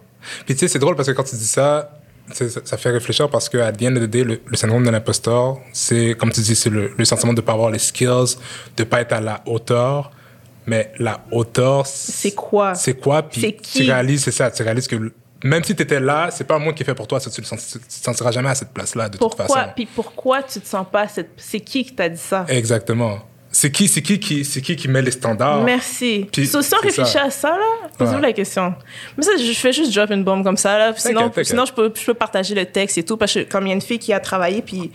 Puis 0.45 0.55
tu 0.55 0.61
sais, 0.61 0.69
c'est 0.69 0.79
drôle 0.79 0.95
parce 0.97 1.09
que 1.09 1.13
quand 1.13 1.25
tu 1.25 1.35
dis 1.37 1.47
ça, 1.47 1.91
ça, 2.33 2.77
fait 2.77 2.91
réfléchir 2.91 3.29
parce 3.31 3.49
qu'à 3.49 3.71
the 3.73 3.83
end 3.83 3.97
of 3.97 4.03
the 4.03 4.07
day, 4.11 4.25
le, 4.25 4.41
le 4.45 4.57
syndrome 4.57 4.85
de 4.85 4.91
l'imposteur, 4.91 5.59
c'est, 5.73 6.15
comme 6.19 6.33
tu 6.33 6.41
dis, 6.41 6.57
c'est 6.57 6.71
le, 6.71 6.93
le 6.97 7.05
sentiment 7.05 7.33
de 7.33 7.41
ne 7.41 7.47
pas 7.47 7.53
avoir 7.53 7.71
les 7.71 7.79
skills, 7.79 8.37
de 8.77 8.83
ne 8.83 8.89
pas 8.89 9.01
être 9.01 9.13
à 9.13 9.21
la 9.21 9.43
hauteur. 9.47 10.11
Mais 10.67 10.93
la 10.99 11.21
hauteur, 11.31 11.87
C'est 11.87 12.33
quoi? 12.35 12.75
C'est 12.75 12.95
quoi? 12.95 13.23
Puis 13.23 13.41
C'est 13.41 13.57
tu 13.63 13.83
réalises, 13.85 14.25
c'est 14.25 14.33
ça, 14.33 14.51
tu 14.51 14.65
réalises 14.65 14.89
que 14.89 15.13
même 15.45 15.63
si 15.63 15.77
tu 15.77 15.83
étais 15.83 16.01
là, 16.01 16.29
c'est 16.33 16.45
pas 16.45 16.57
un 16.57 16.59
monde 16.59 16.75
qui 16.75 16.83
est 16.83 16.87
fait 16.87 16.95
pour 16.95 17.07
toi, 17.07 17.21
ça, 17.21 17.31
tu 17.31 17.41
ne 17.41 17.47
te 17.47 17.55
sentiras 17.89 18.33
jamais 18.33 18.49
à 18.49 18.55
cette 18.55 18.71
place-là, 18.73 19.09
de 19.09 19.19
toute 19.19 19.21
Pourquoi? 19.21 19.47
façon. 19.47 19.71
Puis 19.77 19.87
pourquoi 19.87 20.43
tu 20.43 20.61
te 20.61 20.67
sens 20.67 20.87
pas 20.91 21.03
à 21.03 21.09
cette... 21.09 21.31
C'est 21.37 21.61
qui 21.61 21.85
qui 21.85 21.95
t'a 21.95 22.09
dit 22.09 22.21
ça? 22.21 22.47
Exactement. 22.49 23.21
C'est 23.59 23.71
qui, 23.71 23.89
c'est 23.89 24.03
qui, 24.03 24.21
qui, 24.21 24.45
c'est 24.45 24.61
qui 24.61 24.77
qui 24.77 24.87
met 24.87 25.01
les 25.01 25.11
standards? 25.13 25.63
Merci. 25.65 26.27
Puis, 26.31 26.47
So, 26.47 26.61
si 26.61 26.75
on 26.75 26.79
c'est 26.83 26.87
réfléchit 26.89 27.13
ça. 27.13 27.23
à 27.23 27.31
ça, 27.31 27.49
là, 27.49 27.89
posez-vous 27.97 28.17
Ouais. 28.17 28.27
la 28.27 28.33
question. 28.35 28.75
Mais 29.17 29.23
ça, 29.23 29.31
je 29.39 29.51
fais 29.55 29.73
juste 29.73 29.95
drop 29.95 30.11
une 30.11 30.25
bombe 30.25 30.45
comme 30.45 30.59
ça, 30.59 30.77
là. 30.77 30.93
Sinon, 30.95 31.33
sinon 31.43 31.65
je, 31.65 31.73
peux, 31.73 31.91
je 31.99 32.05
peux 32.05 32.13
partager 32.13 32.55
le 32.55 32.67
texte 32.67 32.99
et 32.99 33.03
tout. 33.03 33.17
Parce 33.17 33.33
que 33.33 33.41
comme 33.45 33.65
il 33.67 33.71
y 33.71 33.73
a 33.73 33.75
une 33.75 33.81
fille 33.81 33.99
qui 33.99 34.13
a 34.13 34.21
travaillé 34.21 34.61
puis, 34.61 34.91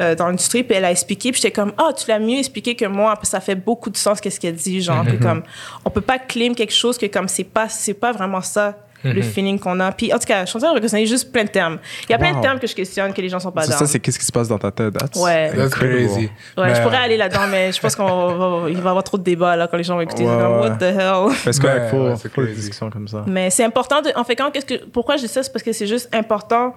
euh, 0.00 0.14
dans 0.14 0.28
l'industrie, 0.28 0.62
puis 0.62 0.76
elle 0.76 0.84
a 0.84 0.92
expliqué, 0.92 1.32
puis 1.32 1.40
j'étais 1.42 1.50
comme, 1.52 1.72
ah, 1.78 1.92
tu 1.98 2.04
l'as 2.08 2.20
mieux 2.20 2.38
expliqué 2.38 2.76
que 2.76 2.84
moi. 2.84 3.16
Puis 3.16 3.26
ça 3.26 3.40
fait 3.40 3.56
beaucoup 3.56 3.90
de 3.90 3.96
sens, 3.96 4.20
qu'est-ce 4.20 4.38
qu'elle 4.38 4.54
dit. 4.54 4.80
Genre, 4.82 5.04
Mm-hmm. 5.04 5.18
que 5.18 5.22
comme, 5.24 5.42
on 5.84 5.90
peut 5.90 6.00
pas 6.00 6.20
claim 6.20 6.54
quelque 6.54 6.72
chose 6.74 6.96
que 6.98 7.06
comme 7.06 7.26
c'est 7.26 7.42
pas, 7.42 7.68
c'est 7.68 7.94
pas 7.94 8.12
vraiment 8.12 8.40
ça. 8.40 8.76
Le 9.12 9.22
feeling 9.22 9.58
qu'on 9.58 9.78
a. 9.80 9.92
Puis, 9.92 10.12
en 10.12 10.18
tout 10.18 10.26
cas, 10.26 10.44
je 10.44 10.50
suis 10.50 10.56
en 10.56 10.60
train 10.60 10.70
de 10.74 10.80
reconnaître 10.80 11.08
juste 11.08 11.32
plein 11.32 11.44
de 11.44 11.48
termes. 11.48 11.78
Il 12.08 12.12
y 12.12 12.14
a 12.14 12.18
plein 12.18 12.34
de 12.34 12.40
termes 12.40 12.58
que 12.58 12.66
je 12.66 12.74
questionne, 12.74 13.12
que 13.12 13.20
les 13.20 13.28
gens 13.28 13.40
sont 13.40 13.52
pas 13.52 13.66
dans. 13.66 13.72
ça, 13.76 13.86
c'est 13.86 14.00
qu'est-ce 14.00 14.18
qui 14.18 14.24
se 14.26 14.32
passe 14.32 14.48
dans 14.48 14.58
ta 14.58 14.70
tête? 14.70 14.94
That's 14.96 15.18
Ouais. 15.20 15.52
That's 15.54 15.74
crazy. 15.74 16.30
Ouais, 16.56 16.66
Mais, 16.68 16.74
je 16.74 16.82
pourrais 16.82 16.96
euh, 16.96 17.04
aller 17.04 17.16
là-dedans, 17.16 17.46
mais 17.50 17.72
je 17.72 17.80
pense 17.80 17.94
qu'il 17.94 18.04
va, 18.04 18.10
va- 18.10 18.68
il 18.70 18.76
va 18.76 18.84
y 18.84 18.88
avoir 18.88 19.04
trop 19.04 19.18
de 19.18 19.22
débats 19.22 19.56
là, 19.56 19.66
quand 19.68 19.76
les 19.76 19.84
gens 19.84 19.94
vont 19.94 20.00
écouter. 20.02 20.24
Ouais, 20.24 20.34
ouais. 20.34 20.58
what 20.60 20.76
the 20.76 20.82
hell? 20.82 21.34
Parce 21.44 21.58
qu'il 21.58 21.70
faut, 21.90 22.08
ouais, 22.08 22.14
faut 22.16 22.42
des 22.44 22.52
discussions 22.54 22.90
comme 22.90 23.08
ça. 23.08 23.24
Mais 23.26 23.50
c'est 23.50 23.64
important 23.64 24.02
de. 24.02 24.10
En 24.16 24.24
fait, 24.24 24.36
quand, 24.36 24.50
qu'est-ce 24.50 24.66
que, 24.66 24.84
pourquoi 24.86 25.16
je 25.16 25.22
dis 25.22 25.28
ça? 25.28 25.42
C'est 25.42 25.52
parce 25.52 25.62
que 25.62 25.72
c'est 25.72 25.86
juste 25.86 26.08
important. 26.14 26.74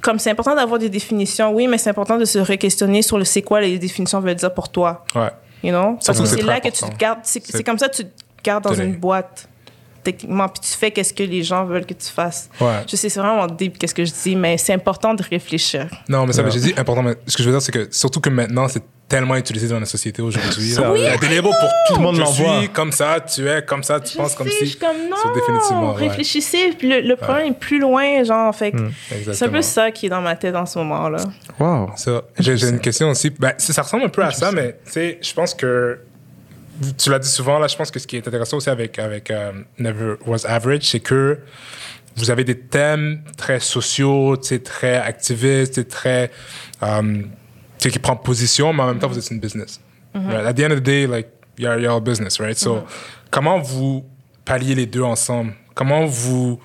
Comme 0.00 0.18
c'est 0.18 0.30
important 0.30 0.54
d'avoir 0.54 0.78
des 0.78 0.88
définitions, 0.88 1.52
oui, 1.52 1.66
mais 1.66 1.76
c'est 1.76 1.90
important 1.90 2.16
de 2.16 2.24
se 2.24 2.38
re-questionner 2.38 3.02
sur 3.02 3.18
le 3.18 3.24
c'est 3.24 3.42
quoi 3.42 3.60
les 3.60 3.78
définitions 3.78 4.18
veulent 4.20 4.34
dire 4.34 4.54
pour 4.54 4.70
toi. 4.70 5.04
Ouais. 5.14 5.28
You 5.62 5.70
know? 5.70 5.98
Parce 6.04 6.18
que 6.18 6.24
c'est 6.26 6.42
là 6.42 6.58
que 6.60 6.68
tu 6.68 6.84
important. 6.84 6.88
te 6.88 6.98
gardes. 6.98 7.18
C'est, 7.22 7.62
comme 7.62 7.78
ça 7.78 7.88
que 7.88 7.96
tu 7.96 8.04
te 8.04 8.10
gardes 8.42 8.64
dans 8.64 8.70
Tenez. 8.72 8.84
une 8.84 8.96
boîte, 8.96 9.46
techniquement, 10.02 10.48
puis 10.48 10.60
tu 10.60 10.76
fais 10.76 10.90
qu'est-ce 10.90 11.12
que 11.14 11.22
les 11.22 11.42
gens 11.42 11.64
veulent 11.64 11.86
que 11.86 11.94
tu 11.94 12.08
fasses. 12.08 12.48
Ouais. 12.60 12.82
Je 12.90 12.96
sais, 12.96 13.08
c'est 13.08 13.20
vraiment 13.20 13.46
deep 13.46 13.78
qu'est-ce 13.78 13.94
que 13.94 14.04
je 14.04 14.12
dis, 14.12 14.36
mais 14.36 14.56
c'est 14.58 14.72
important 14.72 15.14
de 15.14 15.22
réfléchir. 15.22 15.86
Non, 16.08 16.26
mais 16.26 16.32
ça, 16.32 16.42
Ouais. 16.42 16.46
mais 16.48 16.50
j'ai 16.52 16.60
dit 16.60 16.74
important. 16.76 17.02
Mais 17.02 17.14
ce 17.26 17.36
que 17.36 17.42
je 17.42 17.48
veux 17.48 17.54
dire, 17.54 17.62
c'est 17.62 17.72
que 17.72 17.88
surtout 17.90 18.20
que 18.20 18.30
maintenant, 18.30 18.68
c'est 18.68 18.82
tellement 19.08 19.34
utilisé 19.34 19.66
dans 19.66 19.80
la 19.80 19.86
société 19.86 20.22
aujourd'hui. 20.22 20.72
Là. 20.74 20.92
oui, 20.92 21.00
Il 21.00 21.04
y 21.04 21.08
a 21.08 21.16
des 21.16 21.26
labels 21.26 21.42
pour 21.42 21.52
tout. 21.88 21.94
Le 21.96 22.00
monde 22.00 22.14
je 22.16 22.24
suis 22.24 22.68
comme 22.68 22.92
ça, 22.92 23.18
tu 23.20 23.48
es 23.48 23.60
comme 23.64 23.82
ça, 23.82 23.98
tu 23.98 24.12
Je 24.12 24.16
penses 24.18 24.36
comme 24.36 24.46
sais, 24.46 24.52
si. 24.58 24.64
je 24.66 24.70
suis 24.70 24.78
comme 24.78 25.08
non, 25.10 25.16
C'est 25.20 25.34
définitivement, 25.34 25.94
ouais. 25.94 26.06
réfléchissez, 26.08 26.74
puis 26.78 26.88
le, 26.88 27.00
le 27.00 27.16
problème 27.16 27.48
est 27.48 27.58
plus 27.58 27.80
loin, 27.80 28.22
genre, 28.22 28.54
fait 28.54 28.70
que 28.70 28.76
Hmm. 28.76 28.90
c'est 29.32 29.44
un 29.46 29.48
peu 29.48 29.62
ça 29.62 29.90
qui 29.90 30.06
est 30.06 30.10
dans 30.10 30.20
ma 30.20 30.36
tête 30.36 30.54
en 30.54 30.64
ce 30.64 30.78
moment-là. 30.78 31.18
Wow. 31.58 31.90
Ça, 31.96 32.22
J'ai 32.38 32.68
une 32.68 32.78
question 32.78 33.10
aussi. 33.10 33.30
Ben, 33.30 33.52
ça 33.58 33.72
ça 33.72 33.82
ressemble 33.82 34.04
un 34.04 34.08
peu 34.08 34.22
à 34.22 34.30
ça, 34.30 34.52
mais 34.52 34.76
tu 34.86 34.92
sais, 34.92 35.18
je 35.20 35.34
pense 35.34 35.54
que 35.54 35.98
tu 36.96 37.10
l'as 37.10 37.18
dit 37.18 37.28
souvent 37.28 37.58
là. 37.58 37.66
Je 37.66 37.76
pense 37.76 37.90
que 37.90 37.98
ce 37.98 38.06
qui 38.06 38.16
est 38.16 38.26
intéressant 38.26 38.56
aussi 38.56 38.70
avec 38.70 38.98
avec 38.98 39.30
euh, 39.30 39.52
Never 39.78 40.14
Was 40.26 40.46
Average, 40.46 40.82
c'est 40.84 41.00
que 41.00 41.38
vous 42.16 42.30
avez 42.30 42.44
des 42.44 42.58
thèmes 42.58 43.22
très 43.36 43.60
sociaux, 43.60 44.36
très 44.36 44.96
activistes, 44.96 45.88
très 45.88 46.30
euh, 46.82 47.22
qui 47.78 47.98
prend 47.98 48.16
position, 48.16 48.72
mais 48.72 48.82
en 48.82 48.86
même 48.88 48.98
temps 48.98 49.08
vous 49.08 49.18
êtes 49.18 49.30
une 49.30 49.40
business. 49.40 49.80
Right? 50.14 50.46
At 50.46 50.54
the 50.54 50.60
end 50.60 50.72
of 50.72 50.80
the 50.80 50.84
day, 50.84 51.06
like 51.06 51.28
you're, 51.56 51.78
you're 51.78 51.96
a 51.96 52.00
business, 52.00 52.40
right? 52.40 52.58
So, 52.58 52.84
comment 53.30 53.58
vous 53.60 54.04
palliez 54.44 54.74
les 54.74 54.86
deux 54.86 55.02
ensemble? 55.02 55.54
Comment 55.74 56.04
vous 56.04 56.60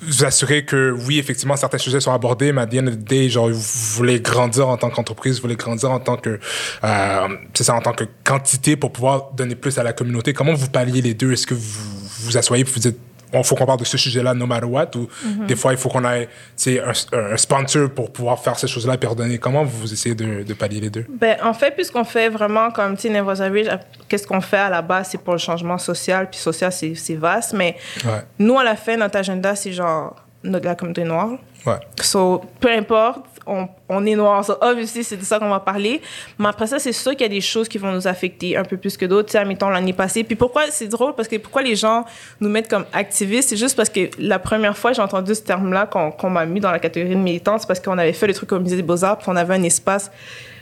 vous 0.00 0.24
assurer 0.24 0.64
que 0.64 0.94
oui, 1.06 1.18
effectivement, 1.18 1.56
certains 1.56 1.78
sujets 1.78 2.00
sont 2.00 2.12
abordés, 2.12 2.52
mais 2.52 2.62
à 2.62 2.66
the 2.66 2.74
end 2.74 2.86
of 2.86 2.94
the 2.94 3.04
day, 3.04 3.28
genre, 3.28 3.50
vous 3.50 3.60
voulez 3.96 4.20
grandir 4.20 4.68
en 4.68 4.76
tant 4.76 4.90
qu'entreprise, 4.90 5.36
vous 5.36 5.42
voulez 5.42 5.56
grandir 5.56 5.90
en 5.90 6.00
tant 6.00 6.16
que, 6.16 6.38
euh, 6.84 7.28
c'est 7.54 7.64
ça, 7.64 7.74
en 7.74 7.80
tant 7.80 7.92
que 7.92 8.04
quantité 8.24 8.76
pour 8.76 8.92
pouvoir 8.92 9.32
donner 9.32 9.54
plus 9.54 9.78
à 9.78 9.82
la 9.82 9.92
communauté. 9.92 10.32
Comment 10.32 10.54
vous 10.54 10.68
palliez 10.68 11.02
les 11.02 11.14
deux? 11.14 11.32
Est-ce 11.32 11.46
que 11.46 11.54
vous 11.54 11.98
vous 12.20 12.36
asseyez 12.36 12.64
vous 12.64 12.88
il 13.32 13.44
faut 13.44 13.54
qu'on 13.54 13.66
parle 13.66 13.78
de 13.80 13.84
ce 13.84 13.98
sujet-là 13.98 14.34
no 14.34 14.46
matter 14.46 14.66
what, 14.66 14.90
ou 14.96 15.08
des 15.46 15.56
fois, 15.56 15.72
il 15.72 15.78
faut 15.78 15.88
qu'on 15.88 16.04
ait, 16.04 16.28
un, 16.66 16.92
un 17.32 17.36
sponsor 17.36 17.90
pour 17.90 18.10
pouvoir 18.12 18.38
faire 18.38 18.58
ces 18.58 18.66
choses-là 18.66 18.96
et 19.00 19.06
redonner. 19.06 19.38
Comment 19.38 19.64
vous 19.64 19.92
essayez 19.92 20.14
de, 20.14 20.42
de 20.42 20.54
pallier 20.54 20.80
les 20.80 20.90
deux? 20.90 21.04
Ben, 21.08 21.36
en 21.42 21.52
fait, 21.52 21.72
puisqu'on 21.72 22.04
fait 22.04 22.28
vraiment 22.28 22.70
comme, 22.70 22.96
Never 23.04 23.20
Was 23.22 23.40
Average, 23.42 23.78
qu'est-ce 24.08 24.26
qu'on 24.26 24.40
fait 24.40 24.56
à 24.58 24.70
la 24.70 24.82
base, 24.82 25.08
c'est 25.10 25.18
pour 25.22 25.34
le 25.34 25.38
changement 25.38 25.78
social, 25.78 26.28
puis 26.30 26.38
social, 26.38 26.72
c'est 26.72 26.94
c'est 26.94 27.14
vaste, 27.16 27.52
mais 27.52 27.76
Ouais. 28.04 28.22
nous, 28.38 28.58
à 28.58 28.64
la 28.64 28.76
fin, 28.76 28.96
notre 28.96 29.18
agenda, 29.18 29.54
c'est 29.54 29.72
genre 29.72 30.16
notre, 30.42 30.66
la 30.66 30.74
communauté 30.74 31.04
noire. 31.04 31.30
Ouais. 31.66 31.78
So, 32.00 32.42
peu 32.60 32.70
importe, 32.70 33.24
on, 33.48 33.68
on 33.88 34.04
est 34.06 34.14
noir. 34.14 34.44
So, 34.44 34.54
obviously, 34.60 35.02
c'est 35.02 35.16
de 35.16 35.24
ça 35.24 35.38
qu'on 35.38 35.48
va 35.48 35.60
parler. 35.60 36.00
Mais 36.38 36.48
après 36.48 36.66
ça, 36.66 36.78
c'est 36.78 36.92
sûr 36.92 37.12
qu'il 37.12 37.22
y 37.22 37.24
a 37.24 37.28
des 37.28 37.40
choses 37.40 37.68
qui 37.68 37.78
vont 37.78 37.92
nous 37.92 38.06
affecter 38.06 38.56
un 38.56 38.64
peu 38.64 38.76
plus 38.76 38.96
que 38.96 39.06
d'autres. 39.06 39.28
Tu 39.28 39.32
sais, 39.32 39.38
admettons 39.38 39.68
l'année 39.70 39.92
passée. 39.92 40.24
Puis 40.24 40.36
pourquoi, 40.36 40.64
c'est 40.70 40.88
drôle, 40.88 41.14
parce 41.14 41.28
que 41.28 41.36
pourquoi 41.36 41.62
les 41.62 41.74
gens 41.76 42.04
nous 42.40 42.48
mettent 42.48 42.68
comme 42.68 42.84
activistes, 42.92 43.48
c'est 43.48 43.56
juste 43.56 43.76
parce 43.76 43.88
que 43.88 44.10
la 44.18 44.38
première 44.38 44.76
fois, 44.76 44.92
j'ai 44.92 45.02
entendu 45.02 45.34
ce 45.34 45.42
terme-là 45.42 45.86
qu'on 45.86 46.10
qu'on 46.10 46.30
m'a 46.30 46.46
mis 46.46 46.60
dans 46.60 46.70
la 46.70 46.78
catégorie 46.78 47.14
de 47.14 47.20
militante, 47.20 47.60
c'est 47.62 47.66
parce 47.66 47.80
qu'on 47.80 47.98
avait 47.98 48.12
fait 48.12 48.26
le 48.26 48.34
truc 48.34 48.52
au 48.52 48.58
Musée 48.60 48.76
des 48.76 48.82
Beaux-Arts, 48.82 49.18
puis 49.18 49.28
on 49.30 49.36
avait 49.36 49.54
un 49.54 49.62
espace 49.62 50.10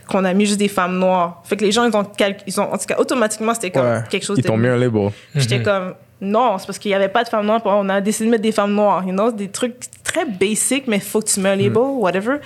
qu'on 0.09 0.25
a 0.25 0.33
mis 0.33 0.47
juste 0.47 0.59
des 0.61 0.69
femmes 0.69 0.99
noires. 0.99 1.43
Fait 1.45 1.57
que 1.57 1.65
les 1.65 1.73
gens, 1.73 1.85
ils 1.85 1.97
ont, 1.97 2.07
ils 2.47 2.61
ont 2.61 2.73
en 2.73 2.79
tout 2.79 2.87
cas, 2.87 2.97
automatiquement, 2.99 3.53
c'était 3.55 3.71
comme 3.73 3.85
Ouais. 3.87 4.03
quelque 4.09 4.25
chose 4.25 4.39
Ils 4.39 4.43
de. 4.43 4.49
t'ont 4.49 4.57
mis 4.57 4.69
un 4.69 4.77
label. 4.77 5.11
J'étais 5.35 5.61
comme, 5.63 5.95
non, 6.21 6.57
c'est 6.59 6.67
parce 6.67 6.79
qu'il 6.79 6.91
n'y 6.91 6.95
avait 6.95 7.09
pas 7.11 7.25
de 7.25 7.29
femmes 7.29 7.45
noires. 7.47 7.61
On 7.65 7.89
a 7.91 8.01
décidé 8.01 8.27
de 8.27 8.31
mettre 8.31 8.43
des 8.43 8.53
femmes 8.53 8.73
noires. 8.75 9.05
You 9.05 9.13
know, 9.13 9.31
des 9.31 9.49
trucs 9.49 9.75
très 10.03 10.25
basic, 10.25 10.87
mais 10.87 10.99
faut 10.99 11.21
que 11.21 11.29
tu 11.29 11.41
mets 11.41 11.51
un 11.51 11.57
label, 11.57 11.77
whatever. 11.77 12.37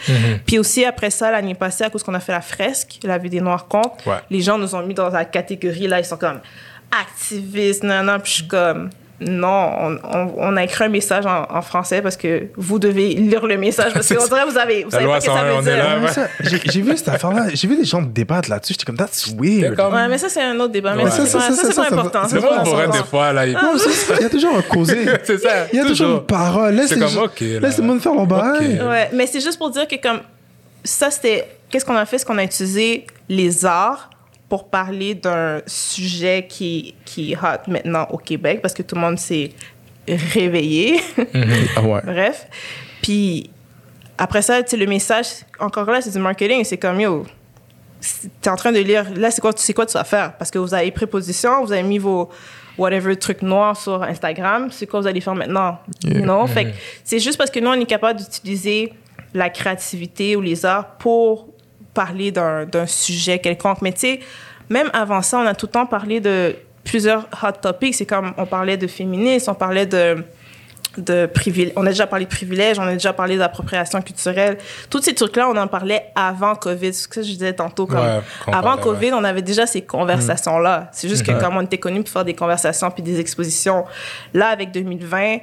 Puis 0.44 0.58
aussi, 0.58 0.84
après 0.84 1.10
ça, 1.10 1.30
l'année 1.30 1.54
passée, 1.54 1.84
à 1.84 1.90
cause 1.90 2.02
qu'on 2.02 2.14
a 2.14 2.20
fait 2.20 2.32
la 2.32 2.40
fresque, 2.40 2.98
la 3.04 3.16
vie 3.18 3.30
des 3.30 3.40
Noirs 3.40 3.68
compte, 3.68 4.04
Ouais. 4.06 4.16
les 4.28 4.40
gens 4.40 4.58
nous 4.58 4.74
ont 4.74 4.82
mis 4.84 4.94
dans 4.94 5.08
la 5.10 5.24
catégorie, 5.24 5.86
là, 5.86 6.00
ils 6.00 6.04
sont 6.04 6.16
comme 6.16 6.40
activistes, 6.90 7.84
nan, 7.84 8.06
nan. 8.06 8.20
Puis 8.20 8.30
je 8.30 8.36
suis 8.38 8.48
comme, 8.48 8.90
non, 9.20 9.70
on, 9.78 9.98
on, 10.04 10.34
on 10.38 10.56
a 10.56 10.64
écrit 10.64 10.84
un 10.84 10.88
message 10.88 11.26
en, 11.26 11.46
en 11.50 11.60
français 11.62 12.00
parce 12.00 12.16
que 12.16 12.44
vous 12.56 12.78
devez 12.78 13.08
lire 13.10 13.46
le 13.46 13.58
message 13.58 13.92
parce 13.92 14.08
qu'on 14.08 14.24
dirait 14.26 14.44
que 14.46 14.50
vous 14.50 14.58
avez, 14.58 14.84
vous 14.84 14.90
La 14.90 14.92
savez 14.92 15.04
loi 15.04 15.14
pas 15.16 15.20
ce 15.20 15.26
que 15.26 15.32
ça 15.32 15.38
101, 15.40 15.44
veut 15.50 15.54
on 15.56 15.60
est 15.60 15.62
dire. 15.64 15.76
là. 15.76 15.98
Ouais, 16.00 16.08
ça, 16.08 16.28
J'ai 16.72 16.80
vu 16.80 16.96
cette 16.96 17.08
affaire-là. 17.08 17.46
J'ai 17.52 17.68
vu 17.68 17.76
des 17.76 17.84
gens 17.84 18.00
débattre 18.02 18.48
là-dessus. 18.48 18.72
J'étais 18.72 18.84
comme, 18.86 18.96
that's 18.96 19.28
weird. 19.38 19.70
D'accord. 19.76 19.92
Ouais, 19.92 20.08
mais 20.08 20.16
ça, 20.18 20.28
c'est 20.28 20.42
un 20.42 20.58
autre 20.58 20.72
débat. 20.72 20.94
Mais 20.94 21.04
Ouais. 21.04 21.10
ça, 21.10 21.26
c'est 21.26 21.32
Ça, 21.32 21.38
pas, 21.38 21.44
ça, 21.44 21.50
ça, 21.50 21.56
ça, 21.62 21.66
c'est 21.68 21.72
ça, 21.74 21.82
pas 21.82 21.88
ça, 21.88 21.94
important. 21.96 22.22
C'est 22.28 22.38
vraiment 22.38 22.62
on 22.88 22.90
des 22.92 23.04
fois, 23.04 23.32
là. 23.32 23.46
il- 23.46 23.52
y 23.52 24.24
a 24.24 24.30
toujours 24.30 24.56
un 24.56 24.62
causé. 24.62 24.98
C'est 25.24 25.38
ça. 25.38 25.66
Il 25.72 25.76
y 25.78 25.80
a 25.82 25.84
toujours 25.84 26.10
une 26.18 26.26
parole. 26.26 26.74
Laisse 26.74 26.88
C'est 26.88 26.94
les 26.96 27.00
comme, 27.02 27.18
ok. 27.24 27.40
Laisse 27.40 27.78
le 27.78 27.84
monde 27.84 28.00
faire 28.00 28.14
leur 28.14 28.26
bail. 28.26 28.80
Ouais, 28.86 29.10
mais 29.12 29.26
c'est 29.26 29.40
juste 29.40 29.58
pour 29.58 29.70
dire 29.70 29.86
que 29.86 29.96
comme 29.96 30.20
ça, 30.84 31.10
c'était 31.10 31.46
qu'est-ce 31.68 31.84
qu'on 31.84 31.96
a 31.96 32.06
fait, 32.06 32.18
c'est 32.18 32.26
qu'on 32.26 32.38
a 32.38 32.44
utilisé 32.44 33.06
les 33.28 33.64
arts 33.64 34.09
pour 34.51 34.68
parler 34.68 35.14
d'un 35.14 35.62
sujet 35.66 36.46
qui 36.46 36.94
qui 37.07 37.32
est 37.32 37.36
hot 37.36 37.68
maintenant 37.68 38.07
au 38.11 38.18
Québec 38.18 38.61
parce 38.61 38.74
que 38.74 38.82
tout 38.82 38.96
le 38.96 39.01
monde 39.01 39.18
s'est 39.18 39.53
réveillé. 40.07 41.01
Ah 41.76 41.82
ouais. 41.82 42.01
Bref, 42.05 42.46
puis 43.01 43.48
après 44.18 44.42
ça, 44.42 44.62
tu 44.62 44.76
le 44.76 44.86
message 44.86 45.26
encore 45.59 45.90
là, 45.90 46.03
c'est 46.03 46.11
du 46.11 46.18
marketing, 46.18 46.64
c'est 46.64 46.76
comme 46.76 47.01
yo. 47.01 47.24
T'es 48.40 48.51
en 48.51 48.57
train 48.57 48.72
de 48.72 48.78
lire, 48.80 49.07
là, 49.14 49.30
c'est 49.30 49.40
quoi, 49.40 49.53
c'est 49.55 49.74
quoi 49.74 49.86
tu 49.86 49.92
vas 49.92 50.05
faire? 50.05 50.36
Parce 50.36 50.51
que 50.51 50.59
vous 50.59 50.74
avez 50.74 50.90
pris 50.90 51.07
position, 51.07 51.64
vous 51.64 51.72
avez 51.72 51.82
mis 51.82 51.98
vos 51.98 52.28
whatever 52.76 53.14
trucs 53.14 53.42
noirs 53.42 53.76
sur 53.76 54.03
Instagram, 54.03 54.70
c'est 54.70 54.86
quoi 54.86 55.01
vous 55.01 55.07
allez 55.07 55.20
faire 55.20 55.34
maintenant? 55.34 55.78
Know? 56.03 56.46
Fait 56.46 56.64
que 56.64 56.70
c'est 57.05 57.20
juste 57.20 57.38
parce 57.38 57.51
que 57.51 57.61
nous, 57.61 57.68
on 57.68 57.74
est 57.74 57.86
capable 57.86 58.18
d'utiliser 58.18 58.92
la 59.32 59.48
créativité 59.48 60.34
ou 60.34 60.40
les 60.40 60.64
arts 60.66 60.96
pour 60.96 61.48
parler 62.05 62.30
d'un 62.32 62.64
d'un 62.74 62.86
sujet 62.86 63.38
quelconque. 63.38 63.82
Mais 63.82 63.92
tu 63.92 64.01
sais, 64.01 64.20
même 64.68 64.90
avant 64.92 65.22
ça, 65.22 65.38
on 65.38 65.46
a 65.46 65.55
tout 65.55 65.66
le 65.66 65.72
temps 65.72 65.86
parlé 65.86 66.20
de 66.20 66.57
plusieurs 66.84 67.22
hot 67.42 67.53
topics. 67.61 67.94
C'est 67.94 68.07
comme 68.07 68.32
on 68.36 68.46
parlait 68.46 68.76
de 68.78 68.86
féminisme, 68.86 69.51
on 69.51 69.55
parlait 69.55 69.86
de 69.86 70.24
de 70.96 71.26
privilèges. 71.26 71.72
On 71.76 71.86
a 71.86 71.90
déjà 71.90 72.07
parlé 72.07 72.24
de 72.24 72.30
privilèges, 72.30 72.78
on 72.78 72.82
a 72.82 72.92
déjà 72.92 73.12
parlé 73.12 73.36
d'appropriation 73.36 74.03
culturelle. 74.03 74.59
Tous 74.90 75.01
ces 75.01 75.14
trucs-là, 75.14 75.48
on 75.48 75.57
en 75.57 75.68
parlait 75.68 76.03
avant 76.16 76.57
COVID. 76.57 76.92
C'est 76.92 77.03
ce 77.05 77.09
que 77.09 77.22
je 77.22 77.28
disais 77.32 77.53
tantôt. 77.53 77.86
Comme 77.86 77.98
Ouais, 77.98 78.20
avant 78.48 78.62
parlait, 78.76 78.82
COVID, 78.82 79.12
on 79.12 79.24
avait 79.24 79.42
déjà 79.42 79.66
ces 79.66 79.82
conversations-là. 79.82 80.88
C'est 80.92 81.09
juste 81.09 81.24
que 81.24 81.30
Ouais. 81.32 81.38
comme 81.38 81.57
on 81.57 81.62
était 81.62 81.78
connus 81.78 82.03
pour 82.03 82.12
faire 82.12 82.24
des 82.24 82.34
conversations 82.34 82.90
puis 82.90 83.05
des 83.05 83.20
expositions, 83.20 83.84
là, 84.34 84.48
avec 84.48 84.72
2020, 84.72 85.38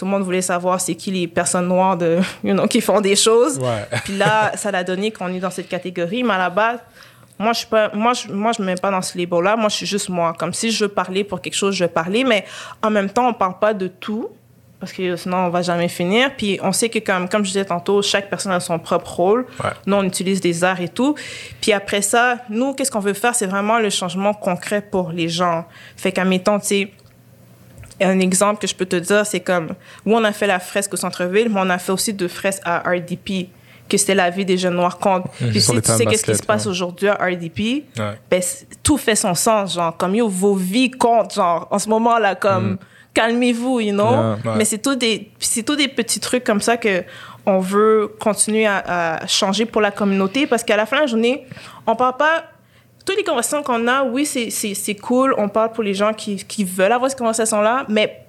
tout 0.00 0.06
le 0.06 0.12
monde 0.12 0.22
voulait 0.22 0.40
savoir 0.40 0.80
c'est 0.80 0.94
qui 0.94 1.10
les 1.10 1.28
personnes 1.28 1.68
noires 1.68 1.94
de, 1.94 2.20
you 2.44 2.54
know, 2.54 2.66
qui 2.66 2.80
font 2.80 3.02
des 3.02 3.16
choses. 3.16 3.58
Ouais. 3.58 3.86
Puis 4.04 4.16
là, 4.16 4.52
ça 4.56 4.70
l'a 4.70 4.82
donné 4.82 5.10
qu'on 5.10 5.28
est 5.28 5.40
dans 5.40 5.50
cette 5.50 5.68
catégorie. 5.68 6.22
Mais 6.22 6.32
à 6.32 6.38
la 6.38 6.48
base, 6.48 6.78
moi, 7.38 7.52
je 7.52 7.66
pas, 7.66 7.90
moi, 7.92 8.14
je, 8.14 8.32
moi, 8.32 8.52
je 8.56 8.62
me 8.62 8.66
mets 8.66 8.76
pas 8.76 8.90
dans 8.90 9.02
ce 9.02 9.18
label-là. 9.18 9.56
Moi, 9.56 9.68
je 9.68 9.76
suis 9.76 9.86
juste 9.86 10.08
moi. 10.08 10.32
Comme 10.38 10.54
si 10.54 10.70
je 10.70 10.84
veux 10.84 10.88
parler 10.88 11.22
pour 11.22 11.42
quelque 11.42 11.54
chose, 11.54 11.74
je 11.74 11.84
vais 11.84 11.90
parler. 11.90 12.24
Mais 12.24 12.46
en 12.82 12.88
même 12.88 13.10
temps, 13.10 13.28
on 13.28 13.34
parle 13.34 13.58
pas 13.58 13.74
de 13.74 13.88
tout. 13.88 14.30
Parce 14.78 14.94
que 14.94 15.16
sinon, 15.16 15.36
on 15.36 15.50
va 15.50 15.60
jamais 15.60 15.88
finir. 15.88 16.30
Puis 16.34 16.58
on 16.62 16.72
sait 16.72 16.88
que, 16.88 16.98
comme, 17.00 17.28
comme 17.28 17.44
je 17.44 17.48
disais 17.48 17.66
tantôt, 17.66 18.00
chaque 18.00 18.30
personne 18.30 18.52
a 18.52 18.60
son 18.60 18.78
propre 18.78 19.10
rôle. 19.16 19.46
Ouais. 19.62 19.70
Nous, 19.84 19.96
on 19.96 20.04
utilise 20.04 20.40
des 20.40 20.64
arts 20.64 20.80
et 20.80 20.88
tout. 20.88 21.14
Puis 21.60 21.74
après 21.74 22.00
ça, 22.00 22.38
nous, 22.48 22.72
qu'est-ce 22.72 22.90
qu'on 22.90 23.00
veut 23.00 23.12
faire? 23.12 23.34
C'est 23.34 23.46
vraiment 23.46 23.78
le 23.78 23.90
changement 23.90 24.32
concret 24.32 24.80
pour 24.80 25.12
les 25.12 25.28
gens. 25.28 25.66
Fait 25.98 26.10
qu'admettons, 26.10 26.58
tu 26.58 26.66
sais, 26.66 26.92
un 28.04 28.20
exemple 28.20 28.60
que 28.60 28.66
je 28.66 28.74
peux 28.74 28.86
te 28.86 28.96
dire, 28.96 29.26
c'est 29.26 29.40
comme, 29.40 29.68
où 30.06 30.14
on 30.16 30.24
a 30.24 30.32
fait 30.32 30.46
la 30.46 30.58
fresque 30.58 30.94
au 30.94 30.96
centre-ville, 30.96 31.48
mais 31.50 31.60
on 31.62 31.70
a 31.70 31.78
fait 31.78 31.92
aussi 31.92 32.12
deux 32.12 32.28
fresques 32.28 32.62
à 32.64 32.78
RDP, 32.80 33.48
que 33.88 33.96
c'était 33.96 34.14
la 34.14 34.30
vie 34.30 34.44
des 34.44 34.56
jeunes 34.56 34.74
noirs 34.76 34.98
contre. 34.98 35.28
Puis 35.50 35.60
Sur 35.60 35.74
si 35.74 35.82
tu 35.82 35.92
sais 35.92 36.06
qu'est-ce 36.06 36.24
qui 36.24 36.34
se 36.36 36.42
passe 36.42 36.64
ouais. 36.66 36.70
aujourd'hui 36.70 37.08
à 37.08 37.14
RDP, 37.14 37.84
Ouais. 37.98 38.18
ben, 38.30 38.42
tout 38.82 38.96
fait 38.96 39.16
son 39.16 39.34
sens, 39.34 39.74
genre, 39.74 39.96
comme, 39.96 40.14
yo, 40.14 40.28
vos 40.28 40.54
vies 40.54 40.90
comptent, 40.90 41.34
genre, 41.34 41.66
en 41.70 41.78
ce 41.78 41.88
moment-là, 41.88 42.34
comme, 42.36 42.78
calmez-vous, 43.14 43.80
you 43.80 43.92
know? 43.92 44.10
Yeah. 44.10 44.38
Ouais. 44.44 44.52
Mais 44.58 44.64
c'est 44.64 44.78
tout 44.78 44.94
des, 44.94 45.30
c'est 45.38 45.62
tout 45.64 45.76
des 45.76 45.88
petits 45.88 46.20
trucs 46.20 46.44
comme 46.44 46.60
ça 46.60 46.76
que 46.76 47.02
on 47.46 47.58
veut 47.58 48.12
continuer 48.20 48.66
à, 48.66 49.16
à 49.22 49.26
changer 49.26 49.64
pour 49.64 49.80
la 49.80 49.90
communauté 49.90 50.46
parce 50.46 50.62
qu'à 50.62 50.76
la 50.76 50.86
fin 50.86 50.96
de 50.96 51.00
la 51.02 51.06
journée, 51.06 51.46
on 51.86 51.96
parle 51.96 52.16
pas. 52.16 52.44
Toutes 53.04 53.16
les 53.16 53.24
conversations 53.24 53.62
qu'on 53.62 53.86
a, 53.88 54.04
oui, 54.04 54.26
c'est- 54.26 54.94
cool. 55.00 55.34
On 55.38 55.48
parle 55.48 55.72
pour 55.72 55.82
les 55.82 55.94
gens 55.94 56.12
qui, 56.12 56.36
qui 56.36 56.64
veulent 56.64 56.92
avoir 56.92 57.10
ces 57.10 57.16
conversations-là, 57.16 57.84
mais 57.88 58.22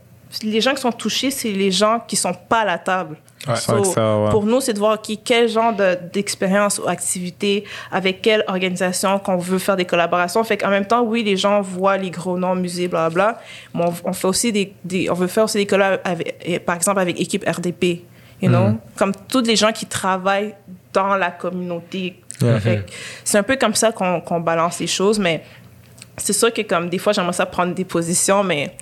les 0.43 0.61
gens 0.61 0.74
qui 0.74 0.82
sont 0.82 0.91
touchés, 0.93 1.30
c'est 1.30 1.51
les 1.51 1.72
gens 1.72 1.99
qui 2.07 2.15
sont 2.15 2.34
pas 2.34 2.59
à 2.61 2.65
la 2.65 2.78
table. 2.78 3.17
Ouais. 3.47 3.55
Ça, 3.55 3.76
ouais. 3.76 4.30
Pour 4.30 4.45
nous, 4.45 4.61
c'est 4.61 4.72
de 4.74 4.80
voir 4.80 5.01
qui, 5.01 5.17
quel 5.17 5.49
genre 5.49 5.74
de- 5.74 5.97
d'expérience 6.13 6.80
ou 6.80 6.88
activité, 6.88 7.65
avec 7.91 8.22
quelle 8.22 8.43
organisation 8.47 9.19
qu'on 9.19 9.38
veut 9.38 9.57
faire 9.57 9.76
des 9.76 9.84
collaborations. 9.86 10.43
Fait 10.43 10.57
qu'en 10.57 10.69
même 10.69 10.86
temps, 10.86 11.01
oui, 11.01 11.24
les 11.24 11.36
gens 11.38 11.59
voient 11.61 11.97
les 11.97 12.11
gros 12.11 12.38
noms, 12.38 12.55
musées, 12.55 12.88
blablabla, 12.88 13.41
mais 13.74 13.84
on, 13.86 13.93
on 14.09 14.13
fait 14.13 14.28
aussi 14.28 14.51
des, 14.51 14.74
des- 14.86 15.09
on 15.09 15.15
veut 15.15 15.28
faire 15.28 15.43
aussi 15.45 15.57
des 15.57 15.65
collabs, 15.65 15.99
avec, 16.05 16.63
par 16.65 16.76
exemple, 16.76 16.99
avec 16.99 17.19
équipe 17.19 17.43
RDP, 17.45 18.03
you 18.41 18.47
know? 18.47 18.67
Mm-hmm. 18.69 18.78
Comme 18.95 19.11
tous 19.28 19.41
les 19.41 19.55
gens 19.55 19.72
qui 19.72 19.86
travaillent 19.88 20.53
dans 20.93 21.15
la 21.15 21.31
communauté. 21.31 22.15
Yeah. 22.41 22.59
C'est 23.23 23.37
un 23.37 23.43
peu 23.43 23.55
comme 23.55 23.75
ça 23.75 23.91
qu'on 23.91 24.19
qu'on 24.21 24.39
balance 24.39 24.79
les 24.79 24.87
choses, 24.87 25.19
mais 25.19 25.43
c'est 26.17 26.33
sûr 26.33 26.51
que 26.51 26.61
comme 26.63 26.89
des 26.89 26.97
fois, 26.97 27.13
j'aimerais 27.13 27.33
ça 27.33 27.45
prendre 27.45 27.73
des 27.75 27.85
positions, 27.85 28.43
mais 28.43 28.75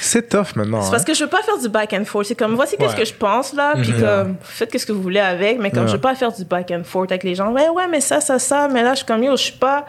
C'est 0.00 0.28
tough 0.28 0.56
maintenant. 0.56 0.80
c'est 0.80 0.88
hein. 0.88 0.90
parce 0.92 1.04
que 1.04 1.14
je 1.14 1.22
veux 1.24 1.30
pas 1.30 1.42
faire 1.42 1.58
du 1.58 1.68
back 1.68 1.92
and 1.92 2.04
forth. 2.04 2.26
C'est 2.26 2.34
comme, 2.34 2.54
voici 2.54 2.76
qu'est-ce 2.76 2.96
que 2.96 3.04
je 3.04 3.14
pense, 3.14 3.52
là, 3.52 3.74
puis 3.80 3.92
Mhm. 3.92 4.00
comme, 4.00 4.36
faites 4.42 4.70
qu'est-ce 4.72 4.86
que 4.86 4.92
vous 4.92 5.02
voulez 5.02 5.20
avec, 5.20 5.58
mais 5.60 5.70
comme, 5.70 5.82
Ouais. 5.82 5.88
je 5.88 5.92
veux 5.92 6.00
pas 6.00 6.14
faire 6.14 6.32
du 6.32 6.44
back 6.44 6.70
and 6.72 6.82
forth 6.84 7.10
avec 7.12 7.22
les 7.22 7.34
gens. 7.34 7.52
Ouais, 7.52 7.68
ouais, 7.68 7.86
mais 7.88 8.00
ça, 8.00 8.20
ça, 8.20 8.38
ça, 8.38 8.66
mais 8.68 8.82
là, 8.82 8.92
je 8.92 8.98
suis 8.98 9.06
comme, 9.06 9.22
yo, 9.22 9.36
je 9.36 9.42
suis 9.44 9.52
pas, 9.52 9.86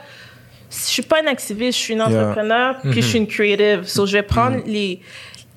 je 0.69 0.75
suis 0.77 1.01
pas 1.01 1.21
une 1.21 1.27
activiste, 1.27 1.77
je 1.79 1.83
suis 1.83 1.93
une 1.93 1.99
Yeah. 2.01 2.09
entrepreneur, 2.21 2.75
puis 2.81 3.01
je 3.01 3.07
suis 3.07 3.17
une 3.19 3.27
creative. 3.27 3.83
So, 3.85 4.05
je 4.05 4.13
vais 4.13 4.23
prendre 4.23 4.57
Mhm. 4.57 4.63
les, 4.67 4.99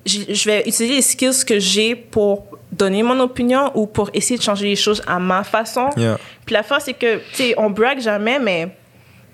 je 0.05 0.19
je 0.29 0.45
vais 0.49 0.61
utiliser 0.61 0.95
les 0.95 1.01
skills 1.01 1.45
que 1.45 1.59
j'ai 1.59 1.95
pour 1.95 2.54
donner 2.77 3.03
mon 3.03 3.19
opinion 3.19 3.71
ou 3.75 3.87
pour 3.87 4.09
essayer 4.13 4.37
de 4.37 4.43
changer 4.43 4.65
les 4.67 4.75
choses 4.75 5.01
à 5.07 5.19
ma 5.19 5.43
façon. 5.43 5.89
Yeah. 5.97 6.17
Puis 6.45 6.53
la 6.53 6.63
force, 6.63 6.85
c'est 6.85 6.93
que, 6.93 7.17
tu 7.17 7.23
sais, 7.33 7.53
on 7.57 7.69
brague 7.69 7.99
jamais, 7.99 8.39
mais 8.39 8.75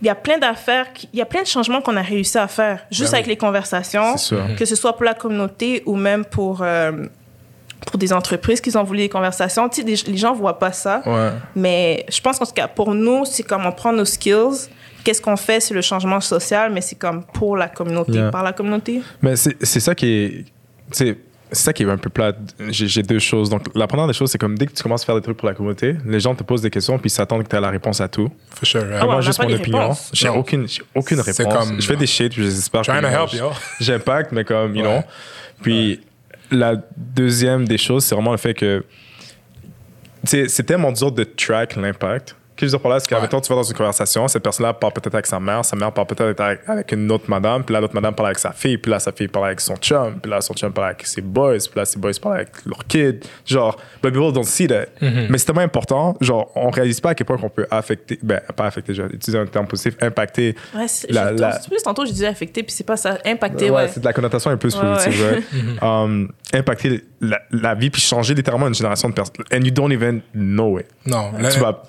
il 0.01 0.07
y 0.07 0.09
a 0.09 0.15
plein 0.15 0.37
d'affaires, 0.37 0.87
il 1.13 1.19
y 1.19 1.21
a 1.21 1.25
plein 1.25 1.41
de 1.43 1.47
changements 1.47 1.81
qu'on 1.81 1.95
a 1.97 2.01
réussi 2.01 2.37
à 2.37 2.47
faire 2.47 2.79
juste 2.91 3.11
Ben 3.11 3.17
avec 3.17 3.27
les 3.27 3.37
conversations, 3.37 4.15
que 4.57 4.65
ce 4.65 4.75
soit 4.75 4.93
pour 4.93 5.05
la 5.05 5.13
communauté 5.13 5.83
ou 5.85 5.95
même 5.95 6.25
pour, 6.25 6.61
euh, 6.61 7.05
pour 7.87 7.97
des 7.99 8.11
entreprises 8.13 8.61
qui 8.61 8.75
ont 8.77 8.83
voulu 8.83 8.99
des 8.99 9.09
conversations. 9.09 9.69
Tu 9.69 9.81
sais, 9.81 9.87
les, 9.87 10.11
les 10.11 10.17
gens 10.17 10.33
voient 10.33 10.57
pas 10.59 10.71
ça, 10.71 11.01
Ouais. 11.05 11.29
mais 11.55 12.05
je 12.09 12.19
pense 12.21 12.39
qu'en 12.39 12.45
tout 12.45 12.53
cas, 12.53 12.67
pour 12.67 12.93
nous, 12.93 13.25
c'est 13.25 13.43
comme 13.43 13.65
on 13.65 13.71
prend 13.71 13.93
nos 13.93 14.05
skills, 14.05 14.69
qu'est-ce 15.03 15.21
qu'on 15.21 15.37
fait, 15.37 15.59
c'est 15.59 15.73
le 15.73 15.81
changement 15.81 16.19
social, 16.21 16.71
mais 16.71 16.81
c'est 16.81 16.97
comme 16.97 17.23
pour 17.23 17.55
la 17.57 17.67
communauté, 17.67 18.13
Yeah. 18.13 18.31
par 18.31 18.43
la 18.43 18.53
communauté. 18.53 19.01
Mais 19.21 19.35
c'est 19.35 19.55
c'est 19.65 19.79
ça 19.79 19.93
qui 19.95 20.07
est. 20.07 20.45
C'est 21.53 21.63
ça 21.63 21.73
qui 21.73 21.83
est 21.83 21.89
un 21.89 21.97
peu 21.97 22.09
plat. 22.09 22.33
J'ai 22.69 22.87
j'ai 22.87 23.03
deux 23.03 23.19
choses. 23.19 23.49
Donc, 23.49 23.63
la 23.75 23.85
première 23.87 24.07
des 24.07 24.13
choses, 24.13 24.31
c'est 24.31 24.37
comme 24.37 24.57
dès 24.57 24.65
que 24.67 24.71
tu 24.71 24.81
commences 24.81 25.03
à 25.03 25.05
faire 25.05 25.15
des 25.15 25.21
trucs 25.21 25.35
pour 25.37 25.47
la 25.49 25.53
communauté, 25.53 25.97
les 26.05 26.19
gens 26.21 26.33
te 26.33 26.43
posent 26.43 26.61
des 26.61 26.69
questions 26.69 26.97
puis 26.97 27.07
ils 27.07 27.13
s'attendent 27.13 27.43
que 27.43 27.49
tu 27.49 27.55
as 27.55 27.59
la 27.59 27.69
réponse 27.69 27.99
à 27.99 28.07
tout. 28.07 28.29
For 28.55 28.65
sure. 28.67 28.85
Ah 28.99 29.03
Moi, 29.05 29.17
a 29.17 29.21
juste 29.21 29.41
mon 29.43 29.53
opinion. 29.53 29.91
J'ai 30.13 30.29
aucune, 30.29 30.67
j'ai 30.67 30.81
aucune 30.95 31.21
C'est 31.23 31.43
réponse. 31.43 31.67
comme- 31.69 31.81
je 31.81 31.85
fais 31.85 31.97
des 31.97 32.07
shit, 32.07 32.31
puis 32.33 32.43
j'espère 32.43 32.81
que 32.83 32.91
help, 32.91 33.43
j'impacte, 33.81 34.31
mais 34.31 34.43
comme, 34.45 34.75
you 34.75 34.83
Ouais. 34.85 34.99
know. 34.99 35.03
Puis 35.61 35.99
la 36.51 36.75
deuxième 36.95 37.67
des 37.67 37.77
choses, 37.77 38.05
c'est 38.05 38.15
vraiment 38.15 38.31
le 38.31 38.37
fait 38.37 38.53
que 38.53 38.83
tu 40.23 40.29
sais, 40.29 40.47
c'est 40.47 40.63
tellement 40.63 40.91
dur 40.91 41.11
de 41.11 41.23
track 41.23 41.75
l'impact. 41.75 42.35
Que 42.61 42.67
je 42.67 42.71
veux 42.71 42.77
dire 42.77 42.81
par 42.81 42.91
là, 42.91 42.99
c'est 42.99 43.07
qu'à 43.09 43.15
Ouais. 43.17 43.21
mettons, 43.23 43.41
tu 43.41 43.49
vas 43.49 43.55
dans 43.55 43.63
une 43.63 43.75
conversation, 43.75 44.27
cette 44.27 44.43
personne-là 44.43 44.73
parle 44.73 44.93
peut-être 44.93 45.13
avec 45.15 45.25
sa 45.25 45.39
mère, 45.39 45.65
sa 45.65 45.75
mère 45.75 45.91
parle 45.91 46.07
peut-être 46.07 46.39
avec, 46.39 46.61
avec 46.67 46.91
une 46.91 47.11
autre 47.11 47.25
madame, 47.27 47.63
puis 47.63 47.73
là, 47.73 47.81
l'autre 47.81 47.95
madame 47.95 48.13
parle 48.15 48.27
avec 48.29 48.39
sa 48.39 48.51
fille, 48.51 48.77
puis 48.77 48.91
là, 48.91 48.99
sa 48.99 49.11
fille 49.11 49.27
parle 49.27 49.47
avec 49.47 49.59
son 49.61 49.75
chum, 49.77 50.19
puis 50.21 50.29
là, 50.31 50.41
son 50.41 50.53
chum 50.53 50.71
parle 50.71 50.87
avec 50.89 51.05
ses 51.05 51.21
boys, 51.21 51.57
puis 51.57 51.71
là, 51.75 51.85
ses 51.85 51.99
boys 51.99 52.11
parlent 52.21 52.35
avec 52.35 52.49
leur 52.65 52.85
kid. 52.87 53.25
Genre, 53.45 53.75
but 54.03 54.11
people 54.13 54.31
don't 54.31 54.43
see 54.43 54.67
that. 54.67 54.85
Mm-hmm. 55.01 55.27
Mais 55.29 55.37
c'est 55.37 55.45
tellement 55.45 55.61
important, 55.61 56.15
genre, 56.21 56.51
on 56.55 56.69
réalise 56.69 56.99
pas 57.01 57.09
à 57.09 57.15
quel 57.15 57.25
point 57.25 57.37
qu'on 57.37 57.49
peut 57.49 57.65
affecter, 57.71 58.19
ben, 58.21 58.39
pas 58.55 58.65
affecter, 58.67 58.93
je 58.93 59.01
vais 59.01 59.15
utiliser 59.15 59.39
un 59.39 59.45
terme 59.47 59.65
positif, 59.67 59.95
impacter. 60.01 60.55
Ouais, 60.75 60.87
c'est- 60.87 61.11
La- 61.11 61.31
j'ai- 61.35 61.41
la- 61.41 61.59
plus 61.67 61.81
tantôt, 61.83 62.05
je 62.05 62.11
disais 62.11 62.27
affecté, 62.27 62.63
puis 62.63 62.71
c'est 62.73 62.83
pas 62.85 62.97
ça, 62.97 63.17
impacté, 63.25 63.69
Ouais, 63.69 63.75
ouais. 63.83 63.87
c'est 63.91 63.99
de 63.99 64.05
la 64.05 64.13
connotation 64.13 64.51
un 64.51 64.57
peu 64.57 64.67
Ouais, 64.69 64.79
positive, 64.79 65.21
ouais. 65.23 65.29
right? 65.31 65.43
Um, 65.81 66.29
impacter 66.53 67.03
la, 67.21 67.39
la 67.51 67.73
vie, 67.75 67.89
puis 67.89 68.01
changer 68.01 68.33
littéralement 68.33 68.67
une 68.67 68.73
génération 68.75 69.09
de 69.09 69.13
personnes. 69.13 69.45
And 69.53 69.61
you 69.63 69.71
don't 69.71 69.91
even 69.91 70.21
know 70.33 70.79
it. 70.79 70.87
Non, 71.05 71.31
là, 71.39 71.49
tu 71.49 71.59
vas. 71.59 71.83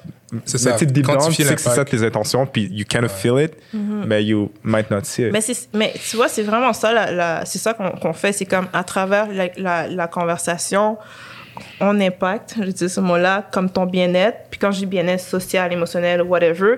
c'est 0.45 0.59
ça, 0.59 0.71
Mais 0.71 0.77
tu 0.79 0.85
sais, 0.87 0.87
deep 0.93 1.07
down, 1.07 1.17
tu 1.19 1.23
quantifier 1.25 1.45
sais 1.45 1.55
que 1.55 1.61
c'est 1.61 1.71
ça 1.71 1.85
tes 1.85 2.03
intentions, 2.05 2.47
puis 2.47 2.69
you 2.73 2.85
kind 2.89 3.05
of 3.05 3.13
feel 3.13 3.39
it, 3.43 3.53
mais 3.75 4.25
you 4.25 4.51
might 4.63 4.91
not 4.91 5.01
see 5.05 5.25
it. 5.29 5.33
Mais, 5.75 5.93
tu 6.09 6.17
vois, 6.17 6.29
c'est 6.29 6.43
vraiment 6.43 6.73
ça, 6.73 6.93
la, 6.93 7.11
la- 7.13 7.45
c'est 7.45 7.59
ça 7.59 7.75
qu'on 7.75 8.13
fait. 8.13 8.33
C'est 8.33 8.47
comme 8.47 8.67
à 8.73 8.85
travers 8.85 9.27
la, 9.33 9.49
la- 9.57 9.89
la 9.89 10.07
conversation, 10.09 10.97
on 11.81 12.01
impacte, 12.01 12.55
je 12.59 12.71
dis 12.71 12.89
ce 12.89 13.01
mot-là, 13.01 13.47
comme 13.53 13.69
ton 13.69 13.85
bien-être. 13.85 14.39
Puis 14.51 14.59
quand 14.59 14.71
je 14.73 14.79
dis 14.79 14.87
bien-être 14.87 15.21
social, 15.23 15.71
émotionnel, 15.73 16.23
whatever. 16.23 16.77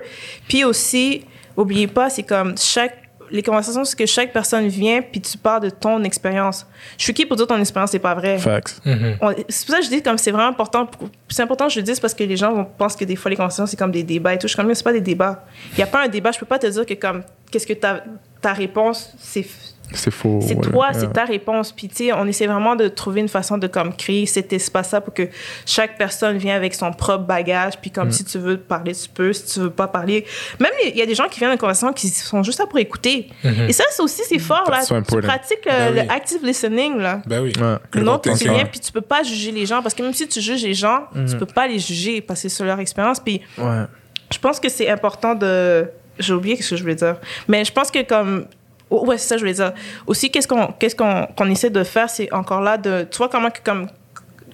Puis 0.49 0.63
aussi, 0.65 1.23
oubliez 1.55 1.87
pas, 1.87 2.09
c'est 2.09 2.23
comme 2.23 2.57
chaque 2.57 3.04
les 3.31 3.41
conversations, 3.43 3.83
c'est 3.85 3.97
que 3.97 4.05
chaque 4.05 4.31
personne 4.33 4.67
vient 4.67 5.01
puis 5.01 5.21
tu 5.21 5.37
parles 5.37 5.61
de 5.63 5.69
ton 5.69 6.03
expérience. 6.03 6.65
Je 6.97 7.03
suis 7.03 7.13
qui 7.13 7.25
pour 7.25 7.37
dire 7.37 7.47
ton 7.47 7.59
expérience, 7.59 7.91
c'est 7.91 7.99
pas 7.99 8.13
vrai. 8.15 8.37
Facts. 8.39 8.81
On- 9.21 9.33
C'est 9.49 9.65
pour 9.65 9.75
ça 9.75 9.79
que 9.79 9.85
je 9.85 9.89
dis 9.89 10.01
comme 10.01 10.17
c'est 10.17 10.31
vraiment 10.31 10.49
important. 10.49 10.89
C'est 11.29 11.41
important 11.43 11.67
que 11.67 11.73
je 11.73 11.79
le 11.79 11.83
dise 11.83 11.99
parce 11.99 12.13
que 12.13 12.23
les 12.23 12.37
gens 12.37 12.53
vont- 12.53 12.65
pensent 12.65 12.95
que 12.95 13.05
des 13.05 13.15
fois 13.15 13.29
les 13.29 13.35
conversations 13.37 13.65
c'est 13.65 13.77
comme 13.77 13.91
des 13.91 14.03
débats 14.03 14.33
et 14.33 14.37
tout. 14.37 14.47
Je 14.47 14.53
suis 14.53 14.55
comme 14.61 14.73
c'est 14.73 14.83
pas 14.83 14.93
des 14.93 15.01
débats. 15.01 15.45
Il 15.73 15.79
y 15.79 15.83
a 15.83 15.87
pas 15.87 16.03
un 16.03 16.07
débat. 16.07 16.31
Je 16.31 16.39
peux 16.39 16.45
pas 16.45 16.59
te 16.59 16.67
dire 16.67 16.85
que 16.85 16.93
comme 16.93 17.23
qu'est-ce 17.51 17.67
que 17.67 17.73
ta 17.73 18.03
ta 18.41 18.53
réponse 18.53 19.13
c'est 19.17 19.45
C'est 19.93 20.11
faux. 20.11 20.39
c'est 20.41 20.55
ouais. 20.55 20.61
toi, 20.61 20.87
Ouais. 20.87 20.93
c'est 20.99 21.11
ta 21.13 21.25
réponse. 21.25 21.71
Puis, 21.71 21.87
tu 21.87 21.95
sais, 22.07 22.13
on 22.13 22.25
essaie 22.25 22.47
vraiment 22.47 22.75
de 22.75 22.87
trouver 22.87 23.21
une 23.21 23.27
façon 23.29 23.57
de 23.57 23.67
comme 23.67 23.95
créer 23.95 24.25
cet 24.25 24.51
espace-là 24.51 25.01
pour 25.01 25.13
que 25.13 25.23
chaque 25.65 25.97
personne 25.97 26.37
vienne 26.37 26.55
avec 26.57 26.73
son 26.73 26.91
propre 26.91 27.23
bagage. 27.25 27.73
Puis, 27.79 27.89
Mm. 27.89 27.93
comme 27.93 28.11
si 28.11 28.25
tu 28.25 28.37
veux 28.37 28.57
parler, 28.57 28.93
tu 28.93 29.07
peux. 29.09 29.31
Si 29.33 29.45
tu 29.53 29.59
veux 29.61 29.69
pas 29.69 29.87
parler. 29.87 30.25
Même, 30.59 30.71
il 30.85 30.95
y 30.97 31.01
a 31.01 31.05
des 31.05 31.15
gens 31.15 31.27
qui 31.29 31.39
viennent 31.39 31.51
une 31.51 31.57
conversation 31.57 31.93
qui 31.93 32.09
sont 32.09 32.43
juste 32.43 32.59
là 32.59 32.65
pour 32.65 32.79
écouter. 32.79 33.29
Et 33.67 33.73
ça, 33.73 33.83
c'est 33.91 34.01
aussi, 34.01 34.21
c'est 34.27 34.39
fort, 34.39 34.69
là. 34.69 34.77
That's 34.79 34.87
so 34.87 35.01
Tu 35.01 35.21
pratiques 35.21 35.65
le, 35.65 35.71
Ben 35.71 35.93
oui. 35.93 36.01
le 36.07 36.11
active 36.11 36.39
listening, 36.43 36.97
là. 36.97 37.21
Ben 37.25 37.41
oui. 37.41 37.53
Ouais. 37.59 38.01
Non, 38.01 38.17
tu 38.19 38.33
viens, 38.33 38.65
puis 38.65 38.79
tu 38.79 38.91
peux 38.91 39.01
pas 39.01 39.23
juger 39.23 39.51
les 39.51 39.65
gens. 39.65 39.81
Parce 39.81 39.93
que 39.93 40.01
même 40.03 40.13
si 40.13 40.27
tu 40.27 40.41
juges 40.41 40.63
les 40.63 40.73
gens, 40.73 41.03
tu 41.29 41.37
peux 41.37 41.45
pas 41.45 41.67
les 41.67 41.79
juger 41.79 42.21
parce 42.21 42.41
que 42.41 42.49
c'est 42.49 42.55
sur 42.55 42.65
leur 42.65 42.79
expérience. 42.79 43.19
Puis, 43.19 43.41
Ouais. 43.57 43.83
je 44.31 44.37
pense 44.39 44.59
que 44.59 44.69
c'est 44.69 44.89
important 44.89 45.35
de. 45.35 45.87
J'ai 46.17 46.33
oublié 46.33 46.55
ce 46.61 46.69
que 46.69 46.75
je 46.77 46.81
voulais 46.81 46.95
dire. 46.95 47.17
Mais 47.47 47.63
je 47.65 47.71
pense 47.71 47.91
que 47.91 48.01
comme. 48.03 48.45
Oh, 48.89 49.05
ouais, 49.05 49.17
c'est 49.17 49.27
ça 49.29 49.35
je 49.37 49.41
voulais 49.41 49.53
dire. 49.53 49.73
Aussi, 50.07 50.29
qu'est-ce 50.29 50.47
qu'on 50.47 50.67
qu'est-ce 50.67 50.95
qu'on 50.95 51.25
qu'on 51.35 51.49
essaie 51.49 51.69
de 51.69 51.83
faire, 51.83 52.09
c'est 52.09 52.31
encore 52.33 52.61
là 52.61 52.77
de. 52.77 53.07
Tu 53.09 53.17
vois 53.17 53.29
comment 53.29 53.49
que, 53.49 53.59
comme 53.63 53.87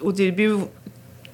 au 0.01 0.11
début, 0.11 0.51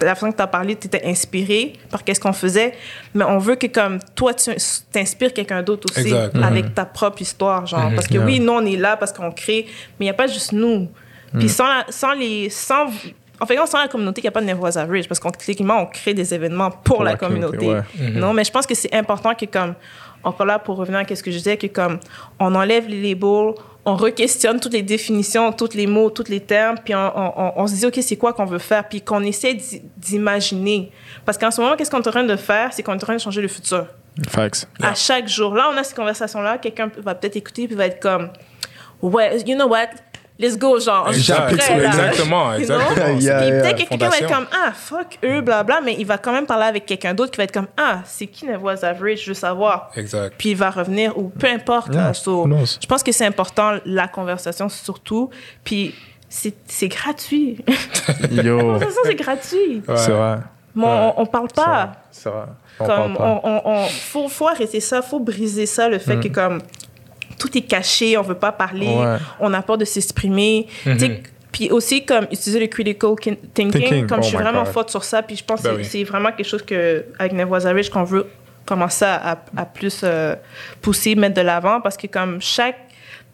la 0.01 0.13
façon 0.15 0.31
que 0.31 0.37
tu 0.37 0.41
as 0.43 0.47
parlé, 0.47 0.75
tu 0.75 0.87
étais 0.87 1.01
inspiré 1.05 1.73
par 1.89 2.03
qu'est-ce 2.03 2.19
qu'on 2.19 2.33
faisait, 2.33 2.73
mais 3.15 3.23
on 3.23 3.37
veut 3.39 3.55
que 3.55 3.67
comme 3.67 3.99
toi, 4.15 4.33
tu 4.33 4.51
t'inspires 4.91 5.33
quelqu'un 5.33 5.63
d'autre 5.63 5.87
aussi 5.91 6.07
Exact. 6.07 6.35
avec 6.43 6.73
ta 6.75 6.85
propre 6.85 7.21
histoire. 7.21 7.65
Genre, 7.65 7.91
Parce 7.95 8.07
que 8.07 8.15
Yeah. 8.15 8.25
oui, 8.25 8.39
nous, 8.39 8.53
on 8.53 8.65
est 8.65 8.75
là 8.77 8.97
parce 8.97 9.11
qu'on 9.13 9.31
crée, 9.31 9.65
mais 9.99 10.05
il 10.05 10.07
n'y 10.07 10.09
a 10.11 10.13
pas 10.15 10.27
juste 10.27 10.51
nous. 10.51 10.87
Puis 11.37 11.49
sans, 11.49 11.67
la- 11.67 11.85
sans 11.89 12.13
les. 12.13 12.49
Sans, 12.49 12.87
en 13.39 13.45
fait, 13.45 13.57
sans 13.67 13.79
la 13.79 13.87
communauté, 13.87 14.21
il 14.21 14.23
n'y 14.23 14.29
a 14.29 14.31
pas 14.31 14.41
de 14.41 14.45
Nevois 14.47 14.75
Average 14.77 15.07
parce 15.07 15.19
qu'on 15.19 15.29
techniquement, 15.31 15.81
on 15.81 15.85
crée 15.85 16.13
des 16.15 16.33
événements 16.33 16.71
pour, 16.71 16.95
Pour 16.95 17.03
la, 17.03 17.11
la 17.11 17.17
communauté. 17.17 17.57
communauté, 17.57 18.11
Non, 18.19 18.33
mais 18.33 18.43
je 18.43 18.51
pense 18.51 18.65
que 18.65 18.73
c'est 18.75 18.93
important 18.95 19.35
que, 19.35 19.45
comme, 19.45 19.75
encore 20.23 20.45
là, 20.45 20.59
pour 20.59 20.77
revenir 20.77 20.99
à 20.99 21.15
ce 21.15 21.23
que 21.23 21.31
je 21.31 21.37
disais, 21.37 21.57
que, 21.57 21.67
comme, 21.67 21.99
on 22.39 22.53
enlève 22.55 22.87
les 22.87 23.01
labels, 23.13 23.53
on 23.85 23.95
re-questionne 23.95 24.59
toutes 24.59 24.73
les 24.73 24.81
définitions, 24.81 25.51
tous 25.53 25.73
les 25.73 25.87
mots, 25.87 26.09
tous 26.09 26.27
les 26.29 26.41
termes, 26.41 26.75
puis 26.83 26.93
on, 26.93 26.99
on- 27.17 27.33
on- 27.37 27.53
on 27.55 27.67
se 27.67 27.75
dit, 27.75 27.85
OK, 27.85 27.97
c'est 28.01 28.17
quoi 28.17 28.33
qu'on 28.33 28.45
veut 28.45 28.57
faire, 28.59 28.87
puis 28.89 29.01
qu'on 29.01 29.23
essaie 29.23 29.53
d'i- 29.53 29.81
d'imaginer. 29.95 30.91
Parce 31.25 31.37
qu'en 31.37 31.51
ce 31.51 31.61
moment, 31.61 31.75
qu'est-ce 31.77 31.89
qu'on 31.91 32.01
est 32.01 32.07
en 32.07 32.11
train 32.11 32.23
de 32.23 32.35
faire? 32.35 32.73
C'est 32.73 32.83
qu'on 32.83 32.91
est 32.93 32.95
en 32.95 32.99
train 32.99 33.15
de 33.15 33.21
changer 33.21 33.41
le 33.41 33.47
futur. 33.47 33.87
Facts. 34.27 34.67
À 34.81 34.93
chaque 34.95 35.27
jour. 35.29 35.53
Là, 35.53 35.69
on 35.73 35.77
a 35.77 35.83
ces 35.83 35.95
conversations-là, 35.95 36.57
quelqu'un 36.57 36.89
va 36.97 37.15
peut-être 37.15 37.35
écouter, 37.37 37.67
puis 37.67 37.75
va 37.77 37.85
être 37.85 38.01
comme, 38.01 38.29
ouais, 39.01 39.39
you 39.45 39.55
know 39.55 39.67
what? 39.67 39.87
Let's 40.39 40.55
go, 40.57 40.79
genre. 40.79 41.07
Exact. 41.09 41.55
prêt, 41.57 41.79
là. 41.79 41.87
Exactement, 41.87 42.53
You 42.57 42.65
know? 42.67 42.75
exactement. 42.79 43.19
Yeah, 43.19 43.45
yeah. 43.47 43.61
peut-être 43.63 43.77
que 43.85 43.89
quelqu'un 43.89 44.09
va 44.09 44.17
être 44.19 44.31
comme 44.33 44.45
ah 44.51 44.71
fuck 44.71 45.17
eux 45.23 45.41
blabla 45.41 45.81
mais 45.83 45.95
il 45.97 46.05
va 46.05 46.17
quand 46.19 46.31
même 46.31 46.45
parler 46.45 46.65
avec 46.65 46.85
quelqu'un 46.85 47.13
d'autre 47.15 47.31
qui 47.31 47.37
va 47.37 47.45
être 47.45 47.51
comme 47.53 47.67
ah 47.75 48.01
c'est 48.05 48.27
qui 48.27 48.45
Nevois 48.45 48.85
Average 48.85 49.23
je 49.23 49.27
veux 49.29 49.33
savoir 49.33 49.89
Exact. 49.95 50.35
puis 50.37 50.49
il 50.51 50.55
va 50.55 50.69
revenir 50.69 51.17
ou 51.17 51.29
peu 51.29 51.47
importe 51.47 51.91
Yeah. 51.93 52.13
So, 52.13 52.47
je 52.79 52.85
pense 52.85 53.01
que 53.01 53.11
c'est 53.11 53.25
important 53.25 53.77
la 53.85 54.07
conversation 54.07 54.69
surtout 54.69 55.29
puis 55.63 55.95
c'est 56.29 56.87
gratuit 56.87 57.63
la 58.31 58.43
Yo. 58.43 58.59
conversation 58.59 59.01
c'est 59.05 59.15
gratuit 59.15 59.81
Ouais. 59.87 59.97
C'est 59.97 60.11
vrai. 60.11 60.37
mais 60.75 60.85
on, 60.85 61.21
on 61.21 61.25
parle 61.25 61.47
pas 61.47 61.93
C'est 62.11 62.29
vrai. 62.29 62.43
On 62.79 62.85
comme 62.85 62.95
parle 62.95 63.17
pas. 63.17 63.23
on, 63.23 63.41
on, 63.43 63.61
on- 63.65 63.85
faut, 63.87 64.27
faut 64.29 64.47
arrêter 64.47 64.81
ça 64.81 65.01
faut 65.01 65.19
briser 65.19 65.65
ça 65.65 65.89
le 65.89 65.97
fait 65.97 66.19
que 66.19 66.27
comme 66.27 66.61
tout 67.37 67.57
est 67.57 67.61
caché 67.61 68.17
on 68.17 68.21
veut 68.21 68.35
pas 68.35 68.51
parler 68.51 68.87
Ouais. 68.87 69.17
on 69.39 69.53
a 69.53 69.61
peur 69.61 69.77
de 69.77 69.85
s'exprimer 69.85 70.67
sais, 70.83 71.21
puis 71.51 71.71
aussi 71.71 72.05
comme 72.05 72.25
utiliser 72.25 72.59
le 72.59 72.67
critical 72.67 73.11
kin- 73.11 73.37
thinking, 73.53 73.71
Thinking, 73.81 74.07
comme 74.07 74.19
oh 74.19 74.23
je 74.23 74.27
suis 74.29 74.37
my 74.37 74.43
vraiment 74.43 74.63
God. 74.63 74.73
forte 74.73 74.89
sur 74.89 75.03
ça 75.03 75.21
puis 75.23 75.35
je 75.35 75.43
pense 75.43 75.61
Ben 75.63 75.71
que 75.71 75.77
oui. 75.77 75.85
c'est 75.85 76.03
vraiment 76.03 76.31
quelque 76.31 76.47
chose 76.47 76.63
que 76.63 77.05
avec 77.19 77.33
Nevois 77.33 77.65
Average 77.65 77.89
qu'on 77.89 78.03
veut 78.03 78.27
commencer 78.65 79.05
à, 79.05 79.37
plus 79.65 80.01
euh, 80.03 80.35
pousser 80.81 81.15
mettre 81.15 81.35
de 81.35 81.41
l'avant 81.41 81.79
parce 81.79 81.95
que 81.95 82.07
comme 82.07 82.41
chaque 82.41 82.75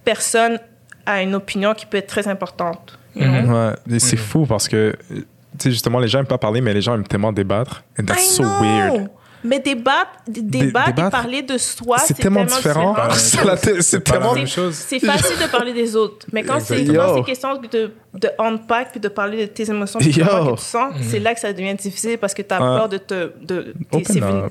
personne 0.06 0.60
a 1.06 1.22
une 1.22 1.34
opinion 1.36 1.74
qui 1.74 1.86
peut 1.86 1.98
être 1.98 2.08
très 2.08 2.28
importante 2.28 2.98
know? 3.16 3.24
Ouais, 3.54 3.74
et 3.92 4.00
c'est 4.00 4.16
fou 4.18 4.46
parce 4.46 4.68
que, 4.68 4.96
tu 5.10 5.24
sais, 5.60 5.72
justement, 5.72 6.00
les 6.00 6.08
gens 6.08 6.20
aiment 6.20 6.26
pas 6.26 6.38
parler, 6.38 6.62
mais 6.62 6.74
les 6.74 6.82
gens 6.82 6.96
aiment 6.96 7.08
tellement 7.08 7.32
débattre. 7.32 7.84
And 8.00 8.06
that's 8.06 8.24
I 8.26 8.36
so 8.36 8.44
know. 8.44 8.62
weird. 8.62 9.10
Mais 9.46 9.60
débattre, 9.60 10.12
d- 10.28 10.42
débattre 10.42 10.90
et 10.90 10.94
débattre, 10.94 11.12
parler 11.12 11.42
de 11.42 11.58
soi, 11.58 11.98
c'est 12.00 12.14
tellement 12.14 12.46
différent. 12.46 12.94
Même 12.94 13.12
C'est 13.12 13.82
c'est 13.82 14.00
pas 14.00 14.14
la 14.14 14.20
tellement- 14.20 14.34
même 14.36 14.48
chose. 14.48 14.74
C'est 14.76 15.00
facile 15.00 15.38
de 15.38 15.48
parler 15.52 15.74
des 15.74 15.96
autres, 15.96 16.26
mais 16.32 16.44
quand 16.44 16.60
c'est 16.62 16.86
question 17.26 17.56
de, 17.58 17.92
de 18.14 18.30
unpack 18.40 18.92
puis 18.92 19.00
de 19.00 19.08
parler 19.10 19.48
de 19.48 19.52
tes 19.52 19.70
émotions, 19.70 20.00
puis 20.00 20.10
de 20.12 20.24
que 20.24 20.56
tu 20.56 20.62
sens, 20.62 20.94
c'est 21.02 21.20
là 21.20 21.34
que 21.34 21.40
ça 21.40 21.52
devient 21.52 21.76
difficile 21.76 22.18
parce 22.18 22.34
que 22.34 22.42
tu 22.42 22.54
as 22.54 22.62
Ouais. 22.62 22.78
peur 22.80 22.90
de 22.90 22.98
te. 22.98 23.32
De, 23.42 23.74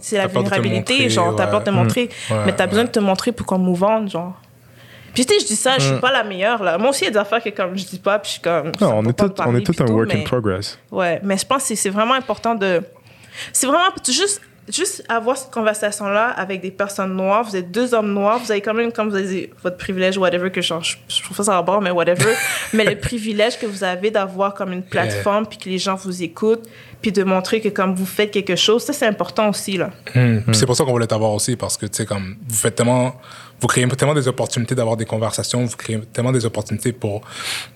c'est 0.01 0.17
la 0.19 0.27
vulnérabilité, 0.27 0.93
montrer, 0.95 1.11
genre, 1.11 1.35
t'as 1.37 1.45
ouais. 1.47 1.51
peur 1.51 1.61
de 1.61 1.65
te 1.67 1.71
montrer, 1.71 2.09
Ouais, 2.31 2.37
mais 2.47 2.53
t'as 2.55 2.65
ouais. 2.65 2.71
besoin 2.71 2.85
de 2.85 2.91
te 2.91 2.99
montrer 3.01 3.33
pour 3.33 3.47
qu'on 3.47 3.59
move 3.59 3.83
on, 3.83 4.07
genre. 4.07 4.35
Puis 5.15 5.27
tu 5.27 5.35
sais, 5.35 5.41
je 5.41 5.47
dis 5.47 5.57
ça, 5.57 5.75
je 5.79 5.85
suis 5.85 5.95
Mm. 5.95 6.01
pas 6.01 6.11
la 6.13 6.25
meilleure, 6.25 6.63
là. 6.63 6.79
Moi 6.79 6.91
aussi, 6.91 7.03
il 7.03 7.05
y 7.05 7.09
a 7.09 7.11
des 7.13 7.19
affaires 7.19 7.43
que 7.43 7.51
comme 7.51 7.77
je 7.77 7.85
dis 7.85 7.99
pas, 7.99 8.19
puis 8.19 8.29
je 8.29 8.33
suis 8.35 8.43
comme. 8.43 8.73
Non, 8.81 8.95
on 8.99 9.05
est 9.05 9.13
tout, 9.13 9.25
me 9.25 9.29
parler, 9.31 9.53
on 9.55 9.59
est 9.59 9.63
tout 9.63 9.73
puis 9.73 9.83
un 9.83 9.93
work 9.93 10.09
mais- 10.09 10.21
in 10.21 10.25
progress. 10.25 10.79
Ouais, 10.91 11.21
mais 11.23 11.37
je 11.37 11.45
pense 11.47 11.63
que 11.63 11.69
c'est- 11.69 11.77
c'est 11.77 11.91
vraiment 11.91 12.15
important 12.15 12.55
de. 12.55 12.83
C'est 13.53 13.67
vraiment 13.67 13.91
juste, 14.07 14.41
juste 14.69 15.05
avoir 15.09 15.37
cette 15.37 15.51
conversation-là 15.51 16.29
avec 16.31 16.61
des 16.61 16.71
personnes 16.71 17.15
noires. 17.15 17.45
Vous 17.45 17.57
êtes 17.57 17.71
deux 17.71 17.95
hommes 17.95 18.13
noirs, 18.13 18.39
vous 18.39 18.51
avez 18.51 18.61
quand 18.61 18.75
même, 18.75 18.93
comme 18.93 19.11
vous 19.11 19.17
avez 19.17 19.27
dit, 19.27 19.49
votre 19.63 19.77
privilège, 19.77 20.17
whatever, 20.19 20.51
que 20.51 20.61
je, 20.61 20.73
je, 21.09 21.23
trouve 21.23 21.45
ça 21.45 21.59
à 21.59 21.63
bord, 21.63 21.81
mais 21.81 21.91
whatever. 21.91 22.33
mais 22.73 22.85
le 22.85 22.97
privilège 22.97 23.59
que 23.59 23.67
vous 23.67 23.83
avez 23.83 24.11
d'avoir 24.11 24.55
comme 24.55 24.73
une 24.73 24.83
plateforme, 24.83 25.47
puis 25.47 25.59
que 25.59 25.69
les 25.69 25.79
gens 25.79 25.97
vous 25.97 26.23
écoutent, 26.23 26.69
puis 27.01 27.11
de 27.11 27.25
montrer 27.25 27.61
que 27.61 27.69
comme 27.69 27.95
vous 27.95 28.07
faites 28.07 28.31
quelque 28.31 28.55
chose, 28.55 28.85
ça 28.85 28.93
c'est 28.93 29.07
important 29.07 29.49
aussi, 29.49 29.77
là. 29.77 29.91
Hmm. 30.15 30.43
Puis 30.43 30.55
C'est 30.55 30.67
pour 30.67 30.77
ça 30.77 30.85
qu'on 30.85 30.93
voulait 30.93 31.07
t'avoir 31.07 31.33
aussi, 31.33 31.57
parce 31.57 31.77
que, 31.77 31.87
tu 31.87 31.97
sais, 31.97 32.07
comme, 32.07 32.37
vous 32.47 32.57
faites 32.57 32.77
tellement, 32.77 33.21
vous 33.61 33.67
créez 33.67 33.87
tellement 33.89 34.15
des 34.15 34.29
opportunités 34.29 34.77
d'avoir 34.77 34.97
des 34.97 35.07
conversations, 35.07 35.65
vous 35.65 35.77
créez 35.77 36.01
tellement 36.13 36.33
des 36.33 36.47
opportunités 36.47 36.93
pour 36.93 37.23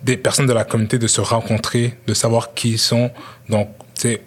des 0.04 0.16
personnes 0.16 0.46
de 0.46 0.52
la 0.52 0.64
communauté 0.64 0.98
de 0.98 1.06
se 1.08 1.20
rencontrer, 1.20 1.94
de 2.06 2.14
savoir 2.14 2.54
qui 2.54 2.70
ils 2.72 2.78
sont. 2.78 3.10
Donc, 3.48 3.70
tu 3.94 4.02
sais, 4.02 4.22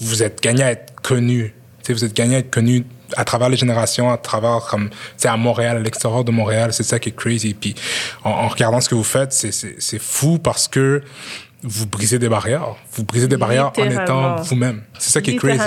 vous 0.00 0.22
êtes 0.22 0.42
gagné 0.42 0.62
à 0.62 0.72
être 0.72 1.00
connus. 1.02 1.54
Vous 1.92 2.04
êtes 2.04 2.14
gagné 2.14 2.36
à 2.36 2.38
être 2.40 2.50
connus 2.50 2.84
à 3.16 3.24
travers 3.24 3.48
les 3.48 3.56
générations, 3.56 4.10
à 4.10 4.18
travers, 4.18 4.66
comme, 4.70 4.90
tu 4.90 4.96
sais, 5.16 5.28
à 5.28 5.36
Montréal, 5.36 5.76
à 5.78 5.80
l'extérieur 5.80 6.24
de 6.24 6.30
Montréal. 6.30 6.72
C'est 6.72 6.82
ça 6.82 6.98
qui 6.98 7.08
est 7.08 7.16
crazy. 7.16 7.54
Puis, 7.54 7.74
en, 8.24 8.30
en 8.30 8.48
regardant 8.48 8.80
ce 8.80 8.88
que 8.88 8.94
vous 8.94 9.04
faites, 9.04 9.32
c'est, 9.32 9.52
c'est, 9.52 9.76
c'est 9.78 9.98
fou 10.00 10.38
parce 10.38 10.68
que 10.68 11.02
vous 11.62 11.86
brisez 11.86 12.18
des 12.18 12.28
barrières. 12.28 12.76
Vous 12.92 13.02
brisez 13.04 13.26
des 13.26 13.36
barrières 13.36 13.72
en 13.76 13.84
étant 13.90 14.36
vous-même. 14.42 14.82
C'est 14.98 15.10
ça 15.10 15.20
qui 15.20 15.32
est 15.32 15.36
crazy. 15.36 15.58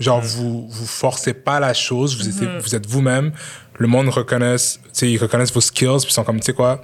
Genre, 0.00 0.20
vous, 0.20 0.68
vous 0.68 0.86
forcez 0.86 1.32
pas 1.34 1.58
la 1.60 1.72
chose, 1.72 2.16
vous, 2.18 2.28
êtes, 2.28 2.62
vous 2.62 2.74
êtes 2.74 2.86
vous-même. 2.86 3.32
Le 3.78 3.86
monde 3.86 4.08
reconnaît, 4.08 4.56
tu 4.56 4.78
sais, 4.92 5.10
ils 5.10 5.18
reconnaissent 5.18 5.52
vos 5.52 5.60
skills, 5.60 5.98
puis 6.00 6.08
ils 6.08 6.12
sont 6.12 6.24
comme, 6.24 6.40
tu 6.40 6.46
sais 6.46 6.52
quoi, 6.52 6.82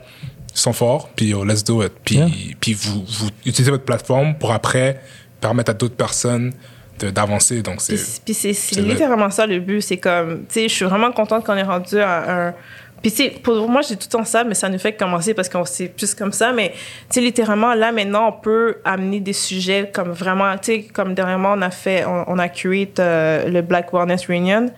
ils 0.55 0.59
sont 0.59 0.73
forts, 0.73 1.11
puis 1.17 1.35
let's 1.45 1.65
do 1.65 1.83
it. 1.83 1.93
Puis, 2.05 2.17
Yeah. 2.17 2.29
puis 2.61 2.73
vous, 2.73 3.05
vous 3.05 3.29
utilisez 3.45 3.71
votre 3.73 3.85
plateforme 3.85 4.39
pour 4.39 4.53
après 4.53 5.01
permettre 5.41 5.73
à 5.73 5.75
d'autres 5.75 5.97
personnes 5.97 6.53
d'avancer. 7.01 7.63
Donc, 7.63 7.81
c'est. 7.81 7.97
Puis, 8.25 8.35
c'est 8.35 8.51
littéralement 8.81 9.31
ça 9.31 9.47
le 9.47 9.59
but. 9.61 9.81
C'est 9.81 9.97
comme, 9.99 10.41
tu 10.49 10.55
sais, 10.55 10.69
je 10.69 10.75
suis 10.75 10.85
vraiment 10.85 11.13
contente 11.13 11.45
qu'on 11.45 11.57
ait 11.57 11.63
rendu 11.63 11.99
à 11.99 12.47
un. 12.49 12.55
Puis, 13.03 13.11
tu 13.11 13.19
sais, 13.25 13.31
pour 13.43 13.69
moi, 13.69 13.83
j'ai 13.83 13.97
tout 13.97 14.07
le 14.11 14.19
temps 14.19 14.25
ça, 14.25 14.45
mais 14.45 14.55
ça 14.55 14.69
nous 14.71 14.79
fait 14.79 14.95
commencer 14.95 15.35
parce 15.35 15.51
qu'on 15.51 15.67
c'est 15.67 15.89
plus 15.89 16.15
comme 16.15 16.33
ça. 16.33 16.53
Mais, 16.53 16.71
tu 16.71 16.77
sais, 17.11 17.21
littéralement, 17.21 17.75
là, 17.75 17.93
maintenant, 17.93 18.29
on 18.29 18.33
peut 18.33 18.77
amener 18.83 19.21
des 19.21 19.35
sujets 19.35 19.91
comme 19.93 20.13
vraiment, 20.13 20.57
tu 20.57 20.59
sais, 20.73 20.83
comme 20.85 21.13
dernièrement, 21.15 21.53
on 21.53 21.61
a 21.61 21.71
fait, 21.71 22.07
on, 22.07 22.25
on 22.29 22.39
a 22.39 22.49
curate 22.49 22.99
euh, 23.01 23.49
le 23.51 23.61
Black 23.61 23.93
Wellness 23.93 24.27
Reunion, 24.27 24.71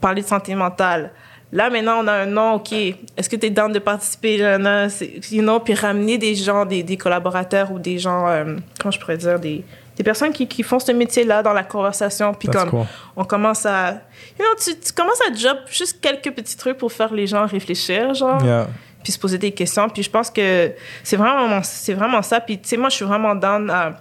parler 0.00 0.22
de 0.22 0.26
santé 0.26 0.54
mentale. 0.56 1.10
Là, 1.52 1.70
maintenant, 1.70 2.00
on 2.02 2.08
a 2.08 2.12
un 2.12 2.26
nom, 2.26 2.54
OK. 2.54 2.72
Est-ce 2.72 3.30
que 3.30 3.36
tu 3.36 3.46
es 3.46 3.50
dans 3.50 3.68
de 3.68 3.78
participer? 3.78 4.36
là, 4.38 4.58
là, 4.58 4.88
c'est- 4.88 5.12
You 5.30 5.42
know, 5.42 5.60
puis 5.60 5.74
ramener 5.74 6.18
des 6.18 6.34
gens, 6.34 6.64
des, 6.64 6.82
des 6.82 6.96
collaborateurs 6.96 7.70
ou 7.70 7.78
des 7.78 8.00
gens, 8.00 8.26
euh, 8.26 8.56
comment 8.80 8.90
je 8.90 8.98
pourrais 8.98 9.18
dire, 9.18 9.38
des, 9.38 9.62
des 9.96 10.02
personnes 10.02 10.32
qui, 10.32 10.46
qui 10.46 10.62
font 10.62 10.78
ce 10.78 10.92
métier-là 10.92 11.42
dans 11.42 11.52
la 11.52 11.62
conversation. 11.62 12.34
Puis 12.34 12.48
comme 12.48 12.70
cool. 12.70 12.86
on 13.16 13.24
commence 13.24 13.64
à. 13.66 13.92
You 14.38 14.44
know, 14.44 14.54
tu, 14.62 14.78
tu 14.78 14.92
commences 14.92 15.20
à 15.20 15.32
job 15.34 15.58
juste 15.70 16.00
quelques 16.00 16.32
petits 16.32 16.56
trucs 16.56 16.78
pour 16.78 16.92
faire 16.92 17.12
les 17.12 17.26
gens 17.26 17.46
réfléchir, 17.46 18.14
genre 18.14 18.42
Yeah. 18.44 18.68
puis 19.02 19.12
se 19.12 19.18
poser 19.18 19.38
des 19.38 19.52
questions. 19.52 19.88
Puis 19.88 20.02
je 20.02 20.10
pense 20.10 20.30
que 20.30 20.72
c'est 21.02 21.16
vraiment, 21.16 21.62
c'est 21.62 21.94
vraiment 21.94 22.22
ça. 22.22 22.40
Puis 22.40 22.58
tu 22.58 22.68
sais, 22.68 22.76
moi, 22.76 22.88
je 22.88 22.96
suis 22.96 23.04
vraiment 23.04 23.34
down 23.34 23.70
à, 23.70 24.00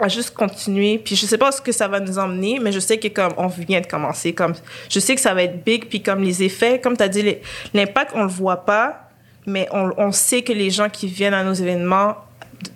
à 0.00 0.08
juste 0.08 0.30
continuer. 0.30 0.98
Puis 0.98 1.16
je 1.16 1.26
sais 1.26 1.38
pas 1.38 1.52
ce 1.52 1.60
que 1.60 1.72
ça 1.72 1.86
va 1.86 2.00
nous 2.00 2.18
emmener, 2.18 2.58
mais 2.58 2.72
je 2.72 2.80
sais 2.80 2.98
que 2.98 3.08
comme 3.08 3.32
on 3.36 3.48
vient 3.48 3.80
de 3.80 3.86
commencer, 3.86 4.32
comme 4.32 4.54
je 4.88 4.98
sais 5.00 5.14
que 5.14 5.20
ça 5.20 5.34
va 5.34 5.42
être 5.42 5.62
big. 5.62 5.86
Puis 5.88 6.02
comme 6.02 6.22
les 6.22 6.42
effets, 6.42 6.80
comme 6.80 6.96
tu 6.96 7.02
as 7.02 7.08
dit, 7.08 7.36
l'impact, 7.74 8.12
on 8.14 8.22
le 8.22 8.30
voit 8.30 8.64
pas, 8.64 9.10
mais 9.46 9.68
on, 9.72 9.92
on 9.98 10.12
sait 10.12 10.40
que 10.42 10.52
les 10.52 10.70
gens 10.70 10.88
qui 10.88 11.06
viennent 11.06 11.34
à 11.34 11.44
nos 11.44 11.52
événements 11.52 12.16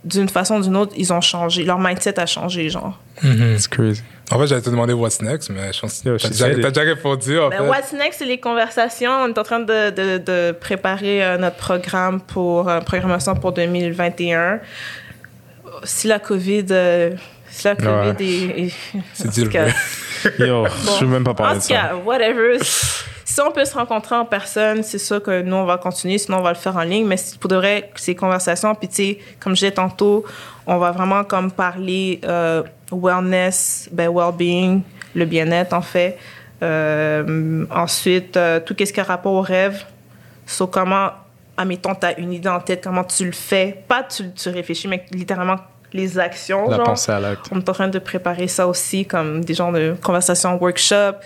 d'une 0.04 0.28
façon 0.28 0.56
ou 0.56 0.62
d'une 0.62 0.76
autre, 0.76 0.92
ils 0.96 1.12
ont 1.12 1.20
changé. 1.20 1.64
Leur 1.64 1.78
mindset 1.78 2.18
a 2.20 2.26
changé, 2.26 2.68
genre. 2.70 2.98
It's 3.22 3.68
crazy. 3.68 4.02
En 4.30 4.38
fait, 4.38 4.46
j'allais 4.46 4.62
te 4.62 4.70
demander 4.70 4.92
what's 4.94 5.20
next, 5.20 5.50
mais 5.50 5.72
je 5.72 5.80
pense 5.80 6.00
que 6.02 6.08
Yo, 6.08 6.16
t'as 6.18 6.28
déjà, 6.28 6.48
t'as 6.54 6.70
déjà 6.70 6.80
répondu, 6.94 7.38
en 7.38 7.50
Ben, 7.50 7.58
fait. 7.58 7.68
what's 7.68 7.92
next, 7.92 8.18
c'est 8.18 8.24
les 8.24 8.38
conversations. 8.40 9.10
On 9.10 9.28
est 9.28 9.38
en 9.38 9.42
train 9.42 9.60
de, 9.60 9.90
de, 9.90 10.18
de 10.18 10.52
préparer 10.52 11.22
euh, 11.24 11.36
notre 11.36 11.56
programme 11.56 12.20
pour 12.22 12.68
euh, 12.68 12.80
programmation 12.80 13.34
pour 13.34 13.52
2021. 13.52 14.60
Si 15.84 16.06
la 16.08 16.18
COVID, 16.18 16.66
euh, 16.70 17.10
si 17.50 17.64
la 17.66 17.76
COVID 17.76 17.88
Ouais. 17.90 18.16
est, 18.20 18.66
est- 18.66 18.72
C'est 19.12 19.48
cas, 19.50 19.66
Yo, 20.38 20.66
je 20.98 21.04
veux 21.04 21.10
même 21.10 21.24
pas 21.24 21.34
parler 21.34 21.52
en 21.52 21.56
de 21.56 21.60
tout 21.60 21.68
ça. 21.68 21.74
cas, 21.74 21.94
whatever. 21.96 22.58
Si 23.34 23.40
on 23.40 23.50
peut 23.50 23.64
se 23.64 23.74
rencontrer 23.74 24.14
en 24.14 24.24
personne, 24.24 24.84
c'est 24.84 24.98
sûr 25.00 25.20
que 25.20 25.42
nous, 25.42 25.56
on 25.56 25.64
va 25.64 25.76
continuer, 25.76 26.18
sinon 26.18 26.38
on 26.38 26.42
va 26.42 26.50
le 26.50 26.56
faire 26.56 26.76
en 26.76 26.82
ligne. 26.82 27.04
Mais 27.04 27.16
si- 27.16 27.36
pour 27.36 27.48
de 27.50 27.56
vrai, 27.56 27.90
ces 27.96 28.14
conversations, 28.14 28.72
puis 28.76 28.86
tu 28.86 28.94
sais, 28.94 29.18
comme 29.40 29.56
je 29.56 29.62
disais 29.62 29.72
tantôt, 29.72 30.24
on 30.68 30.78
va 30.78 30.92
vraiment 30.92 31.24
comme 31.24 31.50
parler 31.50 32.20
euh, 32.22 32.62
wellness, 32.92 33.88
ben, 33.90 34.08
well-being, 34.08 34.82
le 35.16 35.24
bien-être 35.24 35.72
en 35.72 35.82
fait. 35.82 36.16
Euh, 36.62 37.66
ensuite, 37.74 38.36
euh, 38.36 38.60
tout 38.60 38.76
ce 38.78 38.92
qui 38.92 39.00
a 39.00 39.02
rapport 39.02 39.32
au 39.32 39.40
rêve. 39.42 39.82
Sur 40.46 40.70
comment, 40.70 41.10
admettons, 41.56 41.96
tu 41.96 42.06
as 42.06 42.16
une 42.20 42.32
idée 42.32 42.48
en 42.48 42.60
tête, 42.60 42.84
comment 42.84 43.02
tu 43.02 43.24
le 43.24 43.32
fais? 43.32 43.82
Pas 43.88 44.04
tu, 44.04 44.30
tu 44.30 44.48
réfléchis, 44.48 44.86
mais 44.86 45.04
littéralement 45.10 45.56
les 45.92 46.20
actions. 46.20 46.68
La 46.68 46.76
genre. 46.76 46.86
pensée 46.86 47.10
à 47.10 47.18
l'acte. 47.18 47.46
On 47.50 47.58
est 47.58 47.68
en 47.68 47.72
train 47.72 47.88
de 47.88 47.98
préparer 47.98 48.46
ça 48.46 48.68
aussi, 48.68 49.04
comme 49.06 49.44
des 49.44 49.54
genres 49.54 49.72
de 49.72 49.96
conversations, 50.00 50.56
workshops. 50.56 51.18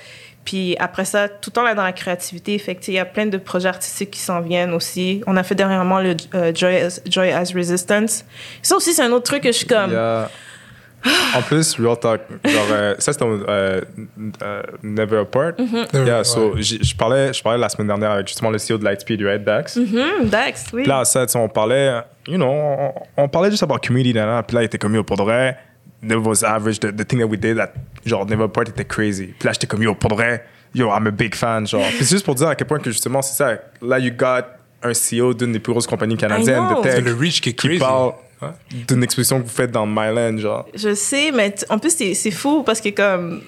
Puis 0.48 0.76
après 0.78 1.04
ça, 1.04 1.28
tout 1.28 1.50
le 1.50 1.52
temps 1.52 1.62
là 1.62 1.74
dans 1.74 1.82
la 1.82 1.92
créativité, 1.92 2.58
fait 2.58 2.88
il 2.88 2.94
y 2.94 2.98
a 2.98 3.04
plein 3.04 3.26
de 3.26 3.36
projets 3.36 3.68
artistiques 3.68 4.12
qui 4.12 4.20
s'en 4.20 4.40
viennent 4.40 4.72
aussi. 4.72 5.20
On 5.26 5.36
a 5.36 5.42
fait 5.42 5.54
dernièrement 5.54 6.00
le 6.00 6.16
euh, 6.34 6.52
Joy, 6.54 6.74
as, 6.76 7.02
Joy 7.06 7.30
as 7.32 7.52
Resistance. 7.52 8.24
Ça 8.62 8.74
aussi, 8.74 8.94
c'est 8.94 9.02
un 9.02 9.12
autre 9.12 9.24
truc 9.24 9.42
que 9.42 9.52
je 9.52 9.58
suis 9.58 9.66
comme. 9.66 9.92
En 11.36 11.42
plus, 11.42 11.78
Real 11.78 11.98
Talk, 11.98 12.22
genre, 12.46 12.66
euh, 12.72 12.94
ça 12.98 13.12
c'était 13.12 13.26
euh, 13.26 13.82
euh, 14.42 14.62
Never 14.82 15.18
Apart. 15.18 15.52
Mm-hmm. 15.58 16.06
Yeah, 16.06 16.24
so, 16.24 16.56
je 16.56 16.96
parlais, 16.96 17.30
je 17.34 17.42
parlais 17.42 17.58
la 17.58 17.68
semaine 17.68 17.88
dernière 17.88 18.12
avec 18.12 18.26
justement 18.26 18.50
le 18.50 18.56
CEO 18.56 18.78
de 18.78 18.84
Lightspeed, 18.84 19.22
right, 19.22 19.44
Dax. 19.44 19.76
Hmm, 19.76 20.28
Dax, 20.30 20.64
oui. 20.72 20.82
Puis 20.82 20.88
là, 20.88 21.04
ça, 21.04 21.26
on 21.34 21.48
parlait, 21.50 21.92
you 22.26 22.36
know, 22.36 22.48
on, 22.48 22.92
on 23.18 23.28
parlait 23.28 23.50
juste 23.50 23.62
about 23.62 23.80
community, 23.86 24.14
nan. 24.14 24.42
puis 24.44 24.54
là, 24.54 24.62
il 24.62 24.64
était 24.64 24.78
comme, 24.78 24.94
yo, 24.94 25.04
pour 25.04 25.18
de 25.18 25.22
vrai, 25.22 25.58
Never 26.00 26.28
was 26.28 26.44
average, 26.44 26.78
the, 26.80 26.92
the 26.96 27.04
thing 27.04 27.18
that 27.18 27.26
we 27.26 27.36
did, 27.38 27.56
that, 27.56 27.72
genre, 28.06 28.24
Never 28.24 28.44
Apart 28.44 28.68
était 28.68 28.84
crazy. 28.84 29.34
Puis 29.38 29.46
là, 29.46 29.52
j'étais 29.52 29.66
comme, 29.66 29.82
yo, 29.82 29.94
pour 29.94 30.10
de 30.10 30.14
vrai, 30.14 30.44
yo, 30.74 30.88
I'm 30.90 31.06
a 31.08 31.10
big 31.10 31.34
fan, 31.34 31.66
genre. 31.66 31.82
Puis 31.96 31.98
c'est 32.04 32.14
juste 32.16 32.24
pour 32.24 32.34
dire 32.36 32.48
à 32.48 32.54
quel 32.54 32.66
point 32.66 32.78
que 32.78 32.90
justement, 32.90 33.20
c'est 33.22 33.34
ça, 33.36 33.58
là, 33.82 33.98
you 33.98 34.12
got 34.16 34.42
un 34.82 34.92
CEO 34.92 35.34
d'une 35.34 35.52
des 35.52 35.58
plus 35.58 35.72
grosses 35.72 35.86
compagnies 35.88 36.16
canadiennes 36.16 36.68
de 36.68 36.82
tech 36.82 36.94
C'est 36.94 37.00
le 37.00 37.14
reach 37.14 37.40
qui 37.40 37.48
est 37.50 37.52
qui 37.54 37.66
crazy. 37.66 37.80
parle 37.80 38.12
Ouais. 38.40 38.50
d'une 38.86 39.02
exposition 39.02 39.38
que 39.40 39.42
vous 39.46 39.50
faites 39.52 39.72
dans 39.72 39.84
Myland, 39.84 40.38
genre. 40.38 40.68
Je 40.72 40.94
sais, 40.94 41.32
mais 41.32 41.52
en 41.70 41.78
plus, 41.80 41.90
c'est 42.14 42.30
fou 42.30 42.62
parce 42.62 42.80
que, 42.80 42.90
comme, 42.90 43.42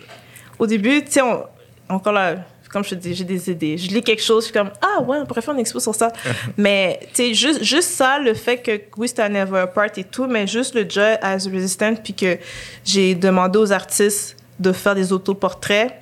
au 0.59 0.67
début, 0.67 1.05
tu 1.05 1.13
sais, 1.13 1.23
on- 1.23 1.45
encore 1.89 2.13
là, 2.13 2.39
comme 2.73 2.85
je 2.85 2.91
te 2.91 2.95
dis, 2.95 3.15
j'ai 3.15 3.25
des 3.25 3.51
idées. 3.51 3.77
Je 3.77 3.89
lis 3.89 4.03
quelque 4.03 4.23
chose, 4.23 4.45
je 4.45 4.51
suis 4.51 4.53
comme, 4.53 4.71
ah 4.81 5.03
ouais, 5.03 5.19
on 5.21 5.27
pourrait 5.27 5.43
faire 5.43 5.55
une 5.55 5.61
expo 5.61 5.81
sur 5.81 5.95
ça. 5.95 6.13
mais, 6.57 7.01
tu 7.03 7.09
sais, 7.15 7.35
juste, 7.35 7.65
juste 7.65 7.91
ça, 7.91 8.19
le 8.19 8.35
fait 8.35 8.59
que, 8.59 8.81
oui, 8.97 9.09
c'était 9.09 9.23
un 9.23 9.29
Never 9.29 9.61
Apart 9.61 9.91
et 9.97 10.05
tout, 10.05 10.27
mais 10.27 10.47
juste 10.47 10.75
le 10.75 10.89
Joy 10.89 11.17
as 11.21 11.47
Resistant, 11.47 11.95
puis 11.97 12.15
que 12.15 12.39
j'ai 12.85 13.15
demandé 13.15 13.59
aux 13.59 13.73
artistes 13.73 14.37
de 14.59 14.73
faire 14.73 14.95
des 14.95 15.13
autoportraits. 15.13 15.93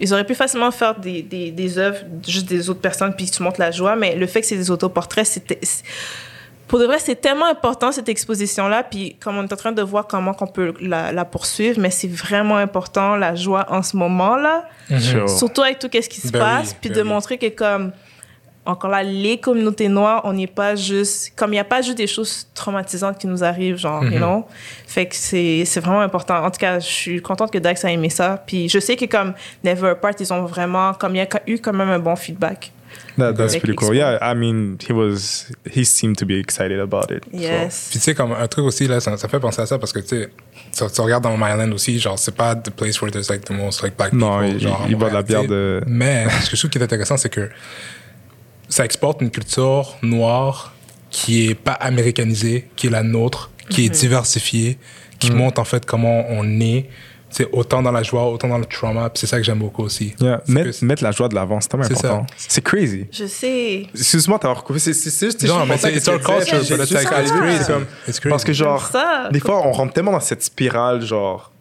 Ils 0.00 0.12
auraient 0.12 0.26
pu 0.26 0.34
facilement 0.34 0.70
faire 0.70 0.98
des, 0.98 1.22
des, 1.22 1.50
des 1.50 1.78
œuvres, 1.78 1.98
juste 2.26 2.46
des 2.46 2.68
autres 2.68 2.80
personnes, 2.80 3.14
puis 3.16 3.28
tu 3.30 3.42
montres 3.42 3.60
la 3.60 3.70
joie, 3.70 3.96
mais 3.96 4.14
le 4.14 4.26
fait 4.26 4.42
que 4.42 4.46
c'est 4.46 4.56
des 4.56 4.70
autoportraits, 4.70 5.26
c'était. 5.26 5.60
Pour 6.68 6.78
de 6.78 6.84
vrai, 6.84 6.98
c'est 6.98 7.16
tellement 7.20 7.46
important 7.46 7.90
cette 7.92 8.08
exposition-là, 8.10 8.82
puis 8.84 9.16
comme 9.20 9.38
on 9.38 9.42
est 9.44 9.52
en 9.52 9.56
train 9.56 9.72
de 9.72 9.82
voir 9.82 10.06
comment 10.06 10.36
on 10.40 10.46
peut 10.46 10.74
la, 10.80 11.12
la 11.12 11.24
poursuivre, 11.24 11.80
mais 11.80 11.90
c'est 11.90 12.08
vraiment 12.12 12.56
important 12.58 13.16
la 13.16 13.34
joie 13.34 13.66
en 13.70 13.82
ce 13.82 13.96
moment-là, 13.96 14.68
Sure. 14.98 15.28
surtout 15.28 15.62
avec 15.62 15.78
tout 15.78 15.88
ce 15.92 16.08
qui 16.08 16.20
se 16.20 16.30
Ben 16.30 16.38
passe, 16.38 16.68
oui, 16.70 16.76
puis 16.80 16.90
ben 16.90 16.96
de 16.98 17.02
oui. 17.02 17.08
montrer 17.08 17.38
que 17.38 17.48
comme 17.48 17.92
encore 18.66 18.90
là, 18.90 19.02
les 19.02 19.38
communautés 19.40 19.88
noires, 19.88 20.20
on 20.24 20.34
n'est 20.34 20.46
pas 20.46 20.76
juste 20.76 21.32
comme 21.34 21.50
il 21.52 21.56
n'y 21.56 21.58
a 21.58 21.64
pas 21.64 21.80
juste 21.80 21.96
des 21.96 22.06
choses 22.06 22.46
traumatisantes 22.52 23.16
qui 23.16 23.26
nous 23.26 23.42
arrivent, 23.42 23.78
genre, 23.78 24.02
Mhm. 24.02 24.12
you 24.12 24.18
know? 24.18 24.44
Fait 24.86 25.06
que 25.06 25.14
c'est 25.16 25.64
c'est 25.64 25.80
vraiment 25.80 26.02
important. 26.02 26.44
En 26.44 26.50
tout 26.50 26.60
cas, 26.60 26.78
je 26.78 26.84
suis 26.86 27.22
contente 27.22 27.50
que 27.50 27.56
Dax 27.56 27.82
a 27.86 27.90
aimé 27.90 28.10
ça. 28.10 28.42
Puis 28.46 28.68
je 28.68 28.78
sais 28.78 28.94
que 28.94 29.06
comme 29.06 29.32
Never 29.64 29.88
Apart, 29.90 30.12
ils 30.20 30.30
ont 30.34 30.44
vraiment 30.44 30.92
comme 30.92 31.14
il 31.14 31.18
y 31.18 31.22
a 31.22 31.28
eu 31.46 31.58
quand 31.60 31.72
même 31.72 31.88
un 31.88 31.98
bon 31.98 32.14
feedback. 32.14 32.72
That, 33.18 33.32
that's 33.34 33.56
pretty 33.56 33.74
cool. 33.74 33.94
Yeah, 33.94 34.18
I 34.22 34.34
mean, 34.34 34.78
he 34.86 34.92
was, 34.92 35.50
he 35.68 35.84
seemed 35.84 36.16
to 36.18 36.24
be 36.26 36.38
excited 36.38 36.78
about 36.78 37.10
it. 37.10 37.24
Yes. 37.32 37.88
Puis 37.90 37.98
tu 37.98 38.04
sais, 38.04 38.14
comme 38.14 38.32
un 38.32 38.46
truc 38.46 38.64
aussi, 38.64 38.86
là, 38.86 39.00
ça, 39.00 39.16
ça 39.16 39.26
fait 39.28 39.40
penser 39.40 39.60
à 39.62 39.66
ça 39.66 39.78
parce 39.78 39.92
que 39.92 39.98
tu 39.98 40.08
sais, 40.08 40.30
tu, 40.72 40.84
tu 40.94 41.00
regardes 41.00 41.24
dans 41.24 41.36
Myland 41.36 41.72
aussi, 41.72 41.98
genre, 41.98 42.18
c'est 42.18 42.34
pas 42.36 42.54
the 42.54 42.70
place 42.70 43.00
where 43.02 43.10
there's 43.10 43.28
like 43.28 43.44
the 43.44 43.50
most 43.50 43.82
like 43.82 43.96
black 43.96 44.12
Non, 44.12 44.38
people. 44.40 44.54
il- 44.54 44.60
genre, 44.60 44.86
il 44.88 44.94
boit 44.94 45.08
de 45.08 45.14
la 45.14 45.22
bière 45.22 45.44
de- 45.46 45.80
Mais 45.86 46.26
ce 46.44 46.50
que 46.50 46.56
je 46.56 46.60
trouve 46.60 46.70
qui 46.70 46.78
est 46.78 46.82
intéressant, 46.82 47.16
c'est 47.16 47.28
que 47.30 47.50
ça 48.68 48.84
exporte 48.84 49.20
une 49.22 49.30
culture 49.30 49.96
noire 50.02 50.74
qui 51.10 51.48
est 51.48 51.54
pas 51.54 51.72
américanisée, 51.72 52.68
qui 52.76 52.86
est 52.88 52.90
la 52.90 53.02
nôtre, 53.02 53.50
qui 53.70 53.86
est 53.86 53.88
diversifiée, 53.88 54.78
qui 55.18 55.30
montre 55.32 55.60
en 55.60 55.64
fait 55.64 55.84
comment 55.86 56.24
on 56.28 56.60
est, 56.60 56.88
c'est 57.30 57.48
autant 57.52 57.82
dans 57.82 57.92
la 57.92 58.02
joie, 58.02 58.24
autant 58.30 58.48
dans 58.48 58.58
le 58.58 58.64
trauma. 58.64 59.10
C'est 59.14 59.26
ça 59.26 59.36
que 59.38 59.42
j'aime 59.42 59.58
beaucoup 59.58 59.82
aussi. 59.84 60.14
Yeah, 60.20 60.42
mettre, 60.46 60.78
que- 60.78 60.84
mettre 60.84 61.02
la 61.02 61.12
joie 61.12 61.28
de 61.28 61.34
l'avant, 61.34 61.60
c'est 61.60 61.68
tellement 61.68 61.86
important. 61.86 62.26
C'est 62.36 62.62
crazy. 62.62 63.06
Je 63.12 63.26
sais. 63.26 63.86
Excuse-moi 63.94 64.38
t'avoir 64.38 64.60
recoupé. 64.60 64.78
C'est 64.78 64.92
juste. 64.92 65.44
Non, 65.44 65.66
mais 65.66 65.76
c'est 65.78 65.94
it's 65.94 66.08
our 66.08 66.20
culture, 66.20 66.58
but 66.58 66.80
it's 66.84 66.90
like, 66.92 67.08
crazy. 67.08 68.22
Parce 68.28 68.44
que 68.44 68.52
genre, 68.52 68.86
Ça. 68.86 69.28
des 69.32 69.40
fois, 69.40 69.66
on 69.66 69.72
rentre 69.72 69.92
tellement 69.92 70.12
dans 70.12 70.20
cette 70.20 70.42
spirale, 70.42 71.02
genre, 71.02 71.52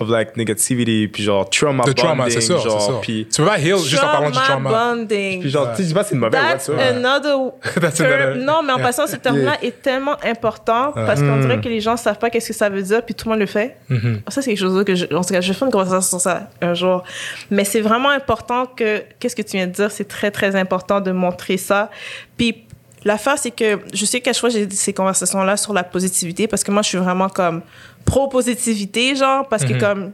of 0.00 0.08
like 0.08 0.36
negativity, 0.36 1.06
puis 1.08 1.22
genre 1.22 1.48
trauma 1.48 1.84
The 1.84 1.94
trauma, 1.94 2.24
bonding, 2.24 2.40
ça, 2.40 2.56
genre, 2.58 3.00
puis, 3.00 3.28
Tu 3.32 3.42
peux 3.42 3.46
pas 3.48 3.58
heal 3.58 3.76
juste 3.78 4.02
en 4.02 4.06
parlant 4.08 4.30
du 4.30 4.38
trauma. 4.38 4.70
bonding. 4.94 5.40
puis 5.40 5.50
genre, 5.50 5.70
tu 5.70 5.76
sais, 5.76 5.82
je 5.82 5.88
dis 5.88 5.94
pas 5.94 6.04
c'est 6.04 6.14
une 6.14 6.20
mauvaise 6.20 6.40
That's 6.40 6.68
whatsoever. 6.68 6.82
another 6.96 7.36
That's 7.80 7.96
term. 7.98 8.12
another- 8.12 8.36
Non, 8.44 8.62
mais 8.62 8.72
en 8.72 8.78
passant, 8.78 9.06
ce 9.06 9.16
terme-là 9.16 9.58
est 9.62 9.82
tellement 9.82 10.16
important 10.24 10.92
parce 10.92 11.20
qu'on 11.20 11.36
Mm. 11.36 11.40
dirait 11.42 11.60
que 11.60 11.68
les 11.68 11.80
gens 11.80 11.96
savent 11.96 12.18
pas 12.18 12.30
qu'est-ce 12.30 12.48
que 12.48 12.54
ça 12.54 12.68
veut 12.68 12.82
dire, 12.82 13.04
puis 13.04 13.14
tout 13.14 13.28
le 13.28 13.32
monde 13.34 13.40
le 13.40 13.46
fait. 13.46 13.76
Mhm. 13.88 14.22
Ça, 14.28 14.42
c'est 14.42 14.50
quelque 14.50 14.58
chose 14.60 14.84
que 14.84 14.94
je, 14.94 15.04
en 15.14 15.22
tout 15.22 15.32
cas, 15.34 15.40
je 15.40 15.48
vais 15.48 15.54
faire 15.54 15.66
une 15.66 15.72
conversation 15.72 16.18
sur 16.18 16.20
ça 16.20 16.50
un 16.62 16.74
jour. 16.74 17.04
Mais 17.50 17.64
c'est 17.64 17.80
vraiment 17.80 18.10
important 18.10 18.66
que, 18.66 19.02
qu'est-ce 19.18 19.36
que 19.36 19.42
tu 19.42 19.56
viens 19.56 19.66
de 19.66 19.72
dire, 19.72 19.90
c'est 19.90 20.08
très, 20.08 20.30
très 20.30 20.56
important 20.56 21.00
de 21.00 21.10
montrer 21.12 21.56
ça. 21.56 21.90
Puis, 22.36 22.64
l'affaire, 23.04 23.38
c'est 23.38 23.50
que 23.50 23.80
je 23.92 24.04
sais 24.04 24.20
qu'à 24.20 24.32
chaque 24.32 24.40
fois, 24.40 24.48
j'ai 24.50 24.68
ces 24.70 24.92
conversations-là 24.92 25.56
sur 25.56 25.72
la 25.72 25.84
positivité 25.84 26.46
parce 26.46 26.64
que 26.64 26.70
moi, 26.70 26.82
je 26.82 26.88
suis 26.88 26.98
vraiment 26.98 27.28
comme 27.28 27.62
pro-positivité, 28.04 29.14
genre, 29.14 29.48
parce 29.48 29.64
que 29.64 29.78
comme, 29.78 30.12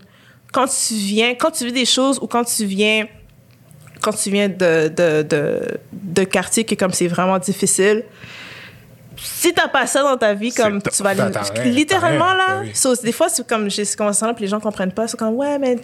quand 0.52 0.66
tu 0.66 0.94
viens, 0.94 1.34
quand 1.34 1.50
tu 1.50 1.64
vis 1.64 1.72
des 1.72 1.84
choses 1.84 2.18
ou 2.20 2.26
quand 2.26 2.44
tu 2.44 2.64
viens 2.64 3.06
quand 4.00 4.12
tu 4.12 4.30
viens 4.30 4.48
de, 4.48 4.88
de, 4.88 5.22
de, 5.22 5.60
de 5.92 6.24
quartier 6.24 6.64
que 6.64 6.74
comme 6.74 6.92
c'est 6.92 7.08
vraiment 7.08 7.38
difficile, 7.38 8.04
si 9.16 9.52
t'as 9.52 9.68
pas 9.68 9.86
ça 9.86 10.02
dans 10.02 10.16
ta 10.16 10.34
vie, 10.34 10.52
comme 10.52 10.80
tu 10.82 11.02
vas 11.02 11.14
littéralement 11.64 12.34
là. 12.34 12.60
ben 12.60 12.66
oui. 12.66 12.70
So, 12.74 12.94
des 12.94 13.12
fois, 13.12 13.28
c'est 13.28 13.46
comme 13.46 13.70
j'ai 13.70 13.84
ces 13.84 13.96
conversations-là, 13.96 14.34
puis 14.34 14.44
les 14.44 14.48
gens 14.48 14.60
comprennent 14.60 14.92
pas. 14.92 15.08
C'est 15.08 15.16
comme 15.16 15.34
ouais, 15.34 15.58
mais 15.58 15.76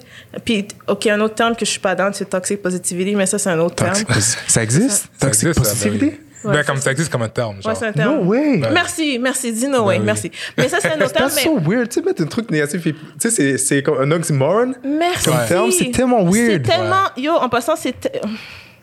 puis 0.45 0.69
ok, 0.87 1.07
un 1.07 1.21
autre 1.21 1.35
terme 1.35 1.57
que 1.57 1.65
je 1.65 1.71
suis 1.71 1.81
pas 1.81 1.95
dans, 1.95 2.13
c'est 2.13 2.27
toxic 2.27 2.61
positivity, 2.61 3.17
mais 3.17 3.27
ça 3.27 3.39
c'est 3.39 3.51
un 3.51 3.59
autre 3.59 3.77
terme. 3.77 3.95
Ça 3.95 4.63
existe? 4.63 5.09
Ça 5.17 5.27
Toxic 5.27 5.49
existe, 5.49 5.65
ça, 5.65 5.89
ben 5.89 5.93
oui. 5.93 5.99
positivity? 5.99 6.21
Ouais, 6.45 6.53
Ben, 6.55 6.65
comme 6.65 6.77
ça 6.79 6.91
existe 6.93 7.11
comme 7.11 7.23
un 7.23 7.29
terme. 7.29 7.57
Ouais, 7.57 7.63
Genre. 7.63 7.77
c'est 7.77 7.87
un 7.87 7.93
terme. 7.93 8.17
No 8.17 8.25
way! 8.25 8.57
Merci, 8.73 9.19
merci, 9.21 9.53
dis 9.53 9.69
no 9.69 9.85
way, 9.85 9.99
oui. 9.99 10.05
merci. 10.05 10.31
Mais 10.57 10.69
ça 10.69 10.79
c'est 10.81 10.89
un 10.93 11.01
autre 11.01 11.13
terme. 11.13 11.29
That's 11.29 11.37
mais 11.37 11.43
so 11.45 11.59
weird. 11.59 11.89
Tu 11.89 11.95
sais, 12.01 12.03
mettre 12.07 12.23
un 12.23 12.27
truc 12.27 12.51
négatif, 12.51 12.83
tu 12.83 12.95
sais, 13.19 13.31
c'est- 13.31 13.59
c'est 13.59 13.83
comme 13.83 14.01
un 14.01 14.11
oxymoron. 14.11 14.73
merci. 14.85 15.25
Comme 15.25 15.39
terme, 15.49 15.71
c'est 15.71 15.91
tellement 15.91 16.25
weird. 16.25 16.63
C'est 16.67 16.73
tellement 16.73 17.05
yo. 17.17 17.33
En 17.35 17.49
passant, 17.49 17.77
c'est 17.77 17.99
te- 18.01 18.09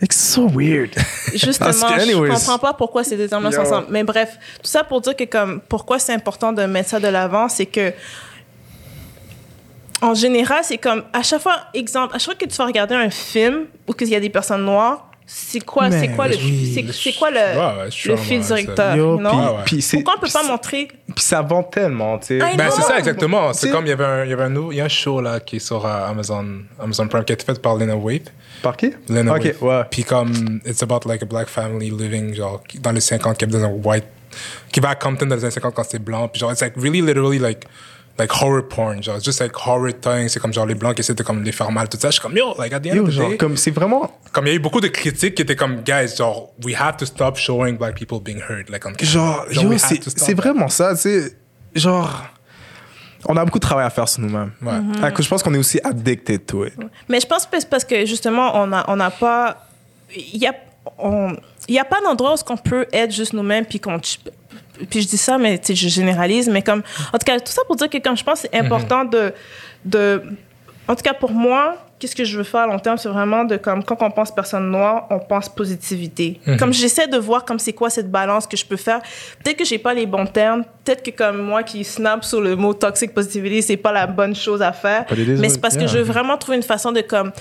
It's 0.02 0.16
so 0.18 0.48
weird. 0.48 0.92
Justement, 1.34 1.72
je 1.74 2.30
comprends 2.32 2.58
pas 2.60 2.72
pourquoi 2.74 3.04
ces 3.04 3.18
deux 3.18 3.28
termes-là 3.28 3.52
sont 3.52 3.62
ensemble. 3.62 3.88
Mais 3.90 4.04
bref, 4.06 4.38
tout 4.64 4.70
ça 4.70 4.86
pour 4.86 5.02
dire 5.02 5.14
que 5.16 5.26
comme 5.26 5.60
pourquoi 5.68 6.00
c'est 6.00 6.14
important 6.14 6.54
de 6.54 6.64
mettre 6.64 6.90
ça 6.90 7.00
de 7.02 7.08
l'avant, 7.10 7.50
c'est 7.50 7.66
que 7.66 7.92
en 10.02 10.14
général, 10.14 10.60
c'est 10.64 10.78
comme 10.78 11.04
à 11.12 11.22
chaque 11.24 11.42
fois, 11.42 11.58
exemple, 11.74 12.16
à 12.16 12.20
chaque 12.20 12.38
fois 12.38 12.48
que 12.48 12.50
tu 12.50 12.56
vas 12.58 12.66
regarder 12.66 12.96
un 12.96 13.10
film 13.10 13.66
où 13.88 13.92
qu'il 13.94 14.08
y 14.08 14.16
a 14.16 14.20
des 14.22 14.30
personnes 14.30 14.64
noires, 14.64 15.09
c'est 15.32 15.64
quoi, 15.64 15.92
c'est 15.92 16.08
quoi 16.10 16.28
le, 16.28 16.36
oui. 16.38 16.72
c'est, 16.74 16.92
c'est 16.92 17.14
quoi 17.14 17.30
le, 17.30 17.38
Ouais, 17.38 17.84
ouais, 17.84 17.90
le 18.06 18.16
fil 18.18 18.40
directeur, 18.42 18.96
Yo, 18.96 19.20
non? 19.20 19.30
puis- 19.30 19.38
Ouais, 19.40 19.46
ouais. 19.46 19.54
puis 19.66 19.82
c'est- 19.84 19.98
Pourquoi 19.98 20.14
on 20.16 20.20
peut 20.20 20.26
puis 20.26 20.34
pas 20.34 20.42
ça- 20.42 20.48
montrer? 20.52 20.88
Puis 21.16 21.24
ça 21.24 21.42
vend 21.44 21.62
tellement, 21.62 22.18
tu 22.18 22.40
sais. 22.40 22.40
Ben, 22.40 22.70
c'est 22.72 22.82
ça, 22.82 22.98
exactement. 22.98 23.54
C'est 23.54 23.70
comme 23.70 23.86
il 23.86 23.90
y 23.90 23.92
avait 23.92 24.06
un, 24.06 24.24
il 24.26 24.32
y 24.32 24.34
avait 24.34 24.44
un, 24.44 24.50
nouveau- 24.50 24.72
il 24.72 24.78
y 24.78 24.82
a 24.82 24.86
un 24.86 24.90
show 24.90 25.22
là 25.22 25.40
qui 25.40 25.58
est 25.58 25.60
sur 25.60 25.86
euh, 25.86 26.08
Amazon, 26.10 26.46
Amazon 26.82 27.08
Prime 27.08 27.24
qui 27.24 27.32
a 27.32 27.36
été 27.36 27.46
fait 27.46 27.62
par 27.62 27.76
Lena 27.76 27.96
Waithe. 27.96 28.34
Par 28.64 28.76
qui? 28.76 28.92
Lena 29.08 29.34
Ok, 29.36 29.44
Waithe. 29.44 29.62
ouais. 29.62 29.82
Puis 29.92 30.04
comme, 30.04 30.60
it's 30.66 30.82
about 30.82 31.02
like 31.08 31.22
a 31.22 31.26
black 31.26 31.48
family 31.48 31.92
living, 31.92 32.34
genre, 32.34 32.64
dans 32.80 32.92
les 32.92 33.00
50, 33.02 33.38
qui 33.38 33.44
habite 33.46 33.58
dans 33.60 33.66
un 33.66 33.70
white, 33.84 34.06
qui 34.72 34.80
va 34.80 34.90
à 34.90 34.96
Compton 34.96 35.28
dans 35.28 35.36
les 35.36 35.44
années 35.44 35.52
50 35.52 35.76
quand 35.76 35.84
c'était 35.84 36.00
blanc. 36.00 36.28
Puis 36.28 36.40
genre, 36.40 36.52
it's 36.52 36.62
like 36.62 36.74
really 36.76 37.02
literally 37.02 37.38
like, 37.40 37.66
like 38.20 38.32
horror 38.32 38.68
porn, 38.68 39.02
genre 39.02 39.20
juste 39.20 39.40
like 39.42 39.56
horror 39.56 39.92
thing, 40.00 40.28
c'est 40.28 40.40
comme 40.40 40.54
genre 40.54 40.66
les 40.66 40.76
blancs 40.76 40.96
qui 40.96 41.02
essaient 41.02 41.14
de 41.14 41.24
comme 41.24 41.44
les 41.44 41.52
faire 41.52 41.72
mal, 41.72 41.88
tout 41.90 41.98
ça. 42.00 42.10
Je 42.10 42.14
suis 42.14 42.22
comme 42.22 42.36
yo, 42.38 42.54
like 42.60 42.74
at 42.74 42.80
the 42.82 42.88
end 42.88 42.96
Yo, 42.96 43.04
of 43.04 43.10
the 43.10 43.12
genre, 43.14 43.30
day, 43.30 43.38
comme 43.38 43.58
c'est 43.58 43.72
vraiment. 43.72 44.12
comme 44.32 44.46
il 44.48 44.50
y 44.50 44.52
a 44.54 44.56
eu 44.56 44.60
beaucoup 44.60 44.82
de 44.82 44.88
critiques 44.90 45.36
qui 45.36 45.42
étaient 45.42 45.56
comme 45.56 45.82
guys, 45.82 46.16
genre 46.18 46.52
we 46.64 46.76
have 46.80 46.98
to 46.98 47.06
stop 47.06 47.38
showing 47.38 47.78
black 47.78 47.96
people 47.96 48.20
being 48.20 48.40
hurt, 48.48 48.70
like 48.70 48.86
on 48.86 48.94
camera. 48.94 49.04
Genre, 49.12 49.46
Genre, 49.52 49.64
yo, 49.64 49.70
we 49.70 49.84
have 49.84 50.00
c'est 50.16 50.34
vraiment 50.34 50.68
ça, 50.70 50.94
tu 50.96 51.02
sais. 51.02 51.36
Genre. 51.76 52.24
On 53.26 53.36
a 53.36 53.44
beaucoup 53.44 53.60
de 53.60 53.66
travail 53.66 53.86
à 53.86 53.90
faire 53.90 54.08
sur 54.08 54.22
nous-mêmes. 54.22 54.54
Ouais. 54.62 54.72
Ah, 55.04 55.12
que 55.12 55.22
Je 55.22 55.28
pense 55.28 55.44
qu'on 55.44 55.54
est 55.54 55.58
aussi 55.58 55.78
addicted 55.84 56.46
to 56.46 56.66
it. 56.66 56.74
Mais 57.10 57.20
je 57.20 57.28
pense 57.28 57.46
que 57.46 57.60
c'est 57.60 57.70
parce 57.70 57.84
que 57.84 58.06
justement, 58.06 58.52
on 58.56 58.68
n'a 58.68 58.86
on 58.88 58.98
a 59.02 59.12
pas. 59.12 59.68
Il 60.16 60.38
y 60.38 60.48
a, 60.48 60.54
on- 60.98 61.36
il 61.68 61.76
y 61.76 61.80
a 61.80 61.84
pas 61.84 62.00
d'endroit 62.02 62.34
où 62.34 62.38
on 62.50 62.56
peut 62.58 62.86
être 62.94 63.12
juste 63.14 63.34
nous-mêmes 63.34 63.66
puis 63.66 63.80
qu'on. 63.82 64.00
Puis 64.90 65.02
je 65.02 65.08
dis 65.08 65.18
ça, 65.18 65.38
mais 65.38 65.58
tu 65.58 65.68
sais, 65.68 65.76
je 65.76 65.90
généralise. 65.90 66.50
Mais 66.50 66.62
comme. 66.62 66.84
En 67.14 67.18
tout 67.18 67.26
cas, 67.26 67.40
tout 67.40 67.52
ça 67.52 67.62
pour 67.66 67.76
dire 67.76 67.90
que 67.90 67.98
comme 67.98 68.18
je 68.18 68.24
pense 68.24 68.42
c'est 68.42 68.56
important 68.56 69.06
de, 69.06 69.34
de. 69.86 70.24
En 70.88 70.96
tout 70.96 71.04
cas, 71.04 71.14
pour 71.14 71.32
moi, 71.32 71.78
qu'est-ce 72.00 72.16
que 72.16 72.24
je 72.24 72.38
veux 72.38 72.44
faire 72.44 72.62
à 72.62 72.68
long 72.68 72.80
terme, 72.80 72.98
c'est 72.98 73.10
vraiment 73.10 73.44
de 73.44 73.58
comme 73.58 73.84
quand 73.84 74.02
on 74.02 74.10
pense 74.10 74.34
personne 74.34 74.72
noire, 74.72 75.06
on 75.10 75.20
pense 75.20 75.50
positivité. 75.50 76.40
Comme 76.58 76.74
j'essaie 76.74 77.08
de 77.08 77.18
voir 77.18 77.46
comme 77.46 77.60
c'est 77.60 77.74
quoi 77.74 77.90
cette 77.90 78.10
balance 78.10 78.48
que 78.48 78.58
je 78.58 78.66
peux 78.66 78.78
faire. 78.78 79.02
Peut-être 79.44 79.58
que 79.58 79.66
j'ai 79.66 79.78
pas 79.78 79.94
les 79.94 80.06
bons 80.06 80.26
termes. 80.26 80.64
Peut-être 80.84 81.04
que 81.04 81.12
comme 81.12 81.42
moi 81.42 81.64
qui 81.64 81.84
snap 81.84 82.24
sur 82.24 82.42
le 82.42 82.56
mot 82.56 82.74
toxic 82.74 83.14
positivity, 83.14 83.62
c'est 83.62 83.78
pas 83.78 83.92
la 83.92 84.08
bonne 84.08 84.36
chose 84.36 84.62
à 84.62 84.72
faire. 84.72 85.06
Mais 85.16 85.50
c'est 85.50 85.62
parce 85.62 85.78
que 85.78 85.88
je 85.88 85.98
veux 85.98 86.04
vraiment 86.04 86.38
trouver 86.38 86.58
une 86.58 86.64
façon 86.64 86.92
de 86.92 87.02
comme 87.02 87.32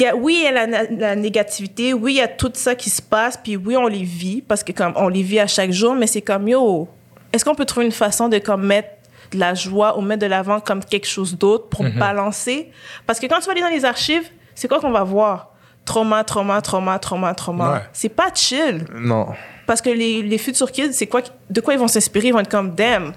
y 0.00 0.06
a, 0.06 0.14
oui, 0.16 0.38
il 0.40 0.44
y 0.44 0.46
a 0.46 0.66
la, 0.66 0.84
la 0.84 1.16
négativité, 1.16 1.92
oui, 1.92 2.14
il 2.14 2.16
y 2.16 2.20
a 2.20 2.28
tout 2.28 2.50
ça 2.54 2.74
qui 2.74 2.90
se 2.90 3.02
passe, 3.02 3.36
puis 3.36 3.56
oui, 3.56 3.76
on 3.76 3.86
les 3.86 4.02
vit, 4.04 4.42
parce 4.42 4.62
que 4.62 4.72
comme 4.72 4.92
on 4.96 5.08
les 5.08 5.22
vit 5.22 5.40
à 5.40 5.46
chaque 5.46 5.72
jour, 5.72 5.94
mais 5.94 6.06
c'est 6.06 6.22
comme, 6.22 6.48
yo, 6.48 6.88
est-ce 7.32 7.44
qu'on 7.44 7.54
peut 7.54 7.64
trouver 7.64 7.86
une 7.86 7.92
façon 7.92 8.28
de 8.28 8.38
comme 8.38 8.66
mettre 8.66 8.88
de 9.32 9.38
la 9.38 9.54
joie 9.54 9.98
ou 9.98 10.02
mettre 10.02 10.20
de 10.20 10.26
l'avant 10.26 10.60
comme 10.60 10.84
quelque 10.84 11.06
chose 11.06 11.36
d'autre 11.36 11.68
pour 11.68 11.84
balancer? 11.98 12.70
Parce 13.06 13.18
que 13.18 13.26
quand 13.26 13.40
tu 13.40 13.46
vas 13.46 13.52
aller 13.52 13.62
dans 13.62 13.68
les 13.68 13.84
archives, 13.84 14.28
c'est 14.54 14.68
quoi 14.68 14.80
qu'on 14.80 14.90
va 14.90 15.02
voir? 15.02 15.50
Trauma, 15.84 16.22
trauma, 16.22 16.60
trauma, 16.60 16.98
trauma, 16.98 17.34
trauma. 17.34 17.72
Ouais. 17.72 17.80
C'est 17.92 18.10
pas 18.10 18.28
chill. 18.34 18.84
Non. 18.94 19.28
Parce 19.66 19.80
que 19.80 19.90
les, 19.90 20.22
les 20.22 20.38
futurs 20.38 20.70
kids, 20.70 20.92
c'est 20.92 21.06
quoi, 21.06 21.22
de 21.48 21.60
quoi 21.60 21.74
ils 21.74 21.80
vont 21.80 21.88
s'inspirer? 21.88 22.28
Ils 22.28 22.32
vont 22.32 22.40
être 22.40 22.50
comme, 22.50 22.74
damn. 22.74 23.12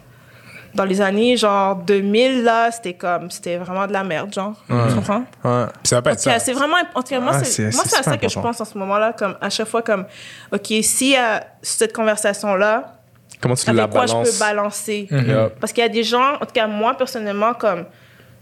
Dans 0.76 0.86
les 0.86 1.00
années, 1.02 1.38
genre, 1.38 1.76
2000, 1.78 2.44
là, 2.44 2.70
c'était 2.70 2.94
comme, 2.94 3.32
c'était 3.32 3.58
vraiment 3.58 3.88
de 3.88 3.94
la 3.94 4.04
merde, 4.04 4.34
genre. 4.34 4.54
Tu 4.68 4.96
comprends? 4.96 5.24
Ouais. 5.44 5.66
Puis 5.68 5.88
ça 5.88 5.96
va 5.96 6.02
pas 6.02 6.12
être 6.12 6.24
cas, 6.24 6.34
ça. 6.34 6.40
c'est 6.40 6.54
vraiment, 6.54 6.76
en 6.94 7.02
tout 7.02 7.10
cas, 7.10 7.20
moi, 7.20 7.32
Ah, 7.34 7.44
c'est, 7.44 7.68
à 7.68 7.72
ça 8.04 8.18
que 8.18 8.28
je 8.30 8.40
pense 8.40 8.60
en 8.60 8.66
ce 8.66 8.78
moment-là, 8.78 9.14
comme, 9.14 9.36
à 9.40 9.50
chaque 9.50 9.68
fois, 9.68 9.82
comme, 9.82 10.06
OK, 10.52 10.68
s'il 10.82 11.12
y 11.12 11.16
a 11.16 11.46
cette 11.62 11.94
conversation-là, 11.94 12.92
Comment 13.42 13.56
tu 13.56 13.72
la 13.72 13.84
avec 13.84 13.94
quoi 13.96 14.06
je 14.06 14.14
balances? 14.14 14.32
peux 14.32 14.40
balancer? 14.40 15.08
Yeah. 15.12 15.50
Parce 15.60 15.72
qu'il 15.74 15.82
y 15.82 15.86
a 15.86 15.90
des 15.90 16.04
gens, 16.04 16.36
en 16.36 16.40
tout 16.46 16.54
cas, 16.54 16.68
moi, 16.68 16.94
personnellement, 16.96 17.54
comme, 17.54 17.86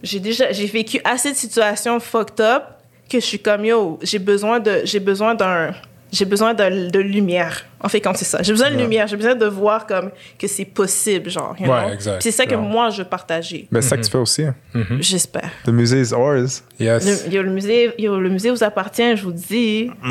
j'ai 0.02 0.20
déjà, 0.20 0.52
j'ai 0.52 0.66
vécu 0.68 1.00
assez 1.04 1.32
de 1.32 1.38
situations 1.38 2.00
fucked 2.00 2.40
up 2.42 2.64
que 3.10 3.20
je 3.20 3.26
suis 3.26 3.40
comme, 3.40 3.64
yo, 3.66 4.00
j'ai 4.02 4.20
besoin 4.20 4.60
de, 4.60 4.82
j'ai 4.86 5.00
besoin 5.00 5.36
d'un, 5.36 5.72
j'ai 6.14 6.26
besoin 6.26 6.54
de, 6.54 6.90
de 6.90 7.00
lumière. 7.00 7.66
En 7.82 7.90
fait, 7.90 8.00
quand 8.00 8.16
c'est 8.16 8.24
ça. 8.24 8.42
J'ai 8.42 8.54
besoin 8.54 8.70
de 8.72 8.78
lumière. 8.78 9.08
J'ai 9.08 9.18
besoin 9.18 9.36
de 9.36 9.46
voir, 9.48 9.86
comme, 9.88 10.12
que 10.40 10.48
c'est 10.48 10.64
possible, 10.64 11.30
genre. 11.30 11.56
you 11.60 11.68
Ouais, 11.70 11.98
know? 11.98 12.12
c'est 12.22 12.32
ça 12.32 12.46
que 12.46 12.56
moi, 12.56 12.90
je 12.92 13.00
veux 13.02 13.08
partager. 13.10 13.68
Ben, 13.72 13.82
c'est 13.82 13.90
ça 13.90 13.98
que 13.98 14.04
tu 14.04 14.12
fais 14.12 14.18
aussi. 14.20 14.44
hein? 14.44 14.56
J'espère. 15.00 15.50
The 15.66 15.70
musée 15.70 16.02
is 16.02 16.14
ours. 16.14 16.64
Yes. 16.80 17.26
Le, 17.28 17.34
yo, 17.34 17.42
le 17.44 17.50
musée, 17.52 17.92
yo, 17.98 18.20
le 18.20 18.30
musée 18.30 18.52
vous 18.52 18.64
appartient, 18.64 19.18
je 19.18 19.24
vous 19.24 19.34
dis. 19.34 19.90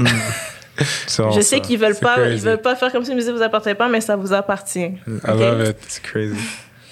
Vraiment 1.16 1.30
Je 1.32 1.40
sais 1.42 1.60
qu'ils 1.60 1.78
veulent 1.78 1.94
pas, 1.96 2.16
crazy. 2.16 2.34
ils 2.36 2.40
veulent 2.40 2.60
pas 2.60 2.74
faire 2.74 2.90
comme 2.90 3.04
si 3.04 3.10
le 3.10 3.16
musée 3.16 3.30
vous 3.30 3.42
appartenait 3.42 3.74
pas, 3.74 3.88
mais 3.88 4.00
ça 4.00 4.16
vous 4.16 4.32
appartient. 4.32 4.80
I 4.80 5.00
Ok? 5.28 5.38
love 5.38 5.68
it. 5.68 5.76
C'est 5.86 6.02
crazy. 6.02 6.34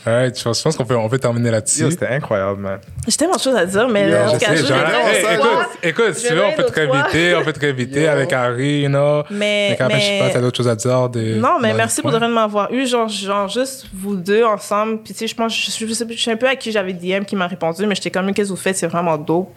Alright, 0.07 0.39
je 0.39 0.43
pense, 0.43 0.59
je 0.59 0.63
pense 0.65 0.77
qu'on 0.79 0.87
peut, 0.87 0.97
on 0.97 1.09
peut 1.11 1.19
terminer 1.19 1.51
là-dessus? 1.51 1.91
C'était 1.91 2.07
incroyable, 2.09 2.59
man. 2.61 2.79
J'ai 3.07 3.17
tellement 3.17 3.37
de 3.37 3.41
choses 3.41 3.55
à 3.57 3.67
dire, 3.67 3.87
mais 3.87 4.15
en 4.17 4.29
je 4.29 4.33
tout 4.33 4.39
cas, 4.39 4.53
hey, 4.55 5.35
écoute, 5.35 5.69
écoute, 5.83 6.15
si 6.15 6.27
tu 6.27 6.33
veux, 6.33 6.41
vais 6.41 6.47
on 6.47 6.53
peut 6.53 6.65
te 6.65 6.73
réinviter, 6.73 7.35
on 7.35 7.45
peut 7.45 7.53
te 7.53 7.61
réinviter 7.61 8.09
avec 8.09 8.33
Harry, 8.33 8.81
you 8.83 8.89
know. 8.89 9.25
Mais- 9.31 9.69
Mais 9.71 9.77
quand 9.77 9.89
même, 9.89 9.99
je 10.01 10.03
sais 10.05 10.13
mais- 10.13 10.19
pas, 10.21 10.31
t'as 10.31 10.41
d'autres 10.41 10.57
choses 10.57 10.69
à 10.69 10.75
dire. 10.75 11.09
Des, 11.11 11.35
Non, 11.35 11.59
mais 11.61 11.75
merci 11.75 12.01
pour 12.01 12.13
de 12.13 12.17
rien 12.17 12.31
de 12.31 12.35
m'avoir 12.35 12.73
eu. 12.73 12.87
Genre, 12.87 13.09
genre, 13.09 13.49
juste 13.49 13.89
vous 13.93 14.17
deux 14.17 14.43
ensemble. 14.43 15.03
Puis, 15.03 15.13
tu 15.13 15.19
sais, 15.21 15.27
je 15.27 15.35
pense, 15.35 15.55
je, 15.55 15.87
je, 15.87 15.93
sais 15.93 16.31
un 16.33 16.37
peu 16.37 16.49
à 16.49 16.57
qui 16.57 16.73
j'avais 16.73 16.95
DM 16.95 17.25
qui 17.25 17.37
m'a 17.37 17.47
répondu, 17.47 17.87
mais 17.87 17.95
j'étais 17.95 18.11
comme, 18.11 18.33
qu'est-ce 18.33 18.49
que 18.49 18.55
vous 18.55 18.61
faites? 18.61 18.79
C'est 18.79 18.87
vraiment 18.87 19.19
dope. 19.19 19.51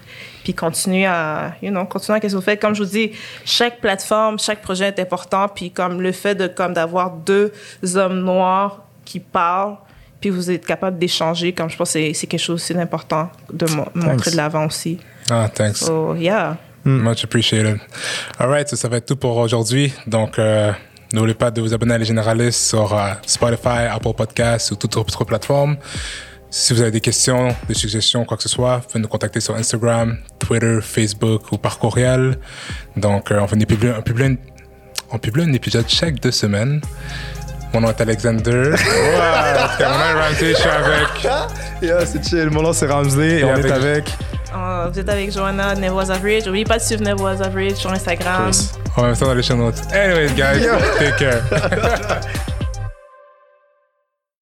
Puis, 0.44 0.54
continuez 0.54 1.06
à, 1.06 1.54
you 1.62 1.70
know, 1.72 1.86
continuez 1.86 2.18
à 2.18 2.20
qu'est-ce 2.20 2.34
que 2.34 2.40
vous 2.40 2.44
faites? 2.44 2.60
Comme 2.62 2.76
je 2.76 2.84
vous 2.84 2.90
dis, 2.90 3.12
chaque 3.46 3.80
plateforme, 3.80 4.38
chaque 4.40 4.62
projet 4.62 4.88
est 4.90 5.00
important. 5.00 5.48
Puis, 5.48 5.72
comme 5.72 6.02
le 6.02 6.12
fait 6.12 6.36
de, 6.36 6.48
comme, 6.48 6.74
d'avoir 6.74 7.12
deux 7.12 7.54
hommes 7.96 8.20
noirs 8.20 8.82
qui 9.06 9.22
parlent, 9.22 9.78
puis 10.24 10.30
vous 10.30 10.50
êtes 10.50 10.66
capable 10.66 10.98
d'échanger, 10.98 11.52
comme 11.52 11.70
je 11.70 11.76
pense 11.76 11.92
que 11.92 12.14
c'est- 12.14 12.28
quelque 12.28 12.40
chose 12.40 12.66
d'important 12.72 13.30
de 13.52 13.66
mo- 13.76 13.90
montrer 13.94 14.32
de 14.32 14.38
l'avant 14.38 14.68
aussi. 14.68 14.98
Ah, 15.30 15.50
thanks. 15.54 15.80
So, 15.80 16.16
yeah. 16.16 16.56
Much 16.86 17.26
appreciated. 17.26 17.78
All 18.40 18.48
right, 18.48 18.70
so 18.70 18.78
ça 18.78 18.88
va 18.88 18.96
être 18.98 19.06
tout 19.08 19.18
pour 19.18 19.36
aujourd'hui. 19.36 19.92
Donc, 20.08 20.40
euh, 20.40 20.72
n'oubliez 21.12 21.34
pas 21.36 21.52
de 21.52 21.60
vous 21.60 21.74
abonner 21.74 21.96
à 21.96 21.98
Les 21.98 22.06
Généralistes 22.06 22.70
sur 22.70 22.98
euh, 22.98 23.12
Spotify, 23.28 23.88
Apple 23.92 24.14
Podcasts 24.16 24.72
ou 24.72 24.78
toute 24.78 24.96
autre 24.96 25.26
plateforme. 25.26 25.76
Si 26.50 26.72
vous 26.74 26.80
avez 26.82 26.92
des 26.92 27.02
questions, 27.02 27.54
des 27.68 27.74
suggestions, 27.74 28.24
quoi 28.24 28.38
que 28.38 28.44
ce 28.44 28.50
soit, 28.50 28.78
vous 28.78 28.88
pouvez 28.88 29.00
nous 29.02 29.10
contacter 29.10 29.42
sur 29.42 29.56
Instagram, 29.56 30.18
Twitter, 30.40 30.80
Facebook 30.82 31.52
ou 31.52 31.58
par 31.58 31.80
courriel. 31.80 32.38
Donc, 32.96 33.30
euh, 33.30 33.40
on 33.42 33.46
va 33.46 33.58
publier 33.58 34.38
on 35.12 35.20
publie 35.20 35.44
un 35.44 35.54
épisode 35.54 35.86
chaque 35.90 36.20
deux 36.22 36.32
semaines. 36.32 36.80
Mon 37.74 37.82
nom 37.82 37.90
est 37.90 38.02
Alexander. 38.02 38.70
wow, 38.70 39.88
mon 39.90 39.98
nom 39.98 40.06
est 40.06 40.22
Ramsey, 40.22 40.50
je 40.50 40.56
suis 40.56 40.70
avec. 40.70 41.24
Yo, 41.82 41.96
c'est 42.06 42.24
chill. 42.28 42.50
Mon 42.52 42.62
nom, 42.62 42.74
c'est 42.74 42.86
Ramsey 42.88 43.40
et 43.40 43.44
on 43.44 43.50
avec- 43.54 43.66
est 43.66 43.72
avec. 43.72 44.10
Euh, 44.56 44.88
vous 44.92 45.00
êtes 45.00 45.10
avec 45.10 45.32
Joanna 45.34 45.74
Was 45.92 46.12
Average. 46.12 46.46
N'oubliez 46.46 46.66
pas 46.66 46.78
de 46.78 46.84
suivre 46.84 47.04
Was 47.22 47.42
Average 47.42 47.74
sur 47.74 47.92
Instagram. 47.92 48.52
Chris. 48.52 48.70
En 48.96 49.04
même 49.04 49.18
temps, 49.18 49.26
dans 49.26 49.34
les 49.34 49.42
show 49.42 49.56
notes. 49.56 49.82
Anyways, 49.92 50.30
guys, 50.36 50.68
take 51.00 51.16
care. 51.18 51.42